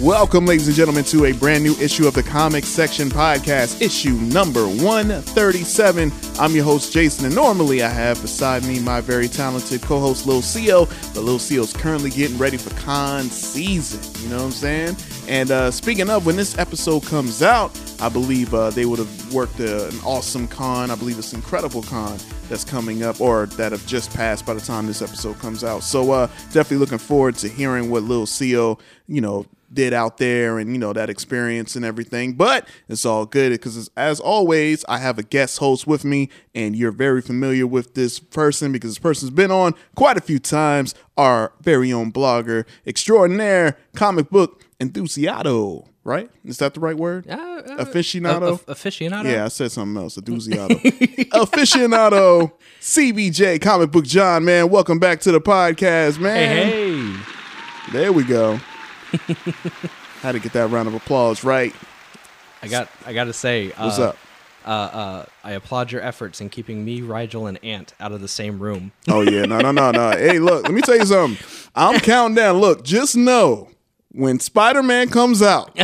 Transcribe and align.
Welcome, 0.00 0.44
ladies 0.44 0.66
and 0.66 0.76
gentlemen, 0.76 1.04
to 1.04 1.26
a 1.26 1.32
brand 1.32 1.62
new 1.62 1.76
issue 1.76 2.08
of 2.08 2.14
the 2.14 2.22
Comic 2.24 2.64
Section 2.64 3.10
Podcast, 3.10 3.80
issue 3.80 4.14
number 4.14 4.66
137. 4.66 6.12
I'm 6.36 6.52
your 6.52 6.64
host, 6.64 6.92
Jason, 6.92 7.26
and 7.26 7.34
normally 7.34 7.80
I 7.84 7.88
have 7.90 8.20
beside 8.20 8.64
me 8.64 8.80
my 8.80 9.00
very 9.00 9.28
talented 9.28 9.82
co 9.82 10.00
host, 10.00 10.26
Lil 10.26 10.42
Co. 10.42 10.86
But 11.14 11.20
Lil 11.22 11.38
Co's 11.38 11.72
currently 11.72 12.10
getting 12.10 12.38
ready 12.38 12.56
for 12.56 12.74
con 12.74 13.26
season. 13.26 14.00
You 14.20 14.30
know 14.30 14.38
what 14.38 14.46
I'm 14.46 14.50
saying? 14.50 14.96
And 15.28 15.52
uh, 15.52 15.70
speaking 15.70 16.10
of, 16.10 16.26
when 16.26 16.34
this 16.34 16.58
episode 16.58 17.04
comes 17.04 17.40
out, 17.40 17.70
I 18.00 18.08
believe 18.08 18.52
uh, 18.52 18.70
they 18.70 18.86
would 18.86 18.98
have 18.98 19.32
worked 19.32 19.60
uh, 19.60 19.86
an 19.86 19.98
awesome 20.04 20.48
con. 20.48 20.90
I 20.90 20.96
believe 20.96 21.18
it's 21.18 21.32
Incredible 21.34 21.82
Con 21.82 22.18
that's 22.48 22.64
coming 22.64 23.04
up, 23.04 23.20
or 23.20 23.46
that 23.46 23.70
have 23.70 23.86
just 23.86 24.12
passed 24.12 24.44
by 24.44 24.54
the 24.54 24.60
time 24.60 24.88
this 24.88 25.02
episode 25.02 25.38
comes 25.38 25.62
out. 25.62 25.84
So 25.84 26.10
uh, 26.10 26.26
definitely 26.52 26.78
looking 26.78 26.98
forward 26.98 27.36
to 27.36 27.48
hearing 27.48 27.90
what 27.90 28.02
Lil 28.02 28.26
Co. 28.26 28.76
you 29.06 29.20
know 29.20 29.46
did 29.74 29.92
out 29.92 30.18
there 30.18 30.58
and 30.58 30.72
you 30.72 30.78
know 30.78 30.92
that 30.92 31.10
experience 31.10 31.74
and 31.76 31.84
everything 31.84 32.32
but 32.34 32.66
it's 32.88 33.04
all 33.04 33.26
good 33.26 33.50
because 33.50 33.90
as 33.96 34.20
always 34.20 34.84
i 34.88 34.98
have 34.98 35.18
a 35.18 35.22
guest 35.22 35.58
host 35.58 35.86
with 35.86 36.04
me 36.04 36.28
and 36.54 36.76
you're 36.76 36.92
very 36.92 37.20
familiar 37.20 37.66
with 37.66 37.94
this 37.94 38.18
person 38.20 38.70
because 38.72 38.90
this 38.92 38.98
person's 38.98 39.30
been 39.30 39.50
on 39.50 39.74
quite 39.96 40.16
a 40.16 40.20
few 40.20 40.38
times 40.38 40.94
our 41.16 41.52
very 41.60 41.92
own 41.92 42.12
blogger 42.12 42.64
extraordinaire 42.86 43.76
comic 43.94 44.30
book 44.30 44.62
enthusiado 44.80 45.86
right 46.04 46.30
is 46.44 46.58
that 46.58 46.74
the 46.74 46.80
right 46.80 46.96
word 46.96 47.26
Uh, 47.28 47.32
uh, 47.34 47.84
aficionado 47.84 48.60
a- 48.68 48.74
aficionado. 48.74 49.24
yeah, 49.24 49.44
I 49.46 49.48
said 49.48 49.72
something 49.72 50.00
else. 50.02 50.16
Enthusiado. 50.18 50.68
Aficionado. 51.32 52.52
CBJ, 52.80 53.60
comic 53.62 53.90
book 53.90 54.04
John, 54.04 54.44
man. 54.44 54.68
Welcome 54.68 54.98
back 54.98 55.20
to 55.20 55.32
the 55.32 55.40
podcast, 55.40 56.18
man. 56.18 56.48
Hey, 56.50 56.98
hey. 57.10 57.16
There 57.92 58.12
we 58.12 58.22
go. 58.24 58.60
Had 60.20 60.32
to 60.32 60.38
get 60.38 60.52
that 60.54 60.68
round 60.70 60.88
of 60.88 60.94
applause 60.94 61.44
right. 61.44 61.74
I 62.62 62.68
got. 62.68 62.88
I 63.04 63.12
got 63.12 63.24
to 63.24 63.32
say. 63.32 63.72
Uh, 63.72 63.84
What's 63.84 63.98
up? 63.98 64.16
Uh, 64.64 64.68
uh, 64.68 65.26
I 65.42 65.52
applaud 65.52 65.92
your 65.92 66.00
efforts 66.00 66.40
in 66.40 66.48
keeping 66.48 66.84
me, 66.84 67.02
Rigel, 67.02 67.46
and 67.46 67.62
Ant 67.62 67.92
out 68.00 68.12
of 68.12 68.22
the 68.22 68.28
same 68.28 68.58
room. 68.58 68.92
Oh 69.08 69.20
yeah, 69.20 69.44
no, 69.44 69.58
no, 69.58 69.70
no, 69.72 69.90
no. 69.90 70.10
Hey, 70.16 70.38
look, 70.38 70.62
let 70.64 70.72
me 70.72 70.80
tell 70.80 70.96
you 70.96 71.04
something. 71.04 71.44
I'm 71.74 72.00
counting 72.00 72.34
down. 72.34 72.58
Look, 72.58 72.82
just 72.82 73.14
know 73.14 73.68
when 74.12 74.40
Spider-Man 74.40 75.10
comes 75.10 75.42
out, 75.42 75.76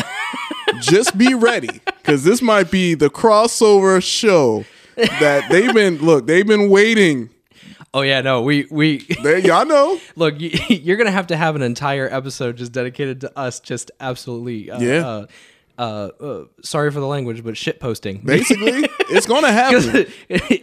just 0.81 1.19
be 1.19 1.35
ready 1.35 1.81
because 1.85 2.25
this 2.25 2.41
might 2.41 2.71
be 2.71 2.95
the 2.95 3.11
crossover 3.11 4.03
show 4.03 4.65
that 4.97 5.51
they've 5.51 5.75
been. 5.75 5.99
Look, 5.99 6.27
they've 6.27 6.47
been 6.47 6.71
waiting. 6.71 7.29
Oh 7.93 8.03
yeah, 8.03 8.21
no, 8.21 8.43
we 8.43 8.67
we 8.71 8.99
There, 9.23 9.39
y'all 9.39 9.67
know. 9.67 9.99
look. 10.17 10.41
You, 10.41 10.51
you're 10.69 10.97
gonna 10.97 11.11
have 11.11 11.29
to 11.29 11.37
have 11.37 11.57
an 11.57 11.63
entire 11.63 12.09
episode 12.13 12.57
just 12.57 12.73
dedicated 12.73 13.21
to 13.23 13.39
us, 13.39 13.61
just 13.61 13.91
absolutely. 14.01 14.71
Uh, 14.71 14.81
Yeah. 14.81 15.07
Uh, 15.07 15.27
uh, 15.79 16.11
uh, 16.23 16.45
sorry 16.63 16.91
for 16.91 17.01
the 17.01 17.07
language, 17.07 17.43
but 17.43 17.57
shit 17.57 17.81
posting. 17.81 18.19
Basically, 18.19 18.87
it's 19.09 19.27
gonna 19.27 19.51
happen. 19.51 20.07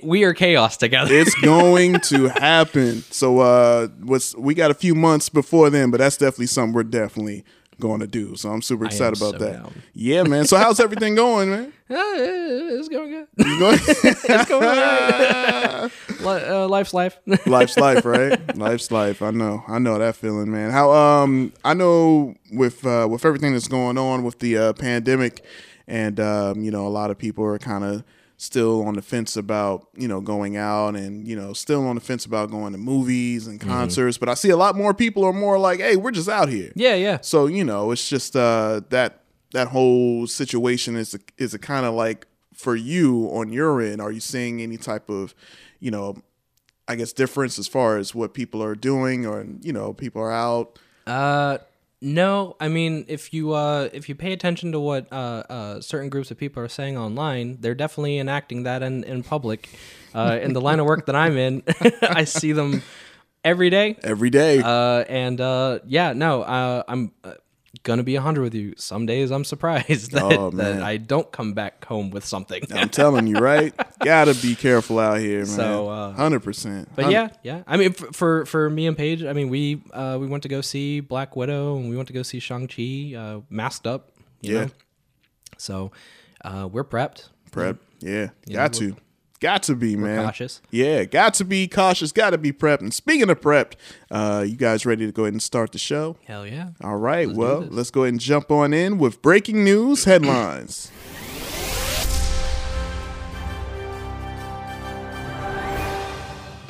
we 0.03 0.23
are 0.23 0.33
chaos 0.35 0.77
together. 0.77 1.11
It's 1.11 1.33
going 1.41 1.99
to 2.01 2.27
happen. 2.27 3.01
So 3.09 3.39
uh 3.39 3.87
what's 4.03 4.35
we 4.35 4.53
got 4.53 4.69
a 4.69 4.75
few 4.75 4.93
months 4.93 5.29
before 5.29 5.71
then, 5.71 5.89
but 5.89 5.97
that's 5.97 6.17
definitely 6.17 6.45
something 6.47 6.73
we're 6.73 6.83
definitely 6.83 7.43
going 7.79 7.99
to 7.99 8.07
do. 8.07 8.35
So 8.35 8.49
I'm 8.49 8.61
super 8.61 8.85
excited 8.85 9.17
about 9.19 9.33
so 9.33 9.37
that. 9.45 9.53
down. 9.53 9.73
Yeah, 9.93 10.23
man. 10.23 10.45
So 10.45 10.57
how's 10.57 10.79
everything 10.79 11.15
going, 11.15 11.49
man? 11.49 11.73
It's 11.89 12.89
going 12.89 13.09
good. 13.11 13.27
You 13.37 13.59
going- 13.59 13.79
It's 13.87 14.45
going. 14.49 14.61
Li- 16.21 16.43
uh, 16.49 16.67
life's 16.67 16.93
life. 16.93 17.17
Life's 17.45 17.77
life, 17.77 18.05
right? 18.05 18.57
Life's 18.57 18.91
life. 18.91 19.21
I 19.21 19.31
know. 19.31 19.63
I 19.67 19.79
know 19.79 19.97
that 19.97 20.15
feeling, 20.15 20.51
man. 20.51 20.71
How 20.71 20.91
um 20.91 21.53
I 21.63 21.73
know 21.73 22.35
with 22.51 22.85
uh 22.85 23.07
with 23.09 23.25
everything 23.25 23.53
that's 23.53 23.67
going 23.67 23.97
on 23.97 24.23
with 24.23 24.39
the 24.39 24.57
uh 24.57 24.73
pandemic 24.73 25.43
and 25.87 26.19
um 26.19 26.61
you 26.61 26.71
know 26.71 26.85
a 26.87 26.89
lot 26.89 27.09
of 27.11 27.17
people 27.17 27.43
are 27.45 27.57
kind 27.59 27.83
of 27.83 28.03
still 28.37 28.83
on 28.87 28.93
the 28.93 29.01
fence 29.01 29.35
about, 29.35 29.87
you 29.97 30.07
know, 30.07 30.21
going 30.21 30.57
out 30.57 30.95
and, 30.95 31.27
you 31.27 31.35
know, 31.35 31.53
still 31.53 31.87
on 31.87 31.95
the 31.95 32.01
fence 32.01 32.23
about 32.23 32.51
going 32.51 32.71
to 32.71 32.77
movies 32.77 33.47
and 33.47 33.59
concerts, 33.59 34.17
but 34.19 34.29
I 34.29 34.35
see 34.35 34.49
a 34.51 34.57
lot 34.57 34.75
more 34.75 34.93
people 34.93 35.23
are 35.23 35.33
more 35.33 35.57
like, 35.57 35.79
"Hey, 35.79 35.95
we're 35.95 36.11
just 36.11 36.29
out 36.29 36.47
here." 36.47 36.71
yeah, 36.75 36.93
yeah. 36.93 37.19
So, 37.21 37.47
you 37.47 37.63
know, 37.63 37.91
it's 37.91 38.07
just 38.07 38.35
uh 38.35 38.81
that 38.89 39.23
that 39.53 39.69
whole 39.69 40.27
situation 40.27 40.95
is 40.95 41.15
a, 41.15 41.19
is 41.37 41.53
a 41.53 41.59
kind 41.59 41.85
of 41.85 41.93
like 41.95 42.27
for 42.53 42.75
you 42.75 43.29
on 43.33 43.51
your 43.51 43.81
end, 43.81 44.01
are 44.01 44.11
you 44.11 44.19
seeing 44.19 44.61
any 44.61 44.77
type 44.77 45.09
of, 45.09 45.33
you 45.79 45.91
know, 45.91 46.17
I 46.87 46.95
guess 46.95 47.13
difference 47.13 47.59
as 47.59 47.67
far 47.67 47.97
as 47.97 48.15
what 48.15 48.33
people 48.33 48.63
are 48.63 48.75
doing 48.75 49.25
or 49.25 49.45
you 49.61 49.73
know, 49.73 49.93
people 49.93 50.21
are 50.21 50.31
out. 50.31 50.79
Uh, 51.05 51.57
no. 52.01 52.55
I 52.59 52.67
mean, 52.67 53.05
if 53.07 53.33
you 53.33 53.53
uh, 53.53 53.89
if 53.93 54.09
you 54.09 54.15
pay 54.15 54.33
attention 54.33 54.71
to 54.71 54.79
what 54.79 55.11
uh, 55.11 55.43
uh, 55.49 55.81
certain 55.81 56.09
groups 56.09 56.31
of 56.31 56.37
people 56.37 56.63
are 56.63 56.67
saying 56.67 56.97
online, 56.97 57.57
they're 57.59 57.75
definitely 57.75 58.19
enacting 58.19 58.63
that 58.63 58.83
in 58.83 59.03
in 59.03 59.23
public. 59.23 59.69
Uh, 60.13 60.39
in 60.41 60.53
the 60.53 60.61
line 60.61 60.79
of 60.79 60.85
work 60.87 61.05
that 61.05 61.15
I'm 61.15 61.37
in, 61.37 61.61
I 62.01 62.23
see 62.23 62.51
them 62.51 62.81
every 63.43 63.69
day. 63.69 63.97
Every 64.03 64.29
day. 64.29 64.61
Uh, 64.63 65.03
and 65.07 65.39
uh, 65.39 65.79
yeah, 65.85 66.13
no, 66.13 66.41
uh, 66.41 66.83
I'm 66.87 67.11
uh, 67.23 67.33
gonna 67.83 68.03
be 68.03 68.15
a 68.15 68.21
hundred 68.21 68.41
with 68.43 68.53
you. 68.55 68.73
Some 68.77 69.05
days 69.05 69.31
I'm 69.31 69.43
surprised 69.43 70.11
that, 70.13 70.23
Oh, 70.23 70.49
that 70.51 70.81
I 70.81 70.97
don't 70.97 71.31
come 71.31 71.53
back 71.53 71.83
home 71.85 72.09
with 72.11 72.25
something. 72.25 72.63
I'm 72.71 72.89
telling 72.89 73.27
you, 73.27 73.37
right? 73.39 73.73
Gotta 74.03 74.33
be 74.35 74.55
careful 74.55 74.99
out 74.99 75.19
here, 75.19 75.39
man. 75.39 75.45
So, 75.47 75.89
uh, 75.89 76.13
Hundred 76.13 76.41
percent. 76.41 76.89
But 76.95 77.11
yeah, 77.11 77.29
yeah. 77.43 77.63
I 77.67 77.77
mean, 77.77 77.93
for, 77.93 78.11
for 78.13 78.45
for 78.45 78.69
me 78.69 78.87
and 78.87 78.95
Paige, 78.97 79.23
I 79.23 79.33
mean, 79.33 79.49
we 79.49 79.81
uh, 79.93 80.17
we 80.19 80.27
went 80.27 80.43
to 80.43 80.49
go 80.49 80.61
see 80.61 80.99
Black 80.99 81.35
Widow 81.35 81.77
and 81.77 81.89
we 81.89 81.95
went 81.95 82.07
to 82.07 82.13
go 82.13 82.23
see 82.23 82.39
Shang 82.39 82.67
Chi, 82.67 83.15
uh, 83.17 83.41
masked 83.49 83.87
up. 83.87 84.11
You 84.41 84.53
Yeah. 84.55 84.63
Know? 84.65 84.71
So 85.57 85.91
uh, 86.45 86.67
we're 86.71 86.83
prepped. 86.83 87.29
prep. 87.51 87.77
Yeah, 87.99 88.29
got 88.51 88.73
to, 88.73 88.95
got 89.39 89.63
to 89.63 89.75
be, 89.75 89.95
man. 89.95 90.23
cautious. 90.25 90.61
Yeah, 90.71 91.05
got 91.05 91.33
to 91.35 91.45
be 91.45 91.67
cautious. 91.67 92.11
Got 92.11 92.31
to 92.31 92.37
be 92.37 92.51
prepped. 92.51 92.81
And 92.81 92.93
speaking 92.93 93.29
of 93.29 93.39
prepped, 93.41 93.73
uh, 94.11 94.45
you 94.47 94.55
guys 94.55 94.85
ready 94.85 95.05
to 95.05 95.11
go 95.11 95.23
ahead 95.23 95.33
and 95.33 95.41
start 95.41 95.71
the 95.71 95.77
show? 95.77 96.17
Hell 96.25 96.45
yeah. 96.45 96.69
All 96.83 96.97
right. 96.97 97.27
do 97.29 97.35
well, 97.35 97.61
let's 97.69 97.91
go 97.91 98.03
ahead 98.03 98.13
and 98.13 98.21
jump 98.21 98.51
on 98.51 98.73
in 98.73 98.97
with 98.97 99.21
breaking 99.21 99.63
news 99.63 100.05
headlines. 100.05 100.91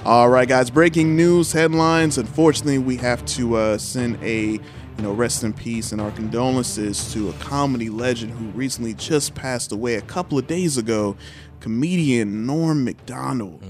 All 0.06 0.30
right, 0.30 0.48
guys. 0.48 0.70
Breaking 0.70 1.18
news 1.18 1.52
headlines. 1.52 2.18
Unfortunately, 2.18 2.78
we 2.78 2.96
have 2.96 3.26
to 3.26 3.56
uh, 3.58 3.78
send 3.78 4.18
a 4.24 4.52
you 4.98 5.04
know 5.04 5.12
rest 5.12 5.44
in 5.44 5.52
peace 5.54 5.92
and 5.92 6.00
our 6.00 6.12
condolences 6.12 7.12
to 7.14 7.30
a 7.30 7.34
comedy 7.34 7.90
legend 7.90 8.32
who 8.32 8.46
recently 8.58 8.94
just 8.94 9.36
passed 9.36 9.72
away 9.72 9.96
a 9.96 10.02
couple 10.02 10.38
of 10.38 10.48
days 10.48 10.78
ago. 10.78 11.18
Comedian 11.60 12.46
Norm 12.46 12.84
Macdonald 12.84 13.64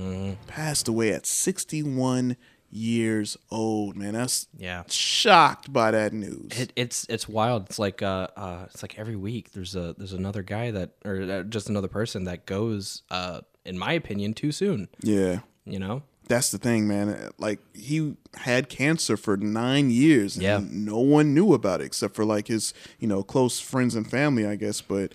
passed 0.48 0.88
away 0.88 1.12
at 1.12 1.26
61 1.26 2.36
years 2.70 3.38
old. 3.50 3.96
Man, 3.96 4.14
that's 4.14 4.48
Yeah. 4.58 4.84
shocked 4.90 5.72
by 5.72 5.92
that 5.92 6.12
news. 6.14 6.52
It, 6.52 6.74
it's 6.76 7.06
it's 7.10 7.28
wild. 7.28 7.68
It's 7.68 7.80
like 7.80 8.02
uh, 8.02 8.28
uh 8.36 8.66
it's 8.66 8.82
like 8.82 9.00
every 9.00 9.16
week 9.16 9.52
there's 9.54 9.76
a 9.76 9.96
there's 9.98 10.14
another 10.14 10.44
guy 10.44 10.72
that 10.72 10.92
or 11.06 11.22
uh, 11.22 11.44
just 11.44 11.70
another 11.70 11.88
person 11.88 12.26
that 12.26 12.46
goes 12.46 13.04
uh 13.10 13.42
in 13.66 13.78
my 13.78 13.94
opinion 13.94 14.34
too 14.34 14.52
soon. 14.52 14.90
yeah. 15.02 15.40
You 15.66 15.80
know. 15.80 16.04
That's 16.30 16.52
the 16.52 16.58
thing, 16.58 16.90
man. 16.90 17.30
Like 17.38 17.60
he 17.74 18.16
had 18.36 18.68
cancer 18.68 19.16
for 19.16 19.38
nine 19.38 19.90
years, 19.90 20.36
and 20.36 20.44
Yeah. 20.44 20.60
no 20.70 21.00
one 21.00 21.34
knew 21.34 21.54
about 21.54 21.80
it 21.80 21.86
except 21.86 22.16
for 22.16 22.26
like 22.26 22.48
his, 22.48 22.74
you 23.00 23.08
know, 23.08 23.24
close 23.24 23.62
friends 23.62 23.96
and 23.96 24.10
family, 24.10 24.46
I 24.46 24.58
guess. 24.58 24.82
But 24.82 25.14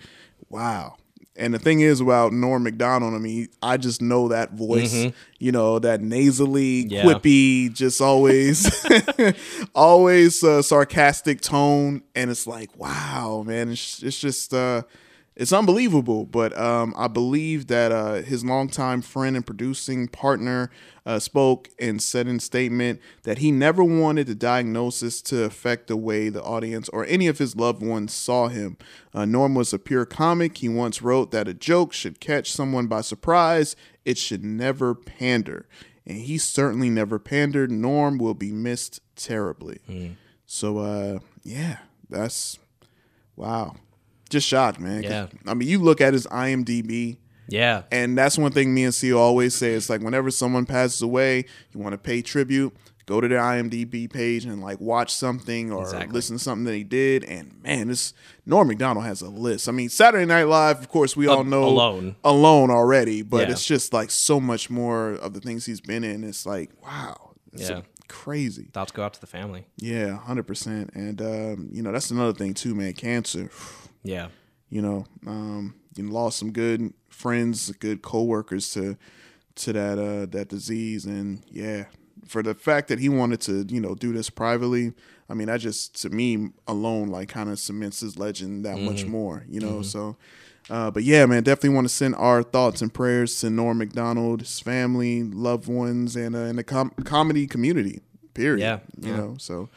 wow. 0.49 0.95
And 1.35 1.51
the 1.53 1.57
thing 1.59 1.79
is 1.81 1.99
about 1.99 2.31
Norm 2.31 2.61
McDonald, 2.63 3.15
I 3.15 3.17
mean, 3.17 3.47
I 3.61 3.77
just 3.77 4.01
know 4.03 4.27
that 4.27 4.53
voice, 4.53 4.93
you 5.39 5.51
know, 5.51 5.79
that 5.79 5.99
nasally, 6.01 6.85
Yeah. 6.87 7.03
quippy, 7.05 7.73
just 7.73 7.99
always, 8.01 8.69
always 9.75 10.43
uh, 10.43 10.61
sarcastic 10.61 11.41
tone, 11.41 12.03
and 12.15 12.29
it's 12.29 12.45
like, 12.47 12.69
wow, 12.77 13.43
man, 13.45 13.71
it's, 13.71 14.03
it's 14.03 14.19
just, 14.19 14.53
uh, 14.53 14.83
it's 15.35 15.53
unbelievable. 15.53 16.25
But 16.25 16.57
um, 16.57 16.93
I 16.97 17.07
believe 17.07 17.67
that 17.67 17.91
uh, 17.91 18.15
his 18.21 18.43
longtime 18.45 19.01
friend 19.01 19.35
and 19.35 19.45
producing 19.45 20.07
partner 20.07 20.69
uh, 21.05 21.19
spoke 21.19 21.69
and 21.79 22.01
said 22.01 22.27
in 22.27 22.39
statement 22.39 23.01
that 23.23 23.39
he 23.39 23.51
never 23.51 23.83
wanted 23.83 24.27
the 24.27 24.35
diagnosis 24.35 25.21
to 25.23 25.43
affect 25.43 25.87
the 25.87 25.97
way 25.97 26.29
the 26.29 26.43
audience 26.43 26.87
or 26.89 27.05
any 27.05 27.27
of 27.27 27.39
his 27.39 27.55
loved 27.55 27.81
ones 27.81 28.13
saw 28.13 28.47
him. 28.47 28.77
Uh, 29.13 29.25
Norm 29.25 29.55
was 29.55 29.73
a 29.73 29.79
pure 29.79 30.05
comic. 30.05 30.57
He 30.57 30.69
once 30.69 31.01
wrote 31.01 31.31
that 31.31 31.47
a 31.47 31.53
joke 31.53 31.93
should 31.93 32.19
catch 32.19 32.51
someone 32.51 32.87
by 32.87 33.01
surprise. 33.01 33.75
It 34.05 34.17
should 34.17 34.43
never 34.43 34.95
pander. 34.95 35.67
And 36.05 36.17
he 36.17 36.37
certainly 36.37 36.89
never 36.89 37.17
pandered. 37.17 37.71
Norm 37.71 38.17
will 38.17 38.33
be 38.33 38.51
missed 38.51 38.99
terribly. 39.15 39.79
So, 40.45 40.79
uh, 40.79 41.19
yeah, 41.43 41.77
that's 42.09 42.59
wow. 43.35 43.75
Just 44.33 44.47
shocked, 44.47 44.79
man. 44.79 45.03
Yeah. 45.03 45.27
I 45.45 45.53
mean, 45.53 45.67
you 45.69 45.77
look 45.79 46.01
at 46.01 46.13
his 46.13 46.25
IMDb, 46.25 47.17
Yeah. 47.47 47.83
and 47.91 48.17
that's 48.17 48.35
one 48.35 48.51
thing 48.51 48.73
me 48.73 48.83
and 48.83 48.91
CEO 48.93 49.19
always 49.19 49.53
say. 49.53 49.73
It's 49.73 49.89
like 49.91 50.01
whenever 50.01 50.31
someone 50.31 50.65
passes 50.65 51.03
away, 51.03 51.45
you 51.71 51.79
want 51.79 51.93
to 51.93 51.99
pay 51.99 52.23
tribute, 52.23 52.75
go 53.05 53.21
to 53.21 53.27
their 53.27 53.37
IMDb 53.39 54.11
page 54.11 54.45
and 54.45 54.59
like 54.59 54.81
watch 54.81 55.13
something 55.13 55.71
or 55.71 55.83
Exactly. 55.83 56.13
listen 56.13 56.37
to 56.37 56.43
something 56.43 56.63
that 56.65 56.73
he 56.73 56.83
did. 56.83 57.23
And 57.25 57.61
man, 57.61 57.89
this 57.89 58.15
Norm 58.43 58.69
McDonald 58.69 59.05
has 59.05 59.21
a 59.21 59.29
list. 59.29 59.69
I 59.69 59.71
mean, 59.71 59.89
Saturday 59.89 60.25
Night 60.25 60.45
Live, 60.47 60.79
of 60.79 60.89
course, 60.89 61.15
we 61.15 61.27
all 61.27 61.43
know 61.43 61.65
alone. 61.65 62.15
alone 62.23 62.71
already, 62.71 63.21
but 63.21 63.47
Yeah. 63.47 63.51
it's 63.53 63.65
just 63.67 63.93
like 63.93 64.09
so 64.09 64.39
much 64.39 64.71
more 64.71 65.11
of 65.11 65.33
the 65.33 65.41
things 65.41 65.65
he's 65.67 65.81
been 65.81 66.03
in. 66.03 66.23
It's 66.23 66.47
like 66.47 66.71
wow, 66.83 67.33
it's 67.51 67.69
Yeah. 67.69 67.81
crazy. 68.07 68.69
Thoughts 68.73 68.91
go 68.93 69.03
out 69.03 69.13
to 69.13 69.21
the 69.21 69.27
family. 69.27 69.67
Yeah, 69.77 70.17
hundred 70.17 70.47
percent. 70.47 70.89
And 70.95 71.21
um, 71.21 71.69
you 71.71 71.83
know, 71.83 71.91
that's 71.91 72.09
another 72.09 72.33
thing 72.33 72.55
too, 72.55 72.73
man. 72.73 72.93
Cancer. 72.93 73.51
Yeah. 74.03 74.27
You 74.69 74.81
know, 74.81 75.05
um, 75.27 75.75
you 75.95 76.07
lost 76.09 76.37
some 76.39 76.51
good 76.51 76.93
friends, 77.09 77.71
good 77.71 78.01
coworkers 78.01 78.73
to 78.73 78.97
to 79.55 79.73
that 79.73 79.99
uh 79.99 80.25
that 80.31 80.49
disease, 80.49 81.05
and 81.05 81.43
yeah, 81.49 81.85
for 82.27 82.41
the 82.41 82.55
fact 82.55 82.87
that 82.87 82.99
he 82.99 83.07
wanted 83.07 83.41
to, 83.41 83.65
you 83.69 83.79
know, 83.79 83.95
do 83.95 84.13
this 84.13 84.29
privately. 84.29 84.93
I 85.29 85.35
mean, 85.35 85.47
that 85.47 85.61
just 85.61 86.01
to 86.01 86.09
me 86.09 86.49
alone, 86.67 87.07
like, 87.07 87.29
kind 87.29 87.49
of 87.49 87.57
cements 87.59 88.01
his 88.01 88.17
legend 88.17 88.65
that 88.65 88.77
much 88.79 89.05
more. 89.05 89.45
You 89.47 89.61
know, 89.61 89.81
so. 89.81 90.17
Uh, 90.69 90.89
but 90.89 91.03
yeah, 91.03 91.25
man, 91.25 91.43
definitely 91.43 91.75
want 91.75 91.85
to 91.85 91.93
send 91.93 92.15
our 92.15 92.41
thoughts 92.41 92.81
and 92.81 92.93
prayers 92.93 93.37
to 93.41 93.49
Norm 93.49 93.79
McDonald, 93.79 94.39
his 94.39 94.61
family, 94.61 95.21
loved 95.21 95.67
ones, 95.67 96.15
and 96.15 96.35
uh, 96.35 96.39
and 96.39 96.57
the 96.57 96.63
com- 96.63 96.93
comedy 97.03 97.47
community. 97.47 97.99
Period. 98.33 98.61
Yeah, 98.61 98.79
you 98.97 99.11
yeah. 99.11 99.17
know. 99.17 99.35
So, 99.37 99.67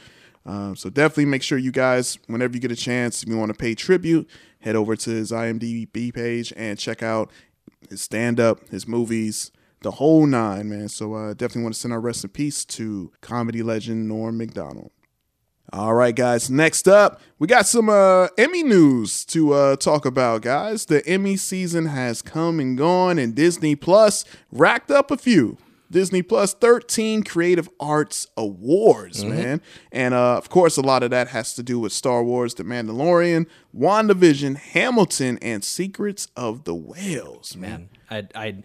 um, 0.46 0.76
so 0.76 0.88
definitely 0.88 1.26
make 1.26 1.43
sure 1.43 1.58
you 1.58 1.72
guys, 1.72 2.19
whenever 2.28 2.54
you 2.54 2.60
get 2.60 2.70
a 2.70 2.76
chance, 2.76 3.22
if 3.22 3.28
you 3.28 3.37
want 3.37 3.52
to 3.52 3.58
pay 3.58 3.75
tribute, 3.75 4.28
head 4.60 4.76
over 4.76 4.94
to 4.96 5.10
his 5.10 5.32
IMDb 5.32 6.14
page 6.14 6.52
and 6.56 6.78
check 6.78 7.02
out 7.02 7.31
his 7.90 8.00
stand 8.00 8.38
up, 8.38 8.69
his 8.69 8.87
movies, 8.87 9.50
the 9.82 9.93
whole 9.93 10.26
nine, 10.26 10.69
man. 10.69 10.88
So 10.88 11.14
uh, 11.14 11.34
definitely 11.34 11.64
want 11.64 11.75
to 11.75 11.81
send 11.81 11.93
our 11.93 12.00
rest 12.00 12.25
in 12.25 12.31
peace 12.31 12.64
to 12.66 13.12
comedy 13.20 13.62
legend 13.62 14.08
Norm 14.08 14.38
McDonald. 14.38 14.93
All 15.72 15.94
right, 15.94 16.14
guys. 16.14 16.49
Next 16.49 16.87
up, 16.87 17.20
we 17.40 17.49
got 17.49 17.66
some 17.66 17.88
uh, 17.88 18.28
Emmy 18.38 18.62
news 18.62 19.25
to 19.26 19.52
uh, 19.52 19.76
talk 19.76 20.06
about, 20.06 20.42
guys. 20.42 20.87
The 20.87 21.04
Emmy 21.06 21.37
season 21.37 21.87
has 21.87 22.22
come 22.22 22.60
and 22.60 22.78
gone, 22.78 23.19
and 23.19 23.34
Disney 23.34 23.75
Plus 23.75 24.25
racked 24.52 24.92
up 24.92 25.10
a 25.10 25.16
few. 25.16 25.58
Disney 25.91 26.23
Plus 26.23 26.53
13 26.55 27.23
Creative 27.23 27.69
Arts 27.79 28.27
Awards, 28.37 29.25
man. 29.25 29.61
And 29.93 30.15
uh, 30.15 30.37
of 30.37 30.49
course, 30.49 30.77
a 30.77 30.83
lot 30.83 31.03
of 31.03 31.11
that 31.11 31.29
has 31.29 31.55
to 31.55 31.62
do 31.62 31.79
with 31.79 31.93
Star 31.93 32.23
Wars, 32.25 32.55
The 32.55 32.65
Mandalorian, 32.65 33.47
WandaVision, 33.77 34.56
Hamilton, 34.56 35.38
and 35.43 35.62
Secrets 35.65 36.29
of 36.37 36.65
the 36.65 36.75
Whales, 36.75 37.56
man. 37.56 37.88
man 38.11 38.29
i 38.35 38.62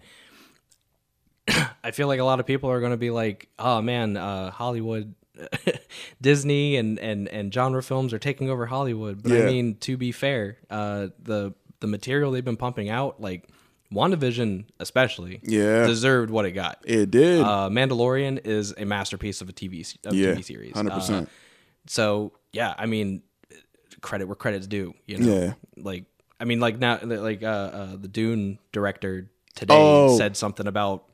i 1.48 1.68
i 1.84 1.90
feel 1.90 2.06
like 2.06 2.20
a 2.20 2.24
lot 2.24 2.40
of 2.40 2.46
people 2.46 2.70
are 2.70 2.78
going 2.80 2.92
to 2.92 2.96
be 2.96 3.10
like 3.10 3.48
oh 3.58 3.82
man 3.82 4.16
uh 4.16 4.50
hollywood 4.50 5.14
disney 6.20 6.76
and 6.76 6.98
and 7.00 7.26
and 7.28 7.52
genre 7.52 7.82
films 7.82 8.12
are 8.12 8.18
taking 8.20 8.48
over 8.48 8.66
hollywood 8.66 9.22
but 9.22 9.32
Yeah. 9.32 9.42
i 9.42 9.46
mean 9.46 9.74
to 9.78 9.96
be 9.96 10.12
fair 10.12 10.58
uh 10.70 11.08
the 11.20 11.52
the 11.80 11.86
material 11.88 12.30
they've 12.30 12.44
been 12.44 12.56
pumping 12.56 12.88
out 12.90 13.20
like 13.20 13.48
WandaVision 13.92 14.64
especially 14.80 15.40
Yeah. 15.42 15.86
deserved 15.86 16.30
what 16.30 16.44
it 16.44 16.52
got 16.52 16.78
It 16.84 17.10
did. 17.10 17.42
uh 17.42 17.68
mandalorian 17.70 18.44
is 18.46 18.74
a 18.76 18.84
masterpiece 18.84 19.40
of 19.40 19.48
a 19.48 19.52
tv 19.52 19.96
of 20.06 20.14
yeah, 20.14 20.32
tv 20.34 20.44
series 20.44 20.74
100%. 20.74 21.22
Uh, 21.22 21.26
so 21.86 22.32
yeah 22.52 22.74
i 22.78 22.86
mean 22.86 23.22
credit 24.00 24.26
where 24.26 24.36
credit's 24.36 24.66
due 24.66 24.94
you 25.06 25.18
know 25.18 25.26
Yeah. 25.40 25.52
like 25.76 26.04
i 26.40 26.44
mean 26.44 26.60
like 26.60 26.78
now 26.78 26.98
like 27.02 27.42
uh, 27.42 27.46
uh 27.46 27.96
the 27.96 28.08
dune 28.08 28.58
director 28.72 29.30
today 29.54 29.74
Oh. 29.74 30.16
said 30.16 30.36
something 30.36 30.66
about 30.66 31.04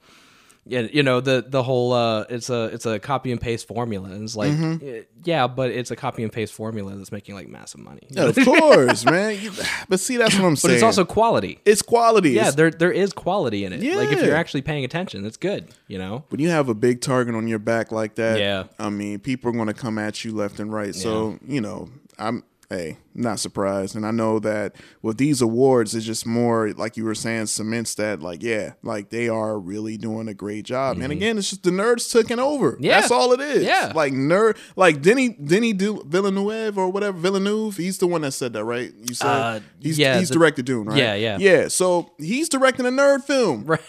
you 0.68 1.02
know 1.02 1.20
the 1.20 1.44
the 1.46 1.62
whole 1.62 1.92
uh, 1.92 2.24
it's 2.28 2.50
a 2.50 2.64
it's 2.66 2.86
a 2.86 2.98
copy 2.98 3.32
and 3.32 3.40
paste 3.40 3.66
formula. 3.66 4.08
And 4.10 4.22
it's 4.24 4.36
like 4.36 4.52
Mm-hmm. 4.52 4.86
eh, 4.86 5.02
yeah, 5.24 5.46
but 5.46 5.70
it's 5.70 5.90
a 5.90 5.96
copy 5.96 6.22
and 6.22 6.32
paste 6.32 6.52
formula 6.52 6.94
that's 6.94 7.10
making 7.12 7.34
like 7.34 7.48
massive 7.48 7.80
money. 7.80 8.02
Yeah, 8.10 8.24
of 8.24 8.36
course, 8.36 9.04
man. 9.04 9.38
But 9.88 10.00
see, 10.00 10.16
that's 10.16 10.34
what 10.36 10.44
I'm 10.44 10.56
saying. 10.56 10.70
But 10.72 10.74
it's 10.74 10.82
also 10.82 11.04
quality. 11.04 11.60
it's 11.64 11.82
quality. 11.82 12.30
Yeah, 12.30 12.40
It's- 12.42 12.54
there 12.54 12.70
there 12.70 12.92
is 12.92 13.12
quality 13.12 13.64
in 13.64 13.72
it. 13.72 13.82
Yeah. 13.82 13.96
Like 13.96 14.12
if 14.12 14.22
you're 14.22 14.36
actually 14.36 14.62
paying 14.62 14.84
attention, 14.84 15.24
it's 15.24 15.36
good. 15.36 15.68
You 15.86 15.98
know. 15.98 16.24
when 16.28 16.40
you 16.40 16.50
have 16.50 16.68
a 16.68 16.74
big 16.74 17.00
target 17.00 17.34
on 17.34 17.48
your 17.48 17.58
back 17.58 17.90
like 17.92 18.16
that, 18.16 18.38
Yeah. 18.38 18.64
I 18.78 18.90
mean, 18.90 19.18
people 19.20 19.50
are 19.50 19.52
going 19.54 19.68
to 19.68 19.74
come 19.74 19.98
at 19.98 20.24
you 20.24 20.32
left 20.34 20.60
and 20.60 20.72
right. 20.72 20.94
So, 20.94 21.38
you 21.46 21.60
know, 21.60 21.88
I'm, 22.18 22.42
hey, 22.70 22.98
not 23.14 23.38
surprised. 23.40 23.96
And 23.96 24.04
I 24.04 24.10
know 24.10 24.38
that 24.40 24.76
with 25.00 25.16
these 25.16 25.40
awards, 25.40 25.94
it's 25.94 26.04
just 26.04 26.26
more, 26.26 26.70
like 26.72 26.96
you 26.98 27.04
were 27.04 27.14
saying, 27.14 27.46
cements 27.46 27.94
that, 27.94 28.20
like, 28.20 28.42
yeah, 28.42 28.74
like 28.82 29.08
they 29.08 29.28
are 29.28 29.58
really 29.58 29.96
doing 29.96 30.28
a 30.28 30.34
great 30.34 30.66
job. 30.66 30.98
And 30.98 31.10
again, 31.10 31.38
it's 31.38 31.48
just 31.50 31.62
the 31.62 31.70
nerds 31.70 32.12
taking 32.12 32.38
over. 32.38 32.72
Mm-hmm. 32.72 32.84
Yeah. 32.84 33.00
That's 33.00 33.10
all 33.10 33.32
it 33.32 33.40
is. 33.40 33.64
Yeah. 33.64 33.92
Like, 33.94 34.12
nerd, 34.12 34.58
like 34.76 35.00
Denny, 35.00 35.30
Denny 35.30 35.72
du- 35.72 36.04
Villeneuve 36.06 36.76
or 36.76 36.90
whatever, 36.90 37.16
Villeneuve, 37.16 37.76
he's 37.78 37.96
the 37.98 38.06
one 38.06 38.20
that 38.20 38.32
said 38.32 38.52
that, 38.52 38.64
right? 38.64 38.92
You 39.08 39.14
said 39.14 39.26
Uh, 39.26 39.60
he's, 39.80 39.98
yeah, 39.98 40.18
he's 40.18 40.28
the- 40.28 40.34
directed 40.34 40.66
Dune, 40.66 40.88
right? 40.88 40.98
Yeah, 40.98 41.14
yeah. 41.14 41.38
Yeah. 41.38 41.68
So 41.68 42.12
he's 42.18 42.48
directing 42.50 42.84
a 42.84 42.90
nerd 42.90 43.24
film. 43.24 43.64
Right. 43.64 43.80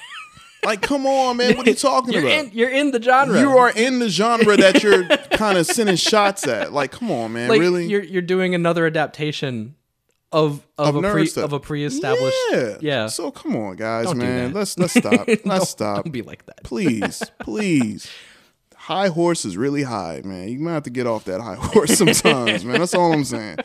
Like, 0.63 0.81
come 0.81 1.05
on, 1.05 1.37
man. 1.37 1.55
What 1.57 1.65
are 1.67 1.69
you 1.69 1.75
talking 1.91 2.13
You're 2.13 2.23
about? 2.23 2.45
in 2.45 2.51
you're 2.53 2.69
in 2.69 2.91
the 2.91 3.01
genre. 3.01 3.39
You 3.39 3.57
are 3.57 3.69
in 3.71 3.99
the 3.99 4.09
genre 4.09 4.57
that 4.57 4.83
you're 4.83 5.07
kind 5.31 5.57
of 5.57 5.65
sending 5.65 5.95
shots 5.95 6.47
at. 6.47 6.73
Like, 6.73 6.91
come 6.91 7.09
on, 7.11 7.33
man, 7.33 7.49
like 7.49 7.59
really? 7.59 7.87
you're 7.87 8.03
you're 8.03 8.21
doing 8.21 8.53
another 8.55 8.85
adaptation 8.85 9.75
of 10.31 10.65
of, 10.77 10.95
Of 10.95 11.03
a 11.03 11.11
pre 11.11 11.25
stuff. 11.25 11.45
of 11.45 11.53
a 11.53 11.59
pre-established 11.59 12.37
yeah, 12.51 12.77
yeah. 12.81 13.07
So 13.07 13.31
come 13.31 13.55
on, 13.55 13.77
guys, 13.77 14.05
Don't 14.05 14.19
do 14.19 14.25
man. 14.25 14.53
Let's 14.53 14.77
let's 14.77 14.93
stop. 14.93 15.27
Let's 15.45 15.69
stop. 15.69 16.03
Don't 16.03 16.11
be 16.11 16.21
like 16.21 16.45
that. 16.45 16.63
please, 16.63 17.23
please. 17.39 18.07
High 18.89 19.09
horse 19.09 19.45
is 19.45 19.55
really 19.55 19.83
high, 19.83 20.21
man. 20.25 20.49
You 20.49 20.57
might 20.57 20.73
have 20.73 20.83
to 20.83 20.89
get 20.89 21.05
off 21.05 21.25
that 21.25 21.41
high 21.41 21.53
horse 21.59 21.95
sometimes, 21.95 22.65
man. 22.65 22.79
That's 22.79 22.95
all 22.95 23.13
I'm 23.13 23.23
saying. 23.23 23.57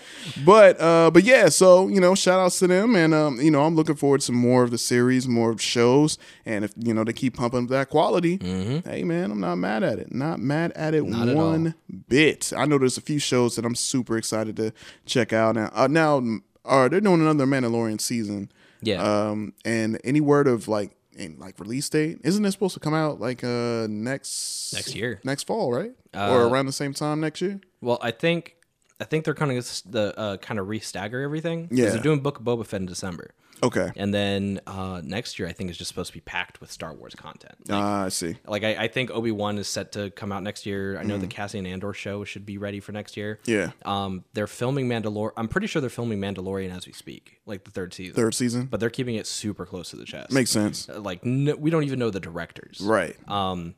But 0.45 0.79
uh, 0.81 1.11
but 1.11 1.25
yeah, 1.25 1.49
so 1.49 1.89
you 1.89 1.99
know, 1.99 2.15
shout 2.15 2.41
outs 2.41 2.59
to 2.59 2.67
them, 2.67 2.95
and 2.95 3.15
um, 3.15 3.41
you 3.41 3.51
know, 3.51 3.63
I'm 3.63 3.75
looking 3.75 3.95
forward 3.95 4.21
to 4.23 4.33
more 4.33 4.65
of 4.65 4.71
the 4.71 4.77
series, 4.77 5.27
more 5.27 5.51
of 5.51 5.63
shows, 5.63 6.19
and 6.45 6.65
if 6.65 6.73
you 6.77 6.93
know 6.93 7.05
they 7.05 7.15
keep 7.15 7.37
pumping 7.37 7.69
that 7.69 7.89
quality, 7.89 8.39
hey 8.85 9.03
man, 9.05 9.31
I'm 9.31 9.41
not 9.41 9.57
mad 9.57 9.83
at 9.83 9.99
it. 9.99 10.13
Not 10.13 10.41
mad 10.41 10.73
at 10.73 10.93
it 10.93 11.05
Mm-hmm. 11.05 11.13
Not 11.13 11.29
at 11.29 11.37
one 11.37 11.75
bit. 12.09 12.53
I 12.57 12.67
know 12.67 12.79
there's 12.79 12.97
a 12.99 13.03
few 13.03 13.19
shows 13.19 13.57
that 13.57 13.65
I'm 13.65 13.75
super 13.75 14.17
excited 14.17 14.57
to 14.57 14.73
check 15.07 15.33
out. 15.33 15.55
Now, 15.55 15.71
uh, 15.75 15.87
now, 15.87 16.23
uh, 16.65 16.89
they're 16.89 17.01
doing 17.01 17.21
another 17.21 17.47
Mandalorian 17.47 18.01
season. 18.01 18.51
Yeah. 18.81 19.03
Um, 19.03 19.55
and 19.65 19.99
any 20.05 20.21
word 20.21 20.47
of 20.47 20.69
like, 20.69 20.91
in 21.15 21.39
like 21.39 21.59
release 21.61 21.89
date? 21.89 22.19
Isn't 22.25 22.45
it 22.45 22.53
supposed 22.53 22.75
to 22.75 22.81
come 22.81 22.95
out 22.95 23.21
like 23.21 23.43
uh 23.45 23.87
next 23.89 24.73
Next 24.75 24.95
year. 24.95 25.21
next 25.25 25.45
fall, 25.47 25.73
right? 25.73 25.93
or 26.15 26.43
around 26.47 26.67
the 26.67 26.73
same 26.73 26.95
time 26.95 27.21
next 27.21 27.41
year? 27.41 27.61
Well, 27.81 27.99
I 28.03 28.11
think 28.11 28.57
I 29.01 29.05
think 29.05 29.25
they're 29.25 29.35
kind 29.35 29.51
of 29.51 29.83
the 29.91 30.17
uh, 30.19 30.37
kind 30.39 30.61
of 30.61 30.67
restagger 30.69 31.23
everything. 31.25 31.69
Yeah. 31.71 31.91
they're 31.91 31.99
doing 32.03 32.21
Book 32.21 32.39
of 32.39 32.45
Boba 32.45 32.65
Fett 32.65 32.81
in 32.81 32.87
December, 32.87 33.35
Okay. 33.63 33.93
and 33.97 34.13
then 34.13 34.61
uh, 34.67 35.01
next 35.05 35.39
year 35.39 35.49
I 35.49 35.53
think 35.53 35.71
is 35.71 35.79
just 35.79 35.89
supposed 35.89 36.09
to 36.09 36.15
be 36.15 36.21
packed 36.21 36.61
with 36.61 36.71
Star 36.71 36.93
Wars 36.93 37.15
content. 37.15 37.55
Ah, 37.71 38.05
I 38.05 38.09
see. 38.09 38.37
Like 38.47 38.65
I, 38.65 38.75
I 38.85 38.89
think 38.89 39.11
Obi 39.11 39.31
Wan 39.31 39.57
is 39.59 39.69
set 39.69 39.93
to 39.93 40.11
come 40.11 40.33
out 40.33 40.43
next 40.43 40.67
year. 40.67 40.99
I 40.99 41.03
know 41.05 41.17
the 41.19 41.27
Cassian 41.27 41.65
Andor 41.67 41.93
show 41.93 42.25
should 42.25 42.45
be 42.45 42.59
ready 42.59 42.81
for 42.81 42.93
next 42.93 43.17
year. 43.17 43.39
Mm. 43.45 43.49
Yeah. 43.49 43.71
Um, 43.85 44.25
they're 44.35 44.47
filming 44.47 44.89
Mandalorian. 44.89 45.33
I'm 45.37 45.49
pretty 45.49 45.67
sure 45.67 45.81
they're 45.81 45.89
filming 45.91 46.19
Mandalorian 46.21 46.75
as 46.77 46.87
we 46.87 46.93
speak, 46.93 47.41
like 47.47 47.65
the 47.65 47.71
third 47.71 47.95
season. 47.95 48.15
Third 48.15 48.35
season 48.35 48.67
But 48.67 48.81
they're 48.81 48.91
keeping 48.91 49.15
it 49.15 49.27
super 49.27 49.65
close 49.65 49.91
to 49.91 49.97
the 49.97 50.05
chest. 50.05 50.33
makes 50.33 50.51
sense, 50.51 50.89
Uh, 50.89 51.01
like 51.01 51.25
no, 51.25 51.55
we 51.55 51.71
don't 51.71 51.85
even 51.85 51.99
know 51.99 52.11
the 52.11 52.21
directors. 52.21 52.81
right? 52.83 53.17
Um, 53.31 53.77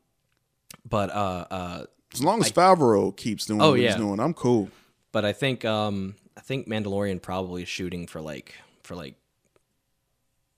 But 0.88 1.11
uh, 1.11 1.47
uh, 1.50 1.85
as 2.14 2.23
long 2.23 2.40
as 2.40 2.50
Favreau 2.50 3.14
keeps 3.16 3.47
doing 3.47 3.61
Oh, 3.61 3.71
what 3.71 3.78
he's 3.80 3.90
yeah. 3.90 3.97
doing, 3.99 4.21
I'm 4.21 4.35
cool. 4.35 4.68
but 5.12 5.25
I 5.25 5.33
think 5.33 5.64
um, 5.64 6.14
I 6.37 6.40
think 6.40 6.66
Mandalorian 6.68 7.21
probably 7.21 7.62
is 7.62 7.68
shooting 7.68 8.06
for 8.06 8.21
like 8.21 8.54
for 8.83 8.95
like 8.95 9.16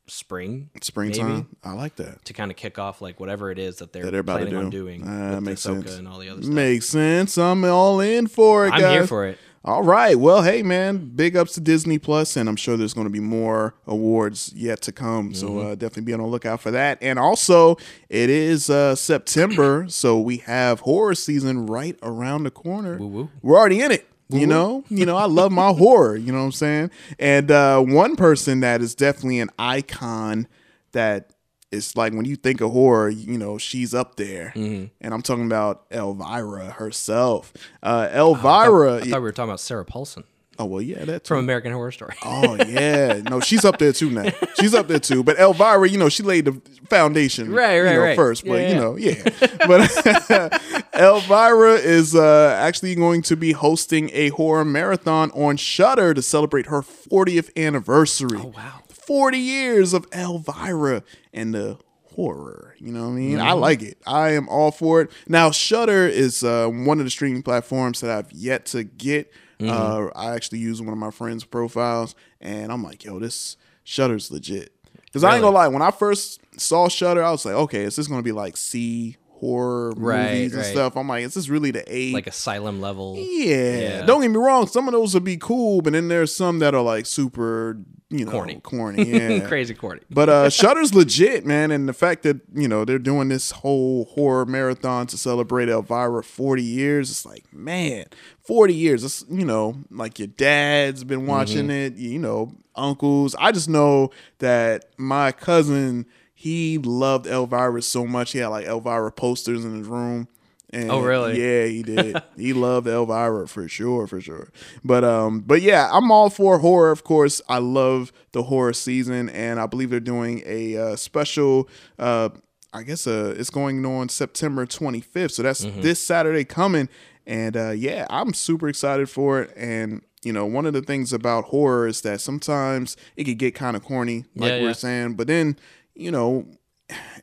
spring 0.08 0.70
Springtime, 0.82 1.28
maybe, 1.34 1.46
I 1.64 1.72
like 1.72 1.96
that. 1.96 2.24
to 2.26 2.32
kind 2.32 2.50
of 2.50 2.56
kick 2.56 2.78
off 2.78 3.00
like 3.00 3.20
whatever 3.20 3.50
it 3.50 3.58
is 3.58 3.76
that 3.76 3.92
they're, 3.92 4.04
That 4.04 4.10
they're 4.12 4.20
about 4.20 4.38
to 4.38 4.46
planning 4.46 4.60
do. 4.60 4.64
on 4.66 4.70
doing 4.70 5.02
Ah, 5.06 5.34
with 5.36 5.44
makes 5.44 5.66
Ahsoka 5.66 5.82
sense. 5.88 5.98
and 5.98 6.08
all 6.08 6.18
the 6.18 6.28
other 6.28 6.42
stuff. 6.42 6.54
Makes 6.54 6.86
sense. 6.88 7.38
I'm 7.38 7.64
all 7.64 8.00
in 8.00 8.26
for 8.26 8.66
it, 8.66 8.72
I'm 8.72 8.80
guys. 8.80 8.92
here 8.92 9.06
for 9.06 9.26
it. 9.26 9.38
All 9.64 9.82
right. 9.82 10.16
Well, 10.18 10.42
hey, 10.44 10.62
man, 10.62 11.10
big 11.14 11.36
ups 11.36 11.52
to 11.54 11.60
Disney 11.60 11.98
Plus, 11.98 12.36
and 12.36 12.48
I'm 12.48 12.56
sure 12.56 12.76
there's 12.76 12.94
going 12.94 13.06
to 13.06 13.10
be 13.12 13.20
more 13.20 13.74
awards 13.86 14.52
yet 14.54 14.80
to 14.82 14.92
come. 14.92 15.34
So 15.34 15.58
uh, 15.58 15.74
definitely 15.74 16.04
be 16.04 16.12
on 16.14 16.20
the 16.20 16.26
lookout 16.26 16.60
for 16.60 16.70
that. 16.70 16.96
And 17.02 17.18
also, 17.18 17.76
it 18.08 18.30
is 18.30 18.70
uh, 18.70 18.94
September, 18.94 19.84
so 19.88 20.18
we 20.18 20.38
have 20.38 20.80
horror 20.80 21.14
season 21.14 21.66
right 21.66 21.98
around 22.02 22.44
the 22.44 22.50
corner. 22.52 22.96
Woo-woo. 22.98 23.28
We're 23.42 23.58
already 23.58 23.80
in 23.80 23.90
it. 23.90 24.06
You 24.30 24.46
know, 24.46 24.84
you 24.90 25.06
know, 25.06 25.16
I 25.16 25.24
love 25.24 25.52
my 25.52 25.70
horror. 25.72 26.16
You 26.16 26.32
know 26.32 26.38
what 26.38 26.44
I'm 26.44 26.52
saying? 26.52 26.90
And 27.18 27.50
uh, 27.50 27.80
one 27.80 28.14
person 28.16 28.60
that 28.60 28.82
is 28.82 28.94
definitely 28.94 29.40
an 29.40 29.48
icon 29.58 30.46
that 30.92 31.32
is 31.72 31.96
like 31.96 32.12
when 32.12 32.24
you 32.24 32.36
think 32.36 32.60
of 32.60 32.72
horror, 32.72 33.08
you 33.08 33.38
know, 33.38 33.56
she's 33.58 33.94
up 33.94 34.16
there. 34.16 34.52
And 35.00 35.14
I'm 35.14 35.22
talking 35.22 35.46
about 35.46 35.86
Elvira 35.90 36.70
herself. 36.72 37.52
Uh, 37.82 38.08
Elvira. 38.12 38.96
I 38.96 39.00
thought 39.00 39.12
we 39.16 39.18
were 39.20 39.32
talking 39.32 39.50
about 39.50 39.60
Sarah 39.60 39.84
Paulson 39.84 40.24
oh 40.58 40.64
well, 40.64 40.82
yeah, 40.82 41.04
that's 41.04 41.28
from 41.28 41.38
American 41.38 41.72
Horror 41.72 41.92
Story. 41.92 42.14
Oh 42.24 42.54
yeah, 42.66 43.20
no, 43.28 43.40
she's 43.40 43.64
up 43.64 43.78
there 43.78 43.92
too 43.92 44.10
now. 44.10 44.30
She's 44.60 44.74
up 44.74 44.88
there 44.88 44.98
too. 44.98 45.22
But 45.22 45.38
Elvira, 45.38 45.88
you 45.88 45.98
know, 45.98 46.08
she 46.08 46.22
laid 46.22 46.44
the 46.46 46.60
foundation, 46.88 47.52
Right, 47.52 47.76
you 47.76 47.82
right, 47.84 47.92
know, 47.94 48.00
right. 48.00 48.16
first. 48.16 48.44
But 48.44 48.60
Yeah, 48.62 48.68
you 48.68 48.74
know, 48.74 48.96
yeah. 48.96 49.22
But 49.66 50.82
Elvira 50.94 51.74
is 51.74 52.14
uh, 52.14 52.56
actually 52.60 52.94
going 52.94 53.22
to 53.22 53.36
be 53.36 53.52
hosting 53.52 54.10
a 54.12 54.28
horror 54.30 54.64
marathon 54.64 55.30
on 55.32 55.56
Shudder 55.56 56.14
to 56.14 56.22
celebrate 56.22 56.66
her 56.66 56.82
40th 56.82 57.50
anniversary. 57.56 58.38
Oh 58.42 58.52
wow. 58.56 58.80
40 58.88 59.38
years 59.38 59.94
of 59.94 60.06
Elvira 60.12 61.02
and 61.32 61.54
the 61.54 61.78
horror. 62.18 62.74
You 62.78 62.90
know 62.92 63.02
what 63.04 63.10
I 63.14 63.16
mean? 63.16 63.38
I 63.38 63.50
Mm-hmm. 63.52 63.60
like 63.60 63.82
it. 63.82 63.98
I 64.06 64.30
am 64.32 64.48
all 64.48 64.72
for 64.72 65.02
it. 65.02 65.10
Now, 65.28 65.52
Shudder 65.52 66.06
is 66.08 66.42
uh, 66.42 66.66
one 66.68 66.98
of 66.98 67.04
the 67.04 67.10
streaming 67.10 67.42
platforms 67.42 68.00
that 68.00 68.10
I've 68.10 68.32
yet 68.32 68.66
to 68.66 68.82
get. 68.82 69.30
Mm-hmm. 69.60 69.70
Uh, 69.70 70.10
I 70.20 70.34
actually 70.34 70.58
use 70.58 70.82
one 70.82 70.92
of 70.92 70.98
my 70.98 71.10
friends' 71.12 71.44
profiles, 71.44 72.16
and 72.40 72.72
I'm 72.72 72.82
like, 72.82 73.04
yo, 73.04 73.18
this 73.20 73.56
Shudder's 73.84 74.30
legit. 74.32 74.72
Because 75.06 75.22
I 75.22 75.28
ain't 75.28 75.42
Really? 75.42 75.52
gonna 75.52 75.56
lie, 75.56 75.68
when 75.68 75.82
I 75.82 75.90
first 75.92 76.40
saw 76.60 76.88
Shudder, 76.88 77.22
I 77.22 77.30
was 77.30 77.44
like, 77.44 77.54
okay, 77.54 77.84
is 77.84 77.94
this 77.96 78.08
gonna 78.08 78.22
be 78.22 78.32
like 78.32 78.56
C 78.56 79.16
horror 79.38 79.92
Right, 79.96 80.32
movies 80.32 80.52
and 80.54 80.62
right. 80.62 80.70
stuff? 80.72 80.96
I'm 80.96 81.08
like, 81.08 81.24
is 81.24 81.34
this 81.34 81.48
really 81.48 81.70
the 81.70 81.84
A? 81.92 82.12
like 82.12 82.26
asylum 82.26 82.80
level. 82.80 83.16
Yeah. 83.18 83.78
Yeah. 83.78 84.06
Don't 84.06 84.20
get 84.22 84.30
me 84.30 84.36
wrong. 84.36 84.66
Some 84.66 84.88
of 84.88 84.92
those 84.92 85.14
would 85.14 85.24
be 85.24 85.36
cool, 85.36 85.80
but 85.82 85.92
then 85.92 86.08
there's 86.08 86.34
some 86.34 86.58
that 86.60 86.74
are 86.74 86.82
like 86.82 87.06
super, 87.06 87.78
you 88.10 88.24
know, 88.24 88.30
Corny. 88.30 88.60
Corny. 88.62 89.04
Yeah. 89.08 89.46
Crazy 89.48 89.74
corny. 89.74 90.00
But 90.10 90.28
uh 90.28 90.50
Shudder's 90.50 90.94
legit, 90.94 91.44
man, 91.46 91.70
and 91.70 91.88
the 91.88 91.92
fact 91.92 92.22
that, 92.24 92.40
you 92.54 92.68
know, 92.68 92.84
they're 92.84 92.98
doing 92.98 93.28
this 93.28 93.50
whole 93.50 94.06
horror 94.06 94.46
marathon 94.46 95.06
to 95.08 95.16
celebrate 95.18 95.68
Elvira 95.68 96.22
40 96.22 96.62
years, 96.62 97.10
it's 97.10 97.24
like, 97.26 97.44
man, 97.52 98.06
40 98.42 98.74
years. 98.74 99.04
It's, 99.04 99.24
you 99.30 99.44
know, 99.44 99.76
like 99.90 100.18
your 100.18 100.28
dad's 100.28 101.04
been 101.04 101.26
watching 101.26 101.70
it, 101.70 101.94
you 101.96 102.18
know, 102.18 102.52
uncles. 102.74 103.34
I 103.38 103.52
just 103.52 103.68
know 103.68 104.10
that 104.38 104.86
my 104.96 105.32
cousin, 105.32 106.06
he 106.40 106.78
loved 106.78 107.26
Elvira 107.26 107.82
so 107.82 108.06
much. 108.06 108.30
He 108.30 108.38
had 108.38 108.46
like 108.46 108.64
Elvira 108.66 109.10
posters 109.10 109.64
in 109.64 109.76
his 109.76 109.88
room. 109.88 110.28
And 110.70 110.88
Oh, 110.90 111.00
really? 111.00 111.40
Yeah, 111.42 111.66
he 111.66 111.82
did. 111.82 112.22
he 112.36 112.52
loved 112.52 112.86
Elvira 112.86 113.48
for 113.48 113.66
sure, 113.66 114.06
for 114.06 114.20
sure. 114.20 114.48
But 114.84 115.02
um, 115.02 115.40
but 115.40 115.62
yeah, 115.62 115.88
I'm 115.90 116.12
all 116.12 116.30
for 116.30 116.58
horror. 116.60 116.92
Of 116.92 117.02
course, 117.02 117.42
I 117.48 117.58
love 117.58 118.12
the 118.30 118.44
horror 118.44 118.72
season, 118.72 119.28
and 119.30 119.58
I 119.58 119.66
believe 119.66 119.90
they're 119.90 119.98
doing 119.98 120.42
a 120.46 120.76
uh, 120.76 120.96
special. 120.96 121.68
Uh, 121.98 122.28
I 122.72 122.84
guess 122.84 123.08
uh, 123.08 123.34
it's 123.36 123.50
going 123.50 123.84
on 123.84 124.08
September 124.08 124.64
25th, 124.64 125.32
so 125.32 125.42
that's 125.42 125.64
Mm-hmm. 125.64 125.80
this 125.80 125.98
Saturday 125.98 126.44
coming. 126.44 126.88
And 127.26 127.56
uh, 127.56 127.70
yeah, 127.70 128.06
I'm 128.10 128.32
super 128.32 128.68
excited 128.68 129.10
for 129.10 129.40
it. 129.42 129.52
And 129.56 130.02
you 130.22 130.32
know, 130.32 130.44
one 130.46 130.66
of 130.66 130.72
the 130.72 130.82
things 130.82 131.12
about 131.12 131.44
horror 131.46 131.86
is 131.88 132.02
that 132.02 132.20
sometimes 132.20 132.96
it 133.16 133.24
could 133.24 133.38
get 133.38 133.54
kind 133.54 133.74
of 133.76 133.82
corny, 133.84 134.24
like 134.36 134.50
Yeah, 134.52 134.60
we're 134.60 134.66
yeah. 134.68 134.72
saying. 134.74 135.14
But 135.14 135.26
then, 135.28 135.56
you 135.98 136.10
know, 136.10 136.46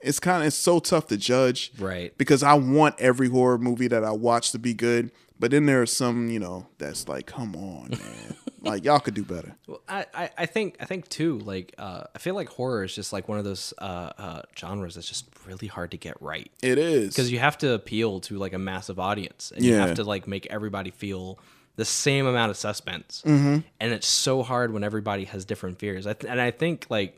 it's 0.01 0.19
kind 0.19 0.43
of 0.43 0.47
it's 0.47 0.55
so 0.55 0.79
tough 0.79 1.07
to 1.07 1.17
judge, 1.17 1.71
Right. 1.79 2.15
Because 2.17 2.43
I 2.43 2.53
want 2.53 2.95
every 2.99 3.29
horror 3.29 3.57
movie 3.57 3.87
that 3.87 4.03
I 4.03 4.11
watch 4.11 4.51
to 4.51 4.59
be 4.59 4.73
good, 4.73 5.11
but 5.39 5.51
then 5.51 5.65
there 5.65 5.81
are 5.81 5.87
some, 5.87 6.29
you 6.29 6.39
know, 6.39 6.67
that's 6.77 7.07
like, 7.07 7.25
come 7.25 7.55
on, 7.55 7.89
man, 7.91 8.35
like 8.61 8.83
y'all 8.83 8.99
could 8.99 9.15
do 9.15 9.23
better. 9.23 9.55
Well, 9.67 9.81
I, 9.87 10.05
I, 10.13 10.29
I 10.39 10.45
think 10.45 10.77
I 10.79 10.85
think 10.85 11.09
too. 11.09 11.39
Like 11.39 11.73
uh, 11.77 12.03
I 12.13 12.19
feel 12.19 12.35
like 12.35 12.49
horror 12.49 12.83
is 12.83 12.93
just 12.93 13.11
like 13.11 13.27
one 13.27 13.37
of 13.39 13.43
those 13.43 13.73
uh, 13.79 14.11
uh, 14.17 14.41
genres 14.57 14.95
that's 14.95 15.07
just 15.07 15.25
really 15.47 15.67
hard 15.67 15.91
to 15.91 15.97
get 15.97 16.19
right 16.21 16.51
It 16.63 16.77
is 16.77 17.09
because 17.09 17.31
you 17.31 17.39
have 17.39 17.57
to 17.59 17.73
appeal 17.73 18.19
to 18.21 18.37
like 18.37 18.53
a 18.53 18.59
massive 18.59 18.99
audience 18.99 19.51
and 19.55 19.63
you 19.63 19.75
have 19.75 19.95
to 19.95 20.03
like 20.03 20.27
make 20.27 20.45
everybody 20.47 20.91
feel 20.91 21.39
the 21.75 21.85
same 21.85 22.25
amount 22.25 22.51
of 22.51 22.57
suspense. 22.57 23.21
Mm-hmm. 23.25 23.59
And 23.79 23.93
it's 23.93 24.07
so 24.07 24.43
hard 24.43 24.71
when 24.71 24.83
everybody 24.83 25.25
has 25.25 25.43
different 25.45 25.79
fears. 25.79 26.07
I 26.07 26.13
th- 26.13 26.31
and 26.31 26.39
I 26.39 26.51
think 26.51 26.87
like 26.89 27.17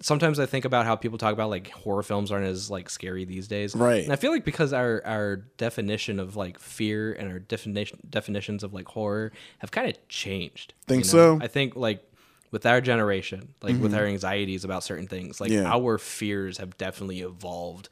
sometimes 0.00 0.38
I 0.38 0.46
think 0.46 0.64
about 0.64 0.84
how 0.86 0.94
people 0.96 1.18
talk 1.18 1.32
about 1.32 1.48
like 1.50 1.70
horror 1.70 2.02
films 2.02 2.30
aren't 2.30 2.46
as 2.46 2.70
like 2.70 2.90
scary 2.90 3.24
these 3.24 3.48
days. 3.48 3.74
Right. 3.74 4.04
And 4.04 4.12
I 4.12 4.16
feel 4.16 4.30
like 4.30 4.44
because 4.44 4.72
our 4.72 5.02
our 5.04 5.36
definition 5.56 6.20
of 6.20 6.36
like 6.36 6.58
fear 6.58 7.12
and 7.12 7.30
our 7.32 7.38
definition 7.38 7.98
definitions 8.08 8.62
of 8.62 8.74
like 8.74 8.88
horror 8.88 9.32
have 9.58 9.70
kind 9.70 9.88
of 9.88 10.08
changed. 10.08 10.74
Think 10.86 11.04
you 11.04 11.08
know? 11.08 11.12
so? 11.12 11.34
Mm-hmm. 11.34 11.42
I 11.42 11.46
think 11.48 11.76
like 11.76 12.02
with 12.50 12.64
our 12.66 12.80
generation, 12.80 13.54
like 13.62 13.76
with 13.80 13.92
our 13.94 14.04
anxieties 14.06 14.64
about 14.64 14.84
certain 14.84 15.06
things, 15.08 15.40
like 15.40 15.50
Yeah. 15.50 15.64
our 15.70 15.98
fears 15.98 16.58
have 16.58 16.76
definitely 16.78 17.20
evolved 17.20 17.88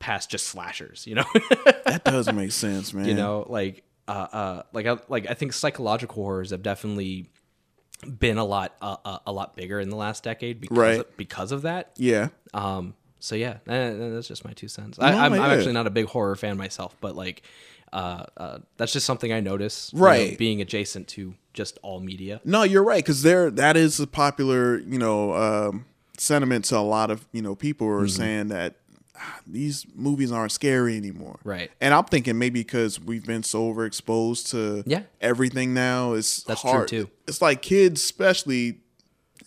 past 0.00 0.30
just 0.30 0.46
slashers, 0.48 1.06
you 1.06 1.14
know? 1.14 1.24
that 1.84 2.02
does 2.04 2.30
make 2.32 2.50
sense, 2.52 2.92
man. 2.92 3.06
you 3.06 3.14
know, 3.14 3.46
like 3.48 3.84
uh 4.08 4.10
uh 4.32 4.62
like 4.72 4.86
I, 4.86 4.96
like 5.08 5.30
I 5.30 5.34
think 5.34 5.52
psychological 5.52 6.16
horrors 6.24 6.50
have 6.50 6.62
definitely 6.62 7.30
been 8.18 8.38
a 8.38 8.44
lot 8.44 8.74
uh, 8.82 8.96
uh, 9.04 9.18
a 9.26 9.32
lot 9.32 9.54
bigger 9.56 9.78
in 9.80 9.88
the 9.90 9.96
last 9.96 10.24
decade 10.24 10.60
because 10.60 10.76
Right. 10.78 10.98
of, 11.00 11.16
because 11.16 11.52
of 11.52 11.62
that. 11.62 11.92
yeah, 11.96 12.28
Um, 12.54 12.94
so 13.20 13.34
yeah, 13.36 13.58
eh, 13.68 13.92
that's 14.10 14.26
just 14.28 14.44
my 14.44 14.52
two 14.52 14.68
cents. 14.68 14.98
I, 14.98 15.12
No, 15.12 15.18
I'm, 15.18 15.32
I'm 15.34 15.38
yeah. 15.38 15.46
actually 15.56 15.72
not 15.74 15.86
a 15.86 15.90
big 15.90 16.06
horror 16.06 16.34
fan 16.36 16.56
myself, 16.56 16.96
but 17.00 17.14
like, 17.14 17.42
uh, 17.92 18.24
uh, 18.36 18.58
that's 18.78 18.92
just 18.92 19.06
something 19.06 19.32
I 19.32 19.40
notice, 19.40 19.90
you 19.92 19.98
know, 20.00 20.04
Right. 20.06 20.36
being 20.38 20.60
adjacent 20.60 21.06
to 21.08 21.34
just 21.54 21.78
all 21.82 22.00
media. 22.00 22.40
no, 22.44 22.62
you're 22.64 22.82
right 22.82 23.04
because 23.04 23.22
there 23.22 23.50
that 23.52 23.76
is 23.76 24.00
a 24.00 24.06
popular, 24.06 24.78
you 24.78 24.98
know, 24.98 25.34
um, 25.34 25.84
sentiment 26.18 26.64
to 26.66 26.76
a 26.76 26.80
lot 26.80 27.10
of 27.10 27.26
you 27.32 27.42
know 27.42 27.54
people 27.54 27.86
Mm-hmm. 27.86 28.04
are 28.04 28.08
saying 28.08 28.48
that 28.48 28.76
these 29.46 29.86
movies 29.94 30.30
aren't 30.32 30.52
scary 30.52 30.96
anymore, 30.96 31.38
Right. 31.44 31.70
And 31.80 31.92
I'm 31.94 32.04
thinking 32.04 32.38
maybe 32.38 32.60
because 32.60 33.00
we've 33.00 33.24
been 33.26 33.42
so 33.42 33.72
overexposed 33.72 34.50
to 34.50 34.82
Yeah. 34.86 35.02
everything 35.20 35.74
now, 35.74 36.12
it's 36.14 36.42
That's 36.44 36.62
true, 36.62 36.86
too. 36.86 37.10
It's 37.26 37.42
like 37.42 37.62
kids, 37.62 38.02
especially. 38.02 38.78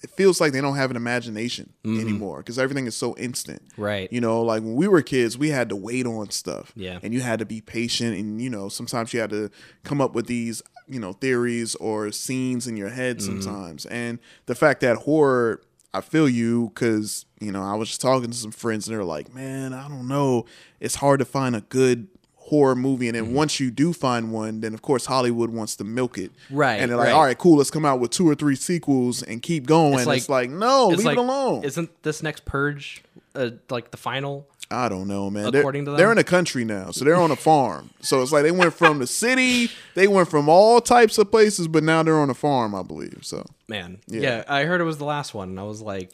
It 0.03 0.11
feels 0.11 0.39
like 0.39 0.51
they 0.51 0.61
don't 0.61 0.75
have 0.75 0.91
an 0.91 0.97
imagination 0.97 1.73
anymore 1.83 2.37
because 2.39 2.59
everything 2.59 2.85
is 2.85 2.95
so 2.95 3.15
instant. 3.17 3.63
Mm-hmm. 3.69 3.81
Right. 3.81 4.13
You 4.13 4.21
know, 4.21 4.43
like 4.43 4.61
when 4.61 4.75
we 4.75 4.87
were 4.87 5.01
kids, 5.01 5.35
we 5.35 5.49
had 5.49 5.67
to 5.69 5.75
wait 5.75 6.05
on 6.05 6.29
stuff. 6.29 6.71
Yeah. 6.75 6.99
And 7.01 7.11
you 7.11 7.21
had 7.21 7.39
to 7.39 7.45
be 7.45 7.59
patient. 7.59 8.15
And, 8.15 8.39
you 8.39 8.49
know, 8.51 8.69
sometimes 8.69 9.13
you 9.15 9.19
had 9.19 9.31
to 9.31 9.49
come 9.83 10.01
up 10.01 10.13
with 10.13 10.27
these, 10.27 10.61
you 10.87 10.99
know, 10.99 11.13
theories 11.13 11.73
or 11.75 12.11
scenes 12.11 12.67
in 12.67 12.77
your 12.77 12.89
head 12.89 13.17
Mm-hmm. 13.17 13.41
sometimes. 13.41 13.87
And 13.87 14.19
the 14.45 14.53
fact 14.53 14.81
that 14.81 14.97
horror, 14.97 15.61
I 15.97 16.01
feel 16.01 16.27
you 16.29 16.71
because, 16.73 17.25
you 17.39 17.51
know, 17.51 17.63
I 17.63 17.75
was 17.75 17.89
just 17.89 18.01
talking 18.01 18.29
to 18.29 18.37
some 18.37 18.51
friends 18.51 18.87
and 18.87 18.95
they're 18.97 19.03
like, 19.03 19.33
man, 19.33 19.73
I 19.73 19.87
don't 19.87 20.07
know. 20.07 20.45
It's 20.79 20.95
hard 20.95 21.19
to 21.19 21.25
find 21.25 21.55
a 21.55 21.61
good 21.61 22.07
horror 22.35 22.75
movie. 22.75 23.07
And 23.07 23.15
then 23.15 23.25
Mm-hmm. 23.25 23.33
once 23.33 23.59
you 23.59 23.71
do 23.71 23.91
find 23.93 24.31
one, 24.31 24.61
then 24.61 24.73
of 24.73 24.81
course 24.81 25.05
Hollywood 25.07 25.49
wants 25.49 25.75
to 25.77 25.83
milk 25.83 26.17
it. 26.17 26.31
Right, 26.51 26.75
And 26.79 26.91
they're 26.91 26.97
like, 26.97 27.07
right. 27.07 27.13
all 27.13 27.23
right, 27.23 27.37
cool, 27.37 27.57
let's 27.57 27.71
come 27.71 27.85
out 27.85 27.99
with 27.99 28.11
two 28.11 28.27
or 28.29 28.35
three 28.35 28.55
sequels 28.55 29.23
and 29.23 29.41
keep 29.41 29.65
going. 29.65 29.95
It's 29.95 30.05
like, 30.05 30.29
like- 30.29 30.49
no, 30.51 30.89
It's 30.91 30.97
leave 30.99 31.05
like, 31.07 31.17
it 31.17 31.21
alone. 31.21 31.63
Isn't 31.63 31.89
this 32.03 32.21
next 32.21 32.45
purge 32.45 33.03
uh, 33.33 33.49
like 33.69 33.89
the 33.91 33.97
final? 33.97 34.45
I 34.71 34.89
don't 34.89 35.07
know, 35.07 35.29
man. 35.29 35.53
According 35.53 35.85
they're, 35.85 35.93
to 35.93 35.97
they're 35.97 36.11
in 36.11 36.17
a 36.17 36.23
country 36.23 36.65
now, 36.65 36.91
so 36.91 37.05
they're 37.05 37.15
on 37.15 37.31
a 37.31 37.35
farm. 37.35 37.91
So 38.01 38.21
it's 38.21 38.31
like 38.31 38.43
they 38.43 38.51
went 38.51 38.73
from 38.73 38.99
the 38.99 39.07
city, 39.07 39.69
they 39.93 40.07
went 40.07 40.29
from 40.29 40.49
all 40.49 40.81
types 40.81 41.17
of 41.17 41.29
places, 41.29 41.67
but 41.67 41.83
now 41.83 42.01
they're 42.03 42.17
on 42.19 42.29
a 42.29 42.33
farm, 42.33 42.73
I 42.73 42.81
believe. 42.83 43.19
So 43.21 43.45
Man, 43.67 43.99
Yeah. 44.07 44.21
yeah. 44.21 44.43
I 44.47 44.63
heard 44.65 44.81
it 44.81 44.85
was 44.85 44.97
the 44.97 45.05
last 45.05 45.33
one, 45.33 45.49
and 45.49 45.59
I 45.59 45.63
was 45.63 45.81
like, 45.81 46.11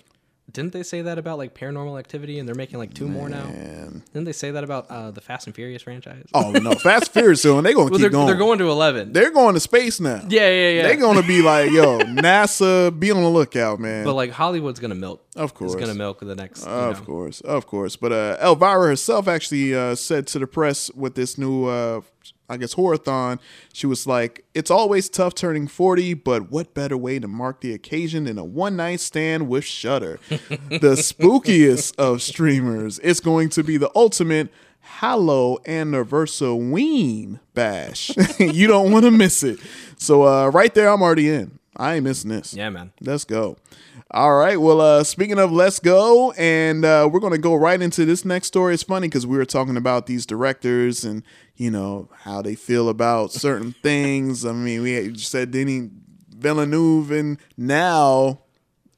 didn't 0.54 0.74
they 0.74 0.84
say 0.84 1.02
that 1.04 1.18
about 1.18 1.38
like 1.38 1.54
Paranormal 1.56 1.98
Activity, 2.00 2.40
and 2.40 2.48
they're 2.48 2.56
making 2.56 2.80
like 2.80 2.94
two 2.94 3.08
more 3.08 3.30
now? 3.30 3.46
Didn't 3.46 4.26
they 4.26 4.34
say 4.34 4.52
that 4.52 4.64
about 4.64 4.88
uh, 4.90 5.12
the 5.12 5.22
Fast 5.22 5.48
and 5.48 5.56
Furious 5.56 5.84
franchise? 5.84 6.28
oh 6.34 6.52
no, 6.52 6.72
Fast 6.76 7.06
and 7.06 7.14
Furious 7.14 7.42
soon. 7.42 7.64
They're 7.64 7.74
gonna 7.74 7.86
well, 7.86 7.92
keep 7.92 8.02
they're, 8.02 8.10
going. 8.10 8.28
they're 8.28 8.36
going 8.36 8.60
to 8.60 8.70
eleven. 8.70 9.14
They're 9.14 9.32
going 9.32 9.54
to 9.54 9.60
space 9.60 10.00
now. 10.00 10.22
yeah, 10.28 10.50
yeah, 10.50 10.70
yeah. 10.70 10.82
They're 10.84 10.98
gonna 10.98 11.24
be 11.24 11.42
like, 11.42 11.72
yo, 11.72 12.00
NASA, 12.00 12.98
be 12.98 13.12
on 13.12 13.22
the 13.22 13.30
lookout, 13.30 13.80
man. 13.80 14.06
but 14.06 14.14
like 14.14 14.32
Hollywood's 14.32 14.80
gonna 14.80 14.96
milk. 14.96 15.26
Of 15.36 15.54
course. 15.54 15.72
is 15.74 15.80
gonna 15.80 15.94
milk 15.94 16.20
the 16.20 16.36
next. 16.36 16.64
Of 16.66 17.00
know. 17.00 17.06
course, 17.06 17.42
of 17.42 17.68
course. 17.68 17.96
But 17.96 18.12
uh, 18.12 18.38
Elvira 18.42 18.88
herself 18.88 19.28
actually 19.28 19.74
uh, 19.74 19.96
said 19.96 20.28
to 20.28 20.40
the 20.40 20.48
press 20.48 20.92
with 20.94 21.16
this 21.16 21.38
new, 21.38 21.66
uh, 21.66 22.02
I 22.52 22.58
guess, 22.58 22.76
Horathon, 22.76 23.40
she 23.74 23.88
was 23.88 24.06
like, 24.06 24.46
"It's 24.54 24.70
always 24.70 25.10
tough 25.10 25.34
turning 25.34 25.68
forty, 25.68 26.14
but 26.14 26.52
what 26.52 26.74
better 26.74 26.98
way 26.98 27.18
to 27.20 27.28
mark 27.28 27.62
the 27.62 27.74
occasion 27.74 28.26
than 28.26 28.38
a 28.38 28.44
one 28.44 28.76
night 28.76 29.00
stand 29.00 29.48
with 29.48 29.64
Shudder, 29.64 30.20
the 30.30 30.98
spookiest 30.98 31.96
of 31.98 32.22
streamers? 32.22 33.00
It's 33.00 33.20
going 33.20 33.50
to 33.50 33.64
be 33.64 33.78
the 33.78 33.92
ultimate." 33.96 34.50
Hallow 34.84 35.60
Anniversary 35.68 37.38
Bash. 37.54 38.12
you 38.40 38.66
don't 38.66 38.92
want 38.92 39.06
to 39.06 39.12
miss 39.12 39.44
it. 39.44 39.60
So 39.98 40.28
uh, 40.28 40.50
right 40.50 40.74
there, 40.74 40.90
I'm 40.90 41.04
already 41.04 41.30
in. 41.30 41.60
I 41.82 41.96
ain't 41.96 42.04
missing 42.04 42.30
this. 42.30 42.54
Yeah, 42.54 42.70
man. 42.70 42.92
Let's 43.02 43.24
go. 43.26 43.58
All 44.12 44.36
right. 44.36 44.60
Well, 44.60 44.82
uh, 44.82 45.04
speaking 45.04 45.40
of 45.40 45.52
let's 45.52 45.80
go, 45.80 46.32
and 46.34 46.86
uh, 46.86 47.10
we're 47.12 47.20
going 47.20 47.34
to 47.34 47.40
go 47.40 47.56
right 47.56 47.82
into 47.82 48.06
this 48.06 48.24
next 48.26 48.48
story. 48.48 48.74
It's 48.74 48.84
funny 48.84 49.08
because 49.08 49.26
we 49.26 49.38
were 49.38 49.46
talking 49.46 49.78
about 49.78 50.06
these 50.06 50.26
directors 50.26 51.04
and, 51.04 51.24
you 51.56 51.72
know, 51.72 52.10
how 52.24 52.42
they 52.42 52.56
feel 52.56 52.88
about 52.90 53.32
certain 53.32 53.72
things. 53.84 54.46
I 54.46 54.52
mean, 54.52 54.82
we 54.84 55.18
said 55.18 55.52
Denis 55.52 55.90
Villeneuve, 56.30 57.12
and 57.12 57.38
now 57.58 58.40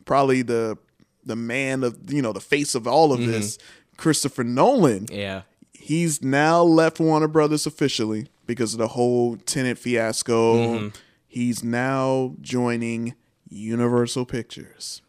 probably 0.06 0.42
the 0.42 0.78
the 1.26 1.36
man 1.38 1.84
of, 1.84 2.12
you 2.12 2.22
know, 2.22 2.34
the 2.34 2.42
face 2.42 2.76
of 2.76 2.86
all 2.86 3.14
of 3.14 3.20
this, 3.26 3.58
Christopher 3.96 4.44
Nolan 4.44 5.08
Yeah. 5.10 5.44
he's 5.72 6.22
now 6.22 6.62
left 6.64 7.00
Warner 7.00 7.30
Brothers 7.30 7.66
officially 7.66 8.28
because 8.46 8.74
of 8.74 8.80
the 8.80 8.90
whole 8.90 9.38
Tenet 9.38 9.78
fiasco. 9.78 10.92
He's 11.34 11.64
now 11.64 12.36
joining 12.42 13.16
Universal 13.50 14.28
Pictures. 14.28 15.02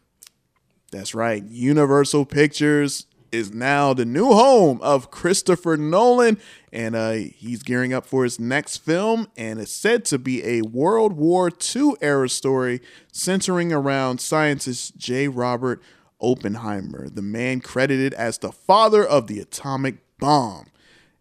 That's 0.91 1.13
right. 1.13 1.43
Universal 1.43 2.25
Pictures 2.25 3.05
is 3.31 3.53
now 3.53 3.93
the 3.93 4.05
new 4.05 4.29
home 4.29 4.79
of 4.81 5.11
Christopher 5.11 5.77
Nolan, 5.77 6.39
and 6.73 6.95
uh, 6.95 7.11
he's 7.11 7.61
gearing 7.61 7.93
up 7.93 8.07
for 8.07 8.23
his 8.23 8.39
next 8.39 8.77
film, 8.77 9.27
and 9.37 9.59
it's 9.59 9.71
said 9.71 10.03
to 10.05 10.17
be 10.17 10.43
a 10.43 10.63
World 10.63 11.13
War 11.13 11.51
II 11.75 11.93
era 12.01 12.27
story 12.27 12.81
centering 13.11 13.71
around 13.71 14.19
scientist 14.19 14.97
J. 14.97 15.27
Robert 15.27 15.79
Oppenheimer, 16.19 17.07
the 17.07 17.21
man 17.21 17.61
credited 17.61 18.15
as 18.15 18.39
the 18.39 18.51
father 18.51 19.05
of 19.05 19.27
the 19.27 19.39
atomic 19.39 19.97
bomb. 20.17 20.65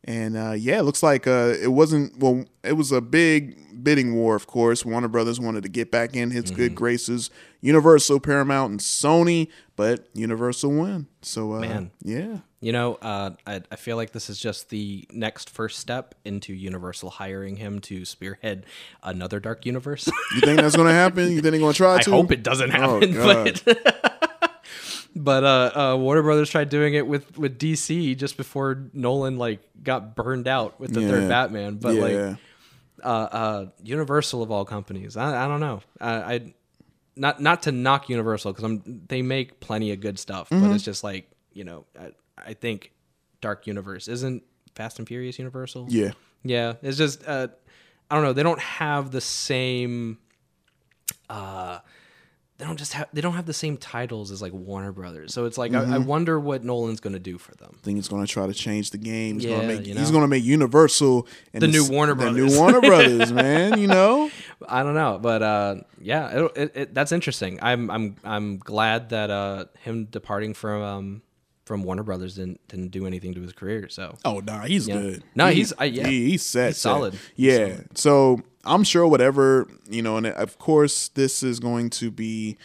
And 0.03 0.35
uh, 0.35 0.53
yeah, 0.53 0.79
it 0.79 0.85
looks 0.85 1.03
like 1.03 1.27
uh, 1.27 1.53
it 1.61 1.73
wasn't. 1.73 2.19
Well, 2.19 2.47
it 2.63 2.73
was 2.73 2.91
a 2.91 3.03
big 3.03 3.59
bidding 3.83 4.15
war, 4.15 4.37
of 4.37 4.47
course. 4.47 4.85
Warner 4.85 5.09
Brothers 5.09 5.41
wanted 5.41 5.63
to 5.65 5.69
get 5.69 5.91
back 5.91 6.15
in 6.15 6.31
its 6.33 6.51
good 6.51 6.75
graces. 6.75 7.31
Universal, 7.61 8.21
Paramount, 8.21 8.71
and 8.71 8.81
Sony, 8.81 9.49
but 9.77 10.09
Universal 10.15 10.73
won. 10.73 11.07
So 11.23 11.55
uh, 11.55 11.61
Man. 11.61 11.91
yeah, 12.03 12.39
You 12.61 12.73
know, 12.73 12.95
uh, 12.97 13.31
I, 13.47 13.63
I 13.73 13.77
feel 13.77 13.97
like 13.97 14.13
this 14.13 14.29
is 14.29 14.39
just 14.39 14.69
the 14.69 15.07
next 15.11 15.49
first 15.49 15.79
step 15.79 16.15
into 16.25 16.53
Universal 16.53 17.11
hiring 17.11 17.57
him 17.57 17.81
to 17.81 18.05
spearhead 18.05 18.67
another 19.03 19.41
Dark 19.41 19.65
Universe. 19.65 20.07
you 20.35 20.41
think 20.43 20.61
that's 20.61 20.77
gonna 20.77 20.93
happen? 20.93 21.25
You 21.31 21.41
think 21.41 21.53
they're 21.53 21.59
gonna 21.61 21.73
try 21.73 21.97
I 21.97 22.03
to? 22.03 22.11
hope 22.11 22.31
it 22.33 22.43
doesn't 22.43 22.71
Oh, 22.75 23.01
happen, 23.01 23.13
God. 23.15 23.61
but 23.65 24.21
but 25.17 25.45
uh, 25.45 25.71
uh, 25.95 25.97
Warner 25.97 26.23
Brothers 26.23 26.51
tried 26.51 26.69
doing 26.69 26.95
it 26.95 27.07
with 27.07 27.39
with 27.39 27.59
DC 27.59 28.17
just 28.17 28.37
before 28.37 28.91
Nolan 28.93 29.39
like 29.39 29.61
got 29.83 30.15
burned 30.17 30.49
out 30.49 30.79
with 30.81 30.93
the 30.93 31.01
Yeah. 31.03 31.09
third 31.09 31.29
Batman. 31.29 31.77
But 31.77 31.95
yeah, 31.95 32.03
like 32.03 32.39
uh, 33.05 33.09
uh, 33.09 33.67
Universal 33.83 34.43
of 34.43 34.51
all 34.51 34.65
companies, 34.65 35.17
I, 35.17 35.45
I 35.45 35.49
don't 35.49 35.61
know. 35.61 35.81
I, 36.01 36.11
I 36.35 36.55
not 37.17 37.41
not 37.41 37.63
to 37.65 37.73
knock 37.73 38.09
Universal 38.09 38.53
because 38.53 38.65
I'm 38.65 39.03
they 39.09 39.23
make 39.23 39.61
plenty 39.61 39.93
of 39.93 40.01
good 40.01 40.19
stuff, 40.19 40.51
Mm-hmm. 40.51 40.65
but 40.67 40.75
it's 40.75 40.83
just 40.85 41.05
like 41.05 41.31
you 41.53 41.65
know 41.65 41.85
I, 42.01 42.11
I 42.37 42.55
think 42.55 42.93
Dark 43.41 43.67
Universe 43.67 44.09
isn't 44.09 44.43
Fast 44.75 44.99
and 44.99 45.07
Furious 45.07 45.39
Universal. 45.39 45.87
yeah, 45.91 46.13
Yeah, 46.43 46.75
it's 46.83 46.99
just 46.99 47.27
uh, 47.29 47.49
I 48.11 48.15
don't 48.17 48.25
know. 48.25 48.33
They 48.33 48.43
don't 48.43 48.61
have 48.61 49.11
the 49.13 49.21
same. 49.21 50.19
Uh, 51.31 51.79
they 52.59 52.65
don't 52.65 52.77
just 52.79 52.93
have 52.93 53.09
they 53.13 53.21
don't 53.21 53.35
have 53.35 53.47
the 53.47 53.53
same 53.53 53.77
titles 53.77 54.31
as 54.31 54.41
like 54.41 54.53
Warner 54.53 54.93
Brothers. 54.93 55.35
So 55.35 55.45
it's 55.45 55.59
like 55.59 55.75
I, 55.75 55.81
I 55.81 55.85
Mm-hmm. 55.85 56.05
wonder 56.05 56.39
what 56.39 56.63
Nolan's 56.63 57.01
going 57.01 57.13
to 57.15 57.19
do 57.19 57.37
for 57.37 57.53
them. 57.57 57.73
I 57.75 57.81
think 57.83 57.97
he's 57.97 58.07
gonna 58.09 58.27
try 58.29 58.47
to 58.47 58.55
change 58.55 58.91
the 58.93 58.99
game. 58.99 59.37
He's 59.41 59.47
Yeah, 59.47 59.57
gonna 59.57 59.67
make 59.69 59.87
you 59.87 59.95
he's 59.97 60.11
gonna 60.13 60.29
make 60.29 60.45
Universal 60.45 61.27
and 61.53 61.63
The 61.63 61.67
new 61.69 61.85
Warner 61.91 62.15
the 62.15 62.23
Brothers. 62.23 62.53
new 62.53 62.59
Warner 62.59 62.81
Brothers, 62.91 63.33
man. 63.33 63.81
You 63.81 63.89
know, 63.89 64.31
I 64.69 64.83
don't 64.85 64.95
know, 64.95 65.19
but 65.21 65.43
uh, 65.43 65.75
yeah, 66.01 66.29
it, 66.45 66.53
it, 66.57 66.73
it, 66.77 66.95
that's 66.95 67.11
interesting. 67.13 67.59
I'm 67.61 67.91
I'm 67.91 68.17
I'm 68.25 68.59
glad 68.59 69.09
that 69.11 69.31
uh, 69.31 69.65
him 69.81 70.05
departing 70.05 70.55
from 70.55 70.81
um, 70.83 71.23
from 71.65 71.83
Warner 71.83 72.05
Brothers 72.05 72.37
didn't 72.37 72.61
didn't 72.69 72.89
do 72.91 73.05
anything 73.07 73.35
to 73.35 73.41
his 73.41 73.53
career. 73.53 73.89
So 73.89 74.17
Oh 74.25 74.39
no, 74.41 74.61
he's 74.61 74.87
Yeah. 74.87 75.01
good. 75.01 75.25
No, 75.35 75.49
He- 75.49 75.57
he's- 75.57 75.73
I- 75.77 75.87
yeah. 75.87 76.07
he- 76.07 76.31
he's 76.31 76.43
set, 76.45 76.69
He's 76.69 76.77
set. 76.77 76.81
solid. 76.83 77.15
He's 77.35 77.47
Yeah. 77.47 77.81
So 77.95 78.43
I'm 78.67 78.85
sure 78.85 79.07
whatever 79.07 79.69
you 79.89 80.03
know, 80.03 80.17
and 80.17 80.27
of 80.27 80.59
course 80.59 81.09
this 81.09 81.43
is 81.43 81.61
going 81.61 81.91
to 81.91 82.11
be 82.11 82.57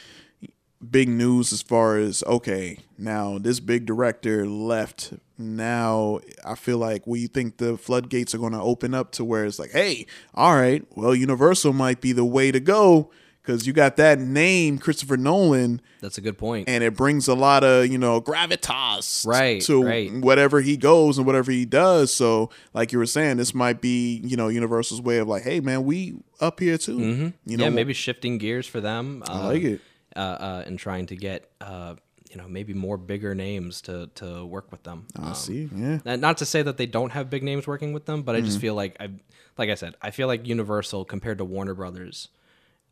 big 0.90 1.10
news 1.10 1.52
as 1.52 1.62
far 1.62 1.98
as 1.98 2.24
okay, 2.24 2.80
now 2.98 3.38
this 3.38 3.60
big 3.60 3.86
director 3.86 4.46
left. 4.46 5.14
Now 5.38 6.20
I 6.46 6.56
feel 6.56 6.78
like 6.78 7.08
we 7.08 7.28
think 7.28 7.58
the 7.58 7.78
floodgates 7.78 8.34
are 8.34 8.40
going 8.40 8.54
to 8.54 8.62
open 8.62 8.94
up 8.94 9.12
to 9.14 9.26
where 9.26 9.46
it's 9.46 9.60
like, 9.60 9.72
hey, 9.72 10.06
all 10.34 10.56
right, 10.56 10.86
well, 10.96 11.16
Universal 11.16 11.74
might 11.74 12.02
be 12.02 12.12
the 12.12 12.26
way 12.26 12.52
to 12.52 12.60
go 12.60 13.12
because 13.50 13.66
you 13.66 13.74
got 13.74 13.96
that 13.98 14.20
name, 14.20 14.78
Christopher 14.78 15.18
Nolan 15.18 15.82
that's 16.02 16.18
a 16.18 16.22
good 16.22 16.38
point. 16.38 16.70
and 16.70 16.84
it 16.84 16.96
brings 16.96 17.28
a 17.28 17.34
lot 17.34 17.64
of 17.64 17.88
you 17.88 17.98
know 17.98 18.22
gravitas 18.22 19.26
Right, 19.26 19.62
to 19.64 19.84
right. 19.84 20.14
whatever 20.14 20.62
he 20.62 20.78
goes 20.78 21.18
and 21.18 21.26
whatever 21.26 21.52
he 21.52 21.66
does 21.66 22.14
so 22.14 22.50
like 22.74 22.92
you 22.92 23.00
were 23.00 23.06
saying 23.06 23.38
this 23.38 23.54
might 23.54 23.82
be 23.82 24.22
you 24.24 24.38
know 24.38 24.48
universal's 24.48 25.02
way 25.02 25.18
of 25.18 25.28
like 25.28 25.44
hey 25.44 25.60
man 25.60 25.84
we 25.84 26.16
up 26.40 26.60
here 26.60 26.78
too 26.78 27.00
you 27.00 27.08
know 27.08 27.34
Mm-hmm. 27.50 27.60
yeah, 27.62 27.70
maybe 27.70 27.94
shifting 27.94 28.38
gears 28.38 28.68
for 28.68 28.80
them. 28.82 29.24
I 29.28 29.40
like 29.48 29.64
it. 29.64 29.82
Uh, 30.16 30.20
uh, 30.20 30.64
and 30.66 30.78
trying 30.80 31.06
to 31.08 31.16
get 31.16 31.50
uh, 31.62 31.96
you 32.30 32.38
know 32.38 32.48
maybe 32.48 32.74
more 32.74 32.98
bigger 32.98 33.34
names 33.36 33.82
to 33.82 34.10
to 34.16 34.46
work 34.46 34.72
with 34.72 34.84
them. 34.84 35.06
i 35.18 35.30
Um, 35.30 35.34
see 35.36 35.70
yeah 35.76 36.16
not 36.16 36.38
to 36.38 36.46
say 36.46 36.62
that 36.62 36.78
they 36.78 36.86
don't 36.86 37.12
have 37.12 37.30
big 37.30 37.44
names 37.44 37.66
working 37.68 37.94
with 37.94 38.06
them, 38.06 38.22
but 38.24 38.36
I 38.36 38.40
Mm-hmm. 38.40 38.46
just 38.46 38.60
feel 38.60 38.76
like 38.76 38.96
I, 39.00 39.10
like 39.58 39.70
I 39.70 39.76
said, 39.76 39.96
I 40.02 40.12
feel 40.12 40.28
like 40.28 40.48
Universal 40.48 41.06
compared 41.06 41.38
to 41.40 41.46
Warner 41.46 41.74
Brothers, 41.74 42.30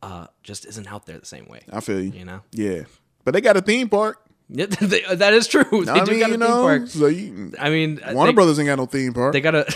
uh, 0.02 0.26
just 0.42 0.64
isn't 0.66 0.86
out 0.92 1.06
there 1.06 1.18
the 1.18 1.26
same 1.26 1.46
way. 1.48 1.60
i 1.72 1.80
feel 1.80 2.00
you 2.00 2.12
You 2.12 2.24
know, 2.24 2.40
yeah 2.52 2.82
but 3.24 3.32
they 3.34 3.40
got 3.40 3.56
a 3.56 3.60
theme 3.60 3.88
park 3.88 4.20
Yeah, 4.48 4.66
they, 4.80 5.02
that 5.14 5.34
is 5.34 5.46
true. 5.46 5.64
They 5.84 5.90
i 5.92 6.04
do 6.04 6.12
mean 6.12 6.20
got 6.20 6.30
a 6.30 6.32
theme 6.32 6.40
know 6.40 6.62
park. 6.62 6.86
so 6.88 7.06
you, 7.06 7.52
I 7.58 7.68
mean, 7.70 8.00
warner 8.12 8.32
they, 8.32 8.34
brothers 8.34 8.58
ain't 8.58 8.66
got 8.66 8.78
no 8.78 8.86
theme 8.86 9.12
park 9.12 9.32
they 9.32 9.40
got 9.40 9.54
a 9.54 9.66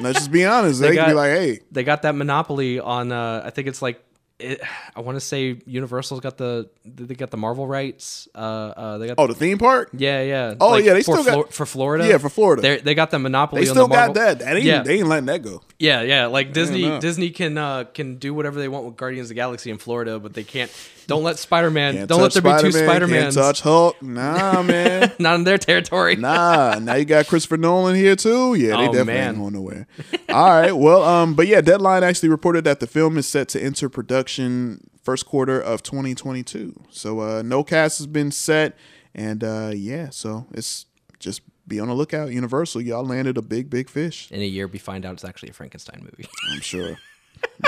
let's 0.00 0.18
just 0.18 0.30
be 0.32 0.44
honest 0.44 0.80
they, 0.80 0.94
can 0.94 1.08
be 1.08 1.14
like 1.14 1.30
hey 1.30 1.60
they 1.72 1.82
got 1.84 2.02
that 2.02 2.14
monopoly 2.14 2.78
on. 2.80 3.10
Uh, 3.12 3.42
I 3.44 3.50
think 3.50 3.68
it's 3.68 3.82
like. 3.82 4.00
It, 4.36 4.60
I 4.96 5.00
want 5.00 5.14
to 5.14 5.20
say 5.20 5.60
Universal's 5.64 6.20
got 6.20 6.36
the 6.36 6.68
they 6.84 7.14
got 7.14 7.30
the 7.30 7.36
Marvel 7.36 7.68
rights. 7.68 8.26
Uh, 8.34 8.38
uh, 8.38 8.98
they 8.98 9.06
got 9.06 9.14
oh 9.16 9.28
the 9.28 9.34
theme 9.34 9.58
park 9.58 9.90
Yeah, 9.92 10.22
yeah. 10.22 10.54
Oh, 10.60 10.74
yeah, 10.76 10.92
they 10.92 11.02
for 11.04 11.18
still 11.22 11.42
got- 11.44 11.52
for 11.54 11.64
Florida. 11.64 12.08
Yeah, 12.08 12.18
for 12.18 12.28
Florida. 12.28 12.60
They 12.60 12.78
they 12.78 12.94
got 12.96 13.12
the 13.12 13.20
monopoly. 13.20 13.62
they 13.62 13.68
on 13.70 13.74
still 13.76 13.86
the 13.86 13.94
got 13.94 14.08
Marvel. 14.08 14.14
that 14.14 14.38
that 14.40 14.56
ain't, 14.56 14.64
Yeah. 14.64 14.82
they 14.82 14.98
ain't 14.98 15.06
letting 15.06 15.26
that 15.26 15.42
go 15.42 15.62
Yeah, 15.78 16.02
yeah. 16.02 16.26
Like 16.26 16.52
Disney. 16.52 16.98
Disney 16.98 17.30
can 17.30 17.56
uh, 17.56 17.84
can 17.84 18.16
do 18.16 18.34
whatever 18.34 18.58
they 18.58 18.66
want 18.66 18.86
with 18.86 18.96
Guardians 18.96 19.26
of 19.26 19.28
the 19.28 19.34
Galaxy 19.36 19.70
in 19.70 19.78
Florida, 19.78 20.18
but 20.18 20.34
they 20.34 20.42
can't. 20.44 20.70
Don't 21.06 21.22
let 21.22 21.38
Spider 21.38 21.70
Man. 21.70 22.06
Don't 22.06 22.20
let 22.22 22.32
there 22.32 22.42
be 22.42 22.50
two 22.60 22.70
Spider-Man, 22.72 22.84
Spider 22.88 23.06
Mans. 23.08 23.34
touch 23.34 23.60
hulk 23.60 24.00
nah 24.02 24.62
man 24.64 25.12
Not 25.18 25.36
in 25.36 25.44
their 25.44 25.58
territory. 25.58 26.16
Nah, 26.16 26.78
now 26.80 26.94
you 26.94 27.04
got 27.04 27.26
Christopher 27.26 27.56
Nolan 27.56 27.94
here 27.94 28.16
too. 28.16 28.54
Yeah, 28.54 28.76
they 28.76 28.88
Oh, 28.88 28.92
definitely 28.92 29.04
man. 29.14 29.28
ain't 29.30 29.38
going 29.38 29.52
nowhere. 29.54 29.86
All 30.30 30.48
right, 30.60 30.72
well, 30.72 31.02
um, 31.02 31.34
but 31.34 31.46
yeah, 31.46 31.60
Deadline 31.60 32.02
actually 32.04 32.28
reported 32.30 32.64
that 32.64 32.80
the 32.80 32.86
film 32.86 33.18
is 33.18 33.26
set 33.28 33.48
to 33.50 33.62
enter 33.62 33.88
production 33.88 34.88
first 35.02 35.26
quarter 35.26 35.60
of 35.60 35.82
2022. 35.82 36.74
So 36.90 37.20
uh, 37.20 37.42
no 37.42 37.62
cast 37.64 37.98
has 37.98 38.06
been 38.06 38.30
set, 38.30 38.76
and 39.14 39.44
uh, 39.44 39.70
yeah, 39.74 40.10
so 40.10 40.46
it's 40.52 40.86
just 41.18 41.42
be 41.68 41.80
on 41.80 41.88
the 41.88 41.94
lookout. 41.94 42.30
Universal, 42.30 42.80
y'all 42.82 43.04
landed 43.04 43.36
a 43.38 43.42
big, 43.42 43.70
big 43.70 43.88
fish. 43.88 44.30
In 44.30 44.40
a 44.40 44.44
year, 44.44 44.66
we 44.66 44.78
find 44.78 45.04
out 45.06 45.14
it's 45.14 45.24
actually 45.24 45.50
a 45.50 45.52
Frankenstein 45.54 46.00
movie. 46.02 46.26
I'm 46.52 46.60
sure. 46.60 46.96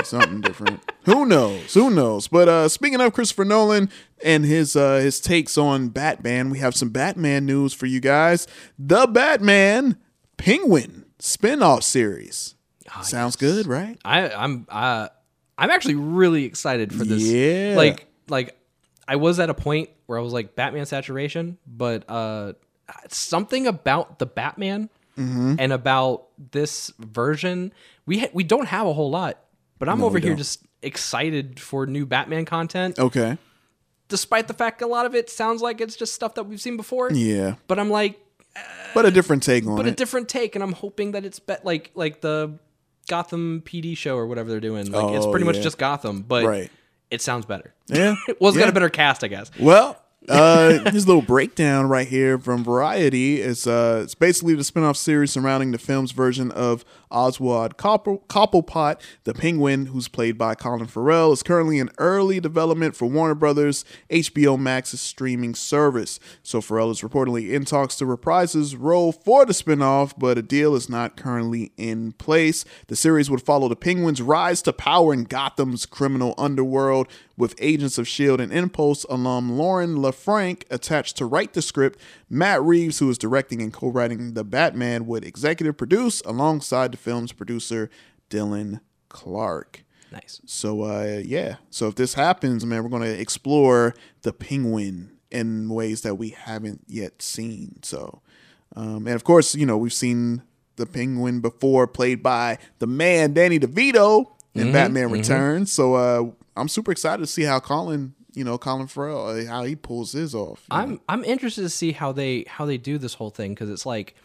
Something 0.03 0.41
different. 0.41 0.79
Who 1.05 1.25
knows? 1.25 1.73
Who 1.73 1.89
knows? 1.89 2.27
But 2.27 2.47
uh 2.47 2.69
speaking 2.69 3.01
of 3.01 3.13
Christopher 3.13 3.45
Nolan 3.45 3.89
and 4.23 4.45
his 4.45 4.75
uh 4.75 4.97
his 4.97 5.19
takes 5.19 5.57
on 5.57 5.89
Batman, 5.89 6.49
we 6.49 6.59
have 6.59 6.75
some 6.75 6.89
Batman 6.89 7.45
news 7.45 7.73
for 7.73 7.85
you 7.85 7.99
guys. 7.99 8.47
The 8.77 9.07
Batman 9.07 9.97
Penguin 10.37 11.05
spin-off 11.19 11.83
series. 11.83 12.55
Sounds 13.01 13.35
good, 13.35 13.67
right? 13.67 13.97
I, 14.05 14.29
I'm 14.29 14.65
uh, 14.69 15.09
I'm 15.57 15.69
actually 15.69 15.95
really 15.95 16.45
excited 16.45 16.93
for 16.93 17.03
this. 17.03 17.23
Yeah. 17.23 17.73
Like 17.75 18.07
like 18.29 18.57
I 19.07 19.15
was 19.17 19.39
at 19.39 19.49
a 19.49 19.53
point 19.53 19.89
where 20.05 20.17
I 20.17 20.21
was 20.21 20.33
like 20.33 20.55
Batman 20.55 20.85
saturation, 20.85 21.57
but 21.67 22.03
uh, 22.09 22.53
something 23.09 23.67
about 23.67 24.19
the 24.19 24.25
Batman 24.25 24.89
Mm-hmm. 25.17 25.55
and 25.57 25.73
about 25.73 26.27
this 26.51 26.93
version, 26.99 27.73
we 28.05 28.19
ha- 28.19 28.29
we 28.33 28.43
don't 28.43 28.67
have 28.67 28.85
a 28.85 28.93
whole 28.93 29.09
lot, 29.09 29.39
but 29.79 29.89
I'm 29.89 30.03
over 30.03 30.19
here 30.19 30.31
don't. 30.31 30.37
just 30.37 30.63
excited 30.81 31.59
for 31.59 31.85
new 31.85 32.05
Batman 32.05 32.45
content. 32.45 32.97
Okay. 32.99 33.37
Despite 34.09 34.47
the 34.47 34.53
fact 34.53 34.81
a 34.81 34.87
lot 34.87 35.05
of 35.05 35.13
it 35.15 35.29
sounds 35.29 35.61
like 35.61 35.81
it's 35.81 35.95
just 35.95 36.13
stuff 36.13 36.35
that 36.35 36.43
we've 36.43 36.61
seen 36.61 36.77
before. 36.77 37.11
Yeah. 37.11 37.55
But 37.67 37.77
I'm 37.79 37.89
like, 37.89 38.19
But 38.93 39.05
a 39.05 39.11
different 39.11 39.43
take 39.43 39.65
on 39.67 39.75
but 39.75 39.85
it. 39.85 39.91
a 39.91 39.95
different 39.95 40.29
take, 40.29 40.55
and 40.55 40.63
I'm 40.63 40.71
hoping 40.73 41.11
that 41.11 41.25
it's 41.25 41.39
be- 41.39 41.55
like 41.63 41.91
like 41.93 42.21
the 42.21 42.57
Gotham 43.09 43.61
PD 43.65 43.95
show 43.97 44.15
or 44.15 44.25
whatever 44.27 44.49
they're 44.49 44.59
doing. 44.59 44.91
Like 44.91 45.15
it's 45.15 45.25
Oh, 45.25 45.31
pretty 45.31 45.45
much 45.45 45.61
just 45.61 45.77
Gotham, 45.77 46.21
but 46.21 46.45
Right. 46.45 46.71
it 47.11 47.21
sounds 47.21 47.45
better. 47.45 47.73
yeah. 47.87 48.15
well, 48.39 48.49
it's 48.49 48.57
got 48.57 48.69
a 48.69 48.73
better 48.73 48.89
cast, 48.89 49.23
I 49.23 49.27
guess. 49.27 49.51
Well, 49.59 50.01
uh, 50.29 50.77
this 50.91 51.05
little 51.07 51.21
breakdown 51.21 51.87
right 51.87 52.07
here 52.07 52.37
from 52.39 52.63
Variety 52.63 53.41
is 53.41 53.65
uh, 53.67 54.01
it's 54.03 54.15
basically 54.15 54.55
the 54.55 54.63
spin-off 54.63 54.97
series 54.97 55.31
surrounding 55.31 55.71
the 55.71 55.77
film's 55.77 56.11
version 56.11 56.51
of 56.51 56.83
Oswald 57.09 57.77
Coppel- 57.77 58.25
Cobblepot, 58.27 58.99
the 59.23 59.33
Penguin, 59.33 59.87
who's 59.87 60.07
played 60.07 60.37
by 60.37 60.55
Colin 60.55 60.87
Farrell, 60.87 61.31
is 61.31 61.43
currently 61.43 61.79
in 61.79 61.89
early 61.97 62.39
development 62.39 62.95
for 62.95 63.05
Warner 63.05 63.35
Brothers 63.35 63.85
HBO 64.09 64.59
Max's 64.59 65.01
streaming 65.01 65.55
service. 65.55 66.19
So 66.43 66.61
Farrell 66.61 66.91
is 66.91 67.01
reportedly 67.01 67.53
in 67.53 67.65
talks 67.65 67.95
to 67.97 68.05
reprise 68.05 68.53
his 68.53 68.75
role 68.75 69.11
for 69.11 69.45
the 69.45 69.53
spin-off, 69.53 70.17
but 70.17 70.37
a 70.37 70.41
deal 70.41 70.75
is 70.75 70.89
not 70.89 71.17
currently 71.17 71.71
in 71.77 72.13
place. 72.13 72.65
The 72.87 72.95
series 72.95 73.29
would 73.29 73.41
follow 73.41 73.67
the 73.67 73.75
Penguin's 73.75 74.21
rise 74.21 74.61
to 74.63 74.73
power 74.73 75.13
in 75.13 75.23
Gotham's 75.23 75.85
criminal 75.85 76.33
underworld, 76.37 77.07
with 77.37 77.55
Agents 77.59 77.97
of 77.99 78.07
S.H.I.E.L.D. 78.07 78.43
and 78.43 78.51
Impulse 78.51 79.03
alum 79.05 79.57
Lauren 79.57 79.97
LeFranc 79.97 80.63
attached 80.71 81.17
to 81.17 81.25
write 81.25 81.53
the 81.53 81.61
script. 81.61 81.99
Matt 82.29 82.61
Reeves, 82.61 82.99
who 82.99 83.09
is 83.09 83.17
directing 83.17 83.61
and 83.61 83.71
co 83.71 83.87
writing 83.87 84.33
The 84.33 84.43
Batman, 84.43 85.07
would 85.07 85.23
executive 85.23 85.77
produce 85.77 86.21
alongside 86.21 86.91
the 86.91 86.97
film's 86.97 87.31
producer, 87.31 87.89
Dylan 88.29 88.81
Clark. 89.09 89.83
Nice. 90.11 90.41
So, 90.45 90.83
uh, 90.83 91.21
yeah. 91.23 91.55
So, 91.69 91.87
if 91.87 91.95
this 91.95 92.13
happens, 92.13 92.65
man, 92.65 92.83
we're 92.83 92.89
going 92.89 93.03
to 93.03 93.19
explore 93.19 93.93
the 94.21 94.33
penguin 94.33 95.11
in 95.31 95.69
ways 95.69 96.01
that 96.01 96.15
we 96.15 96.29
haven't 96.29 96.83
yet 96.87 97.21
seen. 97.21 97.81
So, 97.83 98.21
um, 98.75 99.07
and 99.07 99.15
of 99.15 99.23
course, 99.23 99.55
you 99.55 99.65
know, 99.65 99.77
we've 99.77 99.93
seen 99.93 100.43
the 100.77 100.85
penguin 100.85 101.41
before, 101.41 101.87
played 101.87 102.23
by 102.23 102.57
the 102.79 102.87
man 102.87 103.33
Danny 103.33 103.59
DeVito 103.59 104.25
in 104.53 104.71
Batman 104.71 105.11
Returns. 105.11 105.71
So, 105.71 105.95
uh, 105.95 106.31
I'm 106.55 106.67
super 106.67 106.91
excited 106.91 107.21
to 107.21 107.27
see 107.27 107.43
how 107.43 107.59
Colin, 107.59 108.15
you 108.37 108.43
know, 108.43 108.57
Colin 108.57 108.87
Farrell, 108.87 109.27
uh, 109.27 109.45
how 109.45 109.63
he 109.63 109.75
pulls 109.75 110.11
his 110.13 110.35
off. 110.35 110.65
I'm 110.71 111.01
I'm 111.09 111.23
interested 111.23 111.63
to 111.63 111.69
see 111.69 111.91
how 111.91 112.11
they 112.11 112.45
how 112.47 112.65
they 112.65 112.77
do 112.77 112.97
this 112.97 113.15
whole 113.15 113.29
thing 113.31 113.53
because 113.53 113.69
it's 113.69 113.85
like 113.85 114.15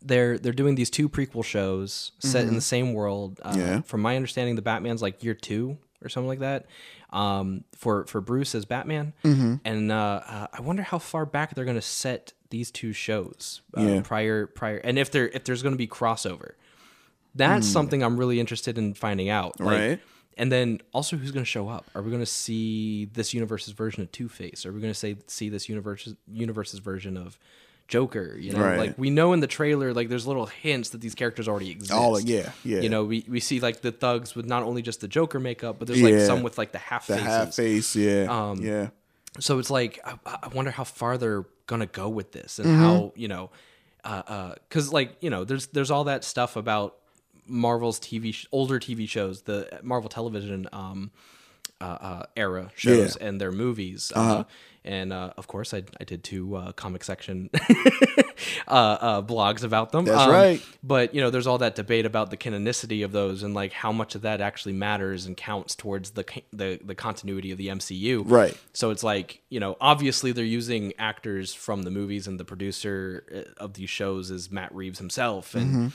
they're 0.00 0.38
they're 0.38 0.52
doing 0.52 0.76
these 0.76 0.90
two 0.90 1.08
prequel 1.08 1.44
shows 1.44 2.12
set 2.20 2.46
in 2.46 2.54
the 2.54 2.60
same 2.60 2.92
world. 2.94 3.40
Uh, 3.42 3.54
Yeah. 3.58 3.80
From 3.82 4.00
my 4.00 4.14
understanding, 4.16 4.54
the 4.54 4.62
Batman's 4.62 5.02
like 5.02 5.24
year 5.24 5.34
two 5.34 5.76
or 6.02 6.08
something 6.08 6.28
like 6.28 6.38
that. 6.38 6.66
Um, 7.10 7.64
for 7.74 8.04
for 8.06 8.20
Bruce 8.20 8.54
as 8.54 8.64
Batman, 8.64 9.12
and 9.24 9.90
uh, 9.90 10.20
uh, 10.26 10.46
I 10.52 10.60
wonder 10.60 10.82
how 10.82 10.98
far 10.98 11.24
back 11.26 11.54
they're 11.54 11.64
going 11.64 11.74
to 11.76 11.82
set 11.82 12.34
these 12.50 12.70
two 12.70 12.92
shows 12.92 13.62
uh, 13.76 13.80
Yeah. 13.82 14.00
prior 14.02 14.46
prior, 14.46 14.76
and 14.76 14.98
if 14.98 15.10
there 15.10 15.26
if 15.28 15.44
there's 15.44 15.62
going 15.62 15.74
to 15.74 15.78
be 15.78 15.88
crossover. 15.88 16.52
That's 17.34 17.66
something 17.68 18.02
I'm 18.02 18.16
really 18.16 18.40
interested 18.40 18.78
in 18.78 18.94
finding 18.94 19.28
out. 19.28 19.60
Like, 19.60 19.78
Right. 19.80 20.00
And 20.38 20.50
then 20.52 20.80
also, 20.92 21.16
who's 21.16 21.32
going 21.32 21.44
to 21.44 21.50
show 21.50 21.68
up? 21.68 21.90
Are 21.94 22.00
we 22.02 22.10
going 22.10 22.22
to 22.22 22.26
see 22.26 23.06
this 23.06 23.34
universe's 23.34 23.72
version 23.74 24.02
of 24.02 24.12
Two 24.12 24.28
Face? 24.28 24.64
Are 24.64 24.72
we 24.72 24.80
going 24.80 24.92
to 24.92 24.98
say 24.98 25.16
see 25.26 25.48
this 25.48 25.68
universe 25.68 26.14
universe's 26.30 26.78
version 26.78 27.16
of 27.16 27.38
Joker? 27.88 28.36
You 28.38 28.52
know, 28.52 28.60
Right. 28.62 28.78
like 28.78 28.94
we 28.98 29.10
know 29.10 29.32
in 29.32 29.40
the 29.40 29.46
trailer, 29.48 29.92
like 29.92 30.08
there's 30.08 30.26
little 30.26 30.46
hints 30.46 30.90
that 30.90 31.00
these 31.00 31.14
characters 31.16 31.48
already 31.48 31.70
exist. 31.70 31.92
Oh, 31.94 32.18
yeah, 32.18 32.52
yeah. 32.64 32.80
You 32.82 32.88
know, 32.88 33.04
we, 33.04 33.24
we 33.28 33.40
see 33.40 33.58
like 33.60 33.80
the 33.80 33.90
thugs 33.92 34.34
with 34.36 34.46
not 34.46 34.62
only 34.62 34.80
just 34.80 35.00
the 35.00 35.08
Joker 35.08 35.40
makeup, 35.40 35.78
but 35.78 35.88
there's 35.88 36.02
like 36.02 36.14
Yeah. 36.14 36.26
some 36.26 36.42
with 36.42 36.56
like 36.56 36.70
the 36.72 36.78
half 36.78 37.06
the 37.08 37.16
half 37.16 37.54
face, 37.54 37.96
yeah. 37.96 38.26
Um, 38.28 38.62
yeah. 38.62 38.88
So 39.40 39.58
it's 39.58 39.70
like 39.70 39.98
I, 40.04 40.14
I 40.44 40.48
wonder 40.54 40.70
how 40.70 40.84
far 40.84 41.18
they're 41.18 41.46
gonna 41.66 41.86
go 41.86 42.08
with 42.08 42.32
this, 42.32 42.58
and 42.58 42.68
Mm-hmm. 42.68 42.80
how 42.80 43.12
you 43.16 43.28
know, 43.28 43.50
uh, 44.04 44.54
because 44.68 44.92
like 44.92 45.16
you 45.20 45.30
know, 45.30 45.44
there's 45.44 45.66
there's 45.68 45.90
all 45.90 46.04
that 46.04 46.22
stuff 46.24 46.56
about 46.56 46.96
Marvel's 47.48 47.98
TV 47.98 48.32
sh- 48.34 48.46
older 48.52 48.78
TV 48.78 49.08
shows, 49.08 49.42
the 49.42 49.80
Marvel 49.82 50.08
Television 50.08 50.68
um, 50.72 51.10
uh, 51.80 51.84
uh, 51.84 52.22
era 52.36 52.70
shows 52.76 52.96
Yeah. 52.96 53.04
Uh-huh. 53.04 53.28
and 53.28 53.40
their 53.40 53.52
movies. 53.52 54.12
uh 54.14 54.44
and 54.84 55.12
uh, 55.12 55.32
of 55.36 55.46
course, 55.48 55.74
I, 55.74 55.82
I 56.00 56.04
did 56.04 56.24
two 56.24 56.54
uh, 56.56 56.72
comic 56.72 57.04
section 57.04 57.50
uh, 58.68 58.70
uh, 58.70 59.22
blogs 59.22 59.62
about 59.62 59.92
them. 59.92 60.06
That's 60.06 60.22
Um, 60.22 60.30
right. 60.30 60.62
But 60.82 61.14
you 61.14 61.20
know, 61.20 61.28
there's 61.30 61.46
all 61.46 61.58
that 61.58 61.74
debate 61.74 62.06
about 62.06 62.30
the 62.30 62.36
canonicity 62.36 63.04
of 63.04 63.12
those 63.12 63.42
and 63.42 63.52
like 63.54 63.72
how 63.72 63.92
much 63.92 64.14
of 64.14 64.22
that 64.22 64.40
actually 64.40 64.72
matters 64.72 65.26
and 65.26 65.36
counts 65.36 65.74
towards 65.74 66.12
the 66.12 66.24
the, 66.52 66.80
the 66.82 66.94
continuity 66.94 67.50
of 67.50 67.58
the 67.58 67.68
MCU. 67.68 68.22
Right. 68.24 68.56
So 68.72 68.90
it's 68.90 69.02
like, 69.02 69.42
you 69.50 69.60
know, 69.60 69.76
obviously 69.80 70.32
they're 70.32 70.44
using 70.44 70.94
actors 70.98 71.52
from 71.52 71.82
the 71.82 71.90
movies 71.90 72.26
and 72.26 72.38
the 72.40 72.44
producer 72.44 73.46
of 73.58 73.74
these 73.74 73.90
shows 73.90 74.30
is 74.30 74.50
Matt 74.50 74.74
Reeves 74.74 74.98
himself 74.98 75.54
and 75.54 75.66
Mm-hmm. 75.68 75.88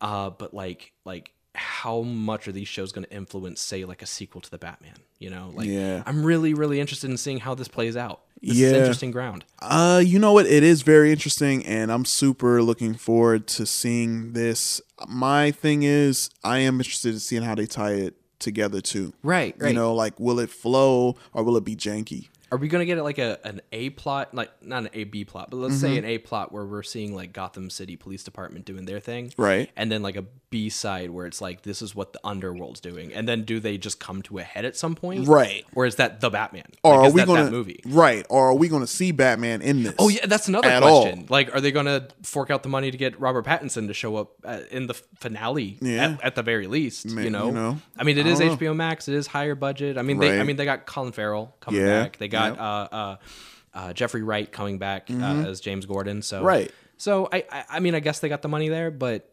Uh 0.00 0.30
but 0.30 0.54
like 0.54 0.92
like 1.04 1.32
how 1.56 2.02
much 2.02 2.46
are 2.46 2.52
these 2.52 2.68
shows 2.68 2.92
going 2.92 3.04
to 3.04 3.12
influence 3.12 3.60
say 3.60 3.84
like 3.84 4.02
a 4.02 4.06
sequel 4.06 4.40
to 4.40 4.48
the 4.50 4.56
Batman, 4.56 4.94
you 5.18 5.30
know? 5.30 5.50
Like 5.52 5.66
Yeah. 5.66 6.02
I'm 6.06 6.24
really 6.24 6.54
really 6.54 6.78
interested 6.80 7.10
in 7.10 7.16
seeing 7.16 7.38
how 7.40 7.54
this 7.54 7.66
plays 7.68 7.96
out. 7.96 8.20
This 8.40 8.52
is 8.52 8.58
Yeah. 8.72 8.78
interesting 8.78 9.10
ground. 9.10 9.44
Uh, 9.60 10.00
you 10.04 10.18
know 10.18 10.32
what? 10.32 10.46
It 10.46 10.62
is 10.62 10.80
very 10.80 11.10
interesting, 11.12 11.66
and 11.66 11.92
I'm 11.92 12.06
super 12.06 12.62
looking 12.62 12.94
forward 12.94 13.46
to 13.48 13.66
seeing 13.66 14.32
this. 14.32 14.80
My 15.06 15.50
thing 15.50 15.82
is, 15.82 16.30
I 16.42 16.60
am 16.60 16.76
interested 16.80 17.12
in 17.12 17.20
seeing 17.20 17.42
how 17.42 17.54
they 17.54 17.66
tie 17.66 17.92
it 17.94 18.14
together 18.38 18.80
too. 18.80 19.12
Right, 19.22 19.54
right. 19.58 19.68
You 19.68 19.74
know, 19.74 19.92
like 19.92 20.18
will 20.18 20.38
it 20.40 20.48
flow 20.48 21.16
or 21.34 21.42
will 21.42 21.58
it 21.58 21.64
be 21.64 21.76
janky? 21.76 22.28
Are 22.52 22.58
we 22.58 22.68
gonna 22.68 22.84
get 22.84 22.98
it 22.98 23.02
like 23.04 23.18
a 23.18 23.38
an 23.44 23.60
A 23.72 23.90
plot, 23.90 24.34
like 24.34 24.50
not 24.62 24.82
an 24.84 24.90
A 24.92 25.04
B 25.04 25.24
plot, 25.24 25.50
but 25.50 25.58
let's 25.58 25.74
Mm-hmm. 25.74 25.80
say 25.80 25.96
an 25.98 26.04
A 26.04 26.18
plot 26.18 26.52
where 26.52 26.64
we're 26.66 26.82
seeing 26.82 27.14
like 27.14 27.32
Gotham 27.32 27.70
City 27.70 27.96
Police 27.96 28.24
Department 28.24 28.64
doing 28.64 28.84
their 28.86 29.00
thing, 29.00 29.32
Right. 29.36 29.70
And 29.76 29.90
then 29.90 30.02
like 30.02 30.16
a 30.16 30.24
B 30.50 30.68
side 30.68 31.10
where 31.10 31.26
it's 31.26 31.40
like 31.40 31.62
this 31.62 31.80
is 31.80 31.94
what 31.94 32.12
the 32.12 32.20
underworld's 32.24 32.80
doing, 32.80 33.12
and 33.14 33.28
then 33.28 33.44
do 33.44 33.60
they 33.60 33.78
just 33.78 34.00
come 34.00 34.20
to 34.22 34.38
a 34.38 34.42
head 34.42 34.64
at 34.64 34.76
some 34.76 34.94
point, 34.96 35.28
Right. 35.28 35.64
Or 35.76 35.86
is 35.86 35.94
that 35.96 36.20
the 36.20 36.28
Batman? 36.28 36.64
Or 36.82 36.90
Like, 36.92 37.00
are 37.00 37.06
is 37.06 37.14
we 37.14 37.20
that 37.20 37.26
gonna 37.28 37.44
that 37.44 37.50
movie? 37.52 37.80
right? 37.86 38.26
Or 38.28 38.48
are 38.48 38.54
we 38.54 38.68
gonna 38.68 38.86
see 38.88 39.12
Batman 39.12 39.62
in 39.62 39.84
this? 39.84 39.94
Oh 39.98 40.08
yeah, 40.08 40.26
that's 40.26 40.48
another 40.48 40.68
question. 40.68 41.20
all. 41.20 41.26
Like, 41.28 41.54
are 41.54 41.60
they 41.60 41.70
gonna 41.70 42.08
fork 42.24 42.50
out 42.50 42.62
the 42.64 42.68
money 42.68 42.90
to 42.90 42.96
get 42.98 43.20
Robert 43.20 43.46
Pattinson 43.46 43.86
to 43.86 43.94
show 43.94 44.16
up 44.16 44.32
uh, 44.44 44.60
in 44.72 44.86
the 44.88 44.94
finale? 44.94 45.78
Yeah. 45.80 46.04
At, 46.14 46.24
at 46.24 46.34
the 46.34 46.42
very 46.42 46.66
least, 46.66 47.06
Ma- 47.06 47.20
you 47.22 47.30
know. 47.30 47.46
you 47.46 47.52
know, 47.52 47.78
I 47.96 48.02
mean, 48.04 48.18
it 48.18 48.26
I 48.26 48.30
is 48.30 48.40
don't 48.40 48.48
know. 48.48 48.56
HBO 48.56 48.74
Max. 48.76 49.06
It 49.08 49.14
is 49.14 49.28
higher 49.28 49.54
budget. 49.54 49.96
I 49.98 50.02
mean, 50.02 50.18
they. 50.18 50.40
I 50.40 50.42
mean, 50.42 50.56
they 50.56 50.64
got 50.64 50.84
Colin 50.86 51.12
Farrell 51.12 51.54
coming 51.60 51.80
Yeah. 51.80 52.02
back. 52.02 52.16
They 52.18 52.28
got 52.28 52.52
Yep. 52.52 52.60
uh, 52.60 52.62
uh, 52.64 53.16
uh, 53.72 53.92
Jeffrey 53.92 54.22
Wright 54.24 54.50
coming 54.50 54.78
back 54.78 55.08
uh, 55.10 55.44
as 55.46 55.60
James 55.60 55.86
Gordon. 55.86 56.22
So 56.22 56.38
Mm-hmm. 56.38 56.46
Right. 56.46 56.70
So 56.96 57.28
I, 57.32 57.44
I, 57.50 57.64
I 57.70 57.80
mean, 57.80 57.94
I 57.94 58.00
guess 58.00 58.18
they 58.20 58.28
got 58.28 58.42
the 58.42 58.48
money 58.48 58.68
there, 58.68 58.90
but 58.90 59.29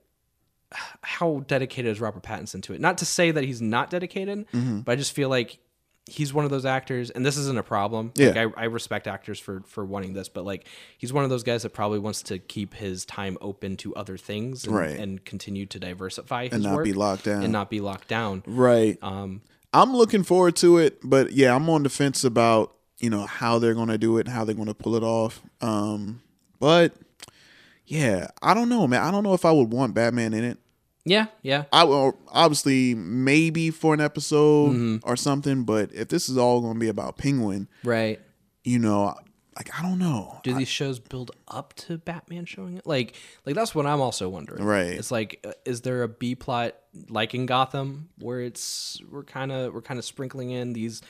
how 1.02 1.44
dedicated 1.48 1.92
is 1.92 2.02
Robert 2.02 2.24
Pattinson 2.24 2.62
to 2.64 2.74
it? 2.74 2.82
Not 2.82 2.98
to 3.00 3.06
say 3.06 3.32
that 3.32 3.44
he's 3.44 3.62
not 3.62 3.90
dedicated, 3.90 4.46
Mm-hmm. 4.52 4.80
but 4.82 4.92
I 4.94 4.96
just 4.96 5.14
feel 5.14 5.30
like 5.30 5.60
he's 6.10 6.34
one 6.34 6.46
of 6.46 6.52
those 6.52 6.66
actors, 6.66 7.10
and 7.10 7.26
this 7.26 7.36
isn't 7.38 7.58
a 7.58 7.64
problem. 7.64 8.12
Yeah. 8.16 8.28
Like 8.28 8.38
I, 8.38 8.62
I 8.62 8.66
respect 8.66 9.08
actors 9.08 9.40
for 9.40 9.62
for 9.68 9.84
wanting 9.86 10.14
this, 10.14 10.30
but 10.30 10.46
like 10.46 10.66
he's 10.98 11.12
one 11.14 11.24
of 11.24 11.30
those 11.30 11.44
guys 11.44 11.64
that 11.64 11.70
probably 11.74 12.00
wants 12.00 12.22
to 12.24 12.40
keep 12.40 12.74
his 12.74 13.06
time 13.06 13.38
open 13.42 13.78
to 13.78 13.96
other 13.96 14.18
things, 14.18 14.66
and, 14.66 14.76
Right. 14.76 14.98
and 14.98 15.24
continue 15.26 15.66
to 15.68 15.80
diversify 15.80 16.46
his 16.46 16.54
And 16.54 16.64
not 16.64 16.84
be 16.84 16.94
locked 16.94 17.26
down. 17.26 17.44
and 17.44 17.52
not 17.52 17.70
be 17.70 17.80
locked 17.82 18.08
down. 18.08 18.44
Right. 18.46 18.98
Um, 19.02 19.42
I'm 19.74 19.94
looking 19.96 20.24
forward 20.24 20.56
to 20.58 20.78
it, 20.78 21.00
but 21.04 21.34
yeah, 21.34 21.54
I'm 21.56 21.70
on 21.70 21.84
the 21.84 21.90
fence 21.90 22.24
about 22.24 22.74
you 23.00 23.10
know 23.10 23.26
how 23.26 23.60
they're 23.60 23.74
gonna 23.76 23.98
do 23.98 24.18
it, 24.18 24.28
and 24.28 24.36
how 24.36 24.44
they're 24.44 24.56
gonna 24.56 24.74
pull 24.74 24.96
it 24.96 25.04
off. 25.04 25.42
Um, 25.62 26.22
but 26.60 26.94
yeah, 27.88 28.28
I 28.42 28.54
don't 28.54 28.70
know, 28.70 28.88
man. 28.88 29.02
I 29.02 29.10
don't 29.12 29.24
know 29.24 29.34
if 29.34 29.46
I 29.46 29.52
would 29.52 29.72
want 29.72 29.94
Batman 29.96 30.34
in 30.34 30.44
it. 30.44 30.58
yeah, 31.06 31.28
yeah, 31.42 31.64
I 31.74 31.84
will 31.86 32.18
obviously 32.28 32.94
maybe 32.96 33.72
for 33.72 33.94
an 33.94 34.02
episode 34.02 34.72
Mm-hmm. 34.74 35.10
or 35.10 35.16
something, 35.16 35.64
but 35.64 35.92
if 35.94 36.10
this 36.10 36.30
is 36.30 36.38
all 36.38 36.62
gonna 36.62 36.80
be 36.80 36.90
about 36.90 37.18
Penguin, 37.18 37.68
right. 37.84 38.20
you 38.64 38.78
know, 38.80 39.16
like 39.56 39.70
I 39.78 39.82
don't 39.82 39.98
know. 40.00 40.40
do 40.44 40.54
these 40.54 40.68
shows 40.68 41.00
build 41.00 41.32
up 41.48 41.74
to 41.78 41.98
Batman 41.98 42.46
showing 42.46 42.78
it? 42.78 42.86
Like, 42.86 43.16
like 43.46 43.56
that's 43.56 43.74
what 43.74 43.86
I'm 43.88 44.02
also 44.02 44.30
wondering. 44.30 44.64
Right. 44.64 44.92
It's 44.92 45.10
like, 45.10 45.40
uh, 45.48 45.54
is 45.66 45.82
there 45.82 46.04
a 46.04 46.08
B 46.08 46.36
plot 46.36 46.76
like 47.10 47.34
in 47.34 47.46
Gotham 47.48 48.10
where 48.20 48.42
it's 48.42 49.00
we're 49.10 49.24
kind 49.24 49.52
of 49.52 49.74
we're 49.74 49.82
kind 49.82 49.98
of 49.98 50.06
sprinkling 50.06 50.52
in 50.52 50.74
these 50.74 51.02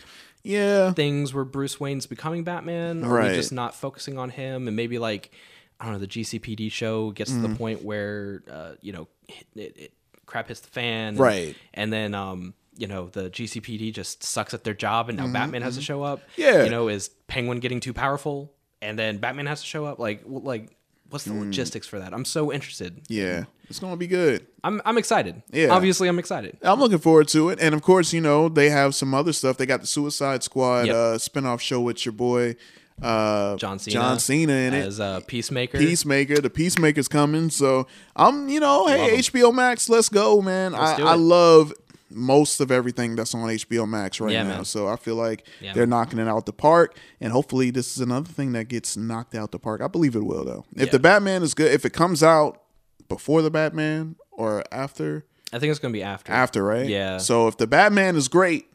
Yeah, 0.44 0.94
things 0.94 1.34
where 1.34 1.44
Bruce 1.44 1.80
Wayne's 1.80 2.06
becoming 2.06 2.44
Batman, 2.46 3.04
or 3.04 3.08
are 3.10 3.14
Right. 3.16 3.32
we 3.32 3.36
just 3.36 3.52
not 3.52 3.74
focusing 3.76 4.18
on 4.18 4.30
him, 4.30 4.68
and 4.68 4.76
maybe 4.78 4.98
like 5.00 5.32
I 5.80 5.86
don't 5.86 5.94
know, 5.94 6.00
the 6.00 6.08
GCPD 6.08 6.72
show 6.72 7.12
gets 7.12 7.32
Mm. 7.32 7.42
to 7.42 7.48
the 7.50 7.56
point 7.56 7.84
where 7.84 8.44
uh, 8.52 8.72
you 8.82 8.94
know 8.94 9.08
it, 9.28 9.46
it, 9.56 9.78
it 9.78 9.94
crap 10.26 10.48
hits 10.48 10.60
the 10.62 10.70
fan, 10.70 11.10
and, 11.10 11.20
Right. 11.20 11.56
And 11.74 11.92
then 11.94 12.14
um, 12.16 12.54
you 12.78 12.88
know 12.88 13.10
the 13.10 13.30
GCPD 13.30 13.94
just 13.94 14.24
sucks 14.24 14.54
at 14.54 14.64
their 14.64 14.74
job, 14.74 15.10
and 15.10 15.18
now 15.18 15.28
Batman 15.28 15.62
has 15.62 15.76
to 15.76 15.82
show 15.82 16.04
up. 16.04 16.20
Mm-hmm, 16.20 16.42
Yeah. 16.42 16.64
you 16.64 16.70
know, 16.70 16.88
is 16.88 17.10
Penguin 17.28 17.60
getting 17.60 17.80
too 17.80 17.94
powerful, 17.94 18.52
and 18.82 18.98
then 18.98 19.18
Batman 19.18 19.46
has 19.46 19.62
to 19.62 19.68
show 19.68 19.86
up? 19.86 20.00
Like, 20.00 20.22
like 20.26 20.76
what's 21.10 21.24
the 21.26 21.34
logistics 21.34 21.88
for 21.88 22.00
that? 22.00 22.14
I'm 22.14 22.26
so 22.26 22.52
interested. 22.52 22.98
Mm. 23.04 23.06
yeah, 23.10 23.44
it's 23.70 23.80
gonna 23.80 23.96
be 23.98 24.08
good. 24.08 24.46
I'm 24.64 24.82
I'm 24.84 24.98
excited. 24.98 25.42
Yeah. 25.52 25.70
obviously 25.70 26.08
I'm 26.10 26.20
excited. 26.20 26.58
I'm 26.62 26.80
looking 26.80 26.98
forward 26.98 27.28
to 27.30 27.50
it. 27.50 27.60
And 27.62 27.74
of 27.74 27.82
course, 27.82 28.12
you 28.14 28.20
know, 28.22 28.50
they 28.50 28.70
have 28.70 28.94
some 28.96 29.14
other 29.14 29.32
stuff. 29.32 29.58
They 29.58 29.66
got 29.66 29.80
the 29.82 29.88
Suicide 29.88 30.44
Squad 30.44 30.88
Yep. 30.88 30.96
uh 30.96 31.18
spin-off 31.20 31.62
show 31.62 31.80
with 31.82 32.06
your 32.06 32.12
boy 32.14 32.56
uh 33.02 33.56
John 33.58 33.80
Cena, 33.80 33.94
John 33.94 34.20
Cena 34.20 34.54
in 34.54 34.74
it. 34.74 34.86
as 34.86 35.00
uh, 35.00 35.20
Peacemaker. 35.28 35.78
Peacemaker, 35.78 36.42
the 36.42 36.50
Peacemaker's 36.50 37.08
coming. 37.08 37.50
So 37.50 37.88
I'm, 38.16 38.50
you 38.50 38.60
know, 38.60 38.88
hey, 38.88 39.12
Love. 39.12 39.20
HBO 39.22 39.54
Max, 39.54 39.88
let's 39.90 40.10
go, 40.10 40.42
man. 40.42 40.72
Let's 40.74 41.00
I, 41.02 41.12
I 41.12 41.16
love 41.16 41.74
most 42.10 42.60
of 42.62 42.72
everything 42.72 43.16
that's 43.16 43.36
on 43.36 43.42
HBO 43.48 43.88
Max 43.88 44.20
right 44.20 44.32
Yeah, 44.32 44.44
now. 44.44 44.50
man. 44.50 44.66
So 44.66 44.88
I 44.88 44.96
feel 44.96 45.16
like 45.16 45.46
Yeah, 45.62 45.74
they're 45.74 45.84
man. 45.86 45.90
knocking 46.00 46.20
it 46.20 46.28
out 46.28 46.46
the 46.46 46.54
park, 46.54 46.98
and 47.22 47.32
hopefully 47.34 47.70
this 47.70 47.94
is 47.96 48.00
another 48.02 48.30
thing 48.32 48.54
that 48.54 48.68
gets 48.70 48.96
knocked 48.98 49.36
out 49.36 49.52
the 49.52 49.60
park. 49.60 49.82
I 49.82 49.88
believe 49.88 50.16
it 50.16 50.24
will 50.24 50.46
though. 50.46 50.66
If 50.76 50.86
Yeah. 50.88 50.92
the 50.94 51.00
Batman 51.00 51.44
is 51.44 51.54
good, 51.54 51.72
if 51.72 51.86
it 51.86 51.92
comes 51.92 52.24
out 52.24 52.62
before 53.10 53.42
the 53.42 53.52
Batman 53.52 54.16
or 54.32 54.64
after, 54.72 55.26
I 55.54 55.60
think 55.60 55.70
it's 55.72 55.80
gonna 55.80 55.92
be 55.94 56.04
after. 56.04 56.32
after 56.32 56.64
right? 56.64 56.88
Yeah. 56.88 57.18
So 57.20 57.48
if 57.48 57.58
the 57.58 57.68
Batman 57.68 58.16
is 58.16 58.28
great, 58.28 58.68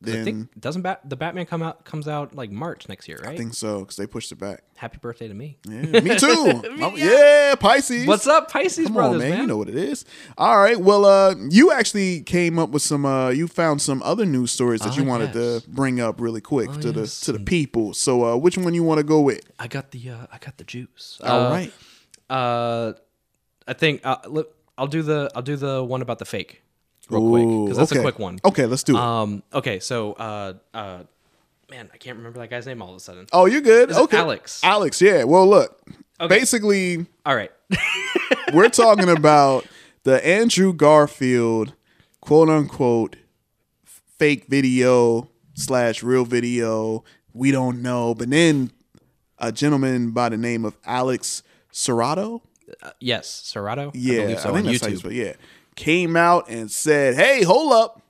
I 0.00 0.10
then 0.10 0.24
think 0.24 0.60
doesn't 0.60 0.82
Bat 0.82 1.00
the 1.10 1.16
Batman 1.16 1.44
come 1.46 1.60
out 1.60 1.84
comes 1.84 2.06
out 2.06 2.32
like 2.32 2.52
March 2.52 2.88
next 2.88 3.08
year, 3.08 3.18
right? 3.24 3.34
I 3.34 3.36
think 3.36 3.52
so 3.52 3.80
because 3.80 3.96
they 3.96 4.06
pushed 4.06 4.30
it 4.30 4.36
back. 4.36 4.62
Happy 4.76 4.98
birthday 5.02 5.26
to 5.26 5.34
me. 5.34 5.58
Yeah, 5.68 6.00
me 6.00 6.16
too. 6.16 6.62
I'm- 6.80 6.92
yeah, 6.96 7.56
Pisces. 7.58 8.06
What's 8.06 8.28
up, 8.28 8.48
Pisces 8.48 8.84
Come 8.86 8.94
brothers, 8.94 9.14
on, 9.14 9.28
man. 9.28 9.30
man? 9.30 9.40
You 9.40 9.46
know 9.48 9.56
what 9.56 9.68
it 9.68 9.74
is. 9.74 10.04
All 10.36 10.56
right. 10.56 10.78
Well, 10.78 11.04
uh, 11.04 11.34
you 11.50 11.72
actually 11.72 12.20
came 12.20 12.60
up 12.60 12.70
with 12.70 12.82
some. 12.82 13.04
Uh, 13.04 13.30
you 13.30 13.48
found 13.48 13.82
some 13.82 14.00
other 14.04 14.24
news 14.24 14.52
stories 14.52 14.82
that 14.82 14.92
Ah, 14.92 14.96
you 14.96 15.04
wanted 15.04 15.34
yes. 15.34 15.64
to 15.64 15.68
bring 15.70 15.98
up 16.00 16.20
really 16.20 16.40
quick 16.40 16.70
to 16.80 16.92
the 16.92 17.06
to 17.24 17.32
the 17.32 17.40
people. 17.40 17.92
So, 17.92 18.24
uh, 18.24 18.36
which 18.36 18.56
one 18.56 18.74
you 18.74 18.84
want 18.84 18.98
to 18.98 19.04
go 19.04 19.20
with? 19.20 19.40
I 19.58 19.66
got 19.66 19.90
the 19.90 20.10
uh, 20.10 20.26
I 20.30 20.38
got 20.38 20.58
the 20.58 20.64
juice. 20.64 21.18
All 21.24 21.46
uh, 21.46 21.50
right. 21.50 21.72
Uh, 22.30 22.92
I 23.66 23.72
think 23.72 24.02
uh, 24.04 24.18
look, 24.28 24.54
I'll 24.76 24.86
do 24.86 25.02
the 25.02 25.28
I'll 25.34 25.42
do 25.42 25.56
the 25.56 25.82
one 25.82 26.02
about 26.02 26.20
the 26.20 26.24
fake 26.24 26.62
real 27.10 27.28
quick 27.28 27.46
because 27.66 27.76
that's 27.78 27.92
okay. 27.92 28.00
a 28.00 28.02
quick 28.02 28.18
one. 28.18 28.38
Okay, 28.44 28.66
let's 28.66 28.82
do 28.82 28.96
it. 28.96 29.00
Um. 29.00 29.42
Okay. 29.52 29.80
So. 29.80 30.12
Uh. 30.14 30.54
Uh. 30.74 31.02
Man, 31.70 31.90
I 31.92 31.98
can't 31.98 32.16
remember 32.16 32.38
that 32.38 32.48
guy's 32.48 32.66
name 32.66 32.80
all 32.80 32.90
of 32.90 32.96
a 32.96 33.00
sudden. 33.00 33.26
oh, 33.30 33.44
you're 33.44 33.60
good. 33.60 33.92
okay, 33.92 34.16
Alex? 34.16 34.64
Alex. 34.64 35.02
Yeah. 35.02 35.24
Well, 35.24 35.46
look. 35.46 35.78
Okay. 36.18 36.38
Basically, 36.38 37.04
All 37.26 37.36
right. 37.36 37.52
we're 38.54 38.70
talking 38.70 39.08
about 39.10 39.66
the 40.04 40.24
Andrew 40.26 40.72
Garfield 40.72 41.74
quote 42.22 42.48
unquote 42.48 43.16
fake 43.84 44.46
video 44.48 45.28
slash 45.54 46.02
real 46.02 46.24
video. 46.24 47.04
We 47.34 47.50
don't 47.50 47.82
know. 47.82 48.14
But 48.14 48.30
then 48.30 48.72
a 49.38 49.52
gentleman 49.52 50.10
by 50.12 50.30
the 50.30 50.36
name 50.38 50.64
of 50.64 50.76
Alex 50.84 51.42
Serrato. 51.72 52.40
yes, 52.98 53.28
Serato. 53.28 53.92
Yeah, 53.94 54.14
I 54.14 54.22
believe 54.22 54.40
so 54.40 54.48
I 54.50 54.52
think 54.54 54.66
on 54.66 54.72
that's 54.72 54.82
how 54.82 54.88
you 54.88 54.96
YouTube. 54.96 54.98
spell- 54.98 55.12
yeah, 55.12 55.32
came 55.78 56.16
out 56.16 56.48
and 56.50 56.70
said, 56.70 57.14
"Hey, 57.14 57.42
hold 57.42 57.72
up." 57.72 58.02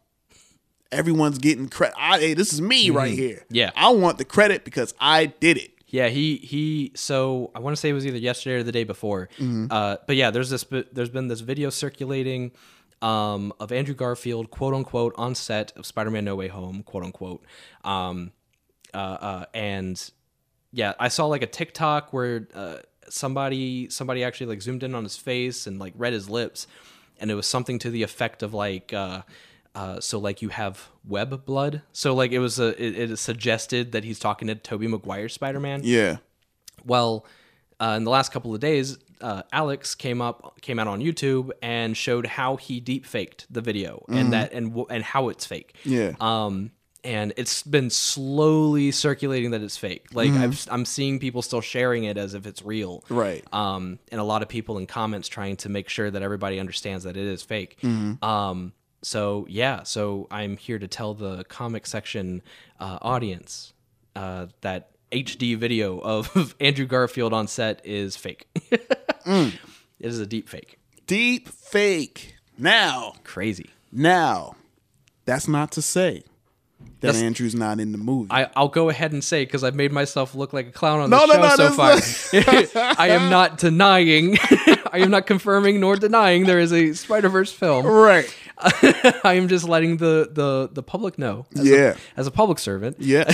Everyone's 0.91 1.37
getting 1.37 1.69
credit. 1.69 1.97
Hey, 1.99 2.33
this 2.33 2.53
is 2.55 2.63
me 2.63 2.89
right 2.89 3.13
here. 3.13 3.37
Mm-hmm. 3.45 3.55
Yeah. 3.55 3.71
I 3.77 3.91
want 3.91 4.17
the 4.17 4.25
credit 4.25 4.65
because 4.65 4.95
I 4.99 5.27
did 5.27 5.59
it. 5.59 5.73
Yeah, 5.87 6.09
he 6.09 6.37
he. 6.37 6.93
So 6.95 7.51
I 7.55 7.61
want 7.61 7.77
to 7.77 7.81
say 7.81 7.91
it 7.91 7.93
was 7.93 8.07
either 8.07 8.17
yesterday 8.17 8.57
or 8.57 8.63
the 8.63 8.73
day 8.73 8.85
before. 8.85 9.29
Mm-hmm. 9.39 9.67
Uh, 9.71 9.97
but 10.07 10.17
yeah, 10.17 10.31
there's 10.31 10.49
this. 10.49 10.65
There's 10.93 11.11
been 11.11 11.29
this 11.29 11.41
video 11.41 11.69
circulating 11.69 12.53
um, 13.03 13.53
of 13.61 13.71
Andrew 13.71 13.95
Garfield, 13.95 14.51
quote 14.51 14.75
unquote, 14.75 15.15
on 15.17 15.35
set 15.35 15.77
of 15.77 15.85
Spider-Man: 15.85 16.25
No 16.25 16.37
Way 16.37 16.49
Home, 16.49 16.83
quote 16.83 17.05
unquote. 17.05 17.45
Um, 17.85 18.33
uh, 18.95 18.97
uh, 18.97 19.45
and 19.53 20.11
yeah, 20.73 20.95
I 20.99 21.09
saw 21.09 21.27
like 21.27 21.43
a 21.43 21.47
TikTok 21.47 22.13
where 22.15 22.49
uh, 22.55 22.77
somebody 23.09 23.89
somebody 23.91 24.25
actually 24.25 24.47
like 24.47 24.63
zoomed 24.63 24.83
in 24.83 24.95
on 24.95 25.05
his 25.05 25.17
face 25.17 25.67
and 25.67 25.79
like 25.79 25.93
read 25.97 26.13
his 26.13 26.29
lips, 26.31 26.67
and 27.21 27.31
it 27.31 27.35
was 27.35 27.47
something 27.47 27.79
to 27.81 27.91
the 27.91 28.03
effect 28.03 28.43
of 28.43 28.55
like. 28.55 28.93
Uh, 28.93 29.23
uh, 29.75 30.01
so 30.01 30.19
like 30.19 30.43
you 30.43 30.49
have 30.49 30.89
web 31.07 31.45
blood. 31.45 31.83
So 31.93 32.13
like 32.15 32.33
it 32.33 32.41
was 32.41 32.59
a 32.59 32.69
it, 32.83 33.11
it 33.11 33.17
suggested 33.19 33.93
that 33.93 34.03
he's 34.03 34.19
talking 34.19 34.49
to 34.49 34.57
Tobey 34.57 34.89
Maguire 34.89 35.29
Spider 35.29 35.61
Man. 35.61 35.83
Yeah. 35.85 36.17
Well, 36.85 37.27
uh, 37.81 37.95
in 37.97 38.05
the 38.05 38.11
last 38.11 38.33
couple 38.33 38.53
of 38.53 38.61
days, 38.61 38.99
uh, 39.21 39.43
Alex 39.53 39.95
came 39.95 40.21
up 40.21 40.59
came 40.63 40.79
out 40.79 40.89
on 40.89 41.01
YouTube 41.01 41.51
and 41.63 41.97
showed 41.97 42.27
how 42.27 42.57
he 42.57 42.81
deep 42.81 43.07
faked 43.07 43.47
the 43.51 43.61
video 43.61 44.05
and 44.09 44.33
that 44.33 44.53
and 44.53 44.85
and 44.91 45.05
how 45.05 45.29
it's 45.29 45.47
fake. 45.47 45.77
Yeah. 45.85 46.15
Um, 46.21 46.73
and 47.05 47.33
it's 47.37 47.63
been 47.63 47.91
slowly 47.91 48.91
circulating 48.91 49.53
that 49.53 49.63
it's 49.63 49.77
fake. 49.77 50.07
Like 50.13 50.31
I've, 50.31 50.67
I'm 50.71 50.85
seeing 50.85 51.19
people 51.19 51.43
still 51.43 51.61
sharing 51.61 52.05
it 52.05 52.17
as 52.17 52.35
if 52.35 52.47
it's 52.47 52.63
real. 52.63 53.05
Right. 53.09 53.45
Um, 53.53 53.99
and 54.11 54.21
a 54.21 54.25
lot 54.25 54.43
of 54.43 54.49
people 54.49 54.79
in 54.79 54.87
comments 54.87 55.29
trying 55.29 55.57
to 55.59 55.69
make 55.69 55.89
sure 55.89 56.11
that 56.11 56.23
everybody 56.23 56.59
understands 56.59 57.05
that 57.05 57.17
it 57.17 57.25
is 57.25 57.43
fake. 57.43 57.79
Um, 57.85 58.73
so 59.03 59.47
yeah, 59.49 59.85
so 59.85 60.27
I'm 60.31 60.57
here 60.57 60.79
to 60.79 60.89
tell 60.89 61.15
the 61.15 61.45
comic 61.45 61.87
section 61.87 62.43
uh, 62.81 62.99
audience 63.01 63.73
uh, 64.17 64.47
that 64.63 64.91
HD 65.13 65.57
video 65.57 65.99
of 66.01 66.55
Andrew 66.61 66.87
Garfield 66.87 67.33
on 67.33 67.47
set 67.47 67.81
is 67.85 68.17
fake. 68.17 68.49
It 70.01 70.07
is 70.07 70.21
a 70.21 70.27
deep 70.27 70.49
fake. 70.49 70.79
Deep 71.07 71.49
fake. 71.49 72.37
Now, 72.57 73.15
Crazy. 73.25 73.71
now, 73.93 74.55
that's 75.25 75.49
not 75.49 75.73
to 75.73 75.83
say 75.83 76.23
that 77.01 77.09
That's- 77.09 77.23
Andrew's 77.23 77.55
not 77.55 77.79
in 77.81 77.93
the 77.93 77.99
movie. 77.99 78.29
I, 78.31 78.49
I'll 78.57 78.69
go 78.69 78.89
ahead 78.89 79.13
and 79.13 79.23
say 79.23 79.45
because 79.45 79.63
I've 79.63 79.75
made 79.75 79.93
myself 79.93 80.35
look 80.35 80.53
like 80.53 80.67
a 80.69 80.73
clown 80.73 81.01
on 81.01 81.11
No, 81.11 81.27
the 81.27 81.37
no, 81.37 81.49
show 81.49 81.49
no, 81.49 81.57
so 81.57 81.73
far. 81.73 82.95
I 82.99 83.09
am 83.11 83.31
not 83.31 83.59
denying, 83.59 84.37
I 84.93 84.99
am 85.01 85.11
not 85.11 85.27
confirming 85.27 85.79
nor 85.81 85.97
denying 85.97 86.45
there 86.45 86.59
is 86.59 86.73
a 86.73 86.93
Spider 86.95 87.29
Verse 87.29 87.53
film. 87.53 87.87
right. 87.87 88.33
I 88.61 89.35
am 89.35 89.47
just 89.47 89.69
letting 89.69 89.99
the 89.99 90.29
the 90.33 90.69
the 90.73 90.83
public 90.83 91.17
know. 91.19 91.47
As 91.57 91.65
Yeah. 91.69 91.95
A, 91.95 91.97
as 92.21 92.27
a 92.27 92.33
public 92.33 92.59
servant, 92.59 92.97
Yes. 92.99 93.33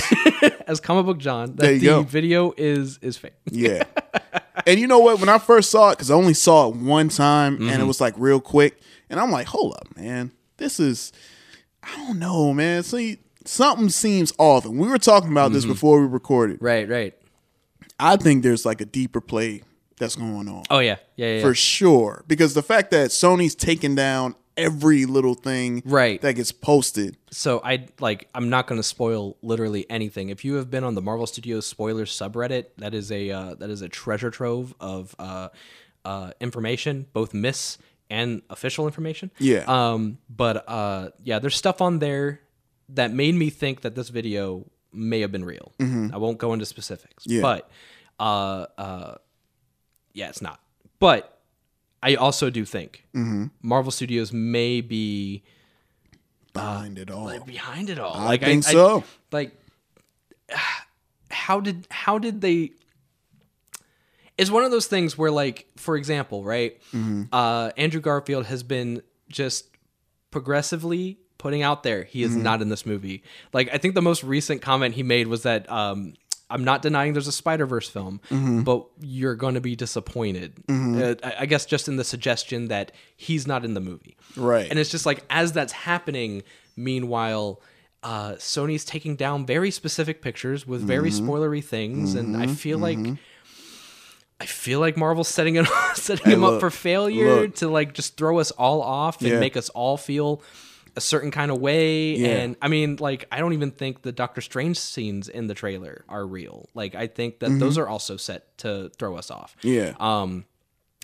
as 0.67 0.79
comic 0.79 1.05
book 1.07 1.17
John, 1.17 1.55
that 1.55 1.79
the 1.79 1.79
go. 1.79 2.03
video 2.03 2.53
is 2.57 2.99
is 3.01 3.17
fake. 3.17 3.33
Yeah. 3.49 3.83
and 4.67 4.79
you 4.79 4.85
know 4.85 4.99
what? 4.99 5.19
When 5.19 5.29
I 5.29 5.39
first 5.39 5.71
saw 5.71 5.89
it, 5.89 5.93
because 5.93 6.11
I 6.11 6.13
only 6.13 6.35
saw 6.35 6.69
it 6.69 6.75
one 6.75 7.09
time 7.09 7.55
and 7.55 7.63
Mm-hmm. 7.63 7.81
it 7.81 7.85
was 7.85 7.99
like 7.99 8.13
real 8.17 8.39
quick, 8.39 8.79
and 9.09 9.19
I'm 9.19 9.31
like, 9.31 9.47
hold 9.47 9.73
up, 9.73 9.97
man. 9.97 10.31
This 10.57 10.79
is, 10.79 11.11
I 11.81 11.95
don't 11.97 12.19
know, 12.19 12.53
man. 12.53 12.83
See, 12.83 13.17
something 13.45 13.89
seems 13.89 14.33
off. 14.37 14.65
And 14.65 14.77
we 14.79 14.87
were 14.87 14.97
talking 14.97 15.31
about 15.31 15.51
this 15.51 15.65
before 15.65 16.01
we 16.01 16.07
recorded. 16.07 16.57
Right, 16.61 16.87
right. 16.87 17.13
I 17.99 18.17
think 18.17 18.43
there's 18.43 18.65
like 18.65 18.81
a 18.81 18.85
deeper 18.85 19.21
play 19.21 19.63
that's 19.97 20.15
going 20.15 20.47
on. 20.49 20.63
Oh 20.69 20.79
yeah, 20.79 20.97
yeah, 21.15 21.35
yeah. 21.35 21.41
For 21.41 21.53
sure. 21.53 22.23
Because 22.27 22.53
the 22.53 22.61
fact 22.63 22.91
that 22.91 23.11
Sony's 23.11 23.55
taking 23.55 23.95
down 23.95 24.35
every 24.57 25.05
little 25.05 25.33
thing 25.33 25.81
Right. 25.85 26.21
that 26.21 26.33
gets 26.33 26.51
posted. 26.51 27.17
so 27.31 27.61
I 27.63 27.85
like 27.99 28.27
I'm 28.35 28.49
not 28.49 28.67
going 28.67 28.79
to 28.79 28.83
spoil 28.83 29.37
literally 29.41 29.85
anything. 29.89 30.29
If 30.29 30.43
you 30.43 30.55
have 30.55 30.69
been 30.69 30.83
on 30.83 30.95
the 30.95 31.01
Marvel 31.01 31.27
Studios 31.27 31.65
spoilers 31.65 32.11
subreddit, 32.11 32.65
that 32.77 32.93
is 32.93 33.11
a 33.11 33.31
uh, 33.31 33.55
that 33.55 33.69
is 33.69 33.81
a 33.81 33.87
treasure 33.89 34.31
trove 34.31 34.73
of 34.79 35.15
uh, 35.19 35.49
uh, 36.03 36.31
information, 36.41 37.05
both 37.13 37.33
miss 37.33 37.77
and 38.09 38.41
official 38.49 38.85
information. 38.85 39.31
Yeah. 39.39 39.63
Um, 39.67 40.17
but 40.29 40.63
uh, 40.69 41.09
yeah, 41.23 41.39
there's 41.39 41.55
stuff 41.55 41.81
on 41.81 41.99
there 41.99 42.41
that 42.89 43.11
made 43.13 43.35
me 43.35 43.49
think 43.49 43.81
that 43.81 43.95
this 43.95 44.09
video 44.09 44.65
may 44.93 45.21
have 45.21 45.31
been 45.31 45.43
real. 45.45 45.73
I 45.79 46.17
won't 46.17 46.37
go 46.37 46.53
into 46.53 46.65
specifics, 46.65 47.25
Mm-hmm. 47.25 47.35
Yeah. 47.35 47.41
but 47.41 47.69
uh, 48.19 48.65
uh, 48.77 49.15
yeah, 50.13 50.29
it's 50.29 50.41
not. 50.41 50.59
But 50.99 51.39
I 52.01 52.15
also 52.15 52.49
do 52.49 52.63
think 52.65 53.03
Mm-hmm. 53.13 53.45
Marvel 53.61 53.91
Studios 53.91 54.31
may 54.31 54.81
be 54.81 55.43
Behind 56.53 56.97
it 56.97 57.11
all. 57.11 57.37
behind 57.41 57.89
it 57.89 57.99
all. 57.99 58.13
I 58.15 58.25
like 58.25 58.41
think 58.41 58.63
so. 58.63 59.03
like, 59.31 59.51
how 61.29 61.59
did 61.59 61.85
how 61.91 62.17
did 62.17 62.39
they? 62.41 62.71
It's 64.37 64.49
one 64.51 64.63
of 64.63 64.71
those 64.71 64.87
things 64.87 65.17
where, 65.17 65.31
like, 65.31 65.65
for 65.77 65.95
example, 65.97 66.43
right? 66.43 66.79
Mm-hmm. 66.93 67.23
Uh, 67.33 67.71
Andrew 67.77 68.01
Garfield 68.01 68.45
has 68.45 68.63
been 68.63 69.01
just 69.29 69.65
progressively 70.31 71.17
putting 71.45 71.61
out 71.61 71.83
there 71.83 72.03
he 72.03 72.23
Mm-hmm. 72.23 72.37
is 72.37 72.43
not 72.43 72.61
in 72.63 72.69
this 72.69 72.85
movie. 72.85 73.21
Like, 73.53 73.69
I 73.73 73.77
think 73.77 73.93
the 73.93 74.01
most 74.01 74.23
recent 74.23 74.61
comment 74.61 74.95
he 74.95 75.03
made 75.03 75.27
was 75.27 75.43
that 75.43 75.69
um, 75.71 76.13
I'm 76.49 76.63
not 76.63 76.81
denying 76.81 77.13
there's 77.13 77.27
a 77.27 77.31
Spider 77.43 77.65
Verse 77.67 77.87
film, 77.87 78.19
Mm-hmm. 78.29 78.61
but 78.63 78.85
you're 78.99 79.35
going 79.35 79.53
to 79.55 79.61
be 79.61 79.75
disappointed. 79.75 80.53
Uh, 80.69 81.15
I 81.23 81.45
guess 81.45 81.65
just 81.67 81.87
in 81.87 81.97
the 81.97 82.03
suggestion 82.03 82.67
that 82.69 82.91
he's 83.15 83.45
not 83.45 83.63
in 83.63 83.73
the 83.75 83.79
movie, 83.81 84.17
Right. 84.35 84.67
And 84.69 84.79
it's 84.79 84.89
just 84.89 85.05
like 85.05 85.23
as 85.29 85.51
that's 85.53 85.73
happening, 85.73 86.41
meanwhile. 86.75 87.61
Uh, 88.03 88.33
Sony's 88.37 88.85
taking 88.85 89.15
down 89.15 89.47
very 89.47 89.71
specific 89.71 90.21
pictures 90.21 90.67
with 90.67 90.81
very 90.81 91.09
Mm-hmm. 91.09 91.27
spoilery 91.27 91.63
things, 91.63 92.13
and 92.13 92.37
I 92.37 92.45
feel 92.45 92.77
like 92.77 92.99
I 94.39 94.45
feel 94.45 94.79
like 94.79 94.95
Marvel's 94.97 95.27
setting 95.27 95.55
it 95.55 95.65
setting 95.95 96.31
him 96.33 96.41
look, 96.41 96.55
up 96.55 96.59
for 96.59 96.69
failure 96.69 97.41
look. 97.43 97.55
to 97.55 97.67
like 97.67 97.93
just 97.93 98.17
throw 98.17 98.37
us 98.39 98.51
all 98.51 98.81
off 98.81 99.21
and 99.21 99.29
Yeah. 99.31 99.39
make 99.39 99.55
us 99.57 99.69
all 99.69 99.97
feel 99.97 100.41
a 100.95 101.01
certain 101.01 101.31
kind 101.31 101.51
of 101.51 101.59
way. 101.59 102.15
Yeah. 102.15 102.27
And 102.29 102.55
I 102.61 102.67
mean, 102.67 102.97
like, 102.99 103.25
I 103.31 103.39
don't 103.39 103.53
even 103.53 103.71
think 103.71 104.01
the 104.01 104.11
Doctor 104.11 104.41
Strange 104.41 104.77
scenes 104.79 105.27
in 105.27 105.47
the 105.47 105.53
trailer 105.53 106.05
are 106.07 106.25
real. 106.25 106.69
Like, 106.73 106.95
I 106.95 107.07
think 107.07 107.39
that 107.39 107.59
those 107.59 107.77
are 107.77 107.87
also 107.87 108.17
set 108.17 108.57
to 108.59 108.89
throw 108.97 109.15
us 109.17 109.29
off. 109.31 109.55
Mm-hmm. 109.61 109.67
Yeah. 109.67 109.93
Um, 109.99 110.45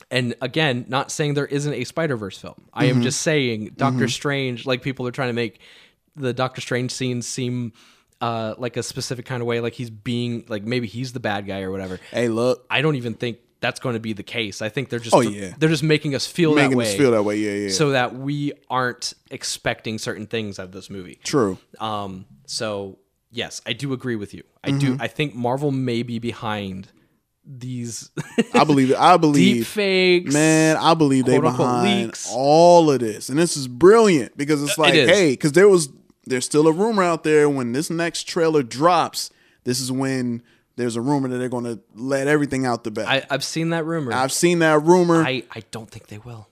and 0.09 0.35
again, 0.41 0.85
not 0.87 1.11
saying 1.11 1.35
there 1.35 1.45
isn't 1.45 1.73
a 1.73 1.83
Spider 1.83 2.17
Verse 2.17 2.37
film. 2.37 2.55
I 2.73 2.85
Mm-hmm. 2.87 2.97
am 2.97 3.01
just 3.03 3.21
saying 3.21 3.73
Doctor 3.77 4.07
Strange. 4.07 4.65
Like 4.65 4.81
people 4.81 5.07
are 5.07 5.11
trying 5.11 5.29
to 5.29 5.33
make 5.33 5.59
the 6.15 6.33
Doctor 6.33 6.59
Strange 6.61 6.91
scenes 6.91 7.27
seem 7.27 7.73
uh, 8.19 8.55
like 8.57 8.77
a 8.77 8.83
specific 8.83 9.25
kind 9.25 9.41
of 9.41 9.47
way, 9.47 9.59
like 9.61 9.73
he's 9.73 9.89
being 9.89 10.45
like 10.47 10.63
maybe 10.63 10.87
he's 10.87 11.13
the 11.13 11.19
bad 11.19 11.47
guy 11.47 11.61
or 11.61 11.71
whatever. 11.71 11.99
hey, 12.11 12.27
look. 12.29 12.65
I 12.69 12.81
don't 12.81 12.95
even 12.95 13.13
think 13.13 13.37
that's 13.61 13.79
going 13.79 13.93
to 13.93 13.99
be 13.99 14.11
the 14.13 14.23
case. 14.23 14.61
I 14.61 14.67
think 14.69 14.89
they're 14.89 14.99
just 14.99 15.15
Oh, 15.15 15.21
yeah. 15.21 15.53
they're 15.57 15.69
just 15.69 15.83
making 15.83 16.13
us 16.15 16.27
feel 16.27 16.53
Making 16.55 16.71
that 16.71 16.77
way, 16.77 16.89
us 16.91 16.95
feel 16.95 17.11
that 17.11 17.23
way. 17.23 17.37
Yeah, 17.37 17.51
yeah. 17.67 17.69
so 17.69 17.91
that 17.91 18.13
we 18.15 18.51
aren't 18.69 19.13
expecting 19.29 19.97
certain 19.99 20.27
things 20.27 20.59
out 20.59 20.65
of 20.65 20.71
this 20.73 20.89
movie. 20.89 21.19
True. 21.23 21.57
Um, 21.79 22.25
so 22.47 22.99
yes, 23.31 23.61
I 23.65 23.73
do 23.73 23.93
agree 23.93 24.15
with 24.17 24.33
you. 24.33 24.43
I 24.63 24.69
Mm-hmm. 24.71 24.79
do. 24.79 24.97
I 24.99 25.07
think 25.07 25.33
Marvel 25.35 25.71
may 25.71 26.03
be 26.03 26.19
behind 26.19 26.89
these 27.45 28.11
I 28.53 28.63
believe 28.63 28.91
it. 28.91 28.97
I 28.97 29.17
believe 29.25 29.55
deep 29.57 29.65
fakes. 29.65 30.33
Man, 30.33 30.77
I 30.77 30.93
believe 30.93 31.25
they 31.25 31.39
behind 31.39 32.05
leaks. 32.07 32.29
all 32.31 32.91
of 32.91 32.99
this, 32.99 33.29
and 33.29 33.37
this 33.39 33.57
is 33.57 33.67
brilliant 33.67 34.37
because 34.37 34.61
it's 34.61 34.77
like, 34.77 34.93
is. 34.93 35.09
hey, 35.09 35.31
because 35.31 35.53
there 35.53 35.67
was 35.67 35.89
there's 36.25 36.45
still 36.45 36.67
a 36.67 36.71
rumor 36.71 37.01
out 37.03 37.23
there 37.23 37.49
when 37.49 37.71
this 37.71 37.89
next 37.89 38.23
trailer 38.27 38.61
drops. 38.63 39.31
This 39.63 39.79
is 39.79 39.91
when 39.91 40.43
there's 40.75 40.95
a 40.95 41.01
rumor 41.01 41.27
that 41.29 41.37
they're 41.37 41.49
going 41.49 41.65
to 41.65 41.79
let 41.95 42.27
everything 42.27 42.65
out 42.65 42.83
the 42.83 42.91
bag. 42.91 43.07
I, 43.07 43.33
I've 43.33 43.43
seen 43.43 43.69
that 43.71 43.85
rumor. 43.85 44.13
I've 44.13 44.31
seen 44.31 44.59
that 44.59 44.81
rumor. 44.83 45.23
I, 45.23 45.43
I 45.51 45.63
don't 45.71 45.89
think 45.89 46.07
they 46.07 46.17
will. 46.17 46.47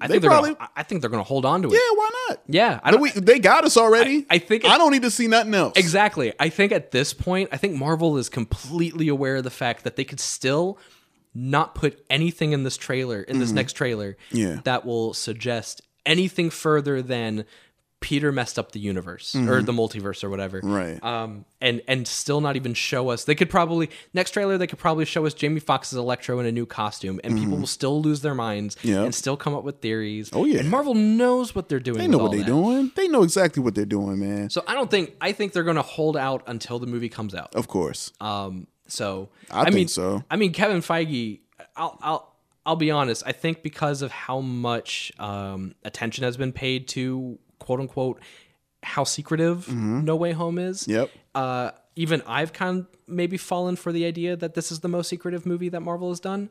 I 0.00 0.06
They 0.08 0.14
think 0.14 0.22
they're 0.22 0.30
probably- 0.30 0.54
gonna, 0.54 0.70
I 0.76 0.82
think 0.82 1.00
they're 1.00 1.10
going 1.10 1.22
to 1.22 1.28
hold 1.28 1.44
on 1.46 1.62
to 1.62 1.68
it. 1.68 1.72
yeah, 1.74 1.96
why 1.96 2.10
not? 2.28 2.40
Yeah, 2.48 2.80
I 2.82 2.90
don't. 2.90 3.00
we, 3.00 3.10
they 3.10 3.38
got 3.38 3.64
us 3.64 3.76
already. 3.76 4.26
I- 4.30 4.34
I 4.34 4.38
think 4.38 4.64
it- 4.64 4.70
I 4.70 4.76
don't 4.78 4.90
need 4.92 5.02
to 5.02 5.10
see 5.10 5.26
nothing 5.28 5.54
else. 5.54 5.74
Exactly. 5.76 6.32
I 6.40 6.48
think 6.48 6.72
at 6.72 6.90
this 6.90 7.14
point, 7.14 7.50
I 7.52 7.56
think 7.58 7.74
Marvel 7.76 8.16
is 8.18 8.28
completely 8.28 9.08
aware 9.08 9.36
of 9.36 9.44
the 9.44 9.50
fact 9.50 9.84
that 9.84 9.96
they 9.96 10.04
could 10.04 10.20
still 10.20 10.78
not 11.34 11.74
put 11.74 12.04
anything 12.10 12.52
in 12.52 12.62
this 12.64 12.76
trailer, 12.76 13.20
in 13.22 13.38
this 13.40 13.50
next 13.52 13.72
trailer, 13.74 14.16
Mm-hmm. 14.30 14.36
Yeah. 14.36 14.60
that 14.64 14.84
will 14.84 15.14
suggest 15.14 15.80
anything 16.06 16.50
further 16.50 17.00
than 17.02 17.44
Peter 18.04 18.30
messed 18.30 18.58
up 18.58 18.72
the 18.72 18.78
universe 18.80 19.34
or 19.34 19.62
the 19.62 19.72
multiverse 19.72 20.22
or 20.22 20.28
whatever. 20.28 20.60
Mm-hmm. 20.60 20.72
Right. 20.72 21.02
Um, 21.02 21.46
and 21.62 21.80
and 21.88 22.06
still 22.06 22.42
not 22.42 22.54
even 22.56 22.74
show 22.74 23.08
us. 23.08 23.24
They 23.24 23.34
could 23.34 23.48
probably 23.48 23.88
next 24.12 24.32
trailer 24.32 24.58
they 24.58 24.66
could 24.66 24.78
probably 24.78 25.06
show 25.06 25.24
us 25.24 25.32
Jamie 25.32 25.60
Foxx's 25.60 25.96
Electro 25.96 26.38
in 26.38 26.44
a 26.44 26.52
new 26.52 26.66
costume, 26.66 27.18
and 27.24 27.38
people 27.38 27.56
will 27.56 27.66
still 27.66 28.02
lose 28.02 28.20
their 28.20 28.34
minds 28.34 28.74
Mm-hmm. 28.76 28.88
Yep. 28.88 29.04
and 29.06 29.14
still 29.14 29.36
come 29.38 29.54
up 29.54 29.64
with 29.64 29.80
theories. 29.80 30.28
Oh, 30.34 30.44
yeah. 30.44 30.58
And 30.60 30.70
Marvel 30.70 30.94
knows 30.94 31.54
what 31.54 31.70
they're 31.70 31.80
doing. 31.80 31.96
They 31.98 32.06
know 32.06 32.18
what 32.18 32.32
they're 32.32 32.40
that. 32.40 32.46
doing. 32.46 32.92
They 32.94 33.08
know 33.08 33.22
exactly 33.22 33.62
what 33.62 33.74
they're 33.74 33.86
doing, 33.86 34.18
man. 34.20 34.50
So 34.50 34.62
I 34.68 34.74
don't 34.74 34.90
think 34.90 35.14
I 35.22 35.32
think 35.32 35.54
they're 35.54 35.62
going 35.64 35.76
to 35.76 35.82
hold 35.82 36.16
out 36.18 36.42
until 36.46 36.78
the 36.78 36.86
movie 36.86 37.08
comes 37.08 37.34
out. 37.34 37.54
Of 37.54 37.68
course. 37.68 38.12
Um, 38.20 38.66
so 38.86 39.30
I 39.50 39.64
mean, 39.64 39.72
think 39.72 39.88
so. 39.90 40.22
I 40.30 40.36
mean, 40.36 40.52
Kevin 40.52 40.82
Feige. 40.82 41.40
I'll 41.76 41.98
I'll 42.02 42.34
I'll 42.66 42.76
be 42.76 42.90
honest. 42.90 43.22
I 43.26 43.32
think 43.32 43.62
because 43.62 44.00
of 44.02 44.10
how 44.10 44.40
much 44.40 45.12
um, 45.18 45.74
attention 45.84 46.24
has 46.24 46.36
been 46.36 46.52
paid 46.52 46.88
to 46.88 47.38
quote 47.64 47.80
unquote 47.80 48.20
how 48.82 49.04
secretive 49.04 49.72
No 49.74 50.14
Way 50.16 50.32
Home 50.32 50.58
is. 50.58 50.82
Mm-hmm. 50.82 50.90
Yep. 50.92 51.10
Uh, 51.34 51.70
even 51.96 52.22
I've 52.26 52.52
kind 52.52 52.80
of 52.80 52.86
maybe 53.08 53.36
fallen 53.38 53.76
for 53.76 53.90
the 53.92 54.04
idea 54.04 54.36
that 54.36 54.52
this 54.54 54.70
is 54.70 54.80
the 54.80 54.88
most 54.88 55.08
secretive 55.08 55.46
movie 55.46 55.70
that 55.70 55.80
Marvel 55.80 56.10
has 56.10 56.20
done. 56.20 56.50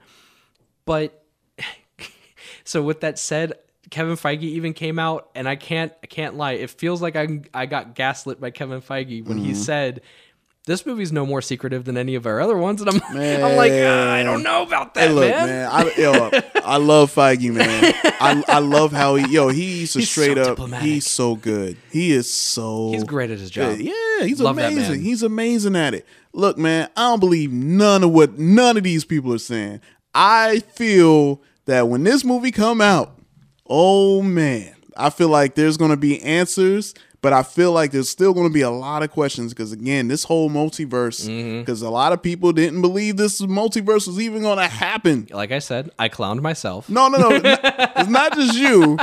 But 0.86 1.24
so 2.64 2.82
with 2.82 3.02
that 3.02 3.20
said, 3.20 3.54
Kevin 3.90 4.16
Feige 4.16 4.44
even 4.44 4.74
came 4.74 4.98
out, 4.98 5.30
and 5.36 5.48
I 5.48 5.56
can't 5.56 5.94
I 6.02 6.08
can't 6.08 6.36
lie. 6.36 6.54
It 6.54 6.70
feels 6.72 7.02
like 7.02 7.16
I 7.16 7.42
I 7.54 7.66
got 7.68 7.94
gaslit 7.96 8.40
by 8.42 8.50
Kevin 8.52 8.82
Feige 8.82 9.26
when 9.26 9.38
Mm-hmm. 9.38 9.46
he 9.46 9.54
said. 9.56 10.02
This 10.66 10.86
movie's 10.86 11.12
no 11.12 11.26
more 11.26 11.42
secretive 11.42 11.84
than 11.84 11.98
any 11.98 12.16
of 12.16 12.26
our 12.26 12.40
other 12.40 12.58
ones, 12.58 12.80
and 12.82 12.90
I'm, 12.90 13.02
I'm 13.10 13.58
like, 13.58 13.74
"Ah, 13.76 14.14
I 14.14 14.24
don't 14.24 14.44
know 14.44 14.64
about 14.64 14.94
that, 14.94 15.10
Hey, 15.10 15.14
look, 15.14 15.30
man. 15.30 15.48
man. 15.48 15.70
I, 15.70 15.94
yo, 15.98 16.30
I 16.64 16.78
love 16.78 17.14
Feige, 17.14 17.54
man. 17.54 17.94
I, 18.22 18.42
I 18.48 18.60
love 18.60 18.94
how 18.94 19.16
he, 19.16 19.30
yo, 19.34 19.50
he's 19.50 19.94
a 19.98 20.00
He's 20.00 20.10
so 20.10 20.22
straight 20.22 20.38
up. 20.38 20.48
diplomatic. 20.56 20.88
He's 20.88 21.06
so 21.10 21.36
good. 21.36 21.76
He 21.92 22.14
is 22.14 22.34
so. 22.34 22.92
He's 22.94 23.04
great 23.04 23.30
at 23.30 23.40
his 23.40 23.50
job. 23.50 23.76
good. 23.78 23.86
Yeah, 23.88 24.26
he's 24.26 24.40
Love 24.40 24.58
amazing. 24.58 25.02
He's 25.02 25.22
amazing 25.22 25.76
at 25.76 25.94
it. 25.96 26.06
Look, 26.32 26.58
man, 26.58 26.88
I 26.96 27.10
don't 27.10 27.20
believe 27.20 27.52
none 27.52 28.02
of 28.06 28.12
what 28.12 28.40
none 28.40 28.78
of 28.78 28.84
these 28.84 29.04
people 29.04 29.34
are 29.34 29.40
saying. 29.40 29.82
I 30.16 30.60
feel 30.60 31.42
that 31.66 31.90
when 31.90 32.04
this 32.06 32.24
movie 32.24 32.52
come 32.52 32.80
out, 32.80 33.20
oh 33.68 34.22
man, 34.22 34.74
I 34.96 35.10
feel 35.10 35.28
like 35.30 35.56
there's 35.56 35.76
gonna 35.76 35.98
be 35.98 36.22
answers. 36.22 36.94
But 37.24 37.34
I 37.34 37.42
feel 37.42 37.72
like 37.72 37.90
there's 37.92 38.10
still 38.10 38.34
going 38.34 38.48
to 38.50 38.54
be 38.54 38.62
a 38.62 38.70
lot 38.70 39.02
of 39.02 39.10
questions 39.10 39.54
because 39.54 39.72
again, 39.72 40.10
this 40.10 40.26
whole 40.26 40.50
multiverse, 40.52 41.26
Mm-hmm. 41.28 41.60
because 41.62 41.82
a 41.82 41.90
lot 41.90 42.14
of 42.14 42.22
people 42.22 42.52
didn't 42.52 42.82
believe 42.82 43.18
this 43.18 43.42
multiverse 43.42 44.06
was 44.06 44.20
even 44.20 44.42
going 44.44 44.60
to 44.60 44.68
happen. 44.68 45.28
Like 45.32 45.52
I 45.52 45.60
said, 45.60 45.90
I 45.98 46.10
clowned 46.10 46.42
myself. 46.42 46.90
No, 46.90 47.08
no, 47.08 47.18
no. 47.18 47.40
it's 47.44 48.10
not 48.10 48.34
just 48.36 48.56
you. 48.56 48.98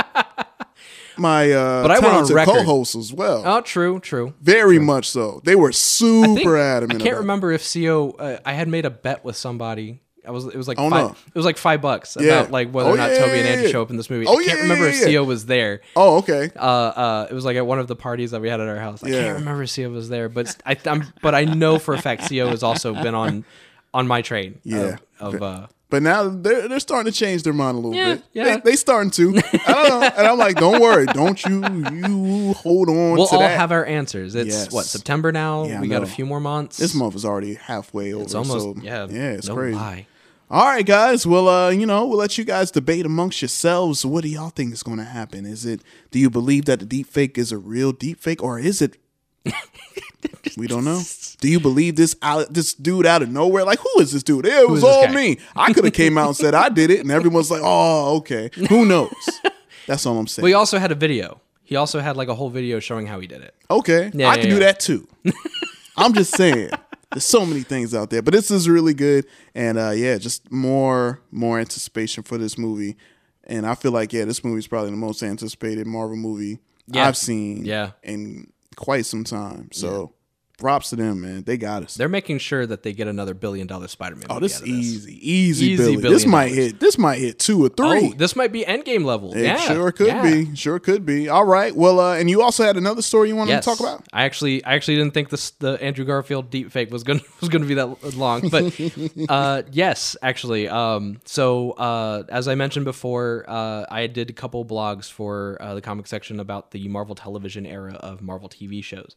My 1.17 1.51
uh, 1.51 1.81
But 1.81 1.91
I 1.91 1.93
went 1.99 2.05
on 2.13 2.25
talented 2.27 2.45
co-hosts 2.47 2.95
as 2.95 3.11
well. 3.13 3.43
Oh, 3.45 3.61
true, 3.61 3.99
true. 3.99 4.33
Very 4.41 4.79
much 4.79 5.09
so. 5.09 5.41
They 5.43 5.55
were 5.55 5.69
I 5.69 5.71
super 5.71 6.35
think- 6.35 6.47
adamant. 6.47 7.01
I 7.01 7.03
can't 7.03 7.17
remember 7.17 7.51
if 7.51 7.71
CO. 7.73 8.11
Uh, 8.11 8.37
I 8.45 8.53
had 8.53 8.67
made 8.67 8.85
a 8.85 8.89
bet 8.89 9.23
with 9.25 9.35
somebody. 9.35 9.99
I 10.27 10.31
was. 10.31 10.45
It 10.45 10.55
was 10.55 10.67
like 10.67 10.77
Oh, 10.79 10.89
five, 10.89 11.05
no. 11.05 11.09
it 11.11 11.35
was 11.35 11.45
like 11.45 11.57
five 11.57 11.81
bucks 11.81 12.15
Yeah. 12.19 12.39
about 12.41 12.51
like 12.51 12.71
whether 12.71 12.89
Oh, 12.89 12.93
or 12.93 12.97
not 12.97 13.11
yeah, 13.11 13.17
Tobey 13.19 13.31
yeah, 13.33 13.37
and 13.39 13.47
Andy 13.59 13.71
show 13.71 13.81
up 13.81 13.89
in 13.89 13.97
this 13.97 14.09
movie. 14.09 14.25
Oh, 14.27 14.39
I 14.39 14.43
can't 14.43 14.61
remember 14.61 14.87
if. 14.87 15.03
CO 15.03 15.23
was 15.23 15.45
there. 15.47 15.81
Oh, 15.95 16.17
okay. 16.19 16.49
Uh, 16.55 16.59
uh, 16.59 17.27
it 17.29 17.33
was 17.33 17.43
like 17.45 17.57
at 17.57 17.65
one 17.65 17.79
of 17.79 17.87
the 17.87 17.95
parties 17.95 18.31
that 18.31 18.41
we 18.41 18.49
had 18.49 18.59
at 18.59 18.67
our 18.67 18.77
house. 18.77 19.03
I 19.03 19.09
can't 19.09 19.39
remember 19.39 19.63
if 19.63 19.75
CO 19.75 19.89
was 19.89 20.09
there, 20.09 20.29
but 20.29 20.55
I, 20.65 20.77
I'm, 20.85 21.05
but 21.21 21.33
I 21.33 21.45
know 21.45 21.79
for 21.79 21.93
a 21.95 22.01
fact 22.01 22.29
CO 22.29 22.47
has 22.49 22.61
also 22.63 22.93
been 22.93 23.15
on, 23.15 23.45
on 23.93 24.07
my 24.07 24.21
train. 24.21 24.59
Yeah. 24.63 24.97
Of, 25.19 25.35
of 25.35 25.41
uh, 25.43 25.67
But 25.89 26.01
now 26.03 26.29
they're 26.29 26.67
they're 26.67 26.79
starting 26.79 27.11
to 27.11 27.17
change 27.17 27.43
their 27.43 27.53
mind 27.53 27.75
a 27.75 27.79
little 27.79 27.93
Yeah, 27.95 28.15
bit. 28.15 28.23
yeah. 28.33 28.43
They, 28.57 28.71
they 28.71 28.75
starting 28.75 29.11
to. 29.11 29.37
I 29.67 29.73
don't 29.73 29.89
know. 30.01 30.09
And 30.17 30.27
I'm 30.27 30.37
like, 30.37 30.55
don't 30.55 30.81
worry, 30.81 31.05
don't 31.07 31.43
you 31.45 31.61
you 31.91 32.53
hold 32.53 32.89
on 32.89 33.13
we'll 33.17 33.27
to 33.27 33.35
all 33.35 33.41
that. 33.41 33.57
have 33.57 33.71
our 33.71 33.85
answers. 33.85 34.33
It's 34.35 34.49
Yes. 34.55 34.71
what 34.71 34.85
September 34.85 35.31
now. 35.31 35.65
Yeah, 35.65 35.81
we 35.81 35.87
got 35.87 36.01
a 36.03 36.07
few 36.07 36.25
more 36.25 36.39
months. 36.39 36.77
this 36.77 36.95
month 36.95 37.15
is 37.15 37.25
already 37.25 37.55
halfway 37.55 38.13
over. 38.13 38.23
It's 38.23 38.33
almost 38.35 38.61
so, 38.61 38.75
yeah. 38.81 39.07
yeah, 39.09 39.31
it's 39.33 39.47
no 39.47 39.55
crazy. 39.55 39.75
lie. 39.75 40.07
All 40.51 40.65
right, 40.65 40.85
guys. 40.85 41.25
Well, 41.25 41.47
uh, 41.47 41.69
you 41.69 41.85
know, 41.85 42.05
we'll 42.05 42.17
let 42.17 42.37
you 42.37 42.43
guys 42.43 42.71
debate 42.71 43.05
amongst 43.05 43.41
yourselves. 43.41 44.05
What 44.05 44.23
do 44.23 44.27
y'all 44.27 44.49
think 44.49 44.73
is 44.73 44.83
going 44.83 44.97
to 44.97 45.05
happen? 45.05 45.45
Is 45.45 45.65
it? 45.65 45.81
Do 46.11 46.19
you 46.19 46.29
believe 46.29 46.65
that 46.65 46.79
the 46.79 46.85
deep 46.85 47.07
fake 47.07 47.37
is 47.37 47.53
a 47.53 47.57
real 47.57 47.93
deep 47.93 48.19
fake, 48.19 48.43
or 48.43 48.59
is 48.59 48.81
it? 48.81 48.97
we 50.57 50.67
don't 50.67 50.83
know. 50.83 51.01
Do 51.39 51.47
you 51.47 51.61
believe 51.61 51.95
this 51.95 52.17
out, 52.21 52.53
this 52.53 52.73
dude 52.73 53.05
out 53.05 53.21
of 53.21 53.29
nowhere? 53.29 53.63
Like, 53.63 53.79
who 53.79 54.01
is 54.01 54.11
this 54.11 54.23
dude? 54.23 54.45
It 54.45 54.69
was 54.69 54.83
all 54.83 55.05
guy? 55.05 55.15
me. 55.15 55.37
I 55.55 55.71
could 55.71 55.85
have 55.85 55.93
came 55.93 56.17
out 56.17 56.27
and 56.27 56.35
said 56.35 56.53
I 56.53 56.67
did 56.67 56.91
it, 56.91 56.99
and 56.99 57.11
everyone's 57.11 57.49
like, 57.49 57.61
"Oh, 57.63 58.17
okay." 58.17 58.49
Who 58.67 58.83
knows? 58.83 59.13
That's 59.87 60.05
all 60.05 60.17
I'm 60.17 60.27
saying. 60.27 60.45
He 60.45 60.53
also 60.53 60.79
had 60.79 60.91
a 60.91 60.95
video. 60.95 61.39
He 61.63 61.77
also 61.77 62.01
had 62.01 62.17
like 62.17 62.27
a 62.27 62.35
whole 62.35 62.49
video 62.49 62.81
showing 62.81 63.07
how 63.07 63.21
he 63.21 63.27
did 63.27 63.41
it. 63.41 63.55
Okay, 63.69 64.11
Yeah, 64.13 64.27
I 64.27 64.35
yeah, 64.35 64.41
can 64.41 64.49
do 64.49 64.59
that 64.59 64.81
too. 64.81 65.07
I'm 65.95 66.13
just 66.13 66.35
saying. 66.35 66.71
There's 67.11 67.25
so 67.25 67.45
many 67.45 67.61
things 67.61 67.93
out 67.93 68.09
there, 68.09 68.21
but 68.21 68.33
this 68.33 68.51
is 68.51 68.69
really 68.69 68.93
good, 68.93 69.25
and 69.53 69.77
uh, 69.77 69.89
yeah, 69.91 70.17
just 70.17 70.51
more 70.51 71.19
more 71.31 71.59
anticipation 71.59 72.23
for 72.23 72.37
this 72.37 72.57
movie, 72.57 72.95
and 73.43 73.65
I 73.65 73.75
feel 73.75 73.91
like 73.91 74.13
yeah, 74.13 74.25
this 74.25 74.43
movie 74.43 74.59
is 74.59 74.67
probably 74.67 74.91
the 74.91 74.97
most 74.97 75.21
anticipated 75.21 75.87
Marvel 75.87 76.15
movie 76.15 76.59
Yeah. 76.87 77.07
I've 77.07 77.17
seen 77.17 77.65
Yeah. 77.65 77.91
in 78.03 78.51
quite 78.77 79.05
some 79.05 79.23
time. 79.25 79.69
So 79.73 80.13
props 80.61 80.91
to 80.91 80.95
them, 80.95 81.21
man. 81.21 81.43
They 81.43 81.57
got 81.57 81.83
us. 81.83 81.95
They're 81.95 82.07
making 82.07 82.37
sure 82.37 82.65
that 82.65 82.83
they 82.83 82.93
get 82.93 83.07
another 83.09 83.33
billion 83.33 83.67
dollar 83.67 83.87
Spider-Man. 83.89 84.27
oh, 84.29 84.35
movie 84.35 84.45
this 84.45 84.59
this. 84.59 84.69
easy, 84.69 85.29
easy, 85.31 85.65
Easy 85.65 85.77
Billy. 85.77 85.95
billion 85.97 86.13
This 86.13 86.25
might 86.25 86.49
dollars. 86.49 86.65
hit. 86.65 86.79
This 86.79 86.97
might 86.97 87.19
hit 87.19 87.39
two 87.39 87.65
or 87.65 87.69
three. 87.69 88.11
Oh, 88.11 88.13
this 88.15 88.35
might 88.35 88.51
be 88.53 88.63
Endgame 88.63 89.03
level. 89.03 89.33
it 89.35 89.43
yeah, 89.43 89.57
sure 89.57 89.91
could 89.91 90.07
yeah. 90.07 90.21
be. 90.23 90.55
Sure 90.55 90.79
could 90.79 91.05
be. 91.05 91.27
All 91.27 91.43
right. 91.45 91.75
Well, 91.75 91.99
uh, 91.99 92.15
and 92.15 92.29
you 92.29 92.41
also 92.41 92.63
had 92.63 92.77
another 92.77 93.01
story 93.01 93.27
you 93.27 93.35
wanted 93.35 93.51
Yes. 93.51 93.65
to 93.65 93.71
talk 93.71 93.79
about. 93.79 94.05
I 94.13 94.23
actually, 94.23 94.63
I 94.63 94.75
actually 94.75 94.95
didn't 94.97 95.13
think 95.13 95.29
this 95.29 95.51
the 95.51 95.81
Andrew 95.83 96.05
Garfield 96.05 96.49
deepfake 96.49 96.91
was 96.91 97.03
gonna 97.03 97.21
was 97.41 97.49
gonna 97.49 97.65
be 97.65 97.73
that 97.73 98.15
long, 98.15 98.47
but 98.49 98.73
uh, 99.29 99.63
yes, 99.71 100.15
actually. 100.21 100.69
Um, 100.69 101.19
so 101.25 101.71
uh, 101.71 102.23
as 102.29 102.47
I 102.47 102.55
mentioned 102.55 102.85
before, 102.85 103.45
uh, 103.47 103.85
I 103.89 104.07
did 104.07 104.29
a 104.29 104.33
couple 104.33 104.63
blogs 104.63 105.11
for 105.11 105.57
uh, 105.59 105.73
the 105.73 105.81
comic 105.81 106.07
section 106.07 106.39
about 106.39 106.71
the 106.71 106.87
Marvel 106.87 107.15
television 107.15 107.65
era 107.65 107.93
of 107.95 108.21
Marvel 108.21 108.47
TV 108.49 108.83
shows. 108.83 109.15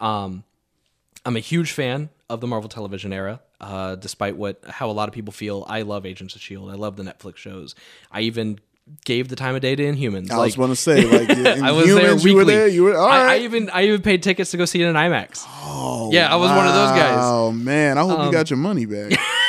Um, 0.00 0.44
I'm 1.24 1.36
a 1.36 1.40
huge 1.40 1.72
fan 1.72 2.10
of 2.28 2.40
the 2.40 2.46
Marvel 2.46 2.68
television 2.68 3.12
era. 3.12 3.40
Uh, 3.60 3.94
despite 3.94 4.36
what 4.36 4.60
how 4.68 4.90
a 4.90 4.92
lot 4.92 5.08
of 5.08 5.14
people 5.14 5.32
feel, 5.32 5.64
I 5.68 5.82
love 5.82 6.04
Agents 6.04 6.34
of 6.34 6.40
Shield. 6.42 6.70
I 6.70 6.74
love 6.74 6.96
the 6.96 7.04
Netflix 7.04 7.36
shows. 7.36 7.74
I 8.10 8.22
even 8.22 8.58
gave 9.04 9.28
the 9.28 9.36
time 9.36 9.54
of 9.54 9.60
day 9.60 9.76
to 9.76 9.82
Inhumans. 9.84 10.30
I 10.30 10.36
like, 10.36 10.46
was 10.46 10.56
going 10.56 10.70
to 10.70 10.76
say, 10.76 11.04
like, 11.04 11.30
I 11.62 11.70
was 11.70 11.86
there 11.86 12.14
weekly. 12.16 12.30
You 12.30 12.36
were 12.36 12.44
there. 12.44 12.68
You 12.68 12.82
were 12.84 12.96
all 12.96 13.08
I, 13.08 13.34
I 13.34 13.38
even 13.38 13.70
I 13.70 13.84
even 13.84 14.02
paid 14.02 14.22
tickets 14.22 14.50
to 14.50 14.56
go 14.56 14.64
see 14.64 14.82
it 14.82 14.88
in 14.88 14.96
IMAX. 14.96 15.44
Oh, 15.46 16.10
yeah, 16.12 16.32
I 16.32 16.36
was 16.36 16.50
one 16.50 16.66
of 16.66 16.74
those 16.74 16.90
guys. 16.90 17.18
Um, 17.18 17.32
Oh 17.32 17.52
man, 17.52 17.98
I 17.98 18.02
hope 18.02 18.24
you 18.24 18.32
got 18.32 18.50
your 18.50 18.56
money 18.58 18.86
back. 18.86 19.12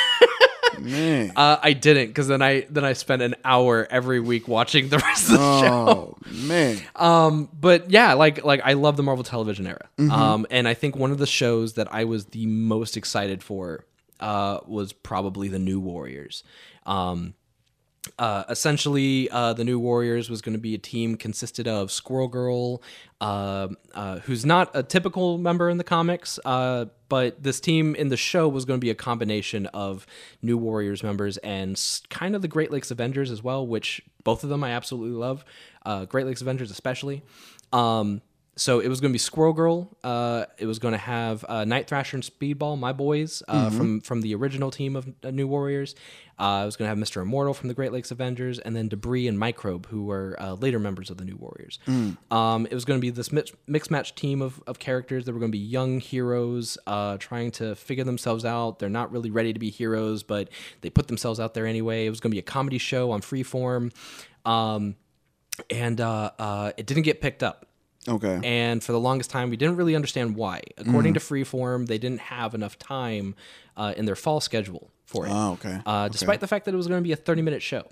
man, 0.84 1.32
Uh, 1.34 1.56
I 1.62 1.72
didn't 1.72 2.08
because 2.08 2.28
then 2.28 2.42
I 2.42 2.66
then 2.70 2.84
I 2.84 2.92
spent 2.92 3.22
an 3.22 3.34
hour 3.44 3.86
every 3.90 4.20
week 4.20 4.46
watching 4.48 4.88
the 4.88 4.98
rest 4.98 5.30
of 5.30 5.38
the 5.38 5.60
show. 5.60 5.68
oh 5.68 6.16
man, 6.30 6.78
Um, 6.94 7.48
but 7.58 7.90
yeah, 7.90 8.12
like 8.14 8.44
like 8.44 8.60
I 8.64 8.74
love 8.74 8.96
the 8.96 9.02
Marvel 9.02 9.24
television 9.24 9.66
era. 9.66 9.88
Mm-hmm. 9.98 10.10
Um, 10.12 10.46
and 10.50 10.68
I 10.68 10.74
think 10.74 10.96
one 10.96 11.10
of 11.10 11.18
the 11.18 11.26
shows 11.26 11.74
that 11.74 11.92
I 11.92 12.04
was 12.04 12.26
the 12.26 12.46
most 12.46 12.96
excited 12.96 13.42
for 13.42 13.84
uh 14.20 14.60
was 14.66 14.92
probably 14.92 15.48
the 15.48 15.58
New 15.58 15.80
Warriors. 15.80 16.44
Um, 16.86 17.34
uh, 18.18 18.44
essentially, 18.48 19.28
uh, 19.30 19.52
the 19.54 19.64
New 19.64 19.78
Warriors 19.78 20.28
was 20.28 20.42
going 20.42 20.52
to 20.52 20.60
be 20.60 20.74
a 20.74 20.78
team 20.78 21.16
consisted 21.16 21.66
of 21.66 21.90
Squirrel 21.90 22.28
Girl, 22.28 22.82
uh, 23.20 23.68
uh, 23.94 24.18
who's 24.20 24.44
not 24.44 24.70
a 24.74 24.82
typical 24.82 25.38
member 25.38 25.70
in 25.70 25.78
the 25.78 25.84
comics, 25.84 26.38
uh, 26.44 26.86
but 27.08 27.42
this 27.42 27.60
team 27.60 27.94
in 27.94 28.08
the 28.08 28.16
show 28.16 28.48
was 28.48 28.64
going 28.64 28.78
to 28.78 28.84
be 28.84 28.90
a 28.90 28.94
combination 28.94 29.66
of 29.66 30.06
New 30.42 30.58
Warriors 30.58 31.02
members 31.02 31.38
and 31.38 31.80
kind 32.10 32.36
of 32.36 32.42
the 32.42 32.48
Great 32.48 32.70
Lakes 32.70 32.90
Avengers 32.90 33.30
as 33.30 33.42
well, 33.42 33.66
which 33.66 34.02
both 34.22 34.44
of 34.44 34.50
them 34.50 34.62
I 34.62 34.70
absolutely 34.70 35.16
love. 35.16 35.44
Uh, 35.84 36.04
Great 36.04 36.26
Lakes 36.26 36.42
Avengers, 36.42 36.70
especially. 36.70 37.22
Um, 37.72 38.20
so 38.56 38.80
it 38.80 38.88
was 38.88 39.00
going 39.00 39.10
to 39.10 39.14
be 39.14 39.18
Squirrel 39.18 39.52
Girl. 39.52 39.96
Uh, 40.04 40.44
it 40.58 40.66
was 40.66 40.78
going 40.78 40.92
to 40.92 40.98
have 40.98 41.44
uh, 41.48 41.64
Night 41.64 41.88
Thrasher 41.88 42.16
and 42.16 42.24
Speedball, 42.24 42.78
my 42.78 42.92
boys 42.92 43.42
uh, 43.48 43.70
from 43.70 44.00
from 44.00 44.20
the 44.20 44.34
original 44.34 44.70
team 44.70 44.96
of 44.96 45.08
uh, 45.22 45.30
New 45.30 45.46
Warriors. 45.48 45.94
Uh, 46.38 46.62
I 46.62 46.64
was 46.64 46.76
going 46.76 46.86
to 46.86 46.88
have 46.88 46.98
Mister 46.98 47.20
Immortal 47.20 47.54
from 47.54 47.68
the 47.68 47.74
Great 47.74 47.92
Lakes 47.92 48.10
Avengers, 48.10 48.58
and 48.58 48.74
then 48.74 48.88
Debris 48.88 49.28
and 49.28 49.38
Microbe, 49.38 49.86
who 49.86 50.04
were 50.04 50.36
uh, 50.40 50.54
later 50.54 50.78
members 50.78 51.10
of 51.10 51.16
the 51.16 51.24
New 51.24 51.36
Warriors. 51.36 51.78
Um, 52.30 52.66
it 52.66 52.74
was 52.74 52.84
going 52.84 52.98
to 52.98 53.02
be 53.02 53.10
this 53.10 53.30
mix, 53.30 53.52
mixed 53.66 53.90
match 53.90 54.14
team 54.14 54.42
of, 54.42 54.62
of 54.66 54.78
characters 54.78 55.24
that 55.24 55.32
were 55.32 55.38
going 55.38 55.52
to 55.52 55.58
be 55.58 55.64
young 55.64 56.00
heroes 56.00 56.76
uh, 56.86 57.16
trying 57.18 57.52
to 57.52 57.76
figure 57.76 58.04
themselves 58.04 58.44
out. 58.44 58.78
They're 58.80 58.88
not 58.88 59.12
really 59.12 59.30
ready 59.30 59.52
to 59.52 59.60
be 59.60 59.70
heroes, 59.70 60.22
but 60.24 60.48
they 60.80 60.90
put 60.90 61.06
themselves 61.06 61.38
out 61.38 61.54
there 61.54 61.66
anyway. 61.66 62.06
It 62.06 62.10
was 62.10 62.20
going 62.20 62.30
to 62.30 62.34
be 62.34 62.40
a 62.40 62.42
comedy 62.42 62.78
show 62.78 63.12
on 63.12 63.20
Freeform, 63.20 63.92
um, 64.44 64.96
and 65.70 66.00
uh, 66.00 66.32
uh, 66.38 66.72
it 66.76 66.86
didn't 66.86 67.04
get 67.04 67.20
picked 67.20 67.42
up. 67.44 67.66
Okay. 68.06 68.40
And 68.42 68.82
for 68.82 68.92
the 68.92 69.00
longest 69.00 69.30
time, 69.30 69.50
we 69.50 69.56
didn't 69.56 69.76
really 69.76 69.94
understand 69.94 70.36
why. 70.36 70.62
According 70.76 71.14
to 71.14 71.20
Freeform, 71.20 71.86
they 71.86 71.98
didn't 71.98 72.20
have 72.20 72.54
enough 72.54 72.78
time 72.78 73.34
uh, 73.76 73.94
in 73.96 74.04
their 74.04 74.16
fall 74.16 74.40
schedule 74.40 74.90
for 75.06 75.26
it. 75.26 75.30
Oh, 75.32 75.52
okay. 75.52 75.80
Uh, 75.86 76.08
despite 76.08 76.40
the 76.40 76.46
fact 76.46 76.66
that 76.66 76.74
it 76.74 76.76
was 76.76 76.86
going 76.86 77.00
to 77.00 77.04
be 77.04 77.12
a 77.12 77.16
30 77.16 77.42
minute 77.42 77.62
show, 77.62 77.88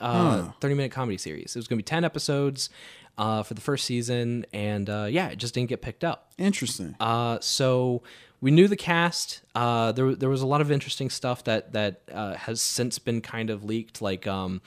uh, 0.00 0.50
30 0.60 0.74
minute 0.74 0.92
comedy 0.92 1.18
series. 1.18 1.56
It 1.56 1.58
was 1.58 1.66
going 1.66 1.78
to 1.78 1.82
be 1.82 1.86
10 1.86 2.04
episodes 2.04 2.70
uh, 3.18 3.42
for 3.42 3.54
the 3.54 3.60
first 3.60 3.84
season. 3.84 4.46
And 4.52 4.88
uh, 4.88 5.08
yeah, 5.10 5.28
it 5.28 5.36
just 5.36 5.54
didn't 5.54 5.68
get 5.68 5.82
picked 5.82 6.04
up. 6.04 6.32
Interesting. 6.38 6.94
Uh, 7.00 7.38
so 7.40 8.02
we 8.40 8.50
knew 8.50 8.68
the 8.68 8.76
cast. 8.76 9.42
Uh, 9.54 9.92
there, 9.92 10.14
there 10.14 10.28
was 10.28 10.42
a 10.42 10.46
lot 10.46 10.60
of 10.60 10.70
interesting 10.70 11.10
stuff 11.10 11.44
that 11.44 11.72
that 11.72 12.02
uh, 12.12 12.34
has 12.34 12.60
since 12.60 12.98
been 12.98 13.20
kind 13.20 13.50
of 13.50 13.64
leaked. 13.64 14.02
Like, 14.02 14.26
um, 14.26 14.60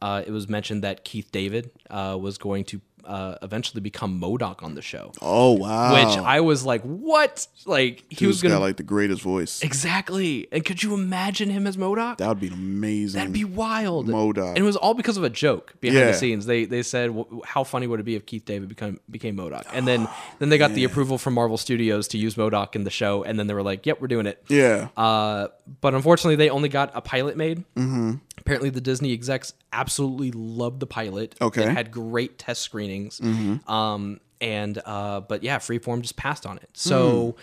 uh, 0.00 0.22
it 0.26 0.30
was 0.30 0.48
mentioned 0.48 0.82
that 0.82 1.04
Keith 1.04 1.30
David 1.30 1.70
uh, 1.90 2.16
was 2.20 2.38
going 2.38 2.64
to 2.66 2.80
uh, 3.04 3.36
eventually 3.42 3.80
become 3.80 4.20
MODOK 4.20 4.62
on 4.62 4.74
the 4.74 4.82
show, 4.82 5.12
oh 5.22 5.52
wow. 5.52 5.94
which 5.94 6.18
I 6.18 6.40
was 6.40 6.64
like, 6.64 6.82
"What?" 6.82 7.46
Like 7.66 8.04
he 8.08 8.26
was 8.26 8.42
gonna 8.42 8.56
got 8.56 8.60
like 8.60 8.76
the 8.76 8.82
greatest 8.82 9.22
voice. 9.22 9.62
exactly. 9.62 10.46
And 10.52 10.64
could 10.64 10.82
you 10.82 10.94
imagine 10.94 11.50
him 11.50 11.66
as 11.66 11.76
MODOK? 11.76 12.18
That 12.18 12.28
would 12.28 12.40
be 12.40 12.48
amazing. 12.48 13.18
That'd 13.18 13.32
be 13.32 13.44
wild. 13.44 14.08
MODOK. 14.08 14.48
And 14.48 14.58
it 14.58 14.62
was 14.62 14.76
all 14.76 14.94
because 14.94 15.16
of 15.16 15.24
a 15.24 15.30
joke 15.30 15.74
behind 15.80 15.98
Yeah. 16.00 16.06
the 16.12 16.14
scenes. 16.14 16.46
They 16.46 16.64
they 16.64 16.82
said, 16.82 17.08
"W- 17.08 17.42
"How 17.44 17.64
funny 17.64 17.86
would 17.86 18.00
it 18.00 18.04
be 18.04 18.14
if 18.14 18.26
Keith 18.26 18.44
David 18.44 18.68
become 18.68 19.00
became 19.10 19.36
MODOK?" 19.36 19.64
And 19.72 19.86
then 19.86 20.08
then 20.38 20.48
they 20.48 20.58
got 20.58 20.72
the 20.74 20.84
approval 20.84 21.18
from 21.18 21.34
Marvel 21.34 21.56
Studios 21.56 22.08
to 22.08 22.18
use 22.18 22.34
MODOK 22.36 22.76
in 22.76 22.84
the 22.84 22.90
show, 22.90 23.22
and 23.24 23.38
then 23.38 23.46
they 23.46 23.54
were 23.54 23.62
like, 23.62 23.86
"Yep, 23.86 24.00
we're 24.00 24.08
doing 24.08 24.26
it." 24.26 24.42
yeah. 24.48 24.88
Uh, 24.96 25.48
but 25.80 25.94
unfortunately, 25.94 26.36
they 26.36 26.50
only 26.50 26.68
got 26.68 26.90
a 26.94 27.00
pilot 27.00 27.36
made. 27.36 27.58
Mm-hmm. 27.76 28.14
Apparently, 28.38 28.70
the 28.70 28.80
Disney 28.80 29.12
execs 29.12 29.52
absolutely 29.72 30.30
loved 30.32 30.80
the 30.80 30.86
pilot. 30.86 31.34
Okay. 31.40 31.62
it 31.64 31.68
had 31.70 31.90
great 31.90 32.38
test 32.38 32.62
screenings. 32.62 33.20
Um, 33.68 34.20
and 34.40 34.80
uh, 34.84 35.20
but 35.20 35.42
yeah, 35.42 35.58
Freeform 35.58 36.00
just 36.00 36.16
passed 36.16 36.46
on 36.46 36.56
it. 36.58 36.70
So 36.72 37.36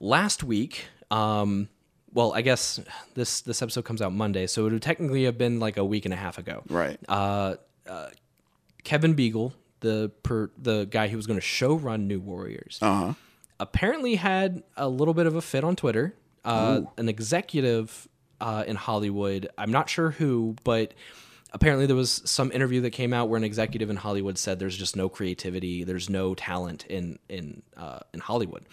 last 0.00 0.42
week, 0.42 0.86
um, 1.10 1.68
well, 2.12 2.32
I 2.32 2.40
guess 2.42 2.80
this 3.14 3.42
this 3.42 3.60
episode 3.62 3.84
comes 3.84 4.00
out 4.00 4.12
Monday, 4.12 4.46
so 4.46 4.66
it 4.66 4.72
would 4.72 4.82
technically 4.82 5.24
have 5.24 5.36
been 5.36 5.60
like 5.60 5.76
a 5.76 5.84
week 5.84 6.04
and 6.06 6.14
a 6.14 6.16
half 6.16 6.38
ago. 6.38 6.62
right. 6.68 6.98
Uh, 7.08 7.56
Kevin 8.82 9.14
Biegel, 9.14 9.52
the 9.80 10.10
per, 10.22 10.50
the 10.58 10.84
guy 10.86 11.08
who 11.08 11.16
was 11.16 11.26
going 11.26 11.38
to 11.38 11.44
show 11.44 11.74
run 11.74 12.06
New 12.06 12.20
Warriors, 12.20 12.78
Uh 12.82 12.94
huh. 13.08 13.14
apparently 13.60 14.16
had 14.16 14.62
a 14.76 14.88
little 14.88 15.14
bit 15.14 15.26
of 15.26 15.34
a 15.34 15.42
fit 15.42 15.64
on 15.64 15.76
Twitter. 15.76 16.14
Uh, 16.44 16.82
an 16.98 17.08
executive 17.08 18.08
uh, 18.40 18.64
in 18.66 18.76
Hollywood, 18.76 19.48
I'm 19.56 19.70
not 19.72 19.88
sure 19.88 20.10
who, 20.10 20.56
but 20.64 20.92
apparently 21.52 21.86
there 21.86 21.96
was 21.96 22.20
some 22.24 22.50
interview 22.52 22.80
that 22.82 22.90
came 22.90 23.12
out 23.12 23.28
where 23.28 23.38
an 23.38 23.44
executive 23.44 23.88
in 23.90 23.96
Hollywood 23.96 24.36
said 24.38 24.58
there's 24.58 24.76
just 24.76 24.96
no 24.96 25.08
creativity, 25.08 25.84
there's 25.84 26.10
no 26.10 26.34
talent 26.34 26.84
in 26.86 27.18
in 27.28 27.62
uh, 27.76 28.00
in 28.12 28.20
Hollywood, 28.20 28.64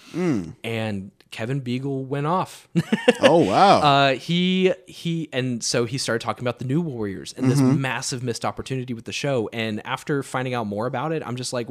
and 0.64 1.12
Kevin 1.30 1.62
Biegel 1.62 2.06
went 2.08 2.28
off. 2.28 2.68
Oh 3.22 3.38
wow. 3.46 3.80
uh, 3.82 4.14
he 4.16 4.74
he 4.88 5.30
and 5.32 5.64
so 5.64 5.86
he 5.86 5.98
started 6.00 6.22
talking 6.26 6.44
about 6.44 6.58
the 6.60 6.66
new 6.66 6.82
warriors 6.82 7.34
and 7.38 7.50
this 7.52 7.62
massive 7.62 8.24
missed 8.24 8.44
opportunity 8.44 8.94
with 8.96 9.06
the 9.06 9.14
show. 9.14 9.48
And 9.54 9.86
after 9.86 10.24
finding 10.24 10.54
out 10.56 10.66
more 10.66 10.88
about 10.88 11.12
it 11.12 11.22
i'm 11.26 11.36
just 11.36 11.54
like 11.54 11.68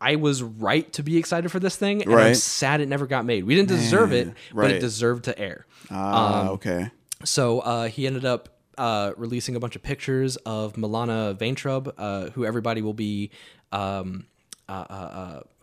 i 0.00 0.16
was 0.16 0.42
right 0.42 0.92
to 0.92 1.02
be 1.02 1.16
excited 1.16 1.50
for 1.50 1.58
this 1.60 1.76
thing 1.76 2.02
and 2.02 2.12
i'm 2.14 2.34
sad 2.34 2.80
it 2.80 2.88
never 2.88 3.06
got 3.06 3.24
made 3.24 3.44
we 3.44 3.54
didn't 3.54 3.68
deserve 3.68 4.12
it 4.12 4.28
but 4.52 4.60
right. 4.62 4.70
it 4.72 4.80
deserved 4.80 5.24
to 5.24 5.38
air 5.38 5.66
Ah, 5.90 6.48
okay. 6.48 6.90
so 7.24 7.60
uh, 7.60 7.88
he 7.88 8.06
ended 8.06 8.24
up 8.24 8.48
uh, 8.78 9.12
releasing 9.16 9.54
a 9.54 9.60
bunch 9.60 9.76
of 9.76 9.82
pictures 9.82 10.36
of 10.38 10.72
Milana 10.74 11.38
Vayntrub, 11.38 11.92
uh, 11.96 12.30
who 12.30 12.44
everybody 12.44 12.82
will 12.82 12.94
be 12.94 13.30
um, 13.70 14.26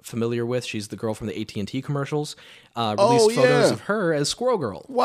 familiar 0.04 0.45
with. 0.45 0.66
She's 0.66 0.88
the 0.88 0.95
girl 0.95 1.14
from 1.14 1.28
the 1.28 1.39
AT 1.39 1.56
and 1.56 1.68
T 1.68 1.82
commercials. 1.82 2.36
Uh, 2.76 2.95
released 2.97 3.26
Oh, 3.38 3.41
photos 3.41 3.72
of 3.72 3.82
her 3.82 4.14
as 4.14 4.30
Squirrel 4.30 4.58
Girl 4.58 4.84
from 4.88 4.95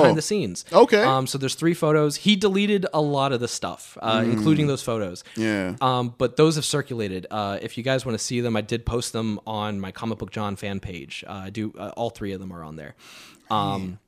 behind 0.00 0.16
the 0.16 0.22
scenes. 0.22 0.64
Okay. 0.72 1.02
Um, 1.02 1.26
so 1.26 1.38
there's 1.38 1.54
three 1.54 1.74
photos. 1.74 2.16
He 2.16 2.36
deleted 2.36 2.86
a 2.94 3.00
lot 3.00 3.32
of 3.32 3.40
the 3.40 3.48
stuff, 3.48 3.98
uh, 4.00 4.22
including 4.24 4.66
those 4.66 4.82
photos. 4.82 5.24
Mm. 5.34 5.42
Yeah. 5.42 5.76
Um, 5.80 6.14
but 6.16 6.36
those 6.36 6.56
have 6.56 6.64
circulated. 6.64 7.26
Uh, 7.30 7.58
if 7.60 7.76
you 7.76 7.82
guys 7.84 8.06
want 8.06 8.16
to 8.18 8.24
see 8.24 8.40
them, 8.40 8.56
I 8.56 8.60
did 8.60 8.86
post 8.86 9.12
them 9.12 9.40
on 9.46 9.80
my 9.80 9.90
Comic 9.92 10.18
Book 10.18 10.30
John 10.30 10.56
fan 10.56 10.80
page. 10.80 11.24
Uh, 11.26 11.32
I 11.32 11.50
do. 11.50 11.72
Uh, 11.78 11.92
all 11.96 12.10
three 12.10 12.32
of 12.32 12.40
them 12.40 12.52
are 12.52 12.62
on 12.62 12.76
there. 12.76 12.94
Um, 13.50 13.98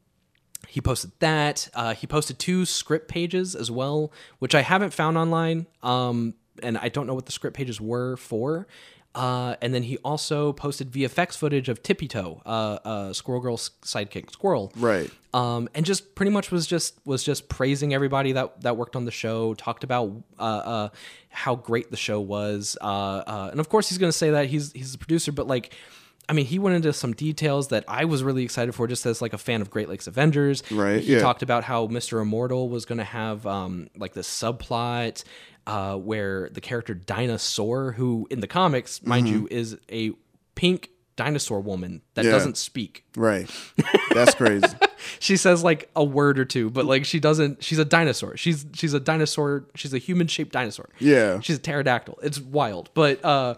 he 0.66 0.80
posted 0.80 1.12
that. 1.20 1.68
Uh, 1.74 1.94
he 1.94 2.06
posted 2.06 2.38
two 2.38 2.64
script 2.64 3.08
pages 3.08 3.54
as 3.54 3.70
well, 3.70 4.12
which 4.38 4.54
I 4.54 4.60
haven't 4.62 4.92
found 4.92 5.16
online. 5.16 5.66
Um, 5.82 6.34
and 6.62 6.76
I 6.76 6.88
don't 6.88 7.06
know 7.06 7.14
what 7.14 7.26
the 7.26 7.32
script 7.32 7.56
pages 7.56 7.80
were 7.80 8.16
for. 8.16 8.66
Uh, 9.14 9.56
and 9.62 9.74
then 9.74 9.82
he 9.82 9.96
also 9.98 10.52
posted 10.52 10.90
VFX 10.92 11.36
footage 11.36 11.68
of 11.68 11.82
Tippy 11.82 12.06
Toe, 12.06 12.40
uh, 12.46 12.78
uh, 12.84 13.12
Squirrel 13.12 13.40
Girl's 13.40 13.70
sidekick, 13.82 14.30
Squirrel 14.30 14.70
Right. 14.76 15.10
um, 15.34 15.68
and 15.74 15.84
just 15.84 16.14
pretty 16.14 16.30
much 16.30 16.52
was 16.52 16.66
just 16.66 17.00
was 17.04 17.24
just 17.24 17.48
praising 17.48 17.92
everybody 17.94 18.32
that 18.32 18.60
that 18.60 18.76
worked 18.76 18.94
on 18.94 19.06
the 19.06 19.10
show. 19.10 19.54
Talked 19.54 19.82
about 19.82 20.12
uh, 20.38 20.42
uh, 20.42 20.88
how 21.30 21.56
great 21.56 21.90
the 21.90 21.96
show 21.96 22.20
was, 22.20 22.76
uh, 22.80 22.84
uh, 22.84 23.48
and 23.50 23.58
of 23.58 23.68
course 23.68 23.88
he's 23.88 23.98
going 23.98 24.12
to 24.12 24.16
say 24.16 24.30
that 24.30 24.46
he's 24.46 24.72
he's 24.72 24.92
the 24.92 24.98
producer, 24.98 25.32
but 25.32 25.46
like. 25.46 25.74
I 26.30 26.34
mean, 26.34 26.44
he 26.44 26.58
went 26.58 26.76
into 26.76 26.92
some 26.92 27.14
details 27.14 27.68
that 27.68 27.84
I 27.88 28.04
was 28.04 28.22
really 28.22 28.44
excited 28.44 28.74
for, 28.74 28.86
just 28.86 29.06
as 29.06 29.22
like 29.22 29.32
a 29.32 29.38
fan 29.38 29.62
of 29.62 29.70
Great 29.70 29.88
Lakes 29.88 30.06
Avengers. 30.06 30.62
Right, 30.70 31.00
He 31.00 31.14
yeah. 31.14 31.20
talked 31.20 31.42
about 31.42 31.64
how 31.64 31.86
Mister 31.86 32.20
Immortal 32.20 32.68
was 32.68 32.84
going 32.84 32.98
to 32.98 33.04
have 33.04 33.46
um, 33.46 33.88
like 33.96 34.12
this 34.12 34.28
subplot 34.28 35.24
uh, 35.68 35.94
where 35.96 36.48
the 36.50 36.60
character 36.60 36.94
Dinosaur, 36.94 37.92
who 37.92 38.26
in 38.30 38.40
the 38.40 38.46
comics, 38.48 39.02
mind 39.04 39.28
you, 39.28 39.46
is 39.50 39.76
a 39.92 40.12
pink 40.56 40.90
dinosaur 41.14 41.60
woman 41.60 42.02
that 42.14 42.22
Mm-hmm. 42.22 42.28
Yeah. 42.28 42.32
doesn't 42.32 42.56
speak 42.56 43.04
Right. 43.16 43.48
That's 44.14 44.34
crazy. 44.34 44.66
she 45.20 45.36
says 45.36 45.62
like 45.62 45.90
a 45.94 46.02
word 46.04 46.38
or 46.38 46.44
two, 46.44 46.70
but 46.70 46.84
like 46.86 47.04
she 47.04 47.20
doesn't. 47.20 47.62
She's 47.62 47.78
a 47.78 47.84
dinosaur. 47.84 48.36
She's 48.36 48.64
she's 48.74 48.94
a 48.94 49.00
dinosaur. 49.00 49.64
She's 49.74 49.92
a 49.94 49.98
human 49.98 50.26
shaped 50.26 50.52
dinosaur. 50.52 50.88
Yeah. 50.98 51.40
she's 51.40 51.56
a 51.56 51.60
pterodactyl. 51.60 52.18
It's 52.22 52.40
wild, 52.40 52.90
but 52.94 53.24
uh, 53.24 53.54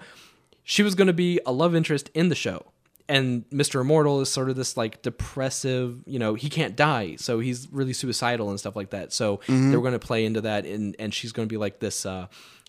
she 0.65 0.83
was 0.83 0.95
going 0.95 1.07
to 1.09 1.13
be 1.15 1.41
a 1.47 1.53
love 1.53 1.75
interest 1.75 2.11
in 2.15 2.29
the 2.29 2.35
show. 2.35 2.67
And 3.11 3.45
Mr. 3.51 3.81
Immortal 3.81 4.21
is 4.21 4.31
sort 4.31 4.49
of 4.51 4.57
this 4.57 4.77
like 4.77 5.03
depressive, 5.03 6.03
you 6.07 6.19
know, 6.19 6.35
he 6.35 6.49
can't 6.49 6.77
die, 6.77 7.17
so 7.17 7.41
he's 7.41 7.67
really 7.73 7.93
suicidal 7.93 8.51
and 8.51 8.59
stuff 8.59 8.77
like 8.77 8.91
that. 8.91 9.13
So 9.13 9.39
Mm-hmm. 9.39 9.71
they're 9.71 9.81
going 9.81 9.93
to 10.01 10.07
play 10.11 10.25
into 10.25 10.41
that, 10.43 10.65
and 10.65 10.95
and 10.99 11.13
she's 11.13 11.33
going 11.33 11.49
to 11.49 11.53
be 11.53 11.57
like 11.57 11.81
this, 11.81 12.07
uh, 12.07 12.27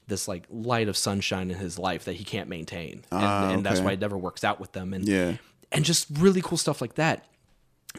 this 0.07 0.27
like 0.27 0.43
light 0.49 0.87
of 0.89 0.97
sunshine 0.97 1.51
in 1.51 1.57
his 1.57 1.77
life 1.77 2.05
that 2.05 2.13
he 2.13 2.23
can't 2.23 2.49
maintain, 2.49 3.03
and, 3.11 3.51
and 3.51 3.65
that's 3.65 3.79
Ah, 3.79 3.83
why 3.85 3.91
it 3.93 3.99
never 3.99 4.17
works 4.17 4.43
out 4.43 4.59
with 4.59 4.71
them. 4.71 4.93
And 4.93 5.07
Yeah. 5.07 5.35
and 5.71 5.85
just 5.85 6.07
really 6.11 6.41
cool 6.41 6.57
stuff 6.57 6.81
like 6.81 6.95
that. 6.95 7.25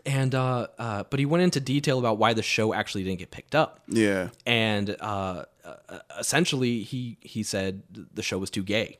And 0.06 0.34
uh, 0.34 0.66
uh, 0.78 1.04
but 1.10 1.20
he 1.20 1.26
went 1.26 1.44
into 1.44 1.60
detail 1.60 1.98
about 1.98 2.16
why 2.18 2.32
the 2.32 2.42
show 2.42 2.72
actually 2.74 3.04
didn't 3.04 3.18
get 3.20 3.30
picked 3.30 3.54
up. 3.54 3.80
Yeah. 3.88 4.30
And 4.46 4.96
uh, 5.00 5.44
uh, 5.64 5.98
essentially, 6.18 6.82
he 6.82 7.18
he 7.20 7.42
said 7.42 7.82
the 8.14 8.22
show 8.22 8.38
was 8.38 8.50
too 8.50 8.62
gay 8.64 8.98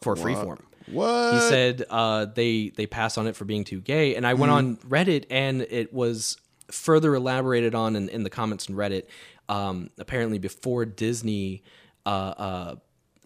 for 0.00 0.14
freeform. 0.14 0.60
What? 0.90 1.32
He 1.32 1.40
said 1.40 1.84
uh, 1.90 2.26
they 2.26 2.70
they 2.76 2.86
pass 2.86 3.18
on 3.18 3.26
it 3.26 3.36
for 3.36 3.44
being 3.44 3.64
too 3.64 3.80
gay. 3.80 4.16
And 4.16 4.26
I 4.26 4.34
went 4.34 4.52
on 4.52 4.76
Reddit, 4.78 5.24
and 5.30 5.62
it 5.62 5.92
was 5.92 6.36
further 6.70 7.14
elaborated 7.14 7.74
on 7.74 7.96
in, 7.96 8.08
in 8.08 8.22
the 8.24 8.30
comments 8.30 8.68
in 8.68 8.74
Reddit. 8.74 9.04
Um, 9.48 9.90
apparently, 9.98 10.38
before 10.38 10.84
Disney 10.84 11.62
uh, 12.04 12.08
uh, 12.08 12.76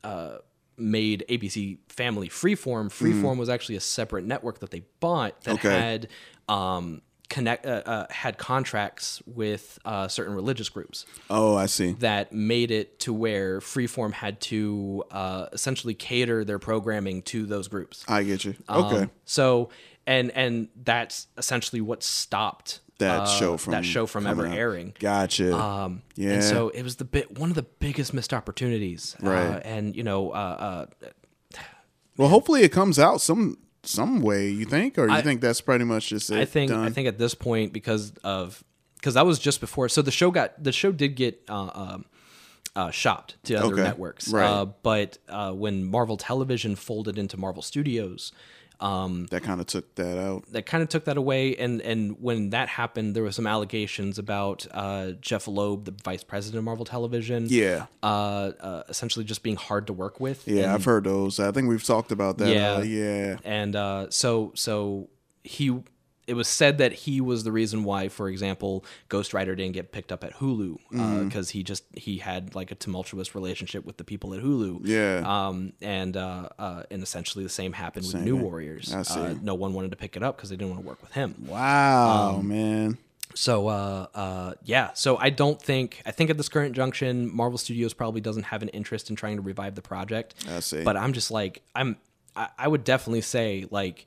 uh, 0.04 0.38
made 0.76 1.24
ABC 1.28 1.78
Family 1.88 2.28
Freeform, 2.28 2.86
Freeform 2.90 3.36
was 3.38 3.48
actually 3.48 3.76
a 3.76 3.80
separate 3.80 4.24
network 4.24 4.60
that 4.60 4.70
they 4.70 4.82
bought 5.00 5.40
that 5.42 5.54
Okay. 5.54 5.68
had 5.70 6.08
um, 6.48 7.02
connect 7.32 7.64
uh, 7.66 7.82
uh, 7.86 8.06
had 8.10 8.36
contracts 8.36 9.22
with 9.26 9.78
uh, 9.84 10.06
certain 10.06 10.34
religious 10.34 10.68
groups 10.68 11.06
Oh, 11.30 11.56
I 11.56 11.66
see. 11.66 11.92
that 12.00 12.32
made 12.32 12.70
it 12.70 12.98
to 13.00 13.12
where 13.12 13.60
Freeform 13.60 14.12
had 14.12 14.40
to 14.42 15.02
uh, 15.10 15.46
essentially 15.52 15.94
cater 15.94 16.44
their 16.44 16.58
programming 16.58 17.22
to 17.22 17.46
those 17.46 17.68
groups. 17.68 18.04
I 18.06 18.22
get 18.22 18.44
you. 18.44 18.54
Um, 18.68 18.84
Okay. 18.84 19.10
so 19.24 19.70
and 20.06 20.30
and 20.32 20.68
that's 20.84 21.26
essentially 21.38 21.80
what 21.80 22.02
stopped 22.02 22.80
that 22.98 23.20
uh, 23.22 23.26
show 23.26 23.56
from 23.56 23.70
that 23.72 23.84
show 23.84 24.04
from 24.06 24.26
ever 24.26 24.46
out. 24.46 24.56
airing. 24.56 24.94
Gotcha. 25.00 25.56
Um, 25.56 26.02
yeah. 26.14 26.34
And 26.34 26.44
so 26.44 26.68
it 26.68 26.82
was 26.82 26.96
the 26.96 27.04
bit 27.06 27.38
one 27.38 27.48
of 27.48 27.56
the 27.56 27.62
biggest 27.80 28.12
missed 28.12 28.32
opportunities. 28.34 29.16
Uh, 29.22 29.26
Right. 29.30 29.62
and 29.64 29.96
you 29.96 30.02
know, 30.04 30.30
uh, 30.32 30.86
uh, 31.02 31.08
well, 32.16 32.28
hopefully 32.28 32.62
it 32.62 32.70
comes 32.72 32.98
out 32.98 33.20
some 33.20 33.58
some 33.84 34.20
way. 34.22 34.48
You 34.50 34.64
think, 34.64 34.98
or 34.98 35.06
you 35.08 35.14
I- 35.14 35.22
think 35.22 35.40
that's 35.40 35.60
pretty 35.60 35.84
much 35.84 36.08
just 36.08 36.30
it? 36.30 36.38
I 36.38 36.44
think 36.44 36.70
done? 36.70 36.84
I 36.84 36.90
think 36.90 37.08
at 37.08 37.18
this 37.18 37.34
point 37.34 37.72
because 37.72 38.12
of 38.24 38.62
because 38.96 39.14
that 39.14 39.26
was 39.26 39.38
just 39.38 39.60
before. 39.60 39.88
So 39.88 40.02
the 40.02 40.10
show 40.12 40.30
got 40.30 40.62
the 40.62 40.72
show 40.72 40.92
did 40.92 41.16
get 41.16 41.42
uh, 41.48 41.70
um, 41.74 42.04
uh, 42.76 42.90
shopped 42.90 43.36
to 43.44 43.54
other 43.56 43.74
Okay. 43.74 43.82
networks, 43.82 44.28
Right. 44.32 44.46
uh, 44.46 44.64
but 44.82 45.18
uh, 45.28 45.52
when 45.52 45.84
Marvel 45.84 46.16
Television 46.16 46.76
folded 46.76 47.18
into 47.18 47.36
Marvel 47.36 47.62
Studios. 47.62 48.32
Um, 48.82 49.26
that 49.30 49.42
kind 49.42 49.60
of 49.60 49.66
took 49.66 49.94
that 49.94 50.18
out. 50.18 50.44
that 50.52 50.66
kind 50.66 50.82
of 50.82 50.88
took 50.88 51.04
that 51.04 51.16
away, 51.16 51.56
and 51.56 51.80
and 51.80 52.20
when 52.20 52.50
that 52.50 52.68
happened, 52.68 53.14
there 53.14 53.22
were 53.22 53.30
some 53.32 53.46
allegations 53.46 54.18
about 54.18 54.66
uh, 54.72 55.12
Jeph 55.20 55.46
Loeb, 55.46 55.84
the 55.84 55.94
vice 56.04 56.24
president 56.24 56.58
of 56.58 56.64
Marvel 56.64 56.84
Television, 56.84 57.46
Yeah. 57.48 57.86
uh, 58.02 58.06
uh, 58.60 58.82
essentially 58.88 59.24
just 59.24 59.42
being 59.42 59.56
hard 59.56 59.86
to 59.86 59.92
work 59.92 60.18
with. 60.18 60.46
Yeah, 60.48 60.64
and, 60.64 60.72
I've 60.72 60.84
heard 60.84 61.04
those. 61.04 61.38
I 61.38 61.52
think 61.52 61.68
we've 61.68 61.84
talked 61.84 62.10
about 62.12 62.38
that. 62.38 62.48
Yeah. 62.48 62.72
Uh, 62.74 62.82
yeah. 62.82 63.36
and 63.44 63.76
uh, 63.76 64.06
so 64.10 64.52
so 64.54 65.08
he 65.44 65.82
it 66.26 66.34
was 66.34 66.46
said 66.46 66.78
that 66.78 66.92
he 66.92 67.20
was 67.20 67.42
the 67.44 67.50
reason 67.52 67.82
why 67.84 68.08
for 68.08 68.28
example 68.28 68.84
ghost 69.08 69.34
rider 69.34 69.54
didn't 69.56 69.72
get 69.74 69.90
picked 69.92 70.12
up 70.12 70.22
at 70.24 70.34
hulu 70.34 70.78
Mm-hmm. 70.92 71.24
because 71.26 71.50
he 71.50 71.62
just 71.62 71.84
he 71.94 72.18
had 72.18 72.54
like 72.54 72.70
a 72.70 72.74
tumultuous 72.74 73.34
relationship 73.34 73.84
with 73.84 73.96
the 73.96 74.04
people 74.04 74.32
at 74.34 74.40
hulu 74.40 74.80
Yeah. 74.84 75.22
um 75.26 75.72
and 75.82 76.16
uh, 76.16 76.48
uh 76.58 76.82
and 76.90 77.02
essentially 77.02 77.42
the 77.44 77.50
same 77.50 77.72
happened 77.72 78.06
with 78.06 78.22
new 78.22 78.36
warriors 78.36 78.92
I 78.94 79.02
see. 79.02 79.18
Uh, 79.20 79.34
no 79.42 79.54
one 79.54 79.72
wanted 79.74 79.90
to 79.90 79.96
pick 79.96 80.16
it 80.16 80.22
up 80.22 80.36
because 80.36 80.50
they 80.50 80.56
didn't 80.56 80.70
want 80.70 80.82
to 80.82 80.88
work 80.88 81.02
with 81.02 81.12
him 81.12 81.34
Wow, 81.48 82.36
Um, 82.38 82.48
man. 82.48 82.98
so 83.34 83.68
uh 83.68 84.06
uh 84.14 84.54
yeah 84.64 84.90
so 84.94 85.16
i 85.16 85.30
don't 85.30 85.60
think 85.60 86.02
i 86.06 86.10
think 86.10 86.30
at 86.30 86.36
this 86.36 86.48
current 86.48 86.74
junction 86.76 87.34
marvel 87.34 87.58
studios 87.58 87.94
probably 87.94 88.20
doesn't 88.20 88.44
have 88.44 88.62
an 88.62 88.68
interest 88.68 89.08
in 89.10 89.16
trying 89.16 89.36
to 89.36 89.42
revive 89.42 89.74
the 89.74 89.82
project 89.82 90.34
I 90.48 90.60
see. 90.60 90.84
but 90.84 90.96
i'm 90.96 91.12
just 91.14 91.30
like 91.30 91.62
i'm 91.74 91.96
i, 92.36 92.48
I 92.58 92.68
would 92.68 92.84
definitely 92.84 93.22
say 93.22 93.66
like 93.70 94.04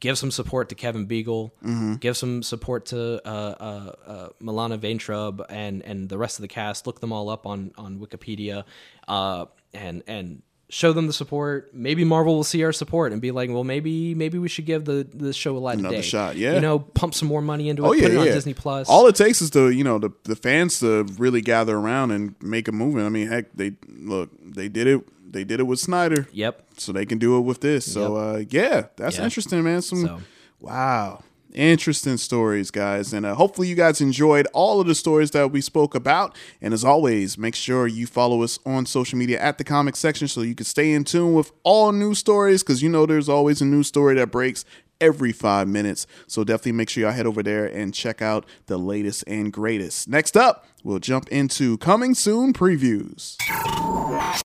give 0.00 0.16
some 0.18 0.30
support 0.30 0.68
to 0.70 0.74
kevin 0.74 1.06
biegel 1.06 1.50
Mm-hmm. 1.64 1.94
give 1.96 2.16
some 2.16 2.42
support 2.42 2.86
to 2.86 3.20
uh, 3.26 3.28
uh, 3.28 3.92
uh, 4.06 4.28
milana 4.42 4.78
vayntrub 4.78 5.44
and 5.48 5.82
and 5.84 6.08
the 6.08 6.18
rest 6.18 6.38
of 6.38 6.42
the 6.42 6.48
cast 6.48 6.86
look 6.86 7.00
them 7.00 7.12
all 7.12 7.28
up 7.28 7.46
on 7.46 7.72
on 7.78 7.98
wikipedia 7.98 8.64
uh 9.08 9.44
and 9.72 10.02
and 10.06 10.42
show 10.72 10.92
them 10.92 11.08
the 11.08 11.12
support 11.12 11.74
maybe 11.74 12.04
marvel 12.04 12.36
will 12.36 12.44
see 12.44 12.62
our 12.62 12.72
support 12.72 13.12
and 13.12 13.20
be 13.20 13.32
like 13.32 13.50
well 13.50 13.64
maybe 13.64 14.14
maybe 14.14 14.38
we 14.38 14.48
should 14.48 14.66
give 14.66 14.84
the 14.84 15.04
the 15.12 15.32
show 15.32 15.56
a 15.56 15.58
light 15.58 15.78
Another 15.78 15.96
day 15.96 16.02
shot, 16.02 16.36
yeah. 16.36 16.54
you 16.54 16.60
know 16.60 16.78
pump 16.78 17.12
some 17.12 17.26
more 17.26 17.42
money 17.42 17.68
into 17.68 17.84
it 17.84 17.88
Oh 17.88 17.92
yeah, 17.92 18.02
put 18.04 18.12
it 18.12 18.16
on 18.18 18.26
yeah. 18.26 18.32
disney 18.34 18.54
plus 18.54 18.88
All 18.88 19.06
it 19.08 19.16
takes 19.16 19.42
is 19.42 19.50
to 19.50 19.70
you 19.70 19.82
know 19.82 19.98
the 19.98 20.10
the 20.24 20.36
fans 20.36 20.78
to 20.78 21.02
really 21.18 21.40
gather 21.40 21.76
around 21.76 22.12
and 22.12 22.36
make 22.40 22.68
a 22.68 22.72
movement. 22.72 23.06
I 23.06 23.08
mean, 23.08 23.26
heck, 23.26 23.52
they 23.52 23.72
look 23.88 24.30
they 24.40 24.68
did 24.68 24.86
it. 24.86 25.00
They 25.30 25.44
did 25.44 25.60
it 25.60 25.64
with 25.64 25.78
Snyder. 25.78 26.26
Yep. 26.32 26.64
So 26.78 26.92
they 26.92 27.06
can 27.06 27.18
do 27.18 27.38
it 27.38 27.42
with 27.42 27.60
this. 27.60 27.90
So 27.90 28.16
uh, 28.16 28.42
yeah, 28.48 28.86
that's 28.96 29.18
interesting, 29.18 29.62
man. 29.62 29.82
Some 29.82 30.06
So- 30.06 30.20
wow. 30.60 31.22
Interesting 31.52 32.16
stories, 32.16 32.70
guys. 32.70 33.12
And 33.12 33.26
uh, 33.26 33.34
hopefully, 33.34 33.66
you 33.66 33.74
guys 33.74 34.00
enjoyed 34.00 34.46
all 34.52 34.80
of 34.80 34.86
the 34.86 34.94
stories 34.94 35.32
that 35.32 35.50
we 35.50 35.60
spoke 35.60 35.96
about. 35.96 36.36
And 36.62 36.72
as 36.72 36.84
always, 36.84 37.36
make 37.36 37.56
sure 37.56 37.88
you 37.88 38.06
follow 38.06 38.44
us 38.44 38.60
on 38.64 38.86
social 38.86 39.18
media 39.18 39.40
at 39.40 39.58
the 39.58 39.64
comic 39.64 39.96
section 39.96 40.28
so 40.28 40.42
you 40.42 40.54
can 40.54 40.64
stay 40.64 40.92
in 40.92 41.02
tune 41.02 41.34
with 41.34 41.50
all 41.64 41.90
new 41.90 42.14
stories 42.14 42.62
because 42.62 42.82
you 42.84 42.88
know 42.88 43.04
there's 43.04 43.28
always 43.28 43.60
a 43.60 43.64
new 43.64 43.82
story 43.82 44.14
that 44.14 44.30
breaks 44.30 44.64
every 45.00 45.32
five 45.32 45.68
minutes. 45.68 46.06
So 46.26 46.44
definitely 46.44 46.72
make 46.72 46.90
sure 46.90 47.02
y'all 47.04 47.12
head 47.12 47.26
over 47.26 47.42
there 47.42 47.66
and 47.66 47.94
check 47.94 48.22
out 48.22 48.46
the 48.66 48.78
latest 48.78 49.24
and 49.26 49.52
greatest. 49.52 50.08
Next 50.08 50.36
up, 50.36 50.66
we'll 50.84 50.98
jump 50.98 51.28
into 51.28 51.78
coming 51.78 52.14
soon 52.14 52.52
previews. 52.52 53.36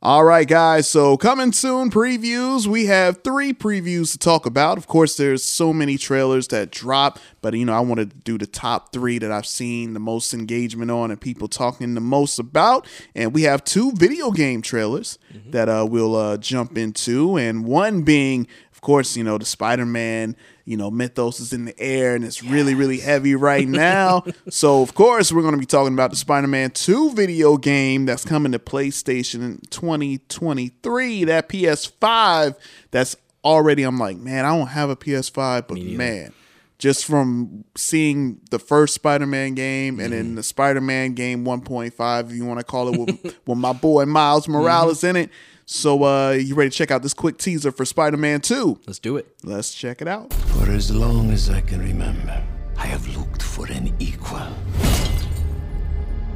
All 0.01 0.23
right, 0.23 0.47
guys. 0.47 0.87
So 0.87 1.17
coming 1.17 1.51
soon 1.51 1.89
previews. 1.89 2.67
We 2.67 2.85
have 2.85 3.23
three 3.23 3.53
previews 3.53 4.11
to 4.11 4.17
talk 4.17 4.45
about. 4.45 4.77
Of 4.77 4.87
course, 4.87 5.17
there's 5.17 5.43
so 5.43 5.73
many 5.73 5.97
trailers 5.97 6.47
that 6.49 6.71
drop, 6.71 7.19
but 7.41 7.53
you 7.53 7.65
know, 7.65 7.73
I 7.73 7.79
wanted 7.79 8.11
to 8.11 8.17
do 8.17 8.37
the 8.37 8.47
top 8.47 8.91
three 8.91 9.19
that 9.19 9.31
I've 9.31 9.45
seen 9.45 9.93
the 9.93 9.99
most 9.99 10.33
engagement 10.33 10.91
on 10.91 11.11
and 11.11 11.19
people 11.19 11.47
talking 11.47 11.93
the 11.93 12.01
most 12.01 12.39
about. 12.39 12.87
And 13.15 13.33
we 13.33 13.43
have 13.43 13.63
two 13.63 13.91
video 13.93 14.31
game 14.31 14.61
trailers 14.61 15.17
that 15.51 15.67
uh, 15.67 15.85
we'll 15.89 16.15
uh, 16.15 16.37
jump 16.37 16.77
into, 16.77 17.37
and 17.37 17.65
one 17.65 18.03
being, 18.03 18.47
course, 18.85 19.17
you 19.17 19.23
know, 19.23 19.37
the 19.37 19.45
Spider-Man. 19.45 20.35
You 20.63 20.77
know, 20.77 20.89
mythos 20.89 21.39
is 21.39 21.53
in 21.53 21.65
the 21.65 21.79
air 21.79 22.15
and 22.15 22.25
it's 22.25 22.41
really, 22.41 22.73
really 22.73 22.97
heavy 22.97 23.35
right 23.35 23.67
now. 23.67 24.23
so, 24.49 24.81
of 24.81 24.95
course, 24.95 25.31
we're 25.31 25.43
going 25.43 25.53
to 25.53 25.59
be 25.59 25.65
talking 25.65 25.93
about 25.93 26.09
the 26.09 26.15
Spider 26.15 26.47
Man 26.47 26.71
2 26.71 27.11
video 27.11 27.57
game 27.57 28.07
that's 28.07 28.25
coming 28.25 28.51
to 28.51 28.57
PlayStation 28.57 29.41
in 29.41 29.61
2023. 29.69 31.25
That 31.25 31.49
PS5 31.49 32.55
that's 32.89 33.15
already, 33.43 33.83
I'm 33.83 33.99
like, 33.99 34.17
man, 34.17 34.43
I 34.43 34.57
don't 34.57 34.67
have 34.67 34.89
a 34.89 34.95
PS5, 34.95 35.67
but 35.67 35.77
man, 35.77 36.33
just 36.79 37.05
from 37.05 37.63
seeing 37.75 38.41
the 38.49 38.59
first 38.59 38.95
Spider-Man 38.95 39.53
game 39.53 39.99
and 39.99 40.13
then 40.13 40.25
mm-hmm. 40.25 40.35
the 40.35 40.43
Spider-Man 40.43 41.13
game 41.13 41.45
1.5, 41.45 42.29
if 42.29 42.35
you 42.35 42.45
want 42.45 42.59
to 42.59 42.65
call 42.65 42.91
it, 42.91 42.99
with, 42.99 43.37
with 43.45 43.57
my 43.57 43.73
boy 43.73 44.05
Miles 44.05 44.47
Morales 44.47 44.99
mm-hmm. 44.99 45.15
in 45.15 45.23
it. 45.23 45.29
So, 45.67 46.03
uh, 46.03 46.31
you 46.33 46.53
ready 46.53 46.69
to 46.69 46.75
check 46.75 46.91
out 46.91 47.01
this 47.01 47.15
quick 47.15 47.39
teaser 47.39 47.71
for 47.71 47.85
Spider-Man 47.85 48.41
2? 48.41 48.81
let's 48.85 48.99
do 48.99 49.17
it 49.17 49.35
Let's 49.43 49.73
check 49.73 49.99
it 49.99 50.07
out. 50.07 50.31
For 50.31 50.69
as 50.69 50.91
long 50.91 51.31
as 51.31 51.49
I 51.49 51.59
can 51.61 51.79
remember, 51.79 52.39
I 52.77 52.85
have 52.85 53.07
looked 53.17 53.41
for 53.41 53.65
an 53.71 53.91
equal. 53.97 54.45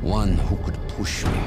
One 0.01 0.33
who 0.33 0.55
could 0.63 0.79
push 0.89 1.25
me. 1.25 1.39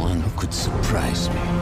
One 0.00 0.22
who 0.22 0.40
could 0.40 0.54
surprise 0.54 1.28
me. 1.28 1.53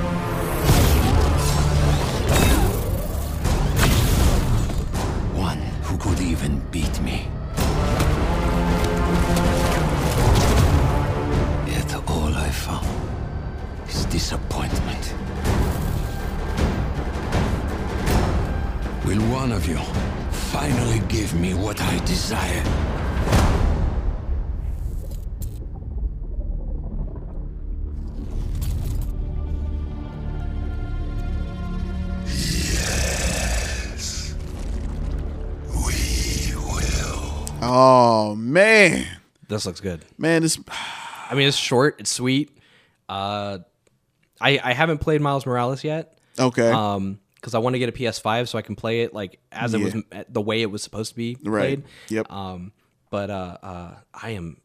This 39.53 39.67
looks 39.67 39.81
good. 39.81 40.05
Man, 40.19 40.43
this 40.43 40.59
i 41.31 41.35
mean 41.35 41.49
it's 41.49 41.57
short 41.57 41.97
it's 42.01 42.11
sweet. 42.11 42.57
Uh 43.09 43.59
i 44.41 44.59
i 44.63 44.73
haven't 44.73 44.99
played 44.99 45.21
miles 45.21 45.47
morales 45.47 45.85
yet. 45.85 46.19
Okay. 46.39 46.71
um 46.71 47.19
because 47.35 47.55
i 47.55 47.59
want 47.59 47.75
to 47.75 47.79
get 47.79 47.89
a 47.89 47.93
ps5 47.93 48.49
so 48.49 48.57
i 48.59 48.63
can 48.63 48.77
play 48.77 49.03
it 49.03 49.13
like 49.13 49.39
as 49.51 49.75
it 49.75 49.81
was 49.81 49.95
the 50.29 50.41
way 50.41 50.63
it 50.63 50.71
was 50.71 50.83
supposed 50.83 51.11
to 51.11 51.17
be 51.17 51.37
Right. 51.45 51.83
played. 51.83 51.85
Yep. 52.09 52.33
um 52.33 52.73
but 53.11 53.31
uh 53.31 53.59
uh 53.63 53.95
i 54.15 54.31
am 54.31 54.57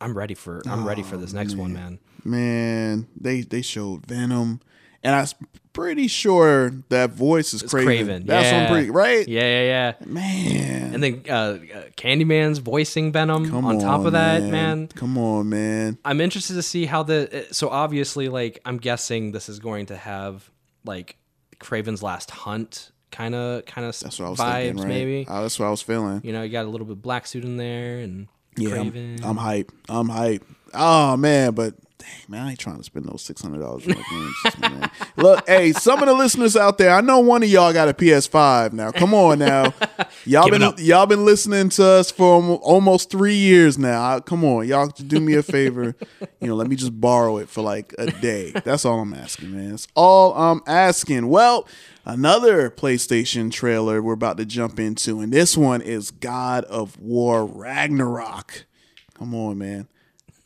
i'm 0.00 0.16
ready 0.16 0.34
for 0.34 0.62
i'm 0.66 0.86
ready 0.86 1.02
for 1.02 1.16
this 1.16 1.32
next 1.32 1.54
one 1.56 1.72
man. 1.72 1.98
man, 2.24 3.06
they 3.20 3.40
they 3.42 3.62
showed 3.62 4.06
Venom, 4.06 4.60
and 5.02 5.14
I'm 5.16 5.26
pretty 5.74 6.08
sure 6.08 6.70
that 6.88 7.10
voice 7.10 7.52
is 7.52 7.62
Kraven. 7.62 7.84
kraven 7.84 8.26
That's 8.26 8.50
yeah. 8.50 8.62
one 8.62 8.72
pretty 8.72 8.90
right. 8.90 9.28
yeah 9.28 9.42
yeah 9.42 9.92
yeah 10.00 10.06
Man, 10.06 10.94
and 10.94 11.02
then 11.02 11.22
uh, 11.28 11.32
uh 11.32 11.58
candyman's 11.96 12.58
voicing 12.58 13.12
venom 13.12 13.50
come 13.50 13.66
on 13.66 13.78
top 13.78 14.06
of 14.06 14.12
that 14.12 14.42
man 14.42 14.88
Come 14.88 15.18
on, 15.18 15.48
man. 15.50 15.98
I'm 16.04 16.20
interested 16.20 16.54
to 16.54 16.62
see 16.62 16.86
how 16.86 17.02
the 17.02 17.46
so 17.50 17.68
obviously 17.68 18.28
like 18.28 18.60
I'm 18.64 18.78
guessing 18.78 19.32
this 19.32 19.48
is 19.48 19.58
going 19.58 19.86
to 19.86 19.96
have 19.96 20.48
like 20.84 21.16
Kraven's 21.58 22.02
Last 22.02 22.30
Hunt 22.30 22.90
kind 23.10 23.34
of 23.34 23.64
kind 23.66 23.86
of 23.86 23.98
That's 23.98 24.18
what 24.18 24.26
I 24.26 24.30
was 24.30 24.38
vibes 24.38 24.62
thinking. 24.62 24.78
Right? 24.78 24.88
maybe. 24.88 25.26
Uh, 25.28 25.42
that's 25.42 25.58
what 25.58 25.66
I 25.66 25.70
was 25.70 25.82
feeling. 25.82 26.20
You 26.24 26.32
know, 26.32 26.42
you 26.42 26.50
got 26.50 26.64
a 26.64 26.68
little 26.68 26.86
bit 26.86 26.92
of 26.92 27.02
black 27.02 27.26
suit 27.26 27.44
in 27.44 27.56
there 27.56 27.98
and 27.98 28.28
Yeah, 28.56 28.80
I'm, 28.80 28.92
Kraven. 28.92 29.24
I'm 29.24 29.36
hype. 29.36 29.72
I'm 29.88 30.08
hype. 30.08 30.44
Oh 30.72 31.16
man, 31.16 31.54
but 31.54 31.74
Dang 31.98 32.08
man, 32.28 32.46
I 32.46 32.50
ain't 32.50 32.58
trying 32.58 32.78
to 32.78 32.82
spend 32.82 33.06
those 33.06 33.22
six 33.22 33.40
hundred 33.40 33.60
dollars 33.60 33.86
on 33.86 33.94
games. 33.94 34.90
Look, 35.16 35.46
hey, 35.48 35.72
some 35.72 36.00
of 36.00 36.08
the 36.08 36.14
listeners 36.14 36.56
out 36.56 36.76
there, 36.76 36.90
I 36.90 37.00
know 37.00 37.20
one 37.20 37.44
of 37.44 37.48
y'all 37.48 37.72
got 37.72 37.88
a 37.88 37.94
PS5 37.94 38.72
now. 38.72 38.90
Come 38.90 39.14
on 39.14 39.38
now, 39.38 39.72
y'all 40.24 40.50
Give 40.50 40.58
been 40.58 40.74
y'all 40.84 41.06
been 41.06 41.24
listening 41.24 41.68
to 41.70 41.84
us 41.84 42.10
for 42.10 42.42
almost 42.56 43.10
three 43.10 43.36
years 43.36 43.78
now. 43.78 44.18
Come 44.18 44.44
on, 44.44 44.66
y'all 44.66 44.88
do 44.88 45.20
me 45.20 45.34
a 45.34 45.42
favor. 45.42 45.94
You 46.40 46.48
know, 46.48 46.56
let 46.56 46.68
me 46.68 46.76
just 46.76 47.00
borrow 47.00 47.38
it 47.38 47.48
for 47.48 47.62
like 47.62 47.94
a 47.96 48.06
day. 48.06 48.50
That's 48.50 48.84
all 48.84 49.00
I'm 49.00 49.14
asking, 49.14 49.52
man. 49.52 49.70
That's 49.70 49.88
all 49.94 50.34
I'm 50.34 50.60
asking. 50.66 51.28
Well, 51.28 51.66
another 52.04 52.68
PlayStation 52.68 53.50
trailer 53.50 54.02
we're 54.02 54.12
about 54.12 54.36
to 54.36 54.44
jump 54.44 54.78
into, 54.78 55.20
and 55.20 55.32
this 55.32 55.56
one 55.56 55.80
is 55.80 56.10
God 56.10 56.64
of 56.64 56.98
War 56.98 57.46
Ragnarok. 57.46 58.66
Come 59.14 59.34
on, 59.34 59.56
man. 59.56 59.88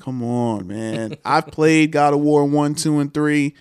Come 0.09 0.25
on, 0.25 0.67
man. 0.67 1.17
I've 1.23 1.49
played 1.49 1.93
God 1.93 2.15
of 2.15 2.21
War 2.21 2.43
1, 2.43 2.77
2, 2.77 2.99
and 2.99 3.13
3, 3.13 3.55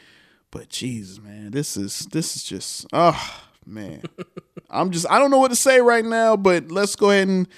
but 0.50 0.70
Jesus, 0.70 1.20
man, 1.20 1.52
this 1.52 1.76
is 1.76 2.08
this 2.14 2.38
is 2.38 2.44
just 2.44 2.88
oh 2.94 3.42
man. 3.66 4.02
I'm 4.70 4.92
just 4.92 5.06
I 5.10 5.20
don't 5.20 5.30
know 5.30 5.40
what 5.40 5.50
to 5.50 5.58
say 5.58 5.82
right 5.82 6.06
now, 6.06 6.38
but 6.38 6.72
let's 6.72 6.96
go 6.96 7.12
ahead 7.12 7.28
and 7.28 7.50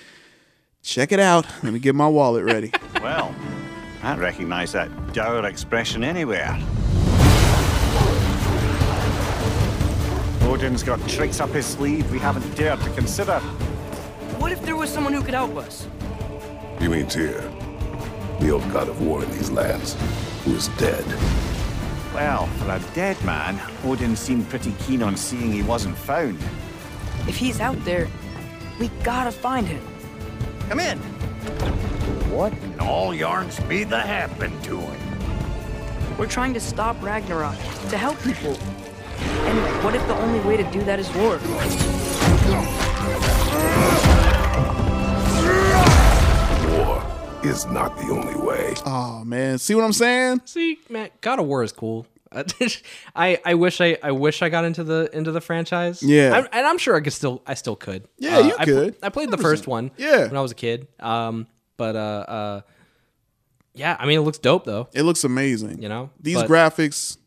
check 0.82 1.12
it 1.12 1.20
out. 1.20 1.46
Let 1.62 1.72
me 1.72 1.78
get 1.78 1.94
my 1.94 2.08
wallet 2.08 2.44
ready. 2.44 2.72
Well, 3.00 3.34
I 4.02 4.18
recognize 4.18 4.72
that 4.72 4.90
dour 5.14 5.46
expression 5.46 6.04
anywhere. 6.04 6.58
Odin's 10.42 10.82
got 10.82 11.00
tricks 11.08 11.40
up 11.40 11.52
his 11.52 11.68
sleeve 11.68 12.12
we 12.12 12.18
haven't 12.18 12.56
dared 12.56 12.82
to 12.82 12.90
consider. 12.96 13.38
What 14.40 14.52
if 14.52 14.64
there 14.64 14.76
was 14.76 14.90
someone 14.90 15.14
who 15.14 15.22
could 15.22 15.36
help 15.36 15.56
us? 15.58 15.88
You 16.82 16.90
mean 16.90 17.08
Tyr, 17.08 17.42
the 18.40 18.52
old 18.52 18.72
god 18.72 18.88
of 18.88 19.02
war 19.02 19.24
in 19.24 19.32
these 19.32 19.50
lands, 19.50 19.96
who 20.44 20.56
is 20.56 20.68
dead. 20.78 21.06
Well, 22.14 22.48
for 22.48 22.72
a 22.72 22.82
dead 22.96 23.22
man, 23.24 23.62
Odin 23.84 24.16
seemed 24.16 24.50
pretty 24.50 24.74
keen 24.86 25.04
on 25.04 25.16
seeing 25.16 25.52
he 25.52 25.62
wasn't 25.62 25.98
found. 25.98 26.40
If 27.28 27.38
he's 27.38 27.60
out 27.60 27.84
there, 27.86 28.08
we 28.80 28.88
gotta 29.04 29.32
find 29.32 29.68
him. 29.68 29.82
Come 30.70 30.80
in. 30.80 30.98
What 32.32 32.54
in 32.54 32.80
all 32.80 33.14
yarn 33.14 33.50
be 33.68 33.84
the 33.84 34.00
happened 34.00 34.64
to 34.64 34.78
him? 34.78 36.18
We're 36.18 36.28
trying 36.28 36.54
to 36.54 36.60
stop 36.60 37.02
Ragnarok, 37.02 37.56
to 37.90 37.98
help 37.98 38.22
people. 38.24 38.58
And 39.48 39.84
what 39.84 39.96
if 39.96 40.06
the 40.08 40.16
only 40.16 40.40
way 40.42 40.58
to 40.58 40.64
do 40.72 40.82
that 40.84 41.00
is 41.00 41.10
war? 41.14 41.40
War 47.44 47.52
is 47.52 47.66
not 47.68 47.96
the 47.98 48.10
only 48.12 48.36
way. 48.36 48.74
Oh 48.86 49.24
man, 49.26 49.58
see 49.58 49.76
what 49.76 49.84
I'm 49.84 49.94
saying? 49.94 50.42
See, 50.46 50.80
man, 50.90 51.10
God 51.22 51.40
of 51.40 51.46
War 51.46 51.64
is 51.64 51.72
cool. 51.72 52.06
I 53.16 53.40
I 53.44 53.54
wish 53.56 53.82
I 53.82 53.98
I 54.04 54.12
wish 54.12 54.42
I 54.42 54.50
got 54.50 54.64
into 54.66 54.84
the 54.84 55.10
into 55.14 55.32
the 55.32 55.42
franchise. 55.42 56.04
Yeah. 56.04 56.32
I'm, 56.36 56.48
and 56.52 56.66
I'm 56.68 56.78
sure 56.78 56.96
I 56.96 57.02
could 57.02 57.14
still 57.14 57.42
I 57.48 57.56
still 57.56 57.76
could. 57.76 58.08
Yeah, 58.18 58.38
Uh, 58.38 58.42
you 58.42 58.56
I 58.58 58.66
pl- 58.66 58.74
could. 58.74 58.96
I 59.02 59.10
played 59.10 59.32
the 59.32 59.38
first 59.38 59.68
one. 59.68 59.92
Yeah. 59.98 60.28
when 60.28 60.38
I 60.38 60.42
was 60.42 60.52
a 60.52 60.56
kid. 60.56 60.88
Um, 61.00 61.48
but 61.78 61.96
uh, 61.96 62.00
uh, 62.00 62.62
yeah, 63.74 63.96
I 64.00 64.06
mean 64.06 64.20
it 64.20 64.22
looks 64.24 64.38
dope 64.38 64.66
though. 64.66 64.90
It 64.94 65.04
looks 65.04 65.24
amazing. 65.24 65.82
You 65.82 65.90
know, 65.90 66.12
These 66.20 66.36
but- 66.44 66.50
graphics 66.50 67.18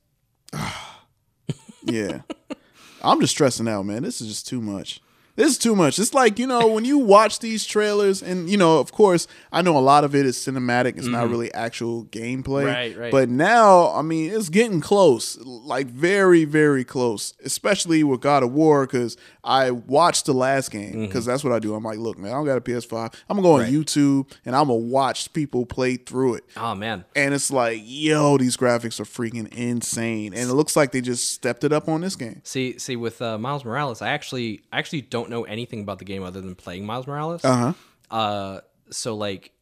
Yeah. 1.85 2.21
I'm 3.03 3.21
just 3.21 3.33
stressing 3.33 3.67
out, 3.67 3.85
man. 3.85 4.05
This 4.05 4.21
is 4.21 4.29
just 4.29 4.47
too 4.47 4.61
much. 4.61 5.01
This 5.35 5.53
is 5.53 5.59
too 5.59 5.75
much. 5.75 5.99
It's 5.99 6.13
like, 6.13 6.39
you 6.39 6.47
know, 6.47 6.67
when 6.69 6.85
you 6.85 6.99
watch 6.99 7.39
these 7.39 7.65
trailers, 7.65 8.23
and, 8.23 8.51
you 8.51 8.57
know, 8.59 8.79
of 8.79 8.93
course, 8.93 9.27
I 9.51 9.63
know 9.63 9.77
a 9.79 9.81
lot 9.81 10.05
of 10.05 10.15
it 10.15 10.27
is 10.27 10.37
cinematic. 10.37 10.99
It's 10.99 11.07
not 11.07 11.29
really 11.31 11.53
actual 11.55 12.05
gameplay. 12.07 12.65
Mm-hmm. 12.65 12.67
Right, 12.67 12.97
right. 12.99 13.11
But 13.13 13.29
now, 13.31 13.93
I 13.95 14.03
mean, 14.03 14.31
it's 14.31 14.51
getting 14.51 14.81
close, 14.83 15.39
like 15.41 15.87
very, 15.87 16.45
very 16.45 16.85
close, 16.85 17.33
especially 17.45 18.05
with 18.05 18.21
God 18.21 18.43
of 18.43 18.53
War, 18.53 18.87
because 18.87 19.17
I 19.43 19.71
watched 19.71 20.27
the 20.27 20.35
last 20.35 20.71
game, 20.71 20.83
Mm-hmm. 20.93 21.07
because 21.07 21.25
that's 21.25 21.43
what 21.43 21.53
I 21.55 21.59
do. 21.59 21.75
I'm 21.75 21.83
like, 21.85 21.99
look, 21.99 22.19
man, 22.19 22.31
I 22.33 22.35
don't 22.35 22.45
got 22.45 22.59
a 22.59 22.61
PS5. 22.61 23.15
I'm 23.31 23.37
going 23.37 23.43
to 23.43 23.43
go 23.43 23.53
on 23.55 23.61
Right. 23.61 23.73
YouTube 23.73 24.31
and 24.45 24.55
I'm 24.55 24.67
going 24.69 24.81
to 24.83 24.87
watch 24.87 25.33
people 25.33 25.65
play 25.65 25.97
through 25.97 26.35
it. 26.35 26.45
Oh 26.57 26.75
man, 26.75 27.05
And 27.17 27.33
it's 27.33 27.51
like, 27.51 27.81
yo, 27.83 28.37
these 28.37 28.57
graphics 28.57 29.01
are 29.01 29.05
freaking 29.05 29.51
insane. 29.55 30.35
And 30.35 30.51
it 30.51 30.55
looks 30.55 30.77
like 30.77 30.93
they 30.93 31.01
just 31.01 31.33
stepped 31.33 31.65
it 31.65 31.73
up 31.73 31.89
on 31.89 32.03
this 32.03 32.17
game. 32.17 32.41
See, 32.45 32.79
see, 32.79 32.97
with 32.97 33.23
uh, 33.23 33.39
Miles 33.39 33.65
Morales, 33.65 34.03
I 34.03 34.11
actually, 34.11 34.63
I 34.73 34.79
actually 34.79 35.01
don't 35.03 35.22
know 35.31 35.45
anything 35.45 35.81
about 35.81 35.99
the 35.99 36.05
game 36.05 36.23
other 36.23 36.41
than 36.41 36.55
playing 36.55 36.87
Miles 36.87 37.07
Morales. 37.07 37.45
Uh-huh. 37.45 37.73
Uh, 38.11 38.61
so 38.91 39.15
like, 39.17 39.53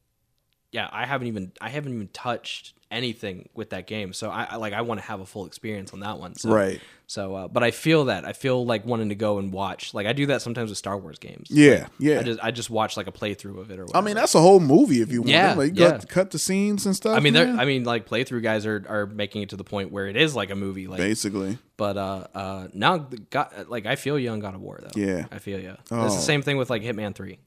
yeah, 0.72 0.88
I 0.92 1.06
haven't 1.06 1.28
even, 1.28 1.52
I 1.60 1.68
haven't 1.68 1.94
even 1.94 2.08
touched 2.08 2.74
anything 2.90 3.48
with 3.54 3.70
that 3.70 3.86
game. 3.86 4.12
So 4.12 4.30
I, 4.30 4.44
I 4.50 4.56
like, 4.56 4.72
I 4.72 4.80
want 4.82 5.00
to 5.00 5.06
have 5.06 5.20
a 5.20 5.26
full 5.26 5.46
experience 5.46 5.92
on 5.92 6.00
that 6.00 6.18
one. 6.18 6.34
So, 6.34 6.50
Right. 6.50 6.80
So, 7.06 7.34
uh, 7.34 7.48
but 7.48 7.64
I 7.64 7.72
feel 7.72 8.04
that 8.04 8.24
I 8.24 8.32
feel 8.32 8.64
like 8.64 8.86
wanting 8.86 9.08
to 9.08 9.16
go 9.16 9.38
and 9.38 9.52
watch. 9.52 9.94
Like 9.94 10.06
I 10.06 10.12
do 10.12 10.26
that 10.26 10.42
sometimes 10.42 10.70
with 10.70 10.78
Star 10.78 10.96
Wars 10.96 11.18
games. 11.18 11.48
Yeah, 11.50 11.70
Like, 11.82 11.90
yeah. 11.98 12.20
I 12.20 12.22
just, 12.22 12.40
I 12.44 12.50
just 12.52 12.70
watch 12.70 12.96
like 12.96 13.08
a 13.08 13.12
playthrough 13.12 13.58
of 13.58 13.70
it 13.72 13.80
or. 13.80 13.86
I 13.92 14.00
mean, 14.00 14.14
that's 14.14 14.36
a 14.36 14.40
whole 14.40 14.60
movie 14.60 15.00
if 15.02 15.10
you 15.10 15.22
want. 15.22 15.30
Yeah, 15.30 15.54
like, 15.54 15.76
you 15.76 15.82
yeah. 15.82 15.90
got 15.90 16.00
to 16.02 16.06
cut 16.06 16.30
the 16.30 16.38
scenes 16.38 16.86
and 16.86 16.94
stuff. 16.94 17.16
I 17.16 17.20
mean. 17.20 17.36
I 17.36 17.64
mean, 17.64 17.82
like 17.82 18.08
playthrough 18.08 18.44
guys 18.44 18.64
are 18.64 18.84
are 18.88 19.06
making 19.06 19.42
it 19.42 19.48
to 19.48 19.56
the 19.56 19.64
point 19.64 19.90
where 19.90 20.06
it 20.06 20.16
is 20.16 20.36
like 20.36 20.50
a 20.50 20.54
movie. 20.54 20.86
Like 20.86 20.98
basically. 20.98 21.58
But 21.76 21.96
uh, 21.96 22.26
uh, 22.32 22.68
now 22.74 23.08
God, 23.30 23.66
like 23.68 23.86
I 23.86 23.96
feel 23.96 24.16
you 24.16 24.30
on 24.30 24.38
God 24.38 24.54
of 24.54 24.60
War 24.60 24.78
though. 24.80 25.00
Yeah. 25.00 25.26
I 25.32 25.38
feel 25.40 25.58
you. 25.58 25.70
It's 25.80 25.90
Oh. 25.90 26.02
the 26.04 26.10
same 26.10 26.42
thing 26.42 26.58
with 26.58 26.70
like 26.70 26.82
Hitman 26.82 27.14
Three. 27.14 27.38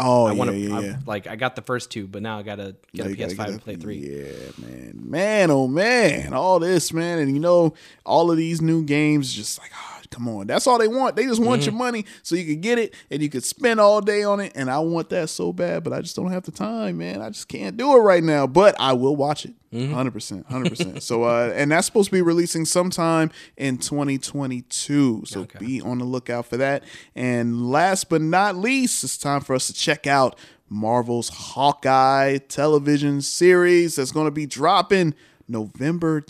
Oh, 0.00 0.26
I 0.26 0.30
yeah, 0.32 0.38
want 0.38 0.50
to, 0.50 0.56
yeah, 0.56 0.80
yeah. 0.80 0.96
like 1.06 1.26
I 1.26 1.34
got 1.36 1.56
the 1.56 1.62
first 1.62 1.90
two, 1.90 2.06
but 2.06 2.22
now 2.22 2.38
I 2.38 2.42
gotta 2.42 2.76
get 2.94 3.06
Now 3.06 3.12
a 3.12 3.14
PS5 3.16 3.16
get 3.16 3.36
to 3.48 3.54
a- 3.54 3.58
play 3.58 3.76
three. 3.76 3.96
Yeah, 3.96 4.50
man, 4.64 4.92
man, 5.02 5.50
oh 5.50 5.66
man, 5.66 6.32
all 6.34 6.60
this, 6.60 6.92
man, 6.92 7.18
and 7.18 7.32
you 7.34 7.40
know, 7.40 7.74
all 8.06 8.30
of 8.30 8.36
these 8.36 8.60
new 8.62 8.84
games, 8.84 9.32
just 9.34 9.58
like, 9.58 9.70
oh, 9.74 9.97
come 10.10 10.28
on, 10.28 10.46
that's 10.46 10.66
all 10.66 10.78
they 10.78 10.88
want. 10.88 11.16
They 11.16 11.24
just 11.26 11.42
want 11.42 11.64
your 11.66 11.72
Mm-hmm. 11.72 11.78
money 11.78 12.04
so 12.22 12.34
you 12.36 12.44
can 12.44 12.60
get 12.60 12.78
it 12.78 12.94
and 13.10 13.22
you 13.22 13.28
can 13.28 13.40
spend 13.42 13.78
all 13.80 14.00
day 14.00 14.22
on 14.24 14.40
it. 14.40 14.52
And 14.54 14.70
I 14.70 14.78
want 14.80 15.08
that 15.10 15.28
so 15.28 15.52
bad, 15.52 15.84
but 15.84 15.92
I 15.92 16.00
just 16.00 16.16
don't 16.16 16.30
have 16.32 16.44
the 16.44 16.50
time, 16.52 16.98
man. 16.98 17.20
I 17.20 17.28
just 17.30 17.48
can't 17.48 17.76
do 17.76 17.94
it 17.96 18.00
right 18.00 18.22
now. 18.24 18.46
But 18.46 18.74
I 18.80 18.92
will 18.94 19.16
watch 19.16 19.44
it, 19.44 19.54
Mm-hmm. 19.72 19.92
hundred 19.92 20.12
percent, 20.12 20.46
hundred 20.46 20.70
percent. 20.70 21.02
So, 21.08 21.24
uh, 21.24 21.52
and 21.54 21.70
that's 21.70 21.86
supposed 21.86 22.08
to 22.08 22.12
be 22.16 22.22
releasing 22.22 22.64
sometime 22.64 23.30
in 23.56 23.76
2022. 23.78 25.24
So 25.26 25.40
Okay. 25.40 25.58
be 25.58 25.80
on 25.80 25.98
the 25.98 26.04
lookout 26.04 26.46
for 26.46 26.56
that. 26.56 26.84
And 27.14 27.70
last 27.70 28.08
but 28.08 28.20
not 28.22 28.56
least, 28.56 29.04
it's 29.04 29.16
time 29.18 29.40
for 29.40 29.54
us 29.54 29.66
to 29.68 29.72
check 29.72 30.06
out 30.06 30.38
Marvel's 30.70 31.28
Hawkeye 31.30 32.38
television 32.48 33.20
series 33.22 33.96
that's 33.96 34.12
going 34.12 34.26
to 34.26 34.30
be 34.30 34.46
dropping 34.46 35.14
November 35.48 36.20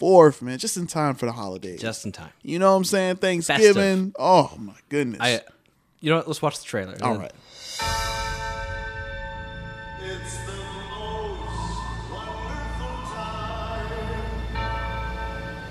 24th, 0.00 0.42
man, 0.42 0.58
just 0.58 0.76
in 0.76 0.86
time 0.86 1.14
for 1.14 1.26
the 1.26 1.32
holidays. 1.32 1.80
Just 1.80 2.04
in 2.04 2.12
time. 2.12 2.30
you 2.42 2.58
know 2.58 2.70
what 2.72 2.76
I'm 2.78 2.84
saying? 2.84 3.16
Thanksgiving. 3.16 4.14
Oh 4.18 4.52
my 4.58 4.74
goodness. 4.88 5.20
I, 5.20 5.40
you 6.00 6.10
know 6.10 6.16
what? 6.16 6.26
Let's 6.28 6.42
watch 6.42 6.58
the 6.58 6.64
trailer. 6.64 6.96
All 7.02 7.16
right. 7.16 7.32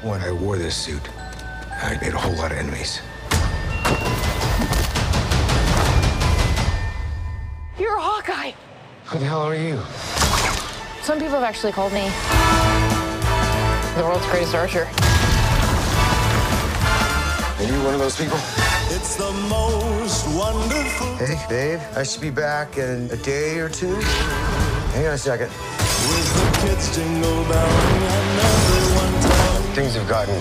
When 0.01 0.21
I 0.21 0.31
wore 0.31 0.57
this 0.57 0.75
suit, 0.75 1.01
I 1.17 1.97
made 1.99 2.13
a 2.13 2.17
whole 2.17 2.35
lot 2.35 2.51
of 2.51 2.57
enemies. 2.59 3.01
You're 7.79 7.97
a 7.97 8.01
Hawkeye. 8.01 8.51
Who 9.05 9.19
the 9.19 9.25
hell 9.25 9.41
are 9.41 9.55
you? 9.55 9.81
Some 11.01 11.17
people 11.17 11.35
have 11.35 11.43
actually 11.43 11.71
called 11.71 11.91
me 11.93 12.11
the 13.95 14.03
world's 14.03 14.25
greatest 14.27 14.53
archer. 14.55 14.87
Are 17.57 17.63
you 17.63 17.83
one 17.83 17.93
of 17.93 17.99
those 17.99 18.17
people? 18.17 18.37
It's 18.89 19.15
the 19.15 19.31
most 19.49 20.27
wonderful 20.35 21.15
Hey, 21.15 21.37
babe, 21.49 21.79
I 21.95 22.03
should 22.03 22.21
be 22.21 22.29
back 22.29 22.77
in 22.77 23.09
a 23.11 23.17
day 23.17 23.57
or 23.59 23.69
two. 23.69 23.95
Hang 24.93 25.07
on 25.07 25.13
a 25.13 25.17
second. 25.17 25.47
with 25.49 26.33
the 26.35 26.67
kids 26.67 26.95
jingle 26.95 27.43
belling 27.45 28.03
and 28.03 29.75
Things 29.75 29.95
have 29.95 30.07
gotten 30.07 30.35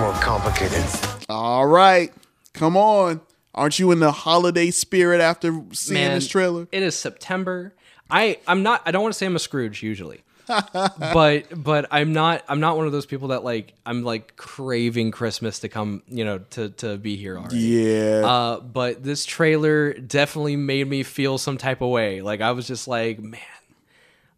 more 0.00 0.12
complicated. 0.22 0.84
All 1.28 1.66
right. 1.66 2.12
Come 2.54 2.76
on. 2.76 3.20
Aren't 3.54 3.78
you 3.78 3.90
in 3.92 4.00
the 4.00 4.12
holiday 4.12 4.70
spirit 4.70 5.20
after 5.20 5.60
seeing 5.72 6.00
Man, 6.00 6.14
this 6.14 6.28
trailer? 6.28 6.68
It 6.72 6.82
is 6.82 6.94
September. 6.94 7.74
I 8.10 8.38
I'm 8.46 8.62
not. 8.62 8.82
I 8.86 8.90
don't 8.90 9.02
want 9.02 9.12
to 9.12 9.18
say 9.18 9.26
I'm 9.26 9.36
a 9.36 9.40
Scrooge 9.40 9.82
usually, 9.82 10.22
but 10.48 11.44
but 11.54 11.86
I'm 11.90 12.12
not. 12.12 12.44
I'm 12.48 12.60
not 12.60 12.76
one 12.76 12.86
of 12.86 12.92
those 12.92 13.06
people 13.06 13.28
that 13.28 13.44
like. 13.44 13.74
I'm 13.86 14.02
like 14.02 14.36
craving 14.36 15.10
Christmas 15.10 15.60
to 15.60 15.68
come. 15.68 16.02
You 16.08 16.24
know, 16.24 16.38
to 16.50 16.70
to 16.70 16.96
be 16.96 17.16
here 17.16 17.38
already. 17.38 17.58
Yeah. 17.58 18.22
Uh, 18.24 18.60
but 18.60 19.02
this 19.02 19.24
trailer 19.24 19.92
definitely 19.92 20.56
made 20.56 20.88
me 20.88 21.02
feel 21.02 21.38
some 21.38 21.58
type 21.58 21.80
of 21.80 21.90
way. 21.90 22.22
Like 22.22 22.40
I 22.40 22.52
was 22.52 22.66
just 22.66 22.88
like, 22.88 23.18
man, 23.18 23.40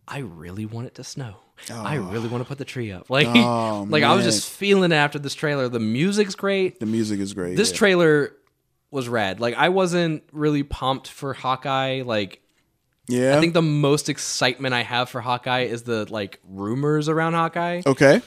I 0.07 0.19
really 0.19 0.67
want 0.67 0.89
it 0.89 0.95
to 0.97 1.05
snow. 1.05 1.37
I 1.71 1.97
really 1.97 2.29
want 2.29 2.43
to 2.43 2.49
put 2.49 2.59
the 2.59 2.65
tree 2.65 2.91
up. 2.91 3.07
Like, 3.11 3.27
Oh, 3.29 3.87
like 3.89 4.03
I 4.03 4.15
was 4.15 4.25
just 4.25 4.49
feeling 4.49 4.93
it 4.93 4.95
after 4.95 5.19
this 5.19 5.35
trailer. 5.35 5.69
The 5.69 5.79
music's 5.79 6.35
great. 6.35 6.81
the 6.81 6.87
music 6.87 7.21
is 7.21 7.35
great. 7.35 7.57
This 7.57 7.71
yeah. 7.71 7.77
trailer 7.77 8.33
was 8.91 9.09
rad. 9.09 9.41
Like 9.41 9.55
I 9.55 9.69
wasn't 9.69 10.23
really 10.33 10.63
pumped 10.63 11.09
for 11.09 11.35
Hawkeye. 11.35 12.03
Like 12.03 12.41
Yeah. 13.11 13.37
I 13.37 13.41
think 13.41 13.55
the 13.55 13.63
most 13.63 14.09
excitement 14.09 14.75
I 14.75 14.83
have 14.83 15.09
for 15.09 15.21
Hawkeye 15.21 15.63
is 15.65 15.83
the 15.83 16.07
like 16.13 16.39
rumors 16.45 17.09
around 17.09 17.35
Hawkeye. 17.35 17.83
Okay. 17.87 18.21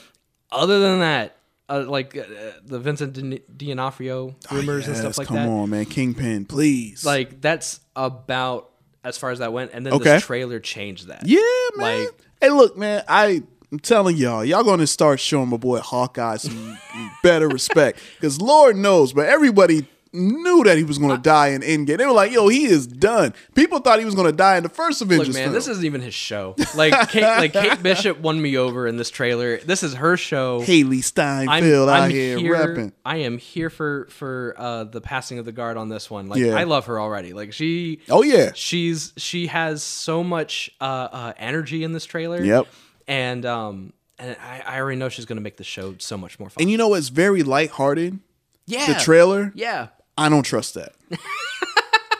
Other 0.52 0.80
than 0.80 1.00
that, 1.00 1.38
uh, 1.70 1.86
like 1.88 2.16
uh, 2.16 2.24
the 2.66 2.80
Vincent 2.80 3.14
D'On- 3.14 3.40
D'Onofrio 3.56 4.36
rumors 4.52 4.86
and 4.88 4.96
Yes, 4.96 5.04
stuff 5.04 5.18
like 5.18 5.28
come 5.28 5.38
that. 5.38 5.46
Come 5.46 5.54
on, 5.54 5.70
man. 5.70 5.86
Kingpin, 5.86 6.46
please. 6.46 7.06
Like 7.06 7.42
that's 7.42 7.80
about 7.96 8.70
as 9.04 9.18
far 9.18 9.32
as 9.32 9.40
that 9.40 9.52
went. 9.54 9.72
And 9.74 9.86
then 9.86 9.94
Okay. 9.94 10.04
this 10.16 10.24
trailer 10.26 10.60
changed 10.60 11.08
that. 11.08 11.26
yeah, 11.26 11.40
man. 11.76 12.00
Like 12.06 12.10
hey, 12.42 12.50
look, 12.50 12.78
man. 12.78 13.04
I. 13.08 13.44
I'm 13.72 13.80
telling 13.80 14.18
y'all, 14.18 14.46
y'all 14.46 14.64
gonna 14.64 14.86
start 14.86 15.20
showing 15.20 15.50
my 15.50 15.58
boy 15.58 15.80
Hawkeye 15.80 16.38
some 16.38 16.78
better 17.24 17.48
respect. 17.48 17.98
Because 18.16 18.40
Lord 18.40 18.76
knows, 18.76 19.14
but 19.14 19.26
everybody 19.26 19.88
knew 20.14 20.64
that 20.64 20.78
he 20.78 20.84
was 20.84 20.98
gonna 20.98 21.18
die 21.18 21.50
in 21.50 21.62
Endgame. 21.62 21.98
They 21.98 22.06
were 22.06 22.12
like, 22.12 22.32
yo, 22.32 22.48
he 22.48 22.66
is 22.66 22.86
done. 22.88 23.34
People 23.56 23.80
thought 23.80 24.00
he 24.00 24.06
was 24.06 24.16
gonna 24.16 24.32
die 24.32 24.58
in 24.58 24.64
the 24.64 24.70
first 24.70 25.02
Avengers 25.02 25.30
Look, 25.30 25.36
man, 25.36 25.44
film. 25.46 25.54
this 25.54 25.68
isn't 25.68 25.84
even 25.86 26.02
his 26.02 26.14
show. 26.14 26.56
Like, 26.76 27.10
Kate, 27.10 27.24
like 27.24 27.54
Kate 27.54 27.82
Bishop 27.82 28.20
won 28.20 28.42
me 28.42 28.58
over 28.58 28.88
in 28.88 28.98
this 28.98 29.10
trailer. 29.10 29.58
This 29.58 29.82
is 29.84 29.96
her 29.96 30.16
show. 30.18 30.62
Hailee 30.62 31.04
Steinfeld 31.04 31.90
out 31.90 32.12
here, 32.12 32.52
rapping. 32.52 32.94
I 33.06 33.18
am 33.18 33.38
here 33.38 33.70
for 33.70 34.06
for 34.10 34.54
uh, 34.58 34.84
the 34.86 35.02
passing 35.02 35.40
of 35.40 35.46
the 35.46 35.52
guard 35.52 35.78
on 35.78 35.90
this 35.90 36.10
one. 36.10 36.28
Like, 36.28 36.40
Yeah. 36.40 36.56
I 36.56 36.64
love 36.64 36.86
her 36.86 37.00
already. 37.00 37.34
Like, 37.34 37.54
she. 37.54 38.00
Oh, 38.10 38.22
yeah. 38.24 38.52
She's 38.54 39.14
she 39.18 39.48
has 39.48 39.82
so 39.84 40.24
much 40.24 40.70
uh, 40.80 40.84
uh, 41.12 41.34
energy 41.38 41.84
in 41.84 41.92
this 41.92 42.06
trailer. 42.06 42.44
Yep. 42.44 42.68
And 43.08 43.46
um, 43.46 43.94
and 44.20 44.38
I, 44.42 44.62
I 44.66 44.80
already 44.80 44.98
know 45.00 45.10
she's 45.10 45.26
gonna 45.26 45.42
make 45.42 45.58
the 45.58 45.64
show 45.64 45.96
so 45.98 46.18
much 46.18 46.40
more 46.40 46.50
fun. 46.50 46.62
And 46.62 46.72
you 46.72 46.78
know 46.78 46.94
it's 46.94 47.10
very 47.10 47.44
lighthearted? 47.44 48.20
yeah. 48.66 48.94
The 48.94 49.00
trailer? 49.00 49.52
Yeah. 49.56 49.88
I 50.18 50.30
don't 50.30 50.44
trust 50.44 50.76
that. 50.76 50.94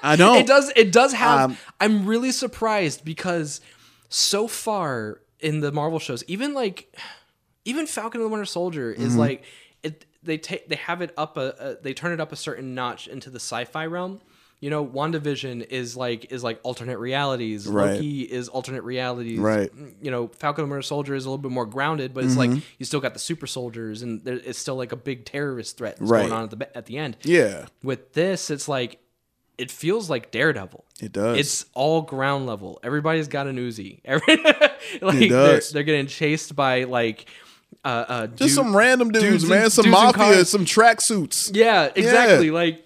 I 0.02 0.16
don't. 0.18 0.38
It 0.38 0.48
does. 0.48 0.72
It 0.76 0.92
does 0.92 1.14
have. 1.14 1.52
Um, 1.52 1.58
I'm 1.80 2.06
really 2.06 2.32
surprised 2.32 3.06
because 3.06 3.62
so 4.10 4.48
far 4.48 5.20
in 5.40 5.60
the 5.60 5.72
Marvel 5.72 6.00
shows, 6.00 6.24
even 6.28 6.54
like, 6.54 6.94
even 7.66 7.86
Falcon 7.88 8.22
and 8.22 8.28
the 8.28 8.32
Winter 8.32 8.46
Soldier 8.46 8.92
is 8.92 9.14
Mhm. 9.16 9.18
like, 9.18 9.44
it. 9.84 10.06
They 10.24 10.38
take. 10.38 10.70
They 10.70 10.76
have 10.78 11.02
it 11.02 11.14
up 11.18 11.38
a, 11.38 11.54
a. 11.60 11.84
They 11.84 11.94
turn 11.94 12.14
it 12.14 12.20
up 12.22 12.32
a 12.32 12.36
certain 12.36 12.74
notch 12.74 13.08
into 13.08 13.30
the 13.30 13.40
sci-fi 13.40 13.86
realm. 13.86 14.22
You 14.64 14.70
know, 14.70 14.86
WandaVision 14.86 15.68
is 15.72 15.98
like 15.98 16.32
is 16.32 16.42
like 16.42 16.58
alternate 16.64 16.98
realities. 16.98 17.68
Right. 17.68 17.96
Loki 17.96 18.22
is 18.22 18.48
alternate 18.48 18.84
realities. 18.84 19.38
Right. 19.38 19.70
You 20.02 20.10
know, 20.10 20.30
Falcon 20.40 20.64
and 20.64 20.72
Winter 20.72 20.82
Soldier 20.84 21.16
is 21.16 21.26
a 21.26 21.30
little 21.30 21.38
bit 21.42 21.52
more 21.52 21.66
grounded, 21.66 22.14
but 22.14 22.24
it's 22.24 22.38
like 22.38 22.50
Mhm. 22.50 22.62
you 22.80 22.86
still 22.86 23.02
got 23.02 23.14
the 23.14 23.20
super 23.20 23.46
soldiers, 23.46 24.04
and 24.04 24.24
there, 24.24 24.36
it's 24.36 24.58
still 24.58 24.78
like 24.78 24.94
a 24.94 24.96
big 24.96 25.26
terrorist 25.26 25.78
threat 25.78 25.98
that's 25.98 26.10
Right. 26.10 26.22
going 26.22 26.32
on 26.32 26.44
at 26.46 26.50
the 26.52 26.78
at 26.78 26.86
the 26.86 26.98
end. 26.98 27.18
Yeah. 27.24 27.66
With 27.84 28.14
this, 28.14 28.50
it's 28.50 28.70
like 28.70 29.00
it 29.58 29.70
feels 29.70 30.10
like 30.10 30.32
Daredevil. 30.32 30.86
It 31.02 31.12
does. 31.12 31.38
It's 31.38 31.66
all 31.74 32.02
ground 32.02 32.46
level. 32.48 32.80
Everybody's 32.84 33.28
got 33.28 33.48
an 33.48 33.58
Uzi. 33.58 34.00
Every, 34.06 34.38
like 35.02 35.22
It 35.22 35.28
does. 35.30 35.72
They're, 35.72 35.74
they're 35.74 35.84
getting 35.84 36.08
chased 36.08 36.56
by 36.56 36.86
like 36.86 37.26
uh, 37.84 37.88
uh 38.08 38.28
Just 38.28 38.38
dude- 38.40 38.52
some 38.52 38.76
random 38.78 39.10
dudes, 39.12 39.44
in- 39.44 39.50
man. 39.50 39.70
Some 39.70 39.84
dudes 39.84 39.92
mafia, 39.94 40.46
some 40.46 40.64
tracksuits. 40.64 41.52
Yeah, 41.54 41.90
exactly. 41.94 42.46
Yeah. 42.48 42.54
Like 42.54 42.80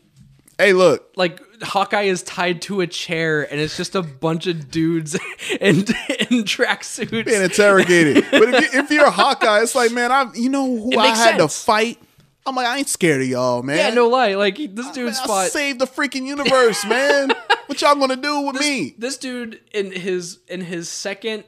Hey, 0.57 0.73
look. 0.73 1.11
like 1.15 1.39
Hawkeye 1.61 2.03
is 2.03 2.23
tied 2.23 2.61
to 2.63 2.81
a 2.81 2.87
chair 2.87 3.49
and 3.51 3.59
it's 3.59 3.77
just 3.77 3.95
a 3.95 4.01
bunch 4.01 4.47
of 4.47 4.69
dudes 4.69 5.15
in 5.61 5.77
in 5.77 6.43
tracksuits 6.43 7.25
Being 7.25 7.41
interrogated. 7.41 8.25
but 8.31 8.43
if, 8.43 8.73
you, 8.73 8.79
if 8.79 8.91
you're 8.91 9.05
a 9.05 9.11
Hawkeye, 9.11 9.61
it's 9.61 9.75
like, 9.75 9.91
man, 9.91 10.11
I 10.11 10.31
you 10.33 10.49
know 10.49 10.65
who 10.65 10.97
I 10.97 11.07
had 11.07 11.37
to 11.37 11.47
fight. 11.47 11.99
I'm 12.45 12.55
like, 12.55 12.67
I 12.67 12.77
ain't 12.77 12.87
scared 12.87 13.21
of 13.21 13.27
y'all, 13.27 13.61
man. 13.61 13.77
Yeah, 13.77 13.89
no 13.89 14.07
lie. 14.07 14.35
Like 14.35 14.57
this 14.57 14.89
dude's 14.91 15.19
I 15.19 15.27
fought. 15.27 15.51
saved 15.51 15.79
the 15.79 15.87
freaking 15.87 16.25
universe, 16.25 16.85
man. 16.85 17.31
what 17.65 17.81
y'all 17.81 17.95
gonna 17.95 18.15
do 18.15 18.41
with 18.41 18.59
me? 18.59 18.95
This 18.97 19.17
dude 19.17 19.59
in 19.73 19.91
his 19.91 20.39
in 20.47 20.61
his 20.61 20.89
second 20.89 21.43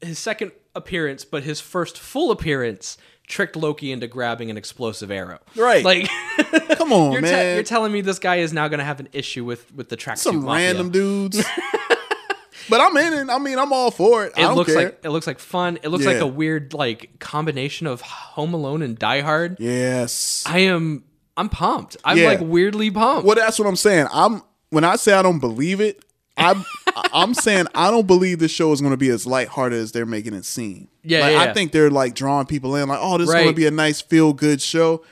his 0.00 0.18
second 0.18 0.52
appearance, 0.74 1.24
but 1.24 1.42
his 1.42 1.60
first 1.60 1.98
full 1.98 2.30
appearance, 2.30 2.98
tricked 3.26 3.56
Loki 3.56 3.90
into 3.92 4.06
grabbing 4.06 4.50
an 4.50 4.56
explosive 4.56 5.10
arrow. 5.10 5.38
Right. 5.56 5.84
Like, 5.84 6.08
Come 6.78 6.92
on, 6.92 7.12
you're, 7.12 7.20
te- 7.22 7.26
man. 7.28 7.54
you're 7.56 7.64
telling 7.64 7.92
me 7.92 8.00
this 8.00 8.18
guy 8.18 8.36
is 8.36 8.52
now 8.52 8.68
going 8.68 8.78
to 8.78 8.84
have 8.84 9.00
an 9.00 9.08
issue 9.12 9.44
with 9.44 9.72
with 9.74 9.88
the 9.88 9.96
tracksuit 9.96 10.18
Some 10.18 10.44
mafia. 10.44 10.66
random 10.66 10.90
dudes. 10.90 11.42
but 12.68 12.80
I'm 12.80 12.96
in 12.96 13.12
it. 13.28 13.30
I 13.32 13.38
mean, 13.38 13.58
I'm 13.58 13.72
all 13.72 13.90
for 13.90 14.24
it. 14.26 14.32
I 14.36 14.50
It 14.50 14.54
looks 14.54 14.72
care. 14.72 14.84
like 14.84 15.00
it 15.04 15.10
looks 15.10 15.26
like 15.26 15.38
fun. 15.38 15.78
It 15.82 15.88
looks 15.88 16.04
Yeah. 16.04 16.12
like 16.12 16.20
a 16.20 16.26
weird 16.26 16.74
like 16.74 17.18
combination 17.18 17.86
of 17.86 18.00
Home 18.00 18.54
Alone 18.54 18.82
and 18.82 18.98
Die 18.98 19.20
Hard. 19.20 19.58
yes. 19.60 20.42
I 20.46 20.60
am 20.60 21.04
I'm 21.36 21.48
pumped. 21.48 21.96
I'm 22.04 22.16
Yeah. 22.18 22.28
like 22.28 22.40
weirdly 22.40 22.90
pumped. 22.90 23.26
Well, 23.26 23.36
that's 23.36 23.58
what 23.58 23.68
I'm 23.68 23.76
saying. 23.76 24.06
I'm 24.12 24.42
when 24.70 24.84
I 24.84 24.96
say 24.96 25.12
I 25.12 25.22
don't 25.22 25.38
believe 25.38 25.80
it, 25.80 26.02
I'm 26.36 26.64
I'm 27.12 27.34
saying 27.34 27.66
I 27.74 27.90
don't 27.90 28.06
believe 28.06 28.38
this 28.38 28.50
show 28.50 28.72
is 28.72 28.80
going 28.80 28.92
to 28.92 28.96
be 28.98 29.08
as 29.08 29.26
lighthearted 29.26 29.78
as 29.78 29.92
they're 29.92 30.06
making 30.06 30.34
it 30.34 30.44
seem. 30.44 30.88
Yeah, 31.02 31.20
Like, 31.20 31.32
yeah, 31.32 31.40
I 31.40 31.52
think 31.52 31.72
they're 31.72 31.90
like 31.90 32.14
drawing 32.14 32.46
people 32.46 32.76
in, 32.76 32.88
like, 32.88 32.98
oh, 33.00 33.18
this 33.18 33.28
is 33.28 33.34
going 33.34 33.46
to 33.48 33.52
be 33.54 33.66
a 33.66 33.70
nice 33.70 34.00
feel 34.00 34.32
good 34.32 34.60
show. 34.60 35.04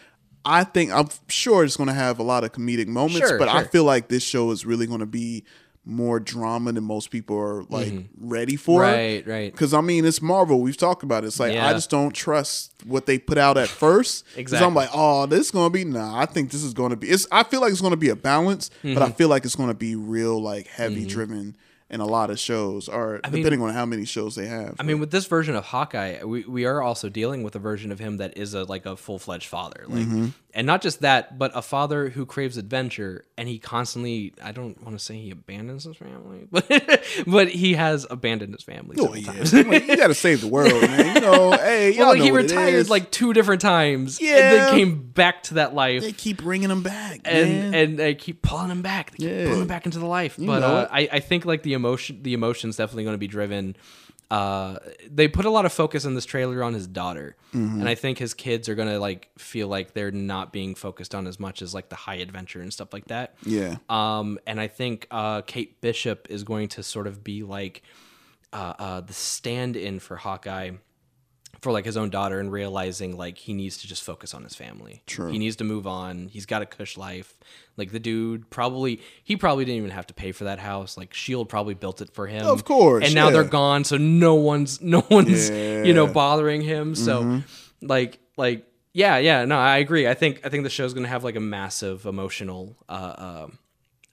I 0.44 0.64
think 0.64 0.92
I'm 0.92 1.08
sure 1.28 1.64
it's 1.64 1.76
going 1.76 1.88
to 1.88 1.94
have 1.94 2.18
a 2.18 2.22
lot 2.22 2.44
of 2.44 2.52
comedic 2.52 2.86
moments, 2.86 3.26
Sure, 3.28 3.38
but 3.38 3.48
I 3.48 3.64
feel 3.64 3.84
like 3.84 4.08
this 4.08 4.22
show 4.22 4.50
is 4.50 4.66
really 4.66 4.86
going 4.86 5.00
to 5.00 5.06
be 5.06 5.44
more 5.86 6.18
drama 6.18 6.72
than 6.72 6.82
most 6.84 7.10
people 7.10 7.36
are 7.38 7.62
like 7.64 7.92
ready 8.18 8.56
for. 8.56 8.82
Mm-hmm. 8.82 8.94
Right, 8.94 9.26
right. 9.26 9.52
Because 9.52 9.74
I 9.74 9.80
mean, 9.80 10.04
it's 10.04 10.22
Marvel. 10.22 10.60
We've 10.60 10.76
talked 10.76 11.02
about 11.02 11.24
it. 11.24 11.28
It's 11.28 11.38
like 11.40 11.52
Yeah. 11.52 11.66
I 11.66 11.72
just 11.74 11.90
don't 11.90 12.12
trust 12.14 12.72
what 12.84 13.06
they 13.06 13.18
put 13.18 13.36
out 13.38 13.56
at 13.58 13.68
first. 13.84 14.24
Exactly. 14.36 14.66
I'm 14.66 14.74
like, 14.74 14.88
oh, 14.94 15.26
this 15.26 15.40
is 15.46 15.50
gonna 15.50 15.70
be 15.70 15.84
nah. 15.84 16.18
I 16.18 16.26
think 16.26 16.50
this 16.50 16.62
is 16.62 16.72
gonna 16.74 16.96
be. 16.96 17.08
It's. 17.10 17.26
I 17.30 17.42
feel 17.42 17.60
like 17.60 17.72
it's 17.72 17.80
gonna 17.82 17.96
be 17.96 18.08
a 18.08 18.16
balance, 18.16 18.70
but 18.82 19.02
I 19.02 19.08
Mhm. 19.10 19.16
feel 19.16 19.28
like 19.28 19.44
it's 19.44 19.56
gonna 19.56 19.74
be 19.74 19.94
real, 19.94 20.40
like 20.42 20.66
heavy 20.68 21.04
Mhm. 21.04 21.08
driven 21.08 21.56
in 21.90 22.00
a 22.00 22.06
lot 22.06 22.30
of 22.30 22.38
shows, 22.38 22.88
or 22.88 23.20
I 23.22 23.28
mean- 23.30 23.42
depending 23.42 23.60
on 23.60 23.72
how 23.74 23.84
many 23.84 24.04
shows 24.06 24.34
they 24.34 24.46
have. 24.46 24.74
I 24.80 24.82
mean, 24.84 24.98
with 25.00 25.10
this 25.10 25.26
version 25.26 25.54
of 25.54 25.64
Hawkeye, 25.64 26.24
we, 26.24 26.42
we 26.44 26.64
are 26.64 26.80
also 26.82 27.08
dealing 27.10 27.42
with 27.42 27.54
a 27.54 27.58
version 27.58 27.92
of 27.92 27.98
him 27.98 28.16
that 28.16 28.36
is 28.38 28.54
a 28.54 28.64
like 28.64 28.86
a 28.86 28.96
full 28.96 29.18
fledged 29.18 29.46
father, 29.48 29.84
like, 29.86 30.06
Mhm. 30.06 30.32
And 30.56 30.66
not 30.68 30.82
just 30.82 31.00
that, 31.00 31.36
but 31.36 31.50
a 31.54 31.62
father 31.62 32.10
who 32.10 32.24
craves 32.24 32.56
adventure, 32.56 33.24
and 33.36 33.48
he 33.48 33.58
constantly. 33.58 34.32
I 34.42 34.52
don't 34.52 34.80
want 34.84 34.96
to 34.96 35.04
say 35.04 35.16
he 35.16 35.30
abandons 35.32 35.82
his 35.84 35.96
family, 35.96 36.46
but 36.50 36.66
but 37.26 37.48
he 37.48 37.74
has 37.74 38.06
abandoned 38.08 38.54
his 38.54 38.62
family. 38.62 38.96
Oh, 39.00 39.12
yeah. 39.14 39.32
times. 39.32 39.52
You 39.52 39.96
gotta 39.96 40.14
save 40.14 40.40
the 40.42 40.46
world, 40.48 40.80
man. 40.80 41.16
You 41.16 41.20
know, 41.20 41.50
hey, 41.58 41.90
y'all 41.90 42.06
well, 42.06 42.16
know 42.16 42.22
he 42.22 42.30
retired 42.30 42.88
like 42.88 43.10
two 43.10 43.32
different 43.32 43.60
times, 43.62 44.18
and 44.18 44.28
Yeah. 44.28 44.50
then 44.50 44.74
came 44.74 45.02
back 45.10 45.42
to 45.44 45.54
that 45.54 45.74
life. 45.74 46.02
they 46.02 46.12
keep 46.12 46.38
bringing 46.42 46.68
them 46.68 46.82
back, 46.84 47.20
and 47.24 47.48
man. 47.50 47.74
and 47.74 47.98
they 47.98 48.14
keep 48.14 48.40
pulling 48.42 48.70
him 48.70 48.82
back. 48.82 49.10
They 49.10 49.18
keep 49.26 49.28
Yeah. 49.36 49.44
pulling 49.46 49.62
him 49.62 49.68
back 49.68 49.86
into 49.86 49.98
the 49.98 50.06
life. 50.06 50.38
You 50.38 50.46
but 50.46 50.62
uh. 50.62 50.88
I 50.90 51.08
I 51.12 51.20
think 51.20 51.44
like 51.44 51.64
the 51.64 51.72
emotion 51.72 52.22
the 52.22 52.32
emotion's 52.32 52.76
definitely 52.76 53.04
going 53.04 53.14
to 53.14 53.18
be 53.18 53.26
driven. 53.28 53.74
Uh, 54.30 54.78
they 55.08 55.28
put 55.28 55.44
a 55.44 55.50
lot 55.50 55.64
of 55.66 55.72
focus 55.72 56.04
in 56.04 56.14
this 56.14 56.24
trailer 56.24 56.62
on 56.64 56.74
his 56.74 56.86
daughter, 56.86 57.36
Mhm. 57.52 57.80
and 57.80 57.88
I 57.88 57.94
think 57.94 58.18
his 58.18 58.34
kids 58.34 58.68
are 58.68 58.74
gonna 58.74 58.98
like 58.98 59.28
feel 59.38 59.68
like 59.68 59.92
they're 59.94 60.10
not 60.10 60.52
being 60.52 60.74
focused 60.74 61.14
on 61.14 61.26
as 61.26 61.38
much 61.38 61.62
as 61.62 61.74
like 61.74 61.88
the 61.90 61.96
high 61.96 62.16
adventure 62.16 62.60
and 62.60 62.72
stuff 62.72 62.92
like 62.92 63.06
that. 63.08 63.34
Yeah. 63.44 63.76
Um, 63.88 64.38
and 64.46 64.60
I 64.60 64.66
think 64.68 65.06
uh, 65.10 65.42
Kate 65.42 65.80
Bishop 65.80 66.26
is 66.30 66.42
going 66.42 66.68
to 66.68 66.82
sort 66.82 67.06
of 67.06 67.22
be 67.22 67.42
like 67.42 67.82
uh, 68.52 68.72
uh, 68.78 69.00
the 69.00 69.12
stand-in 69.12 69.98
for 69.98 70.16
Hawkeye 70.16 70.70
for 71.64 71.72
like 71.72 71.84
his 71.84 71.96
own 71.96 72.10
daughter 72.10 72.38
and 72.38 72.52
realizing 72.52 73.16
like 73.16 73.36
he 73.38 73.52
needs 73.52 73.78
to 73.78 73.88
just 73.88 74.04
focus 74.04 74.32
on 74.34 74.44
his 74.44 74.54
family. 74.54 75.02
True. 75.06 75.30
He 75.32 75.38
needs 75.38 75.56
to 75.56 75.64
move 75.64 75.86
on. 75.88 76.28
He's 76.28 76.46
got 76.46 76.62
a 76.62 76.66
cush 76.66 76.96
life. 76.96 77.36
Like 77.76 77.90
the 77.90 77.98
dude 77.98 78.48
probably 78.50 79.00
he 79.24 79.36
probably 79.36 79.64
didn't 79.64 79.78
even 79.78 79.90
have 79.90 80.06
to 80.06 80.14
pay 80.14 80.30
for 80.30 80.44
that 80.44 80.60
house. 80.60 80.96
Like 80.96 81.12
Shield 81.12 81.48
probably 81.48 81.74
built 81.74 82.00
it 82.00 82.10
for 82.14 82.28
him. 82.28 82.46
Of 82.46 82.64
course, 82.64 83.04
And 83.04 83.14
now 83.16 83.30
they're 83.30 83.42
gone, 83.42 83.82
so 83.82 83.96
no 83.96 84.36
one's 84.36 84.80
no 84.80 85.04
one's 85.10 85.50
you 85.50 85.92
know 85.92 86.06
bothering 86.06 86.60
him. 86.62 86.94
So 86.94 87.22
Mhm. 87.24 87.42
like 87.82 88.20
like 88.36 88.66
yeah, 88.92 89.18
yeah, 89.18 89.44
no, 89.44 89.58
I 89.58 89.78
agree. 89.78 90.06
I 90.06 90.14
think 90.14 90.40
I 90.46 90.48
think 90.50 90.62
the 90.62 90.70
show's 90.70 90.94
gonna 90.94 91.08
have 91.08 91.24
like 91.24 91.34
a 91.34 91.40
massive 91.40 92.06
emotional 92.06 92.76
uh 92.88 92.92
uh 92.92 93.46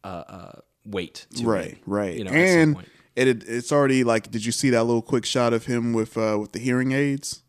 uh, 0.03 0.07
uh 0.07 0.51
weight 0.85 1.27
to 1.35 1.45
right, 1.45 1.73
it, 1.73 1.77
right, 1.85 2.17
You 2.17 2.23
know, 2.23 2.31
at 2.31 2.49
some 2.49 2.59
and 2.59 2.75
point. 2.75 2.87
It, 3.15 3.27
it 3.27 3.43
it's 3.47 3.71
already 3.71 4.03
like. 4.03 4.31
Did 4.31 4.45
you 4.45 4.51
see 4.51 4.69
that 4.71 4.83
little 4.83 5.01
quick 5.01 5.25
shot 5.25 5.53
of 5.53 5.65
him 5.65 5.93
with 5.93 6.17
uh 6.17 6.37
with 6.39 6.51
the 6.53 6.59
hearing 6.59 6.91
aids? 6.91 7.43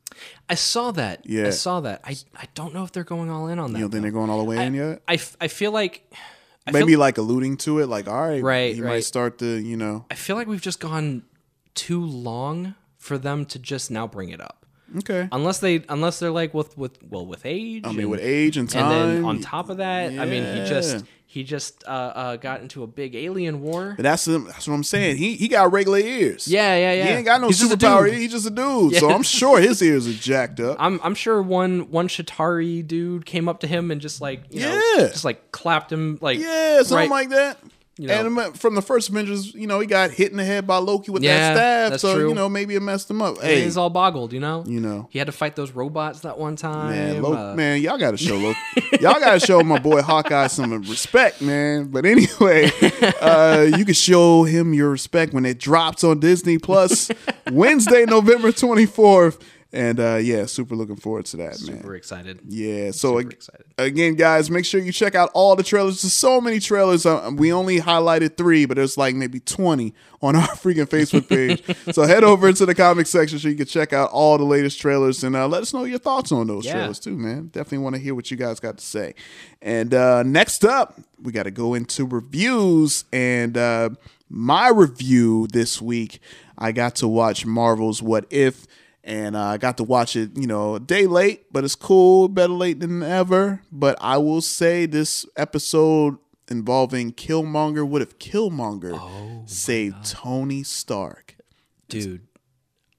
I 0.49 0.55
saw 0.55 0.91
that. 0.93 1.25
Yeah. 1.25 1.47
I 1.47 1.51
saw 1.51 1.81
that. 1.81 2.01
I 2.05 2.17
I 2.37 2.47
don't 2.55 2.75
know 2.75 2.85
if 2.85 2.93
they're 2.93 3.05
going 3.05 3.31
all 3.31 3.49
in 3.49 3.59
on 3.59 3.73
that. 3.73 3.79
You 3.79 3.85
don't 3.85 3.91
think 3.91 4.03
though. 4.03 4.03
they're 4.03 4.13
going 4.13 4.31
all 4.31 4.39
the 4.39 4.45
way 4.45 4.59
I, 4.59 4.65
in 4.65 4.75
yet? 4.75 5.03
I, 5.09 5.19
I 5.41 5.49
feel 5.49 5.73
like 5.73 6.13
I 6.67 6.71
Maybe 6.71 6.93
feel, 6.93 7.01
like 7.01 7.19
alluding 7.19 7.57
to 7.59 7.81
it, 7.81 7.87
like 7.89 8.07
all 8.09 8.29
right, 8.29 8.43
Right, 8.43 8.75
he 8.75 8.81
might 8.81 9.05
start 9.05 9.39
to, 9.39 9.47
you 9.57 9.77
know, 9.77 10.05
I 10.11 10.15
feel 10.15 10.37
like 10.37 10.47
we've 10.47 10.61
just 10.61 10.79
gone 10.79 11.23
too 11.75 12.05
long 12.05 12.75
for 12.99 13.19
them 13.19 13.47
to 13.47 13.59
just 13.59 13.91
now 13.91 14.07
bring 14.07 14.29
it 14.29 14.41
up. 14.41 14.65
okay. 14.99 15.27
Unless 15.33 15.59
they 15.61 15.83
unless 15.89 16.19
they're 16.21 16.31
like 16.31 16.53
with 16.55 16.77
with 16.79 17.03
well 17.03 17.27
with 17.27 17.45
age. 17.47 17.85
I 17.87 17.93
mean, 17.93 18.11
with 18.11 18.21
age 18.21 18.57
and 18.59 18.73
And 18.77 18.91
then 18.91 19.17
time, 19.17 19.25
on 19.25 19.41
top 19.41 19.71
of 19.71 19.79
that, 19.79 20.13
I 20.19 20.27
mean 20.27 20.45
he 20.45 20.69
just 20.69 20.97
Yeah. 20.97 21.03
He 21.33 21.45
just 21.45 21.83
uh, 21.87 21.91
uh 21.91 22.37
got 22.37 22.61
into 22.61 22.83
a 22.83 22.87
big 22.87 23.14
alien 23.14 23.62
war. 23.62 23.95
But 23.97 24.03
that's 24.03 24.26
that's 24.26 24.68
what 24.68 24.74
I'm 24.74 24.85
saying. 24.85 25.16
He 25.16 25.35
he 25.37 25.49
got 25.49 25.72
regular 25.72 25.97
ears. 25.99 26.47
Yeah, 26.47 26.76
yeah, 26.76 26.93
yeah. 26.93 27.05
He 27.05 27.11
ain't 27.12 27.24
got 27.24 27.41
no 27.41 27.47
He's 27.47 27.59
just 27.59 27.72
superpower. 27.72 28.05
dude. 28.05 28.16
He's 28.18 28.33
just 28.33 28.47
a 28.47 28.51
dude. 28.51 28.93
Yeah. 28.93 28.99
So 29.01 29.11
I'm 29.11 29.22
sure 29.22 29.59
his 29.59 29.80
ears 29.80 30.07
are 30.07 30.12
jacked 30.12 30.61
up. 30.61 30.76
I'm 30.78 31.01
I'm 31.03 31.14
sure 31.14 31.41
one 31.41 31.91
one 31.91 32.09
Chitauri 32.09 32.87
dude 32.87 33.24
came 33.24 33.49
up 33.49 33.61
to 33.61 33.66
him 33.66 33.91
and 33.91 33.99
just 33.99 34.20
like 34.20 34.43
you 34.51 34.61
know 34.61 34.74
Yeah. 34.99 35.09
just 35.09 35.24
like 35.24 35.53
clapped 35.53 35.91
him 35.91 36.18
like 36.20 36.39
yeah, 36.39 36.83
something 36.83 36.97
right- 36.99 37.09
like 37.09 37.30
that. 37.30 37.57
You 38.03 38.09
know? 38.09 38.43
And 38.43 38.59
from 38.59 38.75
the 38.75 38.83
first 38.83 39.09
Avengers, 39.11 39.55
you 39.55 39.67
know, 39.67 39.79
he 39.81 39.87
got 39.87 40.11
hit 40.11 40.31
in 40.33 40.37
the 40.37 40.45
head 40.45 40.67
by 40.67 40.79
Loki 40.79 41.11
with 41.13 41.23
Yeah, 41.23 41.55
that 41.55 41.87
staff. 41.89 42.01
so, 42.01 42.15
true. 42.17 42.29
you 42.31 42.35
know, 42.35 42.49
maybe 42.49 42.75
it 42.75 42.81
messed 42.81 43.09
him 43.09 43.23
up. 43.23 43.41
Hey, 43.41 43.63
he's 43.63 43.77
all 43.77 43.91
boggled, 43.91 44.33
you 44.33 44.41
know. 44.41 44.65
you 44.67 44.81
know. 44.81 45.07
He 45.11 45.19
had 45.19 45.27
to 45.27 45.33
fight 45.33 45.55
those 45.57 45.71
robots 45.73 46.21
that 46.21 46.37
one 46.39 46.57
time. 46.57 46.91
Man, 46.91 47.23
Lo- 47.23 47.53
uh, 47.53 47.55
man, 47.55 47.81
y'all 47.81 47.99
gotta 47.99 48.17
show 48.17 48.37
Loki. 48.37 48.59
y'all 49.01 49.21
gotta 49.21 49.39
show 49.41 49.63
my 49.63 49.79
boy 49.79 50.03
Hawkeye 50.03 50.49
some 50.49 50.73
respect, 50.83 51.41
man. 51.41 51.89
But 51.89 52.05
anyway, 52.05 52.71
uh, 53.21 53.69
you 53.77 53.85
can 53.85 53.95
show 53.95 54.43
him 54.45 54.75
your 54.75 54.91
respect 54.91 55.33
when 55.33 55.45
it 55.47 55.59
drops 55.59 56.03
on 56.03 56.19
Disney 56.21 56.59
Plus 56.59 57.11
Wednesday, 57.53 58.05
November 58.05 58.51
twenty 58.53 58.87
fourth. 58.87 59.39
And 59.75 59.99
uh, 59.99 60.16
yeah, 60.16 60.45
super 60.45 60.77
looking 60.77 60.97
forward 60.97 61.25
to 61.27 61.39
that, 61.39 61.59
man. 61.62 61.79
super 61.79 61.95
excited. 61.95 62.41
Yeah. 62.47 62.91
So 62.91 63.16
Super 63.16 63.20
ag- 63.20 63.33
excited. 63.33 63.66
again, 63.79 64.14
guys, 64.16 64.51
make 64.51 64.66
sure 64.66 64.79
you 64.81 64.93
check 64.93 65.14
out 65.14 65.31
all 65.33 65.57
the 65.57 65.62
trailers. 65.62 66.03
There's 66.03 66.12
so 66.12 66.43
many 66.43 66.61
trailers. 66.61 67.07
Uh, 67.07 67.31
we 67.35 67.55
only 67.55 67.81
highlighted 67.81 68.37
three, 68.37 68.66
but 68.66 68.77
there's 68.77 68.99
like 68.99 69.14
maybe 69.14 69.41
20 69.41 69.95
on 70.20 70.37
our 70.37 70.47
freaking 70.49 70.87
Facebook 70.87 71.27
page. 71.27 71.62
so 71.95 72.03
head 72.03 72.23
over 72.23 72.49
into 72.51 72.66
the 72.66 72.75
comic 72.75 73.07
section 73.07 73.39
so 73.39 73.49
you 73.49 73.55
can 73.57 73.64
check 73.64 73.95
out 73.95 74.11
all 74.11 74.37
the 74.37 74.45
latest 74.45 74.79
trailers 74.79 75.25
and 75.25 75.35
uh, 75.35 75.49
let 75.49 75.62
us 75.62 75.73
know 75.73 75.85
your 75.85 75.99
thoughts 75.99 76.33
on 76.33 76.49
those 76.49 76.66
Yeah. 76.66 76.75
trailers 76.75 76.99
too, 77.01 77.16
man. 77.16 77.47
Definitely 77.47 77.79
want 77.79 77.95
to 77.97 78.01
hear 78.03 78.14
what 78.14 78.31
you 78.31 78.37
guys 78.37 78.61
got 78.61 78.77
to 78.77 78.85
say. 78.85 79.14
And 79.62 79.95
uh, 79.95 80.23
next 80.23 80.66
up, 80.66 81.01
we 81.23 81.33
got 81.33 81.45
to 81.45 81.51
go 81.51 81.73
into 81.73 82.05
reviews. 82.05 83.07
And 83.11 83.57
uh, 83.57 83.89
my 84.29 84.68
review 84.68 85.47
this 85.47 85.81
week, 85.81 86.20
I 86.59 86.73
got 86.73 86.97
to 86.97 87.09
watch 87.09 87.47
Marvel's 87.47 88.03
What 88.03 88.27
If 88.29 88.66
and 89.05 89.35
uh, 89.37 89.43
I 89.45 89.57
got 89.59 89.77
to 89.79 89.85
watch 89.85 90.17
it, 90.17 90.37
you 90.37 90.47
know, 90.47 90.77
a 90.77 90.81
day 90.81 91.07
late, 91.07 91.53
but 91.53 91.65
it's 91.65 91.75
cool, 91.75 92.29
better 92.29 92.53
late 92.53 92.81
than 92.81 93.03
ever. 93.03 93.63
But 93.73 93.99
I 94.01 94.19
will 94.19 94.41
say 94.43 94.87
this 94.87 95.27
episode 95.37 96.19
involving 96.49 97.13
Killmonger, 97.13 97.87
what 97.87 98.03
if 98.03 98.19
Killmonger 98.19 98.93
Oh 99.01 99.43
saved 99.47 100.05
Tony 100.05 100.63
Stark? 100.63 101.37
dude. 101.89 102.23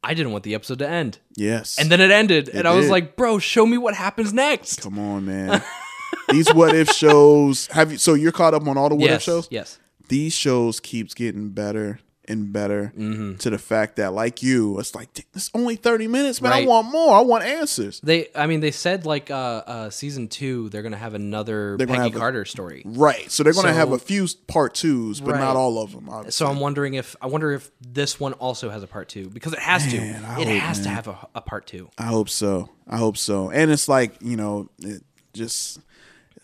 I 0.06 0.14
didn't 0.14 0.34
want 0.34 0.43
the 0.43 0.54
episode 0.54 0.80
to 0.80 0.88
end, 0.89 1.20
Yes. 1.38 1.80
and 1.80 1.89
then 1.89 2.01
it 2.01 2.12
ended, 2.12 2.49
It 2.49 2.56
and 2.56 2.68
I 2.68 2.76
was 2.76 2.88
did. 2.88 2.91
like, 2.91 3.16
"Bro, 3.16 3.39
show 3.39 3.66
me 3.66 3.78
what 3.78 3.95
happens 3.95 4.34
next." 4.34 4.82
come 4.82 4.99
on, 4.99 5.26
man. 5.26 5.64
These 6.30 6.54
what 6.54 6.76
if 6.76 6.89
shows 6.89 7.68
have 7.68 7.91
you 7.93 7.97
so 7.97 8.14
you're 8.14 8.34
caught 8.34 8.54
up 8.54 8.68
on 8.68 8.78
all 8.78 8.89
the 8.89 8.95
what 8.95 9.10
if 9.12 9.22
shows? 9.22 9.47
yes. 9.49 9.80
These 10.10 10.34
shows 10.34 10.82
keeps 10.82 11.14
getting 11.14 11.51
better 11.51 11.99
and 12.26 12.53
better 12.53 12.93
Mm-hmm. 12.97 13.36
to 13.38 13.49
the 13.49 13.57
fact 13.57 13.97
that 13.97 14.13
like 14.13 14.41
you, 14.41 14.80
it's 14.80 14.95
like 14.95 15.09
it's 15.34 15.49
only 15.53 15.76
30 15.76 16.07
minutes, 16.07 16.41
man. 16.41 16.53
I 16.53 16.65
want 16.65 16.89
more. 16.91 17.17
I 17.17 17.21
want 17.21 17.43
answers. 17.43 17.99
They, 18.01 18.28
I 18.36 18.47
mean, 18.47 18.59
they 18.61 18.71
said 18.71 19.05
like 19.05 19.30
uh, 19.30 19.63
uh 19.65 19.89
season 19.89 20.28
two, 20.30 20.69
they're 20.69 20.84
gonna 20.84 20.95
have 20.97 21.13
another 21.13 21.76
They're 21.78 21.86
Peggy 21.88 21.99
have 21.99 22.15
a- 22.15 22.19
Carter 22.19 22.45
story. 22.45 22.84
Right. 22.86 23.30
So 23.30 23.43
they're 23.43 23.53
going 23.53 23.65
to 23.65 23.71
So- 23.74 23.78
have 23.78 23.91
a 23.91 23.99
few 23.99 24.28
part 24.47 24.74
twos, 24.74 25.19
but 25.19 25.32
Right. 25.32 25.39
not 25.39 25.55
all 25.55 25.82
of 25.82 25.91
them. 25.91 26.09
So 26.32 26.47
I'm 26.47 26.59
wondering 26.59 26.93
if 26.93 27.15
I 27.21 27.28
wonder 27.28 27.51
if 27.51 27.69
this 27.82 28.19
one 28.19 28.34
also 28.34 28.69
has 28.69 28.84
a 28.84 28.88
part 28.88 29.09
two 29.09 29.28
because 29.30 29.53
it 29.53 29.59
has 29.59 29.86
Man, 29.93 30.21
to. 30.21 30.28
I 30.28 30.39
It 30.41 30.47
hope, 30.47 30.57
has 30.61 30.80
to 30.82 30.89
have 30.89 31.07
a, 31.07 31.28
a 31.36 31.41
part 31.41 31.67
two. 31.67 31.89
I 31.97 32.03
hope 32.03 32.30
so. 32.30 32.69
I 32.88 32.97
hope 32.97 33.17
so. 33.17 33.49
And 33.49 33.69
it's 33.71 33.88
like, 33.88 34.15
you 34.21 34.38
know, 34.38 34.69
it 34.80 35.03
just 35.34 35.80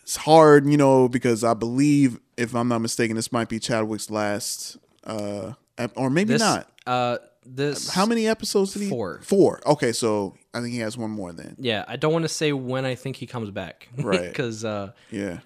it's 0.02 0.16
hard, 0.16 0.66
you 0.66 0.76
know, 0.76 1.08
because 1.08 1.44
I 1.44 1.54
believe 1.54 2.18
if 2.36 2.54
I'm 2.54 2.68
not 2.68 2.80
mistaken, 2.80 3.16
this 3.16 3.30
might 3.32 3.48
be 3.48 3.58
Chadwick's 3.58 4.10
last 4.10 4.76
uh 5.04 5.52
or 5.96 6.10
maybe 6.10 6.32
This, 6.34 6.40
not. 6.42 6.68
Uh, 6.86 7.18
this 7.46 7.88
How 7.90 8.06
many 8.06 8.26
episodes 8.26 8.72
did 8.74 8.82
he? 8.82 8.88
Four. 8.88 9.20
Four. 9.22 9.60
Okay, 9.66 9.92
so 9.92 10.34
I 10.54 10.60
think 10.60 10.72
he 10.72 10.80
has 10.80 10.96
one 10.98 11.10
more 11.10 11.32
then. 11.32 11.56
Yeah, 11.58 11.84
I 11.88 11.96
don't 11.96 12.12
want 12.12 12.24
to 12.24 12.28
say 12.28 12.52
when 12.52 12.84
I 12.84 12.94
think 12.94 13.16
he 13.16 13.26
comes 13.26 13.50
back, 13.50 13.88
Right. 13.96 14.22
Because 14.28 14.64
uh, 14.64 14.92
Yeah. 15.10 15.38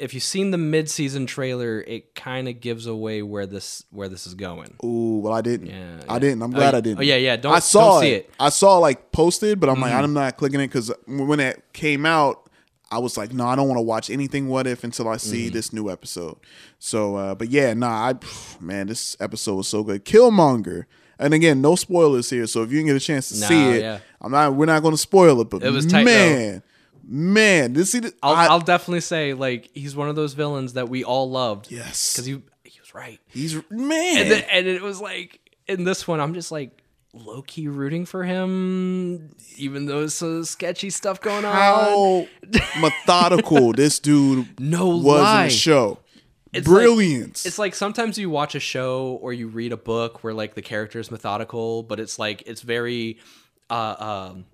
if 0.00 0.14
you've 0.14 0.22
seen 0.22 0.50
the 0.50 0.58
mid-season 0.58 1.26
trailer, 1.26 1.80
it 1.86 2.14
kind 2.14 2.48
of 2.48 2.60
gives 2.60 2.86
away 2.86 3.22
where 3.22 3.46
this 3.46 3.84
where 3.90 4.08
this 4.08 4.26
is 4.26 4.34
going. 4.34 4.74
Ooh, 4.84 5.20
well, 5.22 5.32
I 5.32 5.40
didn't. 5.42 5.66
Yeah, 5.68 6.00
I 6.08 6.14
yeah. 6.14 6.18
didn't. 6.18 6.42
I'm 6.42 6.54
Oh, 6.54 6.56
glad 6.56 6.72
yeah. 6.72 6.78
I 6.78 6.80
didn't. 6.80 6.98
Oh, 6.98 7.02
yeah, 7.02 7.16
yeah. 7.16 7.36
Don't- 7.36 7.54
I 7.54 7.58
saw 7.60 7.92
don't 7.92 8.00
see 8.02 8.12
it. 8.12 8.16
it. 8.16 8.32
Mm-hmm. 8.32 8.42
I 8.42 8.48
saw 8.48 8.78
like 8.78 9.12
posted, 9.12 9.60
but 9.60 9.68
I'm 9.68 9.80
like, 9.80 9.92
I'm 9.92 10.12
not 10.14 10.36
clicking 10.38 10.60
it 10.60 10.68
because 10.68 10.90
when 11.06 11.40
it 11.40 11.62
came 11.72 12.04
out, 12.06 12.47
I 12.90 12.98
was 12.98 13.16
like, 13.18 13.32
no, 13.34 13.46
I 13.46 13.54
don't 13.54 13.68
want 13.68 13.78
to 13.78 13.82
watch 13.82 14.08
anything 14.08 14.48
What 14.48 14.66
If 14.66 14.82
until 14.84 15.08
I 15.08 15.18
see 15.18 15.46
Mm-hmm. 15.46 15.54
this 15.54 15.72
new 15.72 15.90
episode. 15.90 16.38
So, 16.78 17.16
uh, 17.16 17.34
but 17.34 17.48
yeah, 17.50 17.74
nah, 17.74 18.08
I 18.10 18.14
man, 18.60 18.86
this 18.86 19.16
episode 19.20 19.56
was 19.56 19.68
so 19.68 19.82
good. 19.82 20.04
Killmonger. 20.04 20.84
And 21.18 21.34
again, 21.34 21.60
no 21.60 21.74
spoilers 21.74 22.30
here. 22.30 22.46
So 22.46 22.62
if 22.62 22.70
you 22.70 22.78
didn't 22.78 22.86
get 22.88 22.96
a 22.96 23.00
chance 23.00 23.28
to 23.30 23.40
Nah, 23.40 23.46
see 23.48 23.68
it, 23.70 23.80
yeah. 23.82 23.98
I'm 24.20 24.30
not. 24.32 24.54
We're 24.54 24.66
not 24.66 24.82
going 24.82 24.94
to 24.94 24.98
spoil 24.98 25.40
it. 25.40 25.50
But 25.50 25.62
It 25.64 25.70
was 25.70 25.84
tight, 25.84 26.04
though. 26.04 26.10
man, 26.10 26.62
man, 27.04 27.72
this 27.72 27.90
see. 27.92 28.00
I'll, 28.22 28.34
I, 28.34 28.46
I'll 28.46 28.60
definitely 28.60 29.00
say 29.00 29.34
like 29.34 29.68
he's 29.74 29.96
one 29.96 30.08
of 30.08 30.16
those 30.16 30.34
villains 30.34 30.74
that 30.74 30.88
we 30.88 31.02
all 31.04 31.28
loved. 31.30 31.70
Yes. 31.70 32.12
because 32.12 32.26
he 32.26 32.40
he 32.64 32.78
was 32.80 32.94
right. 32.94 33.18
he's 33.28 33.54
man. 33.70 34.18
And, 34.18 34.30
then, 34.30 34.44
and 34.50 34.66
it 34.66 34.80
was 34.82 35.00
like 35.00 35.40
in 35.66 35.84
this 35.84 36.06
one, 36.06 36.20
I'm 36.20 36.34
just 36.34 36.52
like 36.52 36.70
low 37.14 37.42
key 37.42 37.68
rooting 37.68 38.04
for 38.06 38.24
him, 38.24 39.30
even 39.56 39.86
though 39.86 40.02
it's 40.04 40.14
some 40.14 40.44
sketchy 40.44 40.90
stuff 40.90 41.20
going 41.20 41.44
on. 41.44 41.52
how 41.54 42.26
methodical 42.80 43.72
this 43.76 43.98
dude 43.98 44.60
No 44.60 44.88
was 44.88 45.04
lie. 45.04 45.42
in 45.44 45.48
the 45.48 45.54
show. 45.54 45.98
It's 46.52 46.66
like- 46.66 46.74
Brilliance. 46.76 47.44
It's 47.46 47.58
like 47.58 47.74
sometimes 47.74 48.18
you 48.18 48.30
watch 48.30 48.54
a 48.54 48.60
show 48.60 49.18
or 49.22 49.32
you 49.32 49.48
read 49.48 49.72
a 49.72 49.76
book 49.76 50.22
where 50.24 50.32
like 50.34 50.54
the 50.54 50.62
character 50.62 50.98
is 50.98 51.10
methodical, 51.10 51.82
but 51.82 52.00
it's 52.00 52.18
like 52.18 52.42
it's 52.46 52.62
very 52.62 53.18
uh 53.70 53.96
um 54.32 54.44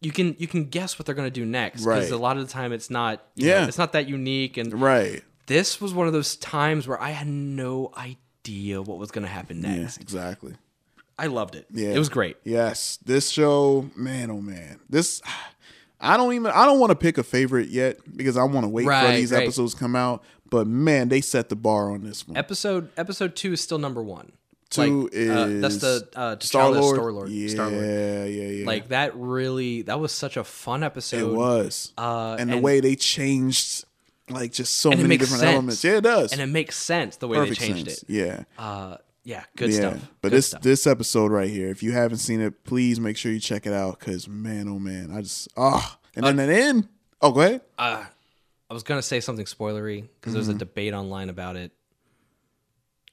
you 0.00 0.10
can 0.12 0.34
you 0.38 0.46
can 0.46 0.64
guess 0.66 0.98
what 0.98 1.04
they're 1.06 1.14
gonna 1.14 1.28
do 1.30 1.44
next 1.44 1.82
because 1.84 2.10
Right. 2.10 2.12
a 2.12 2.16
lot 2.16 2.38
of 2.38 2.46
the 2.46 2.52
time 2.52 2.72
it's 2.72 2.88
not 2.88 3.22
you 3.34 3.48
Yeah. 3.48 3.60
know, 3.62 3.68
it's 3.68 3.76
not 3.78 3.92
that 3.92 4.08
unique 4.08 4.56
and 4.56 4.72
right. 4.80 5.22
this 5.46 5.80
was 5.82 5.92
one 5.92 6.06
of 6.06 6.12
those 6.14 6.36
times 6.36 6.86
where 6.88 7.00
I 7.02 7.10
had 7.10 7.26
no 7.26 7.92
idea 7.96 8.80
what 8.80 8.96
was 8.98 9.10
gonna 9.10 9.26
happen 9.26 9.62
Yeah, 9.62 9.76
next. 9.76 10.00
exactly. 10.00 10.54
I 11.18 11.26
loved 11.26 11.54
it. 11.56 11.66
Yeah, 11.70 11.90
It 11.90 11.98
was 11.98 12.08
great. 12.08 12.36
Yes, 12.44 12.98
this 13.04 13.30
show, 13.30 13.90
man, 13.96 14.30
oh 14.30 14.40
man, 14.40 14.80
this. 14.88 15.20
I 16.00 16.16
don't 16.16 16.32
even. 16.34 16.52
I 16.52 16.64
don't 16.64 16.78
want 16.78 16.90
to 16.90 16.96
pick 16.96 17.18
a 17.18 17.24
favorite 17.24 17.70
yet 17.70 17.98
because 18.16 18.36
I 18.36 18.44
want 18.44 18.64
to 18.64 18.68
wait 18.68 18.84
for 18.84 19.12
these 19.12 19.32
right. 19.32 19.42
episodes 19.42 19.74
to 19.74 19.80
come 19.80 19.96
out. 19.96 20.22
But 20.48 20.66
man, 20.66 21.08
they 21.08 21.20
set 21.20 21.48
the 21.48 21.56
bar 21.56 21.90
on 21.90 22.04
this 22.04 22.26
one. 22.26 22.36
Episode 22.36 22.90
episode 22.96 23.34
two 23.34 23.52
is 23.52 23.60
still 23.60 23.78
number 23.78 24.02
one. 24.02 24.32
Two 24.70 25.04
like, 25.04 25.12
is 25.14 25.30
uh, 25.30 25.46
that's 25.60 25.76
the 25.78 26.08
uh, 26.14 26.36
Star 26.40 26.70
Lord. 26.70 26.94
Star-Lord. 26.94 27.28
Yeah, 27.30 27.48
Star-Lord. 27.48 27.84
yeah, 27.84 28.24
yeah. 28.24 28.66
Like 28.66 28.88
that 28.88 29.16
really 29.16 29.82
that 29.82 29.98
was 29.98 30.12
such 30.12 30.36
a 30.36 30.44
fun 30.44 30.82
episode. 30.84 31.32
it 31.32 31.34
was, 31.34 31.92
Uh, 31.96 32.36
and 32.38 32.52
the 32.52 32.58
way 32.58 32.80
they 32.80 32.94
changed, 32.94 33.84
like 34.28 34.52
just 34.52 34.76
so 34.76 34.90
many 34.90 35.16
different 35.16 35.40
sense. 35.40 35.52
elements. 35.52 35.84
Yeah, 35.84 35.96
it 35.96 36.02
does. 36.02 36.32
and 36.32 36.40
it 36.40 36.46
makes 36.46 36.76
sense 36.76 37.16
the 37.16 37.28
way 37.28 37.38
Perfect 37.38 37.60
they 37.60 37.66
changed 37.66 37.90
sense. 37.90 38.02
it. 38.02 38.10
Yeah. 38.10 38.44
Uh, 38.58 38.98
yeah, 39.28 39.44
good 39.56 39.70
yeah. 39.70 39.76
stuff. 39.76 40.10
But 40.22 40.28
Good 40.30 40.36
this 40.38 40.46
stuff. 40.48 40.62
this 40.62 40.86
episode 40.86 41.30
right 41.30 41.50
here, 41.50 41.68
if 41.68 41.82
you 41.82 41.92
haven't 41.92 42.18
seen 42.18 42.40
it, 42.40 42.64
please 42.64 42.98
make 42.98 43.16
sure 43.18 43.30
you 43.30 43.40
check 43.40 43.66
it 43.66 43.72
out. 43.74 43.98
Because 43.98 44.26
man, 44.26 44.68
oh 44.68 44.78
man, 44.78 45.10
I 45.14 45.20
just 45.20 45.48
ah, 45.56 45.98
and 46.16 46.24
then 46.24 46.40
at 46.40 46.46
the 46.46 46.56
end. 46.56 46.88
Oh, 47.20 47.32
go 47.32 47.40
ahead. 47.42 47.60
I 47.78 48.06
was 48.70 48.82
gonna 48.82 49.02
say 49.02 49.20
something 49.20 49.44
spoilery 49.44 50.08
because 50.20 50.32
there's 50.32 50.48
a 50.48 50.52
Mm-hmm. 50.52 50.58
debate 50.58 50.94
online 50.94 51.28
about 51.28 51.56
it. 51.56 51.72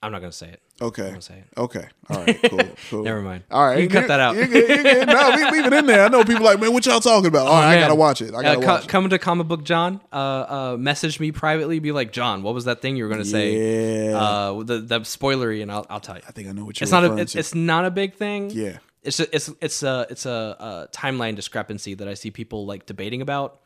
I'm 0.02 0.12
not 0.12 0.20
gonna 0.20 0.30
say 0.32 0.48
it. 0.48 0.60
Okay. 0.80 1.08
I'm 1.08 1.20
say 1.22 1.38
it. 1.38 1.58
Okay. 1.58 1.86
All 2.10 2.22
right. 2.22 2.38
Cool. 2.50 2.60
Cool. 2.90 3.02
Never 3.02 3.22
mind. 3.22 3.44
All 3.50 3.66
right. 3.66 3.80
You 3.80 3.88
can 3.88 4.02
cut 4.02 4.08
that 4.08 4.20
out. 4.20 4.36
You're 4.36 4.46
good. 4.46 4.68
You're 4.68 4.82
good. 4.82 5.08
No, 5.08 5.30
leave, 5.30 5.50
leave 5.52 5.66
it 5.66 5.72
in 5.72 5.86
there. 5.86 6.04
I 6.04 6.08
know 6.08 6.22
people 6.22 6.44
like, 6.44 6.60
man, 6.60 6.72
what 6.72 6.84
y'all 6.86 7.00
talking 7.00 7.26
about? 7.26 7.46
All 7.46 7.54
right, 7.54 7.62
I 7.62 7.66
Oh, 7.66 7.70
Man. 7.70 7.80
gotta 7.80 7.94
watch 7.94 8.20
it. 8.22 8.34
I 8.34 8.42
gotta 8.42 8.58
uh, 8.58 8.60
co- 8.60 8.66
watch 8.66 8.84
it. 8.84 8.88
Come 8.88 9.08
to 9.08 9.18
comic 9.18 9.48
book 9.48 9.64
John. 9.64 10.00
Uh, 10.12 10.16
uh, 10.16 10.76
message 10.78 11.18
me 11.18 11.32
privately. 11.32 11.78
Be 11.78 11.92
like, 11.92 12.12
John, 12.12 12.42
what 12.42 12.54
was 12.54 12.66
that 12.66 12.82
thing 12.82 12.96
you 12.96 13.04
were 13.04 13.10
gonna 13.10 13.24
say? 13.24 14.10
Yeah. 14.10 14.18
Uh, 14.18 14.62
the 14.62 14.78
the 14.80 15.00
spoilery, 15.00 15.62
and 15.62 15.72
I'll 15.72 15.86
I'll 15.88 16.00
tell 16.00 16.16
you. 16.16 16.22
I 16.28 16.32
think 16.32 16.48
I 16.48 16.52
know 16.52 16.64
what 16.66 16.78
you're 16.78 16.84
It's 16.84 16.92
not 16.92 17.04
a 17.04 17.16
it's, 17.16 17.54
not 17.54 17.84
a 17.86 17.90
big 17.90 18.14
thing. 18.14 18.50
Yeah. 18.50 18.78
It's 19.02 19.18
a, 19.18 19.34
it's 19.34 19.50
it's 19.60 19.82
a 19.82 20.06
it's 20.10 20.26
a, 20.26 20.30
uh 20.58 20.86
timeline 20.88 21.36
discrepancy 21.36 21.94
that 21.94 22.06
I 22.06 22.14
see 22.14 22.30
people 22.30 22.66
like 22.66 22.84
debating 22.86 23.22
about 23.22 23.60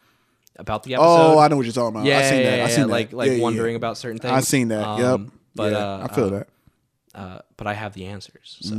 about 0.56 0.84
the 0.84 0.94
episode. 0.94 1.06
Oh, 1.34 1.38
I 1.38 1.48
know 1.48 1.56
what 1.56 1.64
you're 1.66 1.72
talking 1.72 1.96
about. 1.96 2.06
Yeah, 2.06 2.18
I 2.18 2.22
seen 2.22 2.38
yeah, 2.40 2.50
that. 2.50 2.56
yeah, 2.58 2.64
I 2.64 2.68
seen 2.68 2.86
that. 2.86 2.92
like 2.92 3.12
like 3.12 3.26
Yeah, 3.30 3.32
yeah, 3.36 3.42
wondering 3.42 3.72
yeah. 3.72 3.76
about 3.78 3.98
certain 3.98 4.18
things. 4.18 4.32
I 4.32 4.40
seen 4.40 4.68
that. 4.68 4.86
Um, 4.86 5.00
yep. 5.24 5.32
But 5.54 5.72
yeah, 5.72 5.78
uh, 5.78 6.08
I 6.10 6.14
feel 6.14 6.26
uh, 6.26 6.30
that. 6.30 6.48
Uh, 7.12 7.38
but 7.56 7.66
I 7.66 7.74
have 7.74 7.92
the 7.94 8.06
answers. 8.06 8.58
So. 8.60 8.74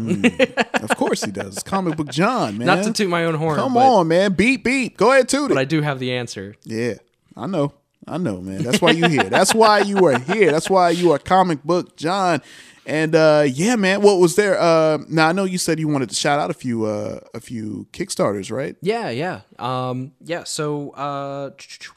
Of 0.82 0.96
course 0.96 1.24
he 1.24 1.32
does. 1.32 1.64
Comic 1.64 1.98
book 1.98 2.10
John, 2.10 2.58
man. 2.58 2.68
Not 2.68 2.84
to 2.86 2.94
toot 2.94 3.10
my 3.10 3.26
own 3.26 3.36
horn. 3.36 3.58
Come 3.58 3.74
but, 3.74 3.86
on, 3.86 4.08
man. 4.08 4.34
Beat, 4.34 4.64
beat. 4.64 4.96
Go 4.96 5.12
ahead, 5.12 5.28
toot 5.28 5.52
it. 5.52 5.54
But 5.54 5.60
I 5.60 5.66
do 5.66 5.82
have 5.82 6.00
the 6.00 6.14
answer. 6.14 6.56
Yeah, 6.64 6.96
I 7.36 7.48
know. 7.48 7.74
I 8.08 8.18
know, 8.18 8.42
man. 8.42 8.64
That's 8.64 8.82
why 8.82 8.92
you 8.92 9.08
here. 9.08 9.30
That's 9.30 9.54
why 9.54 9.80
you 9.80 10.06
are 10.08 10.18
here. 10.18 10.52
That's 10.52 10.70
why 10.70 10.90
you 10.90 11.12
are 11.12 11.20
comic 11.20 11.64
book 11.64 11.96
John. 11.98 12.42
And 12.86 13.14
uh 13.14 13.46
yeah, 13.48 13.76
man. 13.76 14.02
What 14.02 14.20
was 14.20 14.36
there? 14.36 14.60
Uh 14.60 15.00
now 15.08 15.28
I 15.28 15.34
know 15.34 15.44
you 15.44 15.60
said 15.60 15.80
you 15.80 15.88
wanted 15.88 16.10
to 16.10 16.16
shout 16.16 16.40
out 16.40 16.50
a 16.50 16.54
few 16.56 16.86
uh 16.86 17.20
a 17.36 17.40
few 17.40 17.88
Kickstarters, 17.94 18.52
right? 18.52 18.76
Yeah, 18.82 19.10
yeah. 19.12 19.42
Um, 19.60 20.14
yeah, 20.20 20.46
so 20.46 20.92
uh, 20.92 21.52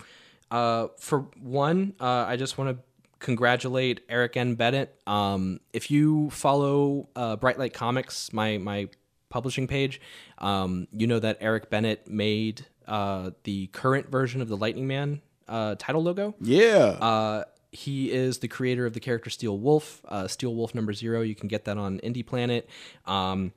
uh, 0.51 0.89
for 0.99 1.21
one, 1.41 1.95
uh, 1.99 2.27
I 2.29 2.37
just 2.37 2.59
want 2.59 2.77
to 2.77 2.84
congratulate 3.25 4.03
Eric 4.09 4.37
N. 4.37 4.55
Bennett. 4.55 5.01
Um, 5.07 5.61
if 5.73 5.91
you 5.91 6.29
follow 6.29 7.09
uh, 7.17 7.37
Bright 7.37 7.59
Light 7.59 7.73
Comics, 7.73 8.33
my 8.33 8.59
my 8.59 8.89
publishing 9.31 9.67
page, 9.67 10.01
um, 10.39 10.87
you 10.93 11.07
know 11.07 11.19
that 11.19 11.39
Eric 11.41 11.71
Bennett 11.71 12.07
made 12.07 12.67
uh, 12.87 13.31
the 13.45 13.69
current 13.69 14.11
version 14.11 14.43
of 14.43 14.49
the 14.49 14.57
Lightning 14.57 14.87
Man 14.87 15.23
uh, 15.49 15.75
title 15.79 16.03
logo. 16.03 16.35
Yeah. 16.41 16.99
Uh, 17.01 17.45
he 17.73 18.13
is 18.13 18.39
the 18.39 18.49
creator 18.49 18.87
of 18.87 18.93
the 18.93 19.01
character 19.01 19.31
Steel 19.31 19.59
Wolf, 19.59 20.03
uh, 20.07 20.29
Steel 20.29 20.55
Wolf 20.55 20.75
number 20.75 20.93
zero. 20.93 21.23
You 21.23 21.35
can 21.35 21.49
get 21.49 21.65
that 21.65 21.79
on 21.79 22.01
IndyPlanet. 22.01 22.65
Um, 23.07 23.53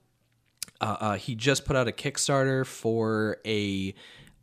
uh, 0.80 0.98
uh, 1.00 1.16
he 1.18 1.36
just 1.36 1.66
put 1.66 1.76
out 1.76 1.88
a 1.88 1.92
Kickstarter 1.92 2.66
for 2.66 3.38
a 3.46 3.94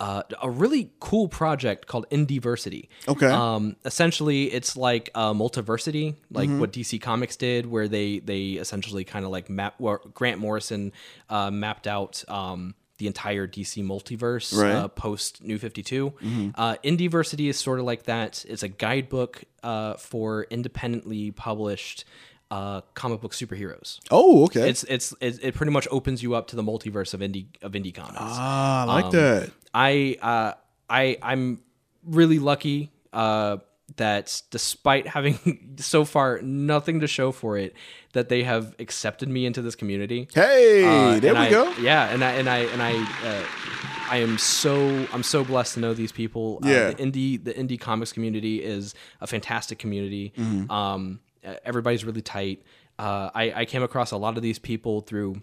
uh, 0.01 0.23
a 0.43 0.51
really 0.51 0.91
cool 1.01 1.29
project 1.29 1.87
called 1.87 2.05
Indiversity. 2.11 2.89
Okay. 3.07 3.27
Um, 3.29 3.77
essentially, 3.85 4.53
it's 4.53 4.77
like 4.77 5.11
uh, 5.15 5.33
multiversity, 5.33 6.17
like 6.31 6.49
Mhm. 6.49 6.59
what 6.59 6.73
DC 6.73 7.01
Comics 7.01 7.37
did, 7.37 7.67
where 7.67 7.87
they 7.89 8.19
they 8.19 8.53
essentially 8.53 9.05
kind 9.05 9.25
of 9.25 9.31
like 9.31 9.49
map. 9.49 9.75
Where 9.79 10.01
Grant 10.13 10.41
Morrison 10.41 10.93
uh, 11.31 11.51
mapped 11.51 11.87
out. 11.87 12.25
Um, 12.29 12.75
the 12.99 13.09
entire 13.09 13.45
DC 13.49 13.83
multiverse 13.83 14.57
Right. 14.57 14.71
uh, 14.73 14.87
post 14.87 15.43
New 15.43 15.59
52. 15.59 16.13
Mhm. 16.23 16.55
Uh, 16.55 16.77
Indiversity 16.85 17.49
is 17.49 17.59
sort 17.59 17.81
of 17.81 17.85
like 17.87 18.05
that. 18.05 18.45
It's 18.49 18.63
a 18.63 18.69
guidebook 18.69 19.43
uh, 19.65 19.95
for 19.95 20.45
independently 20.49 21.33
published 21.33 22.05
uh, 22.51 22.81
comic 22.95 23.21
book 23.21 23.33
superheroes. 23.33 23.99
Oh, 24.11 24.45
okay. 24.45 24.69
It's 24.69 24.85
it's 24.85 25.15
it, 25.21 25.39
it 25.43 25.55
pretty 25.55 25.73
much 25.73 25.89
opens 25.91 26.23
you 26.23 26.35
up 26.35 26.47
to 26.49 26.57
the 26.57 26.63
multiverse 26.63 27.15
of 27.15 27.21
indie 27.21 27.47
of 27.63 27.73
indie 27.73 27.95
comics. 27.95 28.17
Ah, 28.21 28.83
I 28.83 28.85
like 28.85 29.05
Um, 29.07 29.11
that. 29.13 29.51
I 29.73 30.17
uh, 30.23 30.53
I 30.89 31.17
I'm 31.23 31.61
really 32.05 32.39
lucky 32.39 32.93
uh, 33.13 33.57
that 33.97 34.43
despite 34.51 35.07
having 35.07 35.75
so 35.79 36.05
far 36.05 36.41
nothing 36.43 37.01
to 37.01 37.07
show 37.07 37.33
for 37.33 37.57
it, 37.59 37.75
that 38.13 38.29
they 38.29 38.43
have 38.45 38.75
accepted 38.79 39.29
me 39.29 39.47
into 39.47 39.63
this 39.63 39.75
community. 39.75 40.29
Hey, 40.35 40.85
Uh, 40.85 41.19
there 41.21 41.33
we 41.35 41.41
I- 41.41 41.51
go. 41.51 41.73
Yeah, 41.81 42.09
and 42.11 42.23
I 42.23 42.33
and 42.33 42.49
I 42.49 42.59
and 42.59 42.83
I. 42.83 42.93
Uh, 43.27 43.45
I 44.07 44.19
am 44.19 44.37
so 44.37 45.07
I'm 45.15 45.23
so 45.23 45.43
blessed 45.45 45.75
to 45.75 45.81
know 45.81 45.95
these 45.95 46.13
people. 46.13 46.61
Uh, 46.63 46.69
Yeah. 46.69 46.91
the 46.91 46.97
indie 47.03 47.43
the 47.43 47.55
indie 47.55 47.81
comics 47.81 48.13
community 48.13 48.63
is 48.63 48.95
a 49.23 49.27
fantastic 49.27 49.79
community. 49.79 50.35
Mhm. 50.37 50.71
Um, 50.71 51.21
everybody's 51.65 52.05
really 52.05 52.23
tight. 52.23 52.63
Uh, 52.99 53.31
I, 53.35 53.53
I 53.57 53.65
came 53.65 53.83
across 53.83 54.13
a 54.13 54.17
lot 54.17 54.37
of 54.37 54.43
these 54.43 54.59
people 54.59 55.01
through 55.01 55.41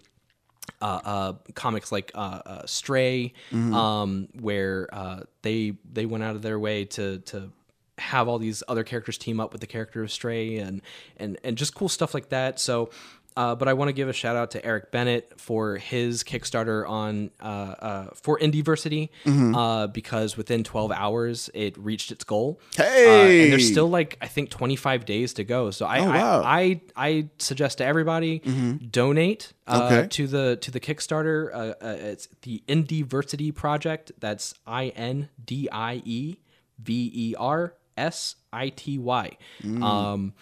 uh, 0.80 0.84
uh, 1.04 1.32
comics 1.54 1.90
like 1.92 2.10
uh, 2.14 2.18
uh, 2.46 2.66
Stray, 2.66 3.32
Mhm. 3.52 3.74
um, 3.74 4.28
where 4.40 4.88
uh, 4.92 5.20
they 5.42 5.74
they 5.90 6.06
went 6.06 6.22
out 6.24 6.36
of 6.36 6.42
their 6.42 6.58
way 6.58 6.84
to 6.86 7.18
to 7.18 7.52
have 7.98 8.26
all 8.28 8.38
these 8.38 8.62
other 8.68 8.84
characters 8.84 9.18
team 9.18 9.38
up 9.38 9.52
with 9.52 9.60
the 9.60 9.66
character 9.66 10.02
of 10.02 10.10
Stray 10.10 10.56
and 10.56 10.80
and 11.18 11.38
and 11.44 11.56
just 11.58 11.74
cool 11.74 11.88
stuff 11.88 12.14
like 12.14 12.28
that. 12.30 12.58
So. 12.60 12.90
Uh, 13.36 13.54
but 13.54 13.66
I 13.68 13.72
want 13.72 13.88
to 13.88 13.92
give 13.92 14.08
a 14.08 14.12
shout 14.12 14.36
out 14.36 14.50
to 14.52 14.64
Eric 14.64 14.90
Bennett 14.90 15.32
for 15.40 15.76
his 15.76 16.22
Kickstarter 16.22 16.88
on 16.88 17.30
uh, 17.40 17.44
uh, 17.46 18.06
for 18.14 18.38
IndieVersity 18.38 19.08
Mhm. 19.24 19.56
uh, 19.56 19.86
because 19.86 20.36
within 20.36 20.62
12 20.64 20.92
hours 20.92 21.48
it 21.54 21.76
reached 21.78 22.12
its 22.12 22.24
goal. 22.24 22.60
Hey! 22.76 23.40
Uh, 23.40 23.42
and 23.44 23.52
there's 23.52 23.66
still 23.70 23.88
like 23.88 24.18
I 24.20 24.26
think 24.28 24.50
25 24.50 25.04
days 25.06 25.32
to 25.34 25.44
go. 25.44 25.70
So 25.70 25.86
I 25.86 26.00
Oh, 26.00 26.06
wow. 26.08 26.42
I, 26.44 26.60
I 26.60 26.80
I 27.08 27.28
suggest 27.38 27.78
to 27.78 27.84
everybody 27.84 28.40
Mhm. 28.40 28.90
donate 28.92 29.52
uh, 29.66 29.88
Okay. 29.92 30.08
to 30.08 30.26
the 30.26 30.56
to 30.60 30.70
the 30.70 30.80
Kickstarter. 30.80 31.50
Uh, 31.54 31.56
uh, 31.82 31.96
it's 31.98 32.28
the 32.42 32.62
IndieVersity 32.68 33.54
Project. 33.54 34.12
That's 34.20 34.54
I 34.66 34.88
N 34.88 35.28
D 35.44 35.68
I 35.72 36.02
E 36.04 36.36
V 36.78 37.10
E 37.14 37.34
R 37.38 37.74
S 37.96 38.36
I 38.52 38.68
T 38.70 38.98
Y. 38.98 39.36
Mm. 39.62 39.82
Um, 39.82 40.32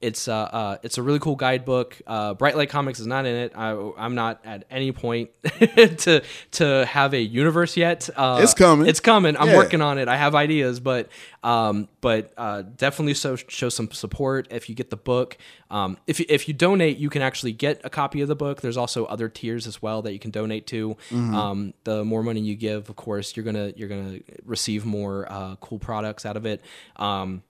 it's 0.00 0.28
uh, 0.28 0.34
uh, 0.36 0.76
it's 0.82 0.98
a 0.98 1.02
really 1.02 1.18
cool 1.18 1.36
guidebook. 1.36 1.96
Uh, 2.06 2.34
Bright 2.34 2.54
Light 2.56 2.68
Comics 2.68 3.00
is 3.00 3.06
not 3.06 3.24
in 3.24 3.34
it. 3.34 3.52
I, 3.56 3.70
I'm 3.96 4.14
not 4.14 4.40
at 4.44 4.64
any 4.70 4.92
point 4.92 5.30
to 5.44 6.22
to 6.52 6.86
have 6.86 7.14
a 7.14 7.20
universe 7.20 7.76
yet. 7.76 8.08
Uh, 8.14 8.40
It's 8.42 8.52
coming. 8.54 8.86
It's 8.88 9.00
coming. 9.00 9.36
I'm 9.36 9.48
Yeah. 9.48 9.56
working 9.56 9.80
on 9.80 9.98
it. 9.98 10.06
I 10.08 10.16
have 10.16 10.34
ideas, 10.34 10.80
but 10.80 11.08
um, 11.42 11.88
but 12.02 12.32
uh, 12.36 12.62
definitely 12.76 13.14
so 13.14 13.36
show 13.36 13.68
some 13.70 13.90
support 13.90 14.48
if 14.50 14.68
you 14.68 14.74
get 14.74 14.90
the 14.90 14.96
book. 14.96 15.38
Um, 15.70 15.96
if 16.06 16.20
you, 16.20 16.26
if 16.28 16.46
you 16.46 16.54
donate, 16.54 16.98
you 16.98 17.08
can 17.10 17.22
actually 17.22 17.52
get 17.52 17.80
a 17.82 17.90
copy 17.90 18.20
of 18.20 18.28
the 18.28 18.36
book. 18.36 18.60
There's 18.60 18.76
also 18.76 19.04
other 19.06 19.28
tiers 19.28 19.66
as 19.66 19.80
well 19.82 20.02
that 20.02 20.12
you 20.12 20.18
can 20.18 20.30
donate 20.30 20.66
to. 20.68 20.96
Mhm. 21.10 21.34
Um, 21.34 21.74
the 21.84 22.04
more 22.04 22.22
money 22.22 22.40
you 22.40 22.54
give, 22.54 22.88
of 22.90 22.96
course, 22.96 23.34
you're 23.36 23.44
gonna 23.44 23.72
you're 23.76 23.88
gonna 23.88 24.18
receive 24.44 24.84
more 24.84 25.26
uh, 25.32 25.56
cool 25.56 25.78
products 25.78 26.26
out 26.26 26.36
of 26.36 26.44
it. 26.46 26.60
Um, 26.96 27.42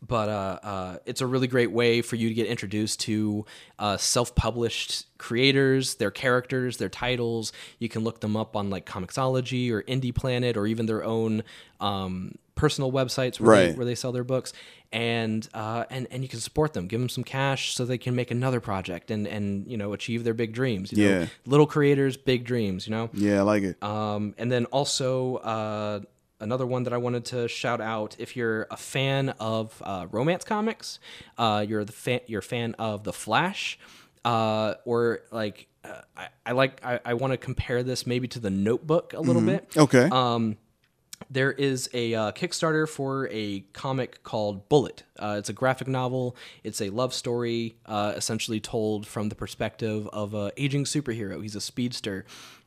but 0.00 0.28
uh, 0.28 0.58
uh, 0.62 0.96
it's 1.06 1.20
a 1.20 1.26
really 1.26 1.46
great 1.46 1.70
way 1.70 2.02
for 2.02 2.16
you 2.16 2.28
to 2.28 2.34
get 2.34 2.46
introduced 2.46 3.00
to 3.00 3.44
uh, 3.78 3.96
self-published 3.96 5.06
creators, 5.18 5.96
their 5.96 6.10
characters, 6.10 6.76
their 6.76 6.88
titles. 6.88 7.52
You 7.78 7.88
can 7.88 8.04
look 8.04 8.20
them 8.20 8.36
up 8.36 8.56
on 8.56 8.70
like 8.70 8.86
Comixology 8.86 9.70
or 9.70 9.82
IndyPlanet 9.82 10.56
or 10.56 10.66
even 10.66 10.86
their 10.86 11.04
own 11.04 11.42
um, 11.80 12.38
personal 12.54 12.92
websites 12.92 13.40
where, 13.40 13.56
they, 13.56 13.72
where 13.72 13.86
they 13.86 13.94
sell 13.94 14.12
their 14.12 14.24
books, 14.24 14.52
and 14.92 15.48
uh, 15.54 15.84
and 15.90 16.06
and 16.10 16.22
you 16.22 16.28
can 16.28 16.40
support 16.40 16.72
them, 16.72 16.86
give 16.86 17.00
them 17.00 17.08
some 17.08 17.24
cash 17.24 17.74
so 17.74 17.84
they 17.84 17.98
can 17.98 18.14
make 18.14 18.30
another 18.30 18.60
project 18.60 19.10
and 19.10 19.26
and 19.26 19.66
you 19.66 19.76
know 19.76 19.92
achieve 19.92 20.24
their 20.24 20.34
big 20.34 20.52
dreams. 20.52 20.92
You 20.92 21.04
know? 21.04 21.18
Yeah. 21.20 21.26
little 21.46 21.66
creators, 21.66 22.16
big 22.16 22.44
dreams. 22.44 22.86
You 22.86 22.92
know. 22.92 23.10
Yeah, 23.12 23.40
I 23.40 23.42
like 23.42 23.62
it. 23.62 23.82
Um, 23.82 24.34
and 24.38 24.50
then 24.50 24.66
also 24.66 25.36
uh, 25.36 26.00
another 26.44 26.66
one 26.66 26.84
that 26.84 26.92
I 26.92 26.98
wanted 26.98 27.24
to 27.26 27.48
shout 27.48 27.80
out: 27.80 28.14
if 28.18 28.36
you're 28.36 28.66
a 28.70 28.76
fan 28.76 29.30
of 29.40 29.82
uh, 29.84 30.06
romance 30.12 30.44
comics, 30.44 31.00
uh, 31.38 31.64
you're 31.68 31.84
the 31.84 31.92
fan, 31.92 32.20
you're 32.28 32.40
a 32.40 32.50
fan 32.56 32.74
of 32.78 33.02
the 33.02 33.12
Flash, 33.12 33.78
uh, 34.24 34.74
or 34.84 35.20
like 35.32 35.66
uh, 35.84 36.00
I, 36.16 36.28
I 36.46 36.52
like 36.52 36.84
I, 36.84 37.00
I 37.04 37.14
want 37.14 37.32
to 37.32 37.36
compare 37.36 37.82
this 37.82 38.06
maybe 38.06 38.28
to 38.28 38.38
the 38.38 38.50
Notebook 38.50 39.12
a 39.14 39.20
little 39.20 39.42
Mhm. 39.42 39.46
bit. 39.46 39.76
Okay. 39.76 40.08
Um, 40.12 40.56
there 41.30 41.52
is 41.52 41.88
a 41.94 42.14
uh, 42.14 42.32
Kickstarter 42.32 42.86
for 42.88 43.28
a 43.30 43.60
comic 43.72 44.22
called 44.24 44.68
Bullet. 44.68 45.04
Uh, 45.18 45.36
it's 45.38 45.48
a 45.48 45.52
graphic 45.54 45.88
novel. 45.88 46.36
It's 46.62 46.80
a 46.82 46.90
love 46.90 47.14
story, 47.14 47.76
uh, 47.86 48.12
essentially 48.16 48.60
told 48.60 49.06
from 49.06 49.28
the 49.30 49.34
perspective 49.34 50.06
of 50.12 50.34
a 50.34 50.52
aging 50.56 50.84
superhero. 50.84 51.40
He's 51.40 51.56
a 51.56 51.60
speedster, 51.62 52.26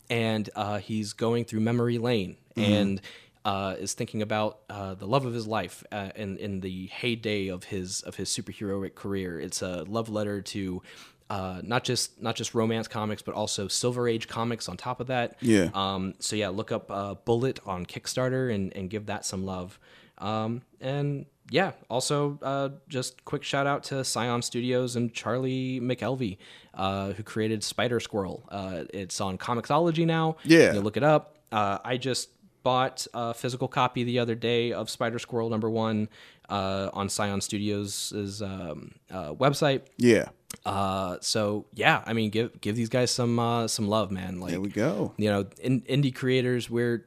and 0.09 0.49
uh, 0.55 0.79
he's 0.79 1.13
going 1.13 1.45
through 1.45 1.59
memory 1.59 1.97
lane 1.97 2.37
Mhm. 2.55 2.63
and 2.63 3.01
uh, 3.47 3.75
is 3.79 3.93
thinking 3.93 4.21
about 4.21 4.59
uh, 4.69 4.93
the 4.93 5.07
love 5.07 5.25
of 5.25 5.33
his 5.33 5.47
life 5.47 5.81
uh, 5.93 6.09
in 6.17 6.37
in 6.37 6.59
the 6.59 6.87
heyday 6.87 7.47
of 7.47 7.63
his 7.63 8.01
of 8.01 8.15
his 8.17 8.29
superheroic 8.29 8.93
career. 8.93 9.39
It's 9.39 9.61
a 9.61 9.83
love 9.83 10.09
letter 10.09 10.41
to. 10.41 10.83
Uh, 11.29 11.59
not 11.61 11.83
just 11.83 12.21
not 12.21 12.37
just 12.37 12.55
romance 12.55 12.87
comics, 12.87 13.21
but 13.21 13.35
also 13.35 13.67
Silver 13.67 14.07
Age 14.07 14.29
comics 14.29 14.69
on 14.69 14.77
top 14.77 15.01
of 15.01 15.07
that. 15.07 15.35
Yeah. 15.41 15.69
Um, 15.73 16.13
so 16.19 16.37
yeah, 16.37 16.47
look 16.47 16.71
up 16.71 16.89
uh, 16.89 17.15
Bullet 17.15 17.59
on 17.65 17.85
Kickstarter 17.85 18.53
and, 18.53 18.73
and 18.77 18.89
give 18.89 19.07
that 19.07 19.25
some 19.25 19.45
love. 19.45 19.77
Um, 20.19 20.61
and 20.79 21.25
yeah, 21.49 21.73
also 21.89 22.39
uh, 22.41 22.69
just 22.87 23.25
quick 23.25 23.43
shout 23.43 23.67
out 23.67 23.83
to 23.85 24.05
Scion 24.05 24.41
Studios 24.41 24.95
and 24.95 25.13
Charlie 25.13 25.81
McElvey, 25.81 26.37
uh, 26.73 27.11
who 27.11 27.23
created 27.23 27.61
Spider 27.61 27.99
Squirrel. 27.99 28.47
Uh, 28.49 28.85
it's 28.93 29.19
on 29.19 29.37
Comixology 29.37 30.05
now. 30.05 30.37
Yeah. 30.45 30.73
you 30.73 30.79
look 30.79 30.95
it 30.95 31.03
up. 31.03 31.35
Uh, 31.51 31.79
I 31.83 31.97
just 31.97 32.29
bought 32.67 33.07
a 33.13 33.33
physical 33.33 33.69
copy 33.69 34.03
the 34.03 34.19
other 34.19 34.35
day 34.35 34.73
of 34.73 34.89
Spider 34.89 35.19
Squirrel 35.19 35.49
number 35.49 35.69
one 35.69 36.09
uh, 36.49 36.89
on 36.91 37.07
Scion 37.07 37.39
Studios' 37.39 38.41
um, 38.41 38.91
uh, 39.09 39.31
website. 39.33 39.83
Yeah. 39.95 40.25
Uh, 40.65 41.15
so 41.21 41.65
yeah, 41.73 42.03
I 42.05 42.11
mean, 42.11 42.29
give 42.29 42.59
give 42.59 42.75
these 42.75 42.89
guys 42.89 43.09
some 43.09 43.39
uh, 43.39 43.69
some 43.69 43.87
love, 43.87 44.11
man. 44.11 44.41
Like 44.41 44.51
There 44.51 44.59
we 44.59 44.67
go. 44.67 45.13
You 45.15 45.29
know, 45.29 45.45
in, 45.61 45.79
indie 45.83 46.13
creators, 46.13 46.69
we're 46.69 47.05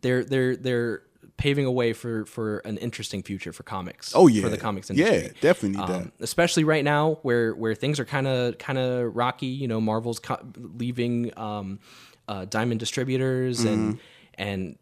they're 0.00 0.24
they're 0.24 0.56
they're 0.56 1.02
paving 1.36 1.66
a 1.66 1.70
way 1.70 1.92
for 1.92 2.24
for 2.24 2.60
an 2.60 2.78
interesting 2.78 3.22
future 3.22 3.52
for 3.52 3.64
comics. 3.64 4.12
Oh, 4.14 4.28
yeah. 4.28 4.40
for 4.40 4.48
the 4.48 4.56
comics 4.56 4.88
industry. 4.88 5.24
Yeah, 5.24 5.28
definitely. 5.42 5.94
Um, 5.94 6.10
especially 6.20 6.64
right 6.64 6.84
now, 6.84 7.18
where 7.20 7.54
where 7.54 7.74
things 7.74 8.00
are 8.00 8.06
kind 8.06 8.26
of 8.26 8.56
kind 8.56 8.78
of 8.78 9.14
rocky. 9.14 9.48
You 9.48 9.68
know, 9.68 9.82
Marvel's 9.82 10.20
co- 10.20 10.40
leaving 10.56 11.36
um, 11.38 11.80
uh, 12.28 12.46
Diamond 12.46 12.80
Distributors, 12.80 13.62
and 13.64 13.98
and 14.38 14.78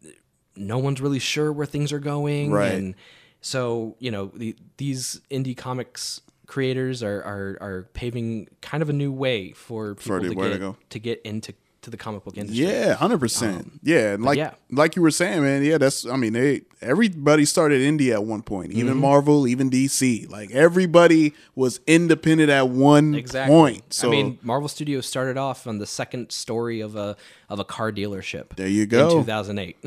no 0.55 0.77
one's 0.77 1.01
really 1.01 1.19
sure 1.19 1.51
where 1.51 1.65
things 1.65 1.91
are 1.91 1.99
going. 1.99 2.51
Right. 2.51 2.71
And 2.71 2.95
so 3.41 3.95
you 3.99 4.11
know, 4.11 4.31
the, 4.35 4.55
these 4.77 5.21
indie 5.29 5.57
comics 5.57 6.21
creators 6.45 7.01
are, 7.01 7.21
are 7.23 7.57
are 7.61 7.89
paving 7.93 8.47
kind 8.61 8.83
of 8.83 8.89
a 8.89 8.93
new 8.93 9.11
way 9.11 9.51
for 9.51 9.95
people 9.95 10.19
to 10.19 10.29
to 10.29 10.35
get 10.35 10.59
go. 10.59 10.77
to 10.89 10.99
get 10.99 11.21
into 11.23 11.53
to 11.83 11.89
the 11.89 11.97
comic 11.97 12.23
book 12.23 12.37
industry. 12.37 12.65
Yeah, 12.65 12.93
hundred 12.95 13.19
percent. 13.19 13.57
Um, 13.65 13.79
Yeah, 13.83 14.17
like 14.19 14.37
yeah. 14.37 14.51
like 14.71 14.95
you 14.95 15.01
were 15.01 15.11
saying, 15.11 15.41
man. 15.43 15.63
Yeah, 15.63 15.77
that's. 15.77 16.05
I 16.05 16.15
mean, 16.17 16.33
they 16.33 16.61
everybody 16.81 17.45
started 17.45 17.81
indie 17.81 18.11
at 18.11 18.25
one 18.25 18.41
point. 18.41 18.73
Even 18.73 18.95
Mhm. 18.95 18.99
Marvel, 19.01 19.47
even 19.47 19.69
DC. 19.69 20.27
Like 20.29 20.51
everybody 20.51 21.33
was 21.55 21.79
independent 21.87 22.49
at 22.49 22.67
one 22.69 23.15
Exactly. 23.15 23.53
point. 23.55 23.93
So 23.93 24.07
I 24.09 24.11
mean, 24.11 24.39
Marvel 24.41 24.67
Studios 24.67 25.05
started 25.05 25.37
off 25.37 25.65
on 25.67 25.77
the 25.77 25.85
second 25.85 26.31
story 26.31 26.81
of 26.81 26.95
a 26.95 27.15
of 27.49 27.59
a 27.59 27.63
car 27.65 27.91
dealership. 27.91 28.55
There 28.55 28.67
you 28.67 28.85
go. 28.85 29.19
In 29.19 29.25
2008. 29.25 29.77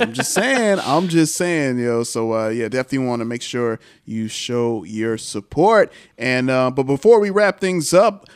I'm 0.00 0.12
just 0.12 0.32
saying. 0.40 0.78
I'm 0.82 1.08
just 1.08 1.36
saying, 1.36 1.78
yo. 1.78 2.02
So 2.04 2.32
uh, 2.34 2.48
yeah, 2.48 2.68
definitely 2.68 3.06
want 3.06 3.20
to 3.20 3.26
make 3.26 3.42
sure 3.42 3.78
you 4.04 4.26
show 4.28 4.84
your 4.84 5.18
support. 5.18 5.92
And 6.18 6.48
uh, 6.50 6.70
but 6.70 6.84
before 6.84 7.20
we 7.20 7.30
wrap 7.30 7.60
things 7.60 7.92
up. 7.94 8.26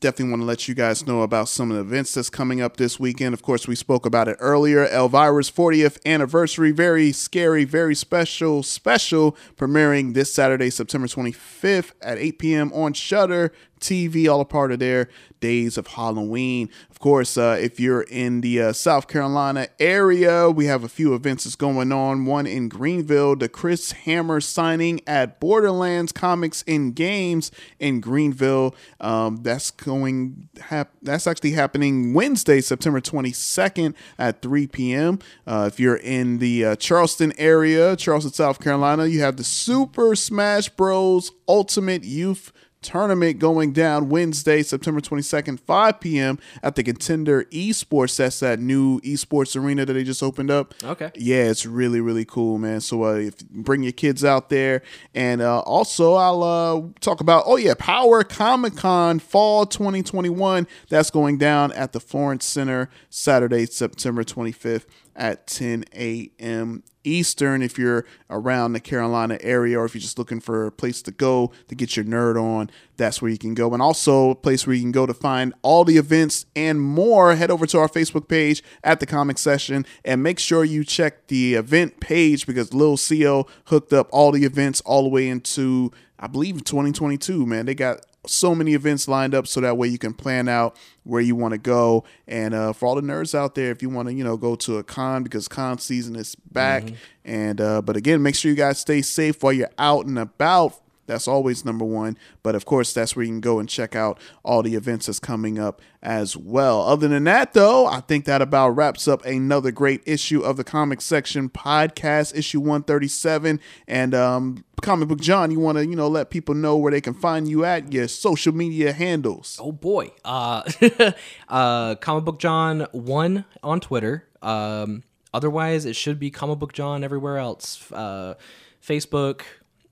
Definitely 0.00 0.30
want 0.30 0.42
to 0.42 0.46
let 0.46 0.66
you 0.66 0.74
guys 0.74 1.06
know 1.06 1.22
about 1.22 1.48
some 1.48 1.70
of 1.70 1.76
the 1.76 1.82
events 1.82 2.14
that's 2.14 2.30
coming 2.30 2.60
up 2.60 2.76
this 2.78 2.98
weekend. 2.98 3.34
Of 3.34 3.42
course, 3.42 3.68
we 3.68 3.74
spoke 3.74 4.06
about 4.06 4.28
it 4.28 4.36
earlier. 4.40 4.86
Elvira's 4.86 5.50
40th 5.50 5.98
anniversary, 6.06 6.70
very 6.70 7.12
scary, 7.12 7.64
very 7.64 7.94
special, 7.94 8.62
special, 8.62 9.36
premiering 9.56 10.14
this 10.14 10.32
Saturday, 10.32 10.70
September 10.70 11.06
25th 11.06 11.92
at 12.00 12.18
8 12.18 12.38
p.m. 12.38 12.72
on 12.72 12.94
Shudder. 12.94 13.52
TV, 13.80 14.30
all 14.30 14.40
a 14.40 14.44
part 14.44 14.72
of 14.72 14.78
their 14.78 15.08
days 15.40 15.76
of 15.76 15.88
Halloween. 15.88 16.68
Of 16.90 17.00
course, 17.00 17.36
uh, 17.36 17.58
if 17.60 17.80
you're 17.80 18.02
in 18.02 18.42
the 18.42 18.60
uh, 18.60 18.72
South 18.72 19.08
Carolina 19.08 19.68
area, 19.78 20.50
we 20.50 20.66
have 20.66 20.84
a 20.84 20.88
few 20.88 21.14
events 21.14 21.44
that's 21.44 21.56
going 21.56 21.92
on. 21.92 22.26
One 22.26 22.46
in 22.46 22.68
Greenville, 22.68 23.36
the 23.36 23.48
Chris 23.48 23.92
Hammer 23.92 24.40
signing 24.40 25.00
at 25.06 25.40
Borderlands 25.40 26.12
Comics 26.12 26.62
and 26.68 26.94
Games 26.94 27.50
in 27.78 28.00
Greenville. 28.00 28.74
Um, 29.00 29.38
that's 29.42 29.70
going. 29.70 30.48
Hap- 30.60 30.94
that's 31.02 31.26
actually 31.26 31.52
happening 31.52 32.12
Wednesday, 32.14 32.60
September 32.60 33.00
22nd 33.00 33.94
at 34.18 34.42
3 34.42 34.66
p.m. 34.66 35.18
Uh, 35.46 35.68
if 35.72 35.80
you're 35.80 35.96
in 35.96 36.38
the 36.38 36.64
uh, 36.64 36.76
Charleston 36.76 37.32
area, 37.38 37.96
Charleston, 37.96 38.32
South 38.32 38.60
Carolina, 38.60 39.06
you 39.06 39.20
have 39.20 39.36
the 39.36 39.44
Super 39.44 40.14
Smash 40.14 40.68
Bros. 40.68 41.32
Ultimate 41.48 42.04
Youth 42.04 42.52
tournament 42.82 43.38
going 43.38 43.72
down 43.72 44.08
Wednesday, 44.08 44.62
September 44.62 45.00
22nd, 45.00 45.60
5 45.60 46.00
p.m. 46.00 46.38
at 46.62 46.76
the 46.76 46.82
Contender 46.82 47.44
Esports. 47.44 48.16
That's 48.16 48.40
that 48.40 48.58
new 48.58 49.00
esports 49.00 49.60
arena 49.60 49.84
that 49.84 49.92
they 49.92 50.04
just 50.04 50.22
opened 50.22 50.50
up. 50.50 50.74
Okay. 50.82 51.10
Yeah, 51.14 51.44
it's 51.44 51.66
really, 51.66 52.00
really 52.00 52.24
cool, 52.24 52.58
man. 52.58 52.80
So 52.80 53.04
uh, 53.04 53.14
if, 53.14 53.38
bring 53.48 53.82
your 53.82 53.92
kids 53.92 54.24
out 54.24 54.48
there. 54.48 54.82
And 55.14 55.40
uh, 55.40 55.60
also, 55.60 56.14
I'll 56.14 56.42
uh, 56.42 56.82
talk 57.00 57.20
about, 57.20 57.44
oh, 57.46 57.56
yeah, 57.56 57.74
Power 57.78 58.24
Comic 58.24 58.76
Con 58.76 59.18
Fall 59.18 59.66
2021. 59.66 60.66
That's 60.88 61.10
going 61.10 61.38
down 61.38 61.72
at 61.72 61.92
the 61.92 62.00
Florence 62.00 62.44
Center 62.44 62.88
Saturday, 63.08 63.66
September 63.66 64.24
25th 64.24 64.86
at 65.20 65.46
10 65.46 65.84
a.m. 65.94 66.82
Eastern 67.04 67.62
if 67.62 67.78
you're 67.78 68.04
around 68.28 68.72
the 68.72 68.80
Carolina 68.80 69.38
area 69.42 69.78
or 69.78 69.84
if 69.84 69.94
you're 69.94 70.00
just 70.00 70.18
looking 70.18 70.40
for 70.40 70.66
a 70.66 70.72
place 70.72 71.02
to 71.02 71.10
go 71.10 71.52
to 71.68 71.74
get 71.74 71.94
your 71.94 72.04
nerd 72.04 72.40
on, 72.42 72.70
that's 72.96 73.22
where 73.22 73.30
you 73.30 73.38
can 73.38 73.54
go. 73.54 73.72
And 73.72 73.82
also 73.82 74.30
a 74.30 74.34
place 74.34 74.66
where 74.66 74.74
you 74.74 74.82
can 74.82 74.92
go 74.92 75.06
to 75.06 75.14
find 75.14 75.54
all 75.62 75.84
the 75.84 75.98
events 75.98 76.46
and 76.56 76.80
more. 76.80 77.36
Head 77.36 77.50
over 77.50 77.66
to 77.66 77.78
our 77.78 77.88
Facebook 77.88 78.28
page 78.28 78.62
at 78.82 78.98
the 78.98 79.06
Comic 79.06 79.38
Section 79.38 79.86
and 80.04 80.22
make 80.22 80.38
sure 80.38 80.64
you 80.64 80.84
check 80.84 81.28
the 81.28 81.54
event 81.54 82.00
page 82.00 82.46
because 82.46 82.74
Lil 82.74 82.96
CO 82.96 83.46
hooked 83.66 83.92
up 83.92 84.08
all 84.12 84.32
the 84.32 84.44
events 84.44 84.80
all 84.82 85.02
the 85.02 85.08
way 85.10 85.28
into 85.28 85.92
I 86.22 86.26
believe 86.26 86.62
2022, 86.64 87.46
man. 87.46 87.64
They 87.64 87.74
got 87.74 88.04
so 88.26 88.54
many 88.54 88.74
events 88.74 89.08
lined 89.08 89.34
up 89.34 89.46
so 89.46 89.60
that 89.60 89.76
way 89.78 89.88
you 89.88 89.96
can 89.98 90.12
plan 90.12 90.48
out 90.48 90.76
where 91.04 91.22
you 91.22 91.34
want 91.34 91.52
to 91.52 91.58
go 91.58 92.04
and 92.28 92.52
uh, 92.54 92.72
for 92.72 92.86
all 92.86 92.94
the 92.94 93.00
nerds 93.00 93.34
out 93.34 93.54
there 93.54 93.70
if 93.70 93.80
you 93.82 93.88
want 93.88 94.08
to 94.08 94.14
you 94.14 94.22
know 94.22 94.36
go 94.36 94.54
to 94.54 94.76
a 94.76 94.82
con 94.84 95.22
because 95.22 95.48
con 95.48 95.78
season 95.78 96.14
is 96.16 96.34
back 96.34 96.82
Mm-hmm. 96.84 96.94
and 97.24 97.60
uh, 97.60 97.80
but 97.80 97.96
again 97.96 98.22
make 98.22 98.34
sure 98.34 98.50
you 98.50 98.56
guys 98.56 98.78
stay 98.78 99.00
safe 99.02 99.42
while 99.42 99.52
you're 99.54 99.70
out 99.78 100.04
and 100.06 100.18
about 100.18 100.74
that's 101.10 101.28
always 101.28 101.64
number 101.64 101.84
one 101.84 102.16
but 102.42 102.54
of 102.54 102.64
course 102.64 102.92
that's 102.92 103.14
where 103.14 103.24
you 103.24 103.30
can 103.30 103.40
go 103.40 103.58
and 103.58 103.68
check 103.68 103.94
out 103.94 104.18
all 104.44 104.62
the 104.62 104.74
events 104.74 105.06
that's 105.06 105.18
coming 105.18 105.58
up 105.58 105.80
as 106.02 106.36
well 106.36 106.80
other 106.82 107.08
than 107.08 107.24
that 107.24 107.52
though 107.52 107.86
i 107.86 108.00
think 108.00 108.24
that 108.24 108.40
about 108.42 108.70
wraps 108.70 109.06
up 109.06 109.24
another 109.24 109.70
great 109.70 110.02
issue 110.06 110.40
of 110.40 110.56
the 110.56 110.64
comic 110.64 111.00
section 111.00 111.48
podcast 111.48 112.34
issue 112.36 112.60
137 112.60 113.60
and 113.86 114.14
um 114.14 114.64
comic 114.80 115.08
book 115.08 115.20
john 115.20 115.50
you 115.50 115.60
want 115.60 115.76
to 115.76 115.86
you 115.86 115.94
know 115.94 116.08
let 116.08 116.30
people 116.30 116.54
know 116.54 116.74
where 116.74 116.90
they 116.90 117.02
can 117.02 117.12
find 117.12 117.46
you 117.46 117.64
at 117.66 117.92
your 117.92 118.08
social 118.08 118.54
media 118.54 118.92
handles 118.94 119.58
Oh 119.60 119.72
boy. 119.72 120.10
Uh, 120.24 120.62
uh, 121.48 121.94
Comic 121.96 122.24
Book 122.24 122.38
John 122.38 122.86
one 122.92 123.44
on 123.62 123.80
Twitter. 123.80 124.26
Um, 124.42 125.02
otherwise, 125.34 125.84
it 125.84 125.96
should 125.96 126.18
be 126.18 126.30
Comic 126.30 126.58
Book 126.58 126.72
John 126.72 127.04
everywhere 127.04 127.38
else. 127.38 127.90
Uh, 127.92 128.34
Facebook, 128.82 129.42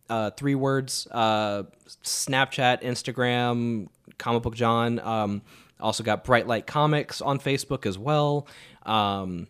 uh, 0.09 0.31
three 0.33 0.55
words. 0.55 1.07
Uh, 1.11 1.65
Snapchat, 2.05 2.83
Instagram, 2.83 3.89
Comic 4.19 4.43
Book 4.43 4.55
John. 4.55 4.99
Um, 5.01 5.43
also 5.81 6.03
got 6.03 6.25
Bright 6.25 6.47
Light 6.47 6.67
Comics 6.67 7.21
on 7.21 7.39
Facebook 7.39 7.87
as 7.87 7.99
well. 7.99 8.47
Um, 8.85 9.47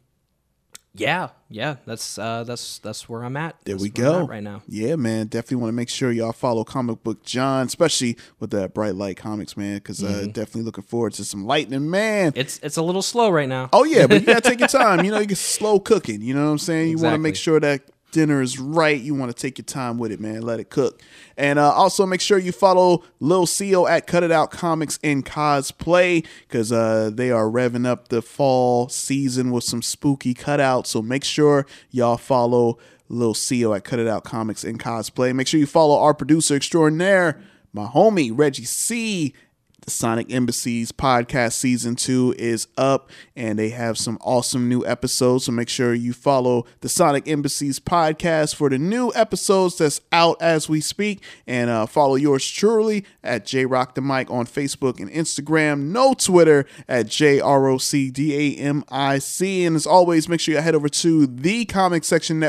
yeah, 0.95 1.29
yeah, 1.49 1.77
that's 1.87 2.19
uh, 2.19 2.43
that's 2.45 2.79
that's 2.81 3.09
where 3.09 3.23
I'm 3.23 3.37
at. 3.37 3.55
There 3.65 3.75
That's 3.77 3.83
we 3.83 3.89
go. 3.91 4.27
right 4.27 4.43
now. 4.43 4.63
Yeah, 4.67 4.97
man. 4.97 5.29
Definitely 5.29 5.59
want 5.59 5.69
to 5.69 5.75
make 5.77 5.89
sure 5.91 6.11
y'all 6.11 6.33
follow 6.33 6.65
Comic 6.65 7.05
Book 7.05 7.23
John, 7.25 7.67
especially 7.67 8.17
with 8.41 8.51
that 8.51 8.75
Bright 8.75 8.97
Light 8.97 9.17
Comics, 9.17 9.57
man, 9.57 9.77
because 9.77 10.03
uh, 10.03 10.09
Mhm. 10.25 10.33
definitely 10.33 10.63
looking 10.63 10.83
forward 10.85 11.13
to 11.15 11.25
some 11.25 11.45
lightning, 11.47 11.89
man. 11.89 12.33
It's 12.35 12.59
it's 12.65 12.79
a 12.79 12.83
little 12.83 13.03
slow 13.03 13.31
right 13.31 13.49
now. 13.49 13.69
Oh 13.73 13.85
yeah, 13.85 14.07
but 14.09 14.21
you 14.23 14.27
gotta 14.27 14.41
take 14.41 14.59
your 14.59 14.69
time. 14.69 15.05
You 15.05 15.13
know, 15.13 15.21
you 15.21 15.27
get 15.27 15.39
slow 15.39 15.79
cooking. 15.79 16.21
You 16.21 16.35
know 16.35 16.47
what 16.47 16.51
I'm 16.53 16.59
saying? 16.59 16.91
You 16.91 16.99
want 16.99 17.15
to 17.15 17.19
make 17.19 17.37
sure 17.37 17.61
that 17.61 17.83
dinner 18.19 18.43
is 18.43 18.59
right. 18.59 19.01
You 19.01 19.15
want 19.15 19.31
to 19.31 19.41
take 19.41 19.59
your 19.59 19.65
time 19.65 19.97
with 19.97 20.11
it, 20.11 20.19
man. 20.19 20.43
Let 20.43 20.59
it 20.59 20.71
cook. 20.71 21.01
And 21.37 21.57
uh, 21.57 21.71
also 21.71 22.05
make 22.05 22.21
sure 22.21 22.37
you 22.37 22.51
follow 22.51 23.05
Lil 23.21 23.47
Co 23.47 23.87
at 23.87 24.09
Cut 24.09 24.25
It 24.25 24.33
Out 24.33 24.51
Comics 24.51 24.99
and 25.05 25.25
Cosplay 25.25 26.27
because 26.41 26.73
uh, 26.73 27.13
they 27.15 27.31
are 27.31 27.45
revving 27.45 27.87
up 27.87 28.09
the 28.09 28.21
fall 28.21 28.89
season 28.89 29.53
with 29.53 29.63
some 29.63 29.83
spooky 29.83 30.35
cutouts. 30.35 30.89
So 30.89 31.01
make 31.01 31.23
sure 31.23 31.65
y'all 31.93 32.17
follow 32.17 32.79
Lil 33.09 33.35
Co 33.35 33.73
at 33.75 33.85
Cut 33.85 34.01
It 34.01 34.09
Out 34.09 34.25
Comics 34.25 34.65
and 34.65 34.81
Cosplay. 34.81 35.33
Make 35.33 35.47
sure 35.47 35.61
you 35.61 35.67
follow 35.67 35.97
our 36.01 36.13
producer 36.13 36.57
extraordinaire, 36.57 37.41
my 37.73 37.87
homie 37.87 38.33
Reggie 38.35 38.65
C. 38.65 39.33
The 39.85 39.93
Sonic 39.93 40.31
Embassies 40.33 40.93
podcast 40.93 41.53
season 41.53 41.95
two 41.95 42.35
is 42.37 42.67
up 42.77 43.11
and 43.37 43.59
they 43.59 43.71
have 43.71 43.97
some 43.97 44.19
awesome 44.21 44.69
new 44.69 44.85
episodes. 44.85 45.45
So 45.45 45.53
make 45.53 45.69
sure 45.69 45.95
you 45.95 46.13
follow 46.13 46.67
the 46.81 46.89
Sonic 46.89 47.29
Embassies 47.29 47.79
podcast 47.81 48.55
for 48.57 48.69
the 48.69 48.79
new 48.79 49.13
episodes 49.15 49.79
that's 49.79 50.01
out 50.13 50.43
as 50.43 50.69
we 50.69 50.81
speak. 50.81 51.23
And 51.47 51.71
uh, 51.71 51.87
follow 51.87 52.17
yours 52.17 52.47
truly 52.51 53.07
at 53.23 53.47
J 53.47 53.67
Rock 53.67 53.95
the 53.95 54.03
Mic 54.03 54.31
on 54.31 54.47
Facebook 54.47 55.01
and 55.01 55.11
Instagram. 55.11 55.85
No 55.85 56.13
Twitter 56.13 56.67
at 56.89 57.07
J 57.07 57.41
R 57.41 57.69
O 57.69 57.79
C 57.79 58.11
D 58.11 58.35
A 58.59 58.61
M 58.61 58.85
I 58.91 59.19
C. 59.19 59.65
And 59.65 59.77
as 59.77 59.87
always, 59.87 60.29
make 60.29 60.41
sure 60.41 60.55
you 60.55 60.61
head 60.61 60.75
over 60.75 60.89
to 60.89 61.27
the 61.27 61.65
Comic 61.65 62.05
Section 62.05 62.41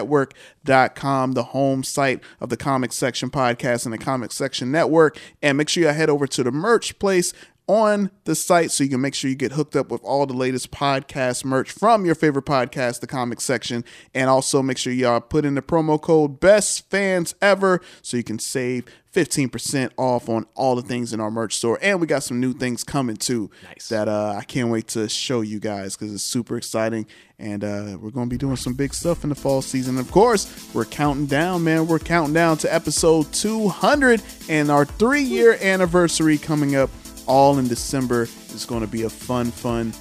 Network.com, 0.66 1.34
the 1.34 1.44
home 1.44 1.84
site 1.84 2.22
of 2.40 2.50
the 2.50 2.58
Comic 2.58 2.92
Section 2.92 3.30
podcast 3.30 3.86
and 3.86 3.94
the 3.94 3.98
Comic 3.98 4.32
Section 4.32 4.72
Network. 4.72 5.18
And 5.42 5.58
make 5.58 5.70
sure 5.70 5.84
you 5.84 5.90
head 5.90 6.10
over 6.10 6.28
to 6.28 6.44
the 6.44 6.52
merch 6.52 6.98
place 7.00 7.34
on 7.70 8.10
the 8.24 8.34
site 8.34 8.72
so 8.72 8.84
you 8.84 8.90
can 8.90 9.00
make 9.00 9.14
sure 9.14 9.30
you 9.30 9.36
get 9.36 9.52
hooked 9.52 9.76
up 9.76 9.92
with 9.92 10.02
all 10.04 10.26
the 10.26 10.34
latest 10.34 10.72
podcast 10.72 11.46
merch 11.46 11.70
from 11.70 12.04
your 12.04 12.16
favorite 12.16 12.46
podcast, 12.46 13.00
the 13.00 13.06
comic 13.06 13.40
section. 13.40 13.86
And 14.16 14.28
also 14.28 14.64
make 14.64 14.80
sure 14.80 14.92
y'all 14.92 15.22
put 15.22 15.46
in 15.46 15.54
the 15.54 15.62
promo 15.62 16.02
code 16.02 16.40
best 16.40 16.90
fans 16.90 17.36
ever 17.44 17.80
so 18.02 18.18
you 18.18 18.24
can 18.24 18.40
save 18.40 18.86
15% 19.14 19.92
off 19.98 20.30
on 20.30 20.48
all 20.56 20.76
the 20.76 20.82
things 20.82 21.14
in 21.14 21.20
our 21.20 21.30
merch 21.30 21.56
store. 21.58 21.78
And 21.80 22.02
we 22.02 22.08
got 22.08 22.24
some 22.24 22.40
new 22.40 22.54
things 22.54 22.84
coming 22.84 23.18
too 23.18 23.52
that 23.90 24.08
uh, 24.08 24.34
I 24.36 24.44
can't 24.46 24.70
wait 24.70 24.88
to 24.90 25.08
show 25.08 25.42
you 25.42 25.60
guys 25.60 25.96
because 25.96 26.12
it's 26.12 26.24
super 26.24 26.58
exciting. 26.58 27.06
And 27.38 27.64
uh, 27.64 27.98
we're 28.02 28.10
going 28.10 28.28
to 28.28 28.34
be 28.34 28.38
doing 28.38 28.56
some 28.56 28.74
big 28.74 28.96
stuff 28.96 29.24
in 29.24 29.30
the 29.30 29.36
fall 29.36 29.62
season. 29.62 30.00
Of 30.00 30.10
course, 30.10 30.74
we're 30.74 30.86
counting 30.86 31.28
down, 31.28 31.64
man. 31.64 31.86
We're 31.86 32.00
counting 32.00 32.34
down 32.34 32.58
to 32.58 32.74
episode 32.74 33.32
200 33.32 34.24
and 34.50 34.72
our 34.72 34.86
three 34.86 35.22
year 35.22 35.56
anniversary 35.62 36.40
coming 36.40 36.76
up 36.76 36.90
all 37.30 37.60
in 37.60 37.70
December. 37.70 38.24
It's 38.24 38.66
going 38.66 38.82
to 38.82 38.88
be 38.88 39.04
a 39.04 39.10
fun, 39.10 39.52
fun 39.52 39.94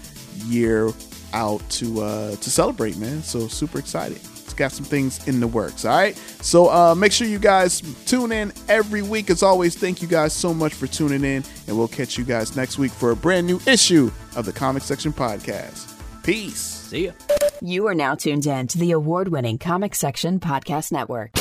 year 0.47 0.91
out 1.33 1.69
to 1.71 2.01
uh, 2.01 2.31
to 2.37 2.51
celebrate, 2.51 2.97
man. 2.97 3.23
So 3.23 3.47
super 3.47 3.79
excited. 3.79 4.17
It's 4.17 4.55
got 4.55 4.73
some 4.73 4.87
things 4.87 5.29
in 5.29 5.41
the 5.41 5.47
works. 5.47 5.85
All 5.85 5.97
right. 5.97 6.17
So 6.41 6.71
uh, 6.71 6.95
make 6.95 7.13
sure 7.13 7.27
you 7.27 7.39
guys 7.39 7.83
tune 8.07 8.33
in 8.33 8.53
every 8.69 9.03
week. 9.03 9.31
As 9.31 9.43
always, 9.43 9.77
thank 9.77 10.01
you 10.01 10.09
guys 10.09 10.33
so 10.33 10.55
much 10.55 10.73
for 10.75 10.87
tuning 10.87 11.23
in, 11.23 11.45
and 11.67 11.77
we'll 11.77 11.87
catch 11.87 12.17
you 12.19 12.25
guys 12.25 12.57
next 12.57 12.79
week 12.79 12.91
for 12.91 13.11
a 13.11 13.17
brand 13.17 13.47
new 13.47 13.61
issue 13.67 14.11
of 14.35 14.47
the 14.47 14.53
Comic 14.53 14.83
Section 14.83 15.13
Podcast. 15.13 15.95
Peace. 16.23 16.59
See 16.59 17.07
ya. 17.07 17.13
You 17.61 17.87
are 17.89 17.95
now 17.95 18.15
tuned 18.15 18.47
in 18.47 18.69
to 18.69 18.79
the 18.79 18.93
award 18.93 19.29
winning 19.29 19.59
Comic 19.59 19.95
Section 19.95 20.41
Podcast 20.41 20.93
Network. 20.93 21.33